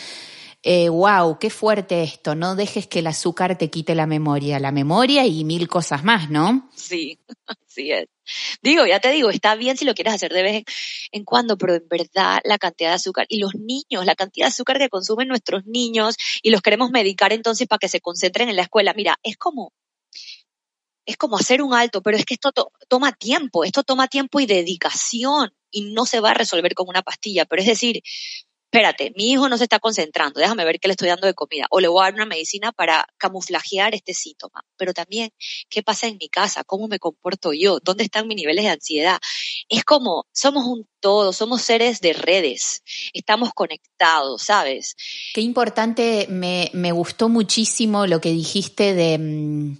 Eh, 0.68 0.88
wow, 0.88 1.38
qué 1.38 1.48
fuerte 1.48 2.02
esto, 2.02 2.34
no 2.34 2.56
dejes 2.56 2.88
que 2.88 2.98
el 2.98 3.06
azúcar 3.06 3.56
te 3.56 3.70
quite 3.70 3.94
la 3.94 4.08
memoria, 4.08 4.58
la 4.58 4.72
memoria 4.72 5.24
y 5.24 5.44
mil 5.44 5.68
cosas 5.68 6.02
más, 6.02 6.28
¿no? 6.28 6.68
Sí, 6.74 7.20
así 7.46 7.92
es. 7.92 8.08
Digo, 8.62 8.84
ya 8.84 8.98
te 8.98 9.12
digo, 9.12 9.30
está 9.30 9.54
bien 9.54 9.76
si 9.76 9.84
lo 9.84 9.94
quieres 9.94 10.14
hacer 10.14 10.32
de 10.32 10.42
vez 10.42 10.64
en 11.12 11.24
cuando, 11.24 11.56
pero 11.56 11.76
en 11.76 11.86
verdad 11.88 12.40
la 12.42 12.58
cantidad 12.58 12.88
de 12.88 12.94
azúcar 12.96 13.26
y 13.28 13.38
los 13.38 13.54
niños, 13.54 14.04
la 14.04 14.16
cantidad 14.16 14.46
de 14.46 14.48
azúcar 14.48 14.78
que 14.78 14.88
consumen 14.88 15.28
nuestros 15.28 15.64
niños 15.66 16.16
y 16.42 16.50
los 16.50 16.62
queremos 16.62 16.90
medicar 16.90 17.32
entonces 17.32 17.68
para 17.68 17.78
que 17.78 17.88
se 17.88 18.00
concentren 18.00 18.48
en 18.48 18.56
la 18.56 18.62
escuela. 18.62 18.92
Mira, 18.92 19.20
es 19.22 19.36
como, 19.36 19.72
es 21.06 21.16
como 21.16 21.36
hacer 21.36 21.62
un 21.62 21.74
alto, 21.74 22.02
pero 22.02 22.16
es 22.16 22.24
que 22.24 22.34
esto 22.34 22.50
toma 22.88 23.12
tiempo, 23.12 23.62
esto 23.62 23.84
toma 23.84 24.08
tiempo 24.08 24.40
y 24.40 24.46
dedicación 24.46 25.54
y 25.70 25.92
no 25.92 26.06
se 26.06 26.18
va 26.18 26.32
a 26.32 26.34
resolver 26.34 26.74
con 26.74 26.88
una 26.88 27.02
pastilla. 27.02 27.44
Pero 27.44 27.62
es 27.62 27.68
decir, 27.68 28.02
espérate, 28.66 29.12
mi 29.16 29.30
hijo 29.30 29.48
no 29.48 29.56
se 29.56 29.64
está 29.64 29.78
concentrando, 29.78 30.40
déjame 30.40 30.64
ver 30.64 30.78
qué 30.80 30.88
le 30.88 30.92
estoy 30.92 31.08
dando 31.08 31.26
de 31.26 31.34
comida, 31.34 31.66
o 31.70 31.80
le 31.80 31.88
voy 31.88 32.02
a 32.02 32.04
dar 32.04 32.14
una 32.14 32.26
medicina 32.26 32.72
para 32.72 33.06
camuflajear 33.16 33.94
este 33.94 34.12
síntoma. 34.12 34.62
Pero 34.76 34.92
también, 34.92 35.30
¿qué 35.70 35.82
pasa 35.82 36.08
en 36.08 36.18
mi 36.20 36.28
casa? 36.28 36.64
¿Cómo 36.64 36.88
me 36.88 36.98
comporto 36.98 37.52
yo? 37.52 37.78
¿Dónde 37.82 38.04
están 38.04 38.26
mis 38.26 38.36
niveles 38.36 38.64
de 38.64 38.70
ansiedad? 38.70 39.18
Es 39.68 39.84
como, 39.84 40.26
somos 40.32 40.66
un 40.66 40.86
todo, 41.00 41.32
somos 41.32 41.62
seres 41.62 42.00
de 42.00 42.12
redes, 42.12 42.82
estamos 43.12 43.50
conectados, 43.54 44.42
¿sabes? 44.42 44.96
Qué 45.32 45.40
importante, 45.40 46.26
me, 46.28 46.70
me 46.74 46.92
gustó 46.92 47.28
muchísimo 47.28 48.06
lo 48.06 48.20
que 48.20 48.30
dijiste 48.30 48.94
de... 48.94 49.18
Mm, 49.18 49.76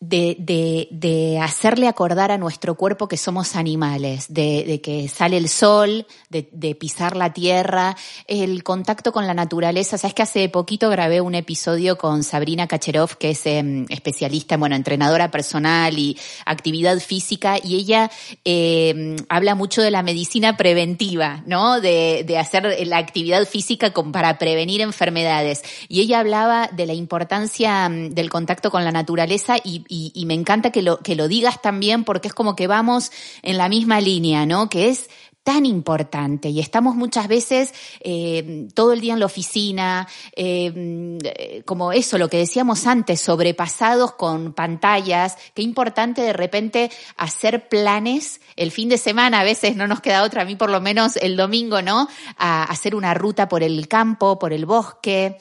de, 0.00 0.34
de, 0.38 0.88
de, 0.90 1.38
hacerle 1.38 1.86
acordar 1.86 2.30
a 2.30 2.38
nuestro 2.38 2.74
cuerpo 2.74 3.06
que 3.06 3.18
somos 3.18 3.54
animales, 3.54 4.32
de, 4.32 4.64
de 4.66 4.80
que 4.80 5.08
sale 5.08 5.36
el 5.36 5.50
sol, 5.50 6.06
de, 6.30 6.74
pisar 6.74 7.16
la 7.16 7.34
tierra, 7.34 7.94
el 8.26 8.62
contacto 8.64 9.12
con 9.12 9.26
la 9.26 9.34
naturaleza. 9.34 9.98
Sabes 9.98 10.14
que 10.14 10.22
hace 10.22 10.48
poquito 10.48 10.88
grabé 10.88 11.20
un 11.20 11.34
episodio 11.34 11.98
con 11.98 12.22
Sabrina 12.22 12.66
Kacherov, 12.66 13.18
que 13.18 13.30
es 13.30 13.44
em, 13.44 13.84
especialista, 13.90 14.56
bueno, 14.56 14.74
entrenadora 14.74 15.30
personal 15.30 15.98
y 15.98 16.16
actividad 16.46 16.98
física, 17.00 17.58
y 17.62 17.76
ella 17.76 18.10
em, 18.44 19.16
habla 19.28 19.54
mucho 19.54 19.82
de 19.82 19.90
la 19.90 20.02
medicina 20.02 20.56
preventiva, 20.56 21.42
¿no? 21.44 21.78
De, 21.82 22.24
de 22.26 22.38
hacer 22.38 22.86
la 22.86 22.96
actividad 22.96 23.44
física 23.44 23.92
para 24.12 24.38
prevenir 24.38 24.80
enfermedades. 24.80 25.62
Y 25.88 26.00
ella 26.00 26.20
hablaba 26.20 26.70
de 26.72 26.86
la 26.86 26.94
importancia 26.94 27.84
em, 27.84 28.14
del 28.14 28.30
contacto 28.30 28.70
con 28.70 28.82
la 28.82 28.92
naturaleza 28.92 29.56
y 29.62 29.84
y, 29.90 30.24
me 30.26 30.34
encanta 30.34 30.70
que 30.70 30.82
lo, 30.82 30.98
que 31.00 31.16
lo 31.16 31.26
digas 31.26 31.60
también 31.60 32.04
porque 32.04 32.28
es 32.28 32.34
como 32.34 32.54
que 32.54 32.68
vamos 32.68 33.10
en 33.42 33.58
la 33.58 33.68
misma 33.68 34.00
línea, 34.00 34.46
¿no? 34.46 34.70
Que 34.70 34.88
es 34.88 35.10
tan 35.42 35.66
importante 35.66 36.50
y 36.50 36.60
estamos 36.60 36.94
muchas 36.94 37.26
veces 37.26 37.74
eh, 38.00 38.68
todo 38.74 38.92
el 38.92 39.00
día 39.00 39.14
en 39.14 39.20
la 39.20 39.26
oficina, 39.26 40.06
eh, 40.36 41.62
como 41.64 41.92
eso, 41.92 42.18
lo 42.18 42.28
que 42.28 42.36
decíamos 42.36 42.86
antes, 42.86 43.20
sobrepasados 43.20 44.12
con 44.12 44.52
pantallas, 44.52 45.36
qué 45.54 45.62
importante 45.62 46.20
de 46.22 46.34
repente 46.34 46.90
hacer 47.16 47.68
planes 47.68 48.40
el 48.54 48.70
fin 48.70 48.88
de 48.90 48.98
semana, 48.98 49.40
a 49.40 49.44
veces 49.44 49.76
no 49.76 49.86
nos 49.88 50.00
queda 50.00 50.22
otra, 50.22 50.42
a 50.42 50.44
mí 50.44 50.56
por 50.56 50.70
lo 50.70 50.80
menos 50.80 51.16
el 51.16 51.36
domingo, 51.36 51.80
¿no? 51.82 52.06
A 52.36 52.64
hacer 52.64 52.94
una 52.94 53.14
ruta 53.14 53.48
por 53.48 53.62
el 53.62 53.88
campo, 53.88 54.38
por 54.38 54.52
el 54.52 54.66
bosque, 54.66 55.38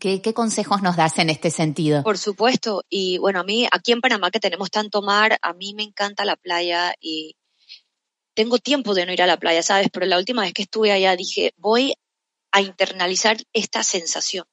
¿Qué, 0.00 0.32
consejos 0.34 0.80
nos 0.80 0.96
das 0.96 1.18
en 1.18 1.28
este 1.28 1.50
sentido? 1.50 2.02
Por 2.02 2.16
supuesto, 2.16 2.84
y 2.88 3.18
bueno, 3.18 3.40
a 3.40 3.44
mí 3.44 3.68
aquí 3.70 3.92
en 3.92 4.00
Panamá 4.00 4.30
que 4.30 4.40
tenemos 4.40 4.70
tanto 4.70 5.02
mar, 5.02 5.38
a 5.42 5.52
mí 5.52 5.74
me 5.74 5.82
encanta 5.82 6.24
la 6.24 6.36
playa 6.36 6.94
y 6.98 7.36
tengo 8.32 8.56
tiempo 8.58 8.94
de 8.94 9.04
no 9.04 9.12
ir 9.12 9.20
a 9.20 9.26
la 9.26 9.38
playa, 9.38 9.62
¿sabes? 9.62 9.88
Pero 9.92 10.06
la 10.06 10.16
última 10.16 10.42
vez 10.42 10.54
que 10.54 10.62
estuve 10.62 10.90
allá 10.90 11.14
dije, 11.16 11.52
voy 11.58 11.94
a 12.50 12.62
internalizar 12.62 13.36
esta 13.52 13.84
sensación. 13.84 14.46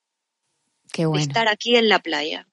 Qué 0.92 1.06
bueno. 1.06 1.24
De 1.24 1.30
estar 1.30 1.48
aquí 1.48 1.78
en 1.78 1.88
la 1.88 2.00
playa. 2.00 2.50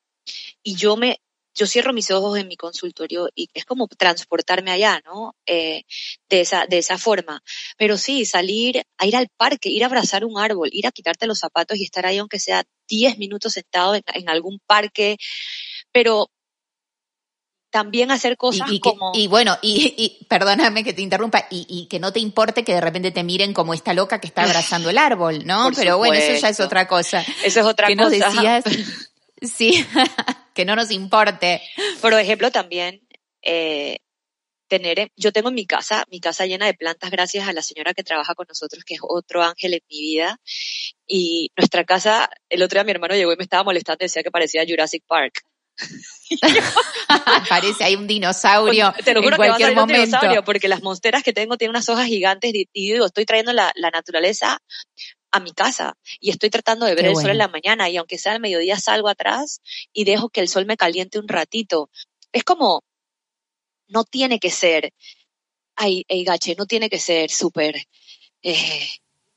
Y 0.63 0.77
yo 0.77 0.97
me, 0.97 1.21
yo 1.55 1.67
cierro 1.67 1.93
mis 1.93 2.13
ojos 2.13 2.39
en 2.39 2.47
mi 2.47 2.57
consultorio 2.57 3.29
y 3.35 3.49
es 3.55 3.65
como 3.65 3.89
transportarme 3.89 4.71
allá, 4.71 5.03
¿no? 5.05 5.35
Eh, 5.47 5.83
de, 6.29 6.41
esa, 6.41 6.67
de 6.67 6.79
esa 6.79 6.99
forma. 6.99 7.43
Pero 7.77 7.97
sí, 7.97 8.25
salir 8.25 8.83
a 8.99 9.07
ir 9.07 9.17
al 9.17 9.29
parque, 9.37 9.69
ir 9.69 9.83
a 9.83 9.87
abrazar 9.87 10.25
un 10.25 10.39
árbol, 10.39 10.69
ir 10.73 10.87
a 10.87 10.93
quitarte 10.93 11.27
los 11.27 11.41
zapatos 11.41 11.79
y 11.79 11.85
estar 11.85 12.07
ahí 12.07 12.19
aunque 12.19 12.39
sea 12.39 12.65
10 12.89 13.19
minutos 13.19 13.53
sentado 13.53 13.95
en, 13.95 14.29
algún 14.29 14.61
parque, 14.67 15.17
pero 15.93 16.31
también 17.71 18.11
hacer 18.11 18.37
cosas 18.37 18.71
y, 18.71 18.79
como... 18.79 19.13
Y, 19.15 19.27
bueno, 19.27 19.59
y, 19.61 20.25
perdóname 20.29 20.85
que 20.85 20.93
te 20.93 21.03
interrumpa, 21.03 21.47
y, 21.51 21.87
que 21.91 21.99
no 21.99 22.13
te 22.13 22.21
importe 22.21 22.65
que 22.65 22.75
de 22.75 22.81
repente 22.81 23.11
te 23.11 23.25
miren 23.25 23.53
como 23.53 23.75
esta 23.75 23.95
loca 23.95 24.21
que 24.21 24.29
está 24.29 24.45
abrazando 24.45 24.91
el 24.91 24.99
árbol, 24.99 25.45
¿no? 25.45 25.71
Pero 25.75 25.99
bueno, 25.99 26.15
eso 26.15 26.41
ya 26.41 26.49
es 26.49 26.61
otra 26.61 26.87
cosa. 26.87 27.25
Eso 27.45 27.61
es 27.61 27.67
otra 27.67 27.89
cosa. 27.89 28.03
nos 28.03 28.11
decías? 28.11 28.65
Sí, 29.43 29.85
que 30.55 30.65
no 30.65 30.75
nos 30.75 30.91
importe. 30.91 31.61
Por 32.01 32.15
ejemplo, 32.15 32.51
también 32.51 33.07
eh, 33.43 33.99
tener, 34.79 35.11
yo 35.17 35.33
tengo 35.33 35.51
en 35.51 35.55
mi 35.55 35.67
casa, 35.67 36.05
mi 36.11 36.21
casa 36.21 36.47
llena 36.47 36.67
de 36.67 36.75
plantas 36.75 37.11
gracias 37.11 37.49
a 37.49 37.53
la 37.53 37.63
señora 37.63 37.95
que 37.95 38.03
trabaja 38.03 38.35
con 38.35 38.47
nosotros, 38.49 38.85
que 38.85 38.95
es 38.95 39.01
otro 39.03 39.43
ángel 39.43 39.75
en 39.75 39.81
mi 39.89 40.01
vida. 40.01 40.41
Y 41.07 41.51
nuestra 41.57 41.85
casa, 41.85 42.29
el 42.49 42.63
otro 42.63 42.77
día 42.77 42.85
mi 42.85 42.91
hermano 42.91 43.15
llegó 43.15 43.33
y 43.33 43.37
me 43.37 43.45
estaba 43.45 43.63
molestando 43.63 44.05
y 44.05 44.07
decía 44.07 44.23
que 44.23 44.31
parecía 44.31 44.65
Jurassic 44.67 45.05
Park. 45.07 45.43
Parece 47.49 47.85
hay 47.85 47.97
un 47.97 48.07
dinosaurio. 48.07 48.93
Te 49.05 49.15
lo 49.15 49.23
juro 49.23 49.37
que 49.37 49.49
va 49.49 49.57
a 49.57 49.59
salir 49.59 49.79
un 49.79 49.89
dinosaurio, 49.89 50.45
porque 50.45 50.69
las 50.69 50.83
monsteras 50.83 51.23
que 51.23 51.33
tengo 51.33 51.57
tienen 51.57 51.71
unas 51.71 51.89
hojas 51.89 52.07
gigantes 52.07 52.53
y, 52.55 52.69
digo, 52.73 53.07
estoy 53.07 53.25
trayendo 53.25 53.53
la, 53.53 53.73
la, 53.75 53.91
naturaleza 53.91 54.59
a 55.31 55.41
mi 55.41 55.53
casa 55.53 55.95
y 56.21 56.31
estoy 56.31 56.51
tratando 56.51 56.87
de 56.87 56.95
ver 56.95 57.07
el 57.07 57.17
sol 57.17 57.31
en 57.31 57.39
la 57.39 57.49
mañana 57.49 57.89
y 57.89 57.97
aunque 57.97 58.19
sea 58.19 58.33
al 58.33 58.41
mediodía 58.41 58.79
salgo 58.79 59.09
atrás 59.09 59.61
y 59.93 60.05
dejo 60.05 60.29
que 60.29 60.41
el 60.41 60.49
sol 60.49 60.65
me 60.67 60.77
caliente 60.77 61.19
un 61.19 61.29
ratito. 61.29 61.91
Es 62.33 62.45
como, 62.45 62.83
no 63.89 64.05
tiene 64.05 64.39
que 64.39 64.51
ser, 64.51 64.93
ay, 65.77 66.05
ay 66.09 66.25
gache, 66.25 66.55
no 66.57 66.67
tiene 66.67 66.89
que 66.89 66.99
ser 66.99 67.31
súper... 67.31 67.77
Eh, 68.43 68.89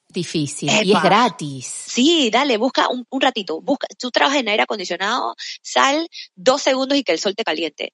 Difícil. 0.10 0.70
Y 0.84 0.94
es 0.94 1.04
gratis. 1.04 1.66
Sí, 1.66 2.30
dale, 2.32 2.58
busca 2.58 2.88
un, 2.88 3.06
un, 3.10 3.22
ratito. 3.22 3.62
Busca, 3.62 3.88
tú 4.00 4.10
trabajas 4.10 4.40
en 4.40 4.48
aire 4.48 4.64
acondicionado, 4.64 5.36
sal 5.62 6.08
dos 6.34 6.62
segundos 6.62 6.98
y 6.98 7.04
que 7.04 7.12
el 7.12 7.20
sol 7.20 7.36
te 7.36 7.44
caliente. 7.44 7.94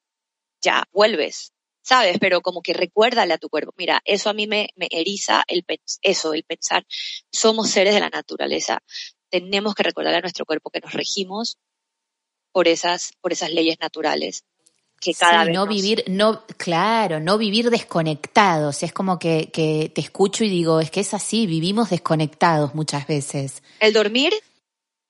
Ya, 0.62 0.84
vuelves. 0.92 1.54
¿sabes? 1.84 2.18
Pero 2.20 2.42
como 2.42 2.62
que 2.62 2.74
recuérdale 2.74 3.34
a 3.34 3.38
tu 3.38 3.50
cuerpo. 3.50 3.74
Mira, 3.78 4.02
eso 4.06 4.30
a 4.30 4.34
mí 4.34 4.48
me, 4.48 4.70
me 4.76 4.88
eriza 4.90 5.44
el 5.48 5.64
eso, 6.02 6.34
el 6.34 6.44
pensar. 6.44 6.86
Somos 7.32 7.70
seres 7.70 7.94
de 7.94 8.00
la 8.00 8.10
naturaleza. 8.10 8.82
Tenemos 9.30 9.76
que 9.76 9.84
recordarle 9.84 10.20
a 10.20 10.22
nuestro 10.22 10.46
cuerpo 10.46 10.70
que 10.70 10.80
nos 10.80 10.94
regimos 10.94 11.58
por 12.52 12.68
esas, 12.68 13.12
por 13.22 13.34
esas 13.34 13.52
leyes 13.52 13.78
naturales. 13.80 14.46
Que 15.04 15.14
cada 15.14 15.44
vez 15.44 15.54
no 15.54 15.68
vivir, 15.68 16.04
no, 16.08 16.44
claro, 16.58 17.20
no 17.20 17.38
vivir 17.38 17.70
desconectados. 17.70 18.84
Es 18.84 18.94
como 18.94 19.20
que, 19.20 19.50
que 19.52 19.92
te 19.94 20.02
escucho 20.02 20.44
y 20.44 20.50
digo, 20.50 20.80
es 20.80 20.92
que 20.92 21.02
es 21.02 21.14
así, 21.14 21.46
vivimos 21.46 21.90
desconectados 21.90 22.74
muchas 22.74 23.06
veces. 23.08 23.62
El 23.80 23.94
dormir 23.94 24.34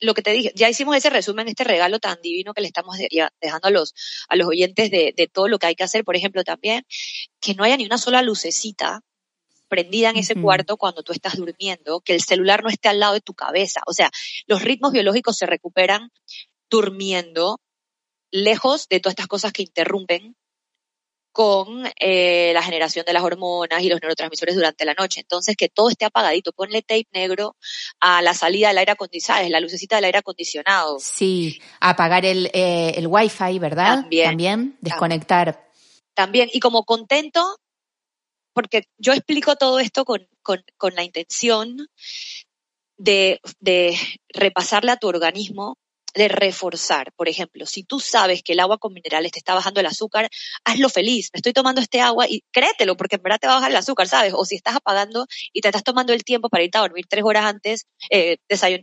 lo 0.03 0.13
que 0.13 0.21
te 0.21 0.31
dije, 0.31 0.51
ya 0.55 0.69
hicimos 0.69 0.95
ese 0.95 1.09
resumen, 1.09 1.47
este 1.47 1.63
regalo 1.63 1.99
tan 1.99 2.21
divino 2.21 2.53
que 2.53 2.61
le 2.61 2.67
estamos 2.67 2.97
dejando 3.41 3.67
a 3.67 3.71
los, 3.71 3.93
a 4.27 4.35
los 4.35 4.47
oyentes 4.47 4.91
de, 4.91 5.29
todo 5.31 5.47
lo 5.47 5.59
que 5.59 5.67
hay 5.67 5.75
que 5.75 5.83
hacer. 5.83 6.03
Por 6.03 6.15
ejemplo, 6.15 6.43
también 6.43 6.85
que 7.39 7.55
no 7.55 7.63
haya 7.63 7.77
ni 7.77 7.85
una 7.85 7.97
sola 7.97 8.21
lucecita 8.21 9.01
prendida 9.67 10.11
en 10.11 10.17
ese 10.17 10.35
cuarto 10.35 10.77
cuando 10.77 11.01
tú 11.01 11.13
estás 11.13 11.37
durmiendo, 11.37 12.01
que 12.01 12.13
el 12.13 12.21
celular 12.21 12.63
no 12.63 12.69
esté 12.69 12.89
al 12.89 12.99
lado 12.99 13.13
de 13.13 13.21
tu 13.21 13.33
cabeza. 13.33 13.81
O 13.87 13.93
sea, 13.93 14.11
los 14.45 14.61
ritmos 14.61 14.91
biológicos 14.91 15.37
se 15.37 15.47
recuperan 15.47 16.11
durmiendo, 16.69 17.59
lejos 18.33 18.89
de 18.89 18.99
todas 18.99 19.13
estas 19.13 19.27
cosas 19.27 19.53
que 19.53 19.61
interrumpen 19.61 20.35
con 21.31 21.83
eh, 21.99 22.51
la 22.53 22.61
generación 22.61 23.05
de 23.05 23.13
las 23.13 23.23
hormonas 23.23 23.81
y 23.81 23.89
los 23.89 23.99
neurotransmisores 24.01 24.55
durante 24.55 24.85
la 24.85 24.93
noche. 24.93 25.21
Entonces, 25.21 25.55
que 25.55 25.69
todo 25.69 25.89
esté 25.89 26.05
apagadito. 26.05 26.51
Ponle 26.51 26.81
tape 26.81 27.07
negro 27.11 27.55
a 27.99 28.21
la 28.21 28.33
salida 28.33 28.67
del 28.67 28.79
aire 28.79 28.91
acondicionado, 28.91 29.49
la 29.49 29.59
lucecita 29.59 29.95
del 29.95 30.05
aire 30.05 30.19
acondicionado. 30.19 30.97
Sí, 30.99 31.61
apagar 31.79 32.25
el, 32.25 32.51
eh, 32.53 32.93
el 32.97 33.07
wifi, 33.07 33.57
¿verdad? 33.59 34.01
También. 34.01 34.29
También, 34.29 34.77
desconectar. 34.81 35.69
También, 36.13 36.49
y 36.53 36.59
como 36.59 36.85
contento, 36.85 37.57
porque 38.53 38.83
yo 38.97 39.13
explico 39.13 39.55
todo 39.55 39.79
esto 39.79 40.05
con, 40.05 40.27
con, 40.43 40.63
con 40.77 40.93
la 40.93 41.03
intención 41.03 41.87
de, 42.97 43.41
de 43.59 43.97
repasarle 44.29 44.91
a 44.91 44.97
tu 44.97 45.07
organismo 45.07 45.77
de 46.13 46.27
reforzar. 46.27 47.11
Por 47.15 47.27
ejemplo, 47.29 47.65
si 47.65 47.83
tú 47.83 47.99
sabes 47.99 48.43
que 48.43 48.53
el 48.53 48.59
agua 48.59 48.77
con 48.77 48.93
minerales 48.93 49.31
te 49.31 49.39
está 49.39 49.53
bajando 49.53 49.79
el 49.79 49.85
azúcar, 49.85 50.29
hazlo 50.63 50.89
feliz. 50.89 51.29
Me 51.33 51.37
estoy 51.37 51.53
tomando 51.53 51.81
este 51.81 52.01
agua 52.01 52.27
y 52.27 52.43
créetelo, 52.51 52.95
porque 52.97 53.15
en 53.15 53.23
verdad 53.23 53.39
te 53.39 53.47
va 53.47 53.53
a 53.53 53.55
bajar 53.57 53.71
el 53.71 53.77
azúcar, 53.77 54.07
¿sabes? 54.07 54.33
O 54.35 54.45
si 54.45 54.55
estás 54.55 54.75
apagando 54.75 55.25
y 55.51 55.61
te 55.61 55.69
estás 55.69 55.83
tomando 55.83 56.13
el 56.13 56.23
tiempo 56.23 56.49
para 56.49 56.63
irte 56.63 56.77
a 56.77 56.81
dormir 56.81 57.05
tres 57.09 57.23
horas 57.23 57.45
antes, 57.45 57.87
eh, 58.09 58.37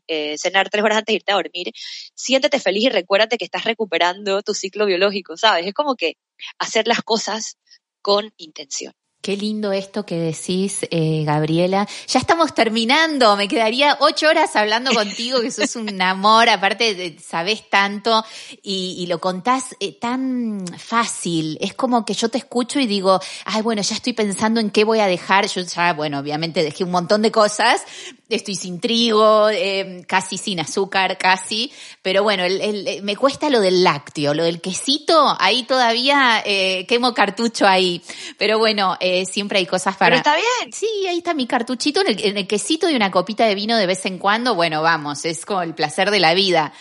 eh, 0.09 0.39
cenar 0.39 0.71
tres 0.71 0.85
horas 0.85 0.99
antes 0.99 1.13
de 1.13 1.17
irte 1.17 1.33
a 1.33 1.37
dormir, 1.37 1.73
siéntete 2.15 2.61
feliz 2.61 2.85
y 2.85 2.89
recuérdate 2.91 3.39
que 3.39 3.45
estás 3.45 3.65
recuperando 3.65 4.43
tu 4.43 4.55
ciclo 4.55 4.87
biológico, 4.87 5.37
¿sabes? 5.37 5.67
Es 5.67 5.75
como 5.75 5.95
que 5.97 6.15
hacer 6.59 6.87
las 6.89 7.03
cosas 7.03 7.57
con 8.03 8.33
intención. 8.37 8.93
Qué 9.23 9.37
lindo 9.37 9.71
esto 9.73 10.07
que 10.07 10.17
decís, 10.17 10.87
eh, 10.91 11.25
Gabriela. 11.27 11.87
Ya 12.09 12.19
estamos 12.19 12.55
terminando, 12.55 13.37
me 13.37 13.49
quedaría 13.49 13.99
ocho 14.01 14.29
horas 14.29 14.57
hablando 14.57 14.95
contigo, 14.95 15.43
que 15.43 15.51
sos 15.51 15.77
un 15.77 16.01
amor, 16.01 16.49
aparte 16.49 16.95
de, 16.95 17.19
sabés 17.19 17.69
tanto 17.69 18.25
y, 18.63 19.05
lo 19.11 19.21
contás 19.21 19.77
eh, 19.79 19.93
tan 19.93 20.65
fácil. 20.79 21.59
Es 21.61 21.75
como 21.75 22.07
que 22.07 22.15
yo 22.15 22.31
te 22.31 22.39
escucho 22.39 22.81
y 22.81 22.87
digo, 22.87 23.21
ay, 23.45 23.61
bueno, 23.61 23.83
ya 23.83 23.95
estoy 23.95 24.15
pensando 24.15 24.59
en 24.59 24.71
qué 24.71 24.85
voy 24.85 25.01
a 25.01 25.07
dejar. 25.07 25.47
Yo 25.49 25.61
ya, 25.61 25.93
bueno, 25.93 26.19
obviamente 26.21 26.63
dejé 26.63 26.85
un 26.85 26.91
montón 26.91 27.21
de 27.21 27.31
cosas, 27.31 27.83
estoy 28.31 28.55
sin 28.55 28.81
trigo, 28.81 29.51
eh, 29.51 30.03
casi 30.09 30.39
sin 30.39 30.61
azúcar, 30.61 31.19
casi, 31.19 31.71
pero 32.01 32.23
bueno, 32.23 32.45
el, 32.45 33.03
me 33.03 33.17
cuesta 33.17 33.51
lo 33.51 33.61
del 33.61 33.85
lácteo, 33.85 34.33
lo 34.33 34.45
del 34.45 34.63
quesito, 34.63 35.37
ahí 35.39 35.65
todavía 35.65 36.43
quemo 36.89 37.13
cartucho 37.13 37.67
ahí. 37.67 38.01
Pero 38.39 38.59
bueno, 38.59 38.97
eh, 39.10 39.10
siempre 39.27 39.59
hay 39.59 39.67
cosas 39.67 39.97
para... 39.97 40.11
Pero 40.11 40.19
está 40.19 40.35
bien. 40.35 40.73
Sí, 40.73 40.89
ahí 41.09 41.19
está 41.19 41.35
mi 41.35 41.47
cartuchito 41.47 42.01
en 42.07 42.37
el, 42.37 42.47
quesito 42.47 42.89
y 42.89 42.95
una 42.95 43.11
copita 43.11 43.47
de 43.47 43.55
vino 43.55 43.77
de 43.77 43.87
vez 43.87 44.05
en 44.07 44.19
cuando. 44.19 44.55
Bueno, 44.55 44.83
vamos, 44.83 45.25
es 45.25 45.45
como 45.45 45.63
el 45.63 45.75
placer 45.75 46.11
de 46.11 46.21
la 46.21 46.35
vida. 46.35 46.73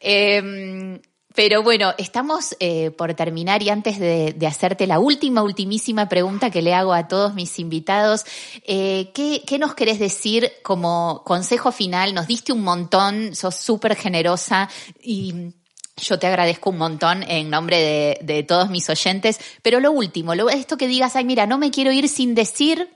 Em, 0.00 1.00
pero 1.34 1.62
bueno, 1.62 1.94
estamos 1.98 2.56
eh, 2.60 2.92
por 2.92 3.12
terminar 3.14 3.62
y 3.62 3.68
antes 3.68 3.98
de, 3.98 4.36
hacerte 4.46 4.86
la 4.86 5.00
última, 5.00 5.42
ultimísima 5.42 6.08
pregunta 6.08 6.50
que 6.50 6.62
le 6.62 6.74
hago 6.74 6.92
a 6.92 7.08
todos 7.08 7.34
mis 7.34 7.58
invitados, 7.58 8.24
eh, 8.64 9.10
¿qué, 9.14 9.42
¿qué, 9.44 9.58
nos 9.58 9.74
querés 9.74 9.98
decir 9.98 10.52
como 10.62 11.22
consejo 11.24 11.72
final? 11.72 12.14
Nos 12.14 12.28
diste 12.28 12.52
un 12.52 12.62
montón, 12.62 13.34
sos 13.34 13.56
súper 13.56 13.96
generosa 13.96 14.68
y 15.02 15.54
yo 15.96 16.18
te 16.18 16.26
agradezco 16.26 16.70
un 16.70 16.78
montón 16.78 17.22
en 17.22 17.50
nombre 17.50 18.18
de, 18.20 18.42
todos 18.42 18.70
mis 18.70 18.88
oyentes, 18.90 19.38
pero 19.62 19.80
lo 19.80 19.92
último, 19.92 20.34
lo, 20.34 20.50
esto 20.50 20.76
que 20.76 20.88
digas, 20.88 21.16
ay, 21.16 21.24
mira, 21.24 21.46
no 21.46 21.58
me 21.58 21.70
quiero 21.70 21.92
ir 21.92 22.08
sin 22.08 22.34
decir 22.34 22.88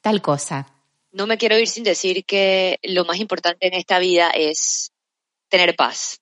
tal 0.00 0.20
cosa. 0.20 0.66
No 1.12 1.26
me 1.26 1.38
quiero 1.38 1.58
ir 1.58 1.68
sin 1.68 1.84
decir 1.84 2.24
que 2.24 2.78
lo 2.82 3.04
más 3.04 3.18
importante 3.18 3.66
en 3.66 3.74
esta 3.74 3.98
vida 3.98 4.30
es 4.30 4.92
tener 5.48 5.76
paz. 5.76 6.20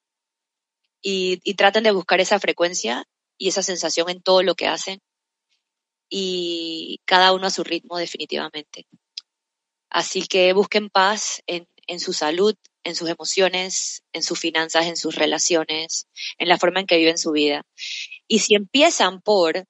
Y, 1.01 1.41
y 1.45 1.55
traten 1.55 1.85
de 1.85 1.93
buscar 1.93 2.21
esa 2.21 2.41
frecuencia 2.41 3.07
y 3.37 3.49
esa 3.49 3.63
sensación 3.63 4.11
en 4.11 4.21
todo 4.21 4.43
lo 4.43 4.55
que 4.55 4.67
hacen. 4.67 5.01
Y 6.11 7.01
cada 7.05 7.33
uno 7.33 7.47
a 7.47 7.51
su 7.51 7.65
ritmo, 7.65 7.99
definitivamente. 7.99 8.87
Así 9.91 10.27
que 10.27 10.53
busquen 10.53 10.91
paz 10.91 11.43
en, 11.47 11.67
en 11.87 12.01
su 12.01 12.13
salud, 12.13 12.55
en 12.85 12.95
sus 12.95 13.09
emociones, 13.09 14.03
en 14.13 14.23
sus 14.23 14.39
finanzas, 14.39 14.87
en 14.87 14.97
sus 14.97 15.15
relaciones, 15.15 16.07
en 16.39 16.49
la 16.49 16.59
forma 16.59 16.81
en 16.81 16.87
que 16.87 16.97
viven 16.97 17.19
su 17.19 17.33
vida. 17.33 17.65
Y 18.27 18.41
si 18.41 18.55
empiezan 18.55 19.21
por 19.21 19.65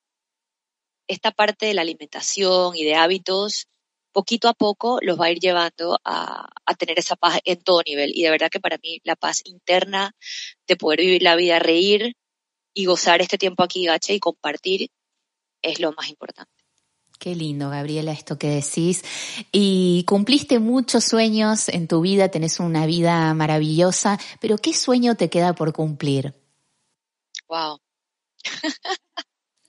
esta 1.09 1.31
parte 1.31 1.67
de 1.67 1.75
la 1.75 1.83
alimentación 1.83 2.77
y 2.77 2.85
de 2.85 2.95
hábitos, 2.95 3.69
poquito 4.13 4.49
a 4.49 4.55
poco 4.55 4.99
los 5.03 5.19
va 5.19 5.27
a 5.27 5.31
ir 5.31 5.39
llevando 5.39 5.99
a, 6.05 6.49
tener 6.79 6.99
esa 6.99 7.17
paz 7.17 7.41
en 7.45 7.61
todo 7.63 7.83
nivel. 7.87 8.13
Y 8.15 8.23
de 8.23 8.31
verdad 8.31 8.51
que 8.51 8.61
para 8.61 8.79
mí 8.79 9.01
la 9.05 9.17
paz 9.17 9.43
interna 9.45 10.15
de 10.67 10.77
poder 10.77 11.01
vivir 11.01 11.23
la 11.23 11.37
vida, 11.37 11.59
reír 11.59 12.17
y 12.75 12.85
gozar 12.85 13.23
este 13.23 13.39
tiempo 13.39 13.63
aquí, 13.63 13.87
gache, 13.87 14.15
y 14.15 14.21
compartir 14.21 14.91
es 15.63 15.81
lo 15.81 15.93
más 15.93 16.09
importante. 16.09 16.58
Qué 17.19 17.35
lindo, 17.35 17.69
Gabriela, 17.71 18.13
esto 18.13 18.39
que 18.39 18.49
decís. 18.49 19.03
Y 19.51 20.05
cumpliste 20.07 20.61
muchos 20.61 21.03
sueños 21.05 21.69
en 21.69 21.89
tu 21.89 22.01
vida, 22.01 22.29
tenés 22.29 22.61
una 22.61 22.87
vida 22.87 23.35
maravillosa, 23.35 24.19
pero 24.41 24.57
¿qué 24.57 24.73
sueño 24.73 25.17
te 25.17 25.29
queda 25.29 25.53
por 25.53 25.73
cumplir? 25.73 26.35
Wow. 27.49 27.81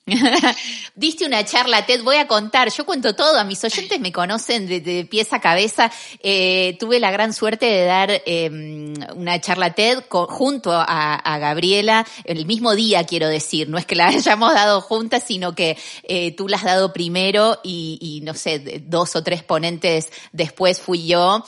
Diste 0.95 1.25
una 1.25 1.45
charla, 1.45 1.85
Ted, 1.85 2.03
voy 2.03 2.17
a 2.17 2.27
contar, 2.27 2.71
yo 2.71 2.85
cuento 2.85 3.15
todo, 3.15 3.37
a 3.37 3.43
mis 3.43 3.63
oyentes 3.63 3.99
me 3.99 4.11
conocen 4.11 4.67
de, 4.67 5.07
pies 5.09 5.31
a 5.33 5.39
cabeza. 5.39 5.91
Eh, 6.21 6.77
tuve 6.79 6.99
la 6.99 7.11
gran 7.11 7.33
suerte 7.33 7.65
de 7.65 7.85
dar 7.85 8.21
em, 8.25 8.93
una 9.15 9.39
charla 9.39 9.73
TED 9.73 10.03
junto 10.09 10.71
a, 10.73 11.37
Gabriela, 11.39 12.05
el 12.25 12.45
mismo 12.45 12.75
día 12.75 13.05
quiero 13.05 13.27
decir, 13.27 13.69
no 13.69 13.77
es 13.77 13.85
que 13.85 13.95
la 13.95 14.07
hayamos 14.09 14.53
dado 14.53 14.81
juntas, 14.81 15.23
sino 15.25 15.55
que 15.55 15.77
eh, 16.03 16.35
tú 16.35 16.47
la 16.47 16.57
has 16.57 16.63
dado 16.63 16.91
primero 16.91 17.59
y, 17.63 18.21
no 18.23 18.33
sé, 18.33 18.81
dos 18.85 19.15
o 19.15 19.23
tres 19.23 19.43
ponentes 19.43 20.11
después 20.33 20.81
fui 20.81 21.05
yo 21.07 21.43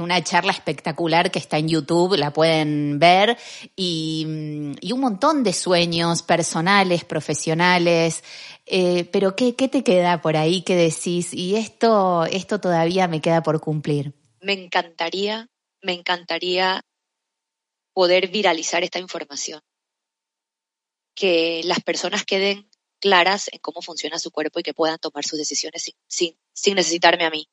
una 0.00 0.22
charla 0.22 0.52
espectacular 0.52 1.30
que 1.30 1.38
está 1.38 1.58
en 1.58 1.68
YouTube, 1.68 2.16
la 2.16 2.32
pueden 2.32 2.98
ver, 2.98 3.36
y, 3.74 4.24
un 4.26 5.00
montón 5.00 5.42
de 5.42 5.52
sueños 5.52 6.22
personales, 6.22 7.04
profesionales. 7.04 8.05
Eh, 8.66 9.04
pero 9.12 9.36
¿qué, 9.36 9.54
¿qué 9.54 9.68
te 9.68 9.84
queda 9.84 10.20
por 10.20 10.36
ahí 10.36 10.62
que 10.62 10.76
decís? 10.76 11.32
Y 11.32 11.56
esto, 11.56 12.24
esto 12.24 12.60
todavía 12.60 13.08
me 13.08 13.20
queda 13.20 13.42
por 13.42 13.60
cumplir. 13.60 14.14
Me 14.40 14.52
encantaría, 14.52 15.48
me 15.82 15.92
encantaría 15.92 16.82
poder 17.92 18.28
viralizar 18.28 18.84
esta 18.84 18.98
información. 18.98 19.60
Que 21.14 21.62
las 21.64 21.80
personas 21.80 22.24
queden 22.24 22.68
claras 23.00 23.48
en 23.52 23.58
cómo 23.60 23.82
funciona 23.82 24.18
su 24.18 24.30
cuerpo 24.30 24.60
y 24.60 24.62
que 24.62 24.74
puedan 24.74 24.98
tomar 24.98 25.24
sus 25.24 25.38
decisiones 25.38 25.92
sin, 26.06 26.36
sin, 26.52 26.74
necesitarme 26.74 27.24
a 27.24 27.30
mí. 27.30 27.48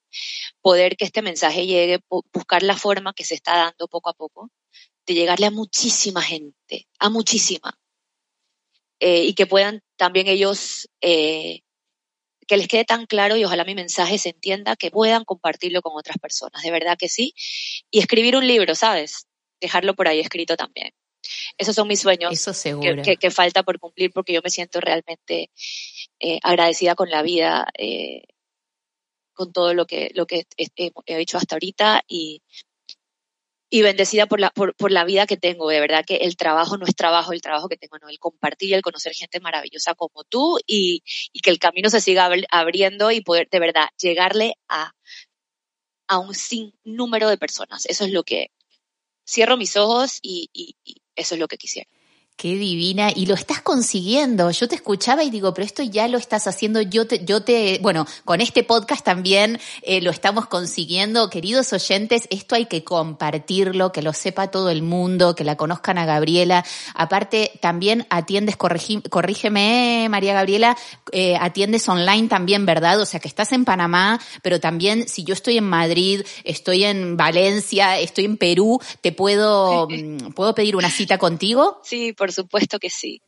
Poder 0.62 0.98
que 0.98 1.06
este 1.06 1.22
mensaje 1.22 1.66
llegue, 1.66 2.00
buscar 2.34 2.64
la 2.64 2.78
forma 2.78 3.14
que 3.14 3.24
se 3.24 3.36
está 3.36 3.58
dando 3.58 3.88
poco 3.88 4.10
a 4.10 4.14
poco 4.14 4.50
de 5.06 5.14
llegarle 5.14 5.48
a 5.48 5.52
muchísima 5.52 6.22
gente, 6.22 6.88
a 7.00 7.10
muchísima. 7.10 7.78
Eh, 9.00 9.26
y 9.26 9.34
que 9.34 9.46
puedan 9.46 9.83
también 9.98 10.28
ellos, 10.28 10.90
eh, 11.02 11.62
que 12.48 12.58
les 12.58 12.68
quede 12.68 12.86
tan 12.86 13.06
claro 13.06 13.36
y 13.38 13.46
ojalá 13.46 13.64
mi 13.64 13.76
mensaje 13.76 14.18
se 14.18 14.30
entienda, 14.30 14.76
que 14.76 14.92
puedan 14.92 15.24
compartirlo 15.24 15.82
con 15.82 15.94
otras 15.96 16.18
personas, 16.18 16.62
de 16.62 16.72
verdad 16.72 16.98
que 16.98 17.10
sí. 17.10 17.34
Y 17.90 18.00
escribir 18.00 18.36
un 18.36 18.48
libro, 18.48 18.76
¿sabes? 18.76 19.28
Dejarlo 19.62 19.96
por 19.96 20.08
ahí 20.08 20.20
escrito 20.20 20.58
también. 20.58 20.92
Esos 21.58 21.76
son 21.76 21.88
mis 21.88 22.02
sueños 22.02 22.34
Eso 22.34 22.54
Que, 23.02 23.32
falta 23.32 23.64
por 23.64 23.80
cumplir 23.80 24.12
porque 24.12 24.34
yo 24.34 24.42
me 24.44 24.50
siento 24.50 24.82
realmente 24.82 25.52
eh, 26.20 26.40
agradecida 26.44 26.96
con 26.96 27.10
la 27.10 27.22
vida, 27.22 27.66
eh, 27.78 28.24
con 29.34 29.54
todo 29.54 29.74
lo 29.74 29.86
que, 29.86 30.12
lo 30.14 30.26
que 30.26 30.46
he, 30.58 30.92
hecho 31.06 31.38
hasta 31.38 31.56
ahorita 31.56 32.04
y, 32.08 32.42
y 33.74 33.82
bendecida 33.82 34.28
por 34.28 34.40
la, 34.40 34.52
por, 34.52 34.76
por, 34.76 34.92
la 34.92 35.04
vida 35.04 35.26
que 35.26 35.36
tengo. 35.36 35.68
De 35.68 35.80
verdad 35.80 36.06
que 36.06 36.18
el 36.18 36.38
trabajo 36.38 36.78
no 36.78 36.86
es 36.86 36.94
trabajo, 36.96 37.34
el 37.34 37.42
trabajo 37.42 37.68
que 37.68 37.76
tengo, 37.76 37.98
no, 37.98 38.08
el 38.08 38.20
compartir 38.20 38.70
y 38.70 38.74
el 38.76 38.84
conocer 38.84 39.14
gente 39.16 39.40
maravillosa 39.40 39.96
como 39.96 40.24
tú 40.26 40.60
y, 40.68 41.02
y 41.32 41.40
que 41.40 41.50
el 41.50 41.58
camino 41.58 41.90
se 41.90 42.00
siga 42.00 42.30
abriendo 42.52 43.10
y 43.10 43.22
poder 43.22 43.50
de 43.50 43.60
verdad 43.60 43.90
llegarle 44.00 44.54
a, 44.68 44.92
a 46.08 46.20
un 46.20 46.36
sinnúmero 46.36 47.28
de 47.28 47.40
personas. 47.40 47.88
Eso 47.88 48.06
es 48.06 48.12
lo 48.12 48.24
que 48.24 48.52
cierro 49.28 49.58
mis 49.58 49.76
ojos 49.76 50.20
y, 50.22 50.52
y, 50.54 50.76
eso 51.16 51.34
es 51.34 51.40
lo 51.40 51.48
que 51.48 51.58
quisiera. 51.58 51.90
Qué 52.36 52.56
divina. 52.56 53.10
Y 53.16 53.28
lo 53.28 53.36
estás 53.36 53.62
consiguiendo. 53.62 54.50
Yo 54.52 54.68
te 54.68 54.76
escuchaba 54.76 55.24
y 55.24 55.30
digo, 55.30 55.54
pero 55.54 55.66
esto 55.66 55.84
ya 55.84 56.08
lo 56.08 56.18
estás 56.18 56.48
haciendo. 56.48 56.82
Yo 56.82 57.08
te, 57.08 57.24
yo 57.24 57.44
te, 57.44 57.80
bueno, 57.82 58.06
con 58.26 58.42
este 58.42 58.64
podcast 58.64 59.06
también 59.06 59.60
eh, 59.84 60.02
lo 60.02 60.10
estamos 60.12 60.48
consiguiendo. 60.48 61.30
Queridos 61.30 61.72
oyentes, 61.74 62.28
esto 62.32 62.56
hay 62.56 62.66
que 62.66 62.84
compartirlo, 62.84 63.92
que 63.92 64.02
lo 64.02 64.14
sepa 64.14 64.48
todo 64.48 64.72
el 64.72 64.82
mundo, 64.82 65.36
que 65.36 65.44
la 65.44 65.56
conozcan 65.56 65.98
a 65.98 66.06
Gabriela. 66.06 66.66
Aparte, 66.96 67.52
también 67.62 68.08
atiendes, 68.10 68.58
corrígeme, 68.58 70.08
María 70.10 70.34
Gabriela, 70.34 70.76
eh, 71.12 71.38
atiendes 71.40 71.88
online 71.88 72.28
también, 72.28 72.66
¿verdad? 72.66 73.00
O 73.00 73.06
sea, 73.06 73.20
que 73.20 73.28
estás 73.28 73.52
en 73.52 73.64
Panamá, 73.64 74.20
pero 74.42 74.60
también 74.60 75.08
si 75.08 75.24
yo 75.24 75.34
estoy 75.34 75.58
en 75.58 75.66
Madrid, 75.66 76.22
estoy 76.44 76.84
en 76.84 77.16
Valencia, 77.16 78.00
estoy 78.00 78.26
en 78.26 78.38
Perú, 78.38 78.82
¿te 79.02 79.12
puedo, 79.12 79.88
¿puedo 80.36 80.56
pedir 80.56 80.76
una 80.76 80.90
cita 80.90 81.18
contigo? 81.18 81.80
Sí, 81.84 82.12
por 82.14 82.23
supuesto 82.32 82.80
que 82.80 82.90
sí. 82.90 83.22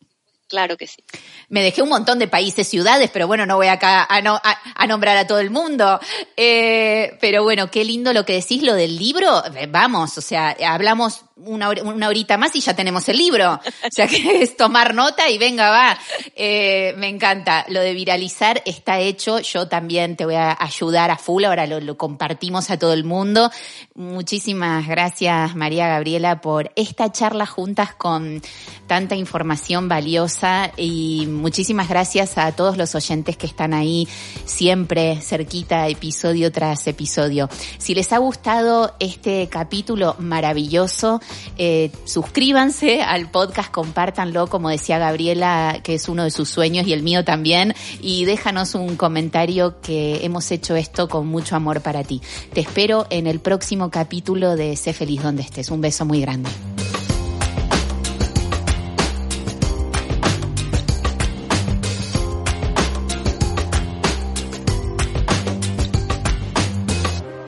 Claro 0.47 0.77
que 0.77 0.85
sí. 0.85 1.03
Me 1.49 1.63
dejé 1.63 1.81
un 1.81 1.89
montón 1.89 2.19
de 2.19 2.27
países, 2.27 2.67
ciudades, 2.67 3.09
pero 3.11 3.25
bueno, 3.25 3.47
no 3.47 3.55
voy 3.55 3.67
acá 3.67 4.07
a, 4.07 4.87
nombrar 4.87 5.17
a 5.17 5.25
todo 5.25 5.39
el 5.39 5.49
mundo. 5.49 5.99
Eh, 6.37 7.17
pero 7.19 7.43
bueno, 7.43 7.71
qué 7.71 7.83
lindo 7.83 8.13
lo 8.13 8.25
que 8.25 8.33
decís, 8.33 8.61
lo 8.61 8.75
del 8.75 8.95
libro. 8.95 9.43
Eh, 9.55 9.67
vamos, 9.67 10.17
o 10.19 10.21
sea, 10.21 10.55
hablamos 10.67 11.25
una, 11.37 11.69
una, 11.69 12.07
horita 12.07 12.37
más 12.37 12.55
y 12.55 12.61
ya 12.61 12.75
tenemos 12.75 13.07
el 13.09 13.17
libro. 13.17 13.53
O 13.53 13.91
sea 13.91 14.07
que 14.07 14.41
es 14.41 14.55
tomar 14.55 14.93
nota 14.93 15.29
y 15.29 15.37
venga, 15.37 15.69
va. 15.69 15.97
Eh, 16.35 16.93
me 16.97 17.09
encanta. 17.09 17.65
Lo 17.69 17.81
de 17.81 17.93
viralizar 17.93 18.61
está 18.65 18.99
hecho. 18.99 19.39
Yo 19.39 19.67
también 19.67 20.15
te 20.15 20.25
voy 20.25 20.35
a 20.35 20.55
ayudar 20.57 21.11
a 21.11 21.17
full. 21.17 21.43
Ahora 21.43 21.67
lo, 21.67 21.79
lo 21.81 21.97
compartimos 21.97 22.69
a 22.69 22.79
todo 22.79 22.93
el 22.93 23.03
mundo. 23.03 23.51
Muchísimas 23.95 24.87
gracias, 24.87 25.55
María 25.55 25.87
Gabriela, 25.87 26.41
por 26.41 26.71
esta 26.75 27.11
charla 27.11 27.45
juntas 27.45 27.95
con 27.95 28.41
tanta 28.87 29.15
información 29.15 29.87
valiosa 29.87 30.71
y 30.77 31.27
muchísimas 31.27 31.89
gracias 31.89 32.37
a 32.37 32.51
todos 32.51 32.77
los 32.77 32.93
oyentes 32.95 33.37
que 33.37 33.47
están 33.47 33.73
ahí 33.73 34.07
siempre 34.45 35.21
cerquita, 35.21 35.87
episodio 35.87 36.51
tras 36.51 36.87
episodio. 36.87 37.49
Si 37.77 37.95
les 37.95 38.11
ha 38.13 38.17
gustado 38.17 38.95
este 38.99 39.47
capítulo 39.49 40.15
maravilloso, 40.19 41.21
eh, 41.57 41.91
suscríbanse 42.05 43.01
al 43.01 43.29
podcast, 43.29 43.71
compártanlo, 43.71 44.47
como 44.47 44.69
decía 44.69 44.97
Gabriela, 44.97 45.79
que 45.83 45.95
es 45.95 46.09
uno 46.09 46.23
de 46.23 46.31
sus 46.31 46.49
sueños 46.49 46.87
y 46.87 46.93
el 46.93 47.03
mío 47.03 47.23
también, 47.23 47.73
y 48.01 48.25
déjanos 48.25 48.75
un 48.75 48.95
comentario 48.95 49.79
que 49.81 50.25
hemos 50.25 50.51
hecho 50.51 50.75
esto 50.75 51.07
con 51.07 51.27
mucho 51.27 51.55
amor 51.55 51.81
para 51.81 52.03
ti. 52.03 52.21
Te 52.53 52.61
espero 52.61 53.07
en 53.09 53.27
el 53.27 53.39
próximo 53.39 53.89
capítulo 53.89 54.55
de 54.55 54.75
Sé 54.75 54.93
feliz 54.93 55.23
donde 55.23 55.43
estés. 55.43 55.69
Un 55.69 55.81
beso 55.81 56.05
muy 56.05 56.21
grande. 56.21 56.49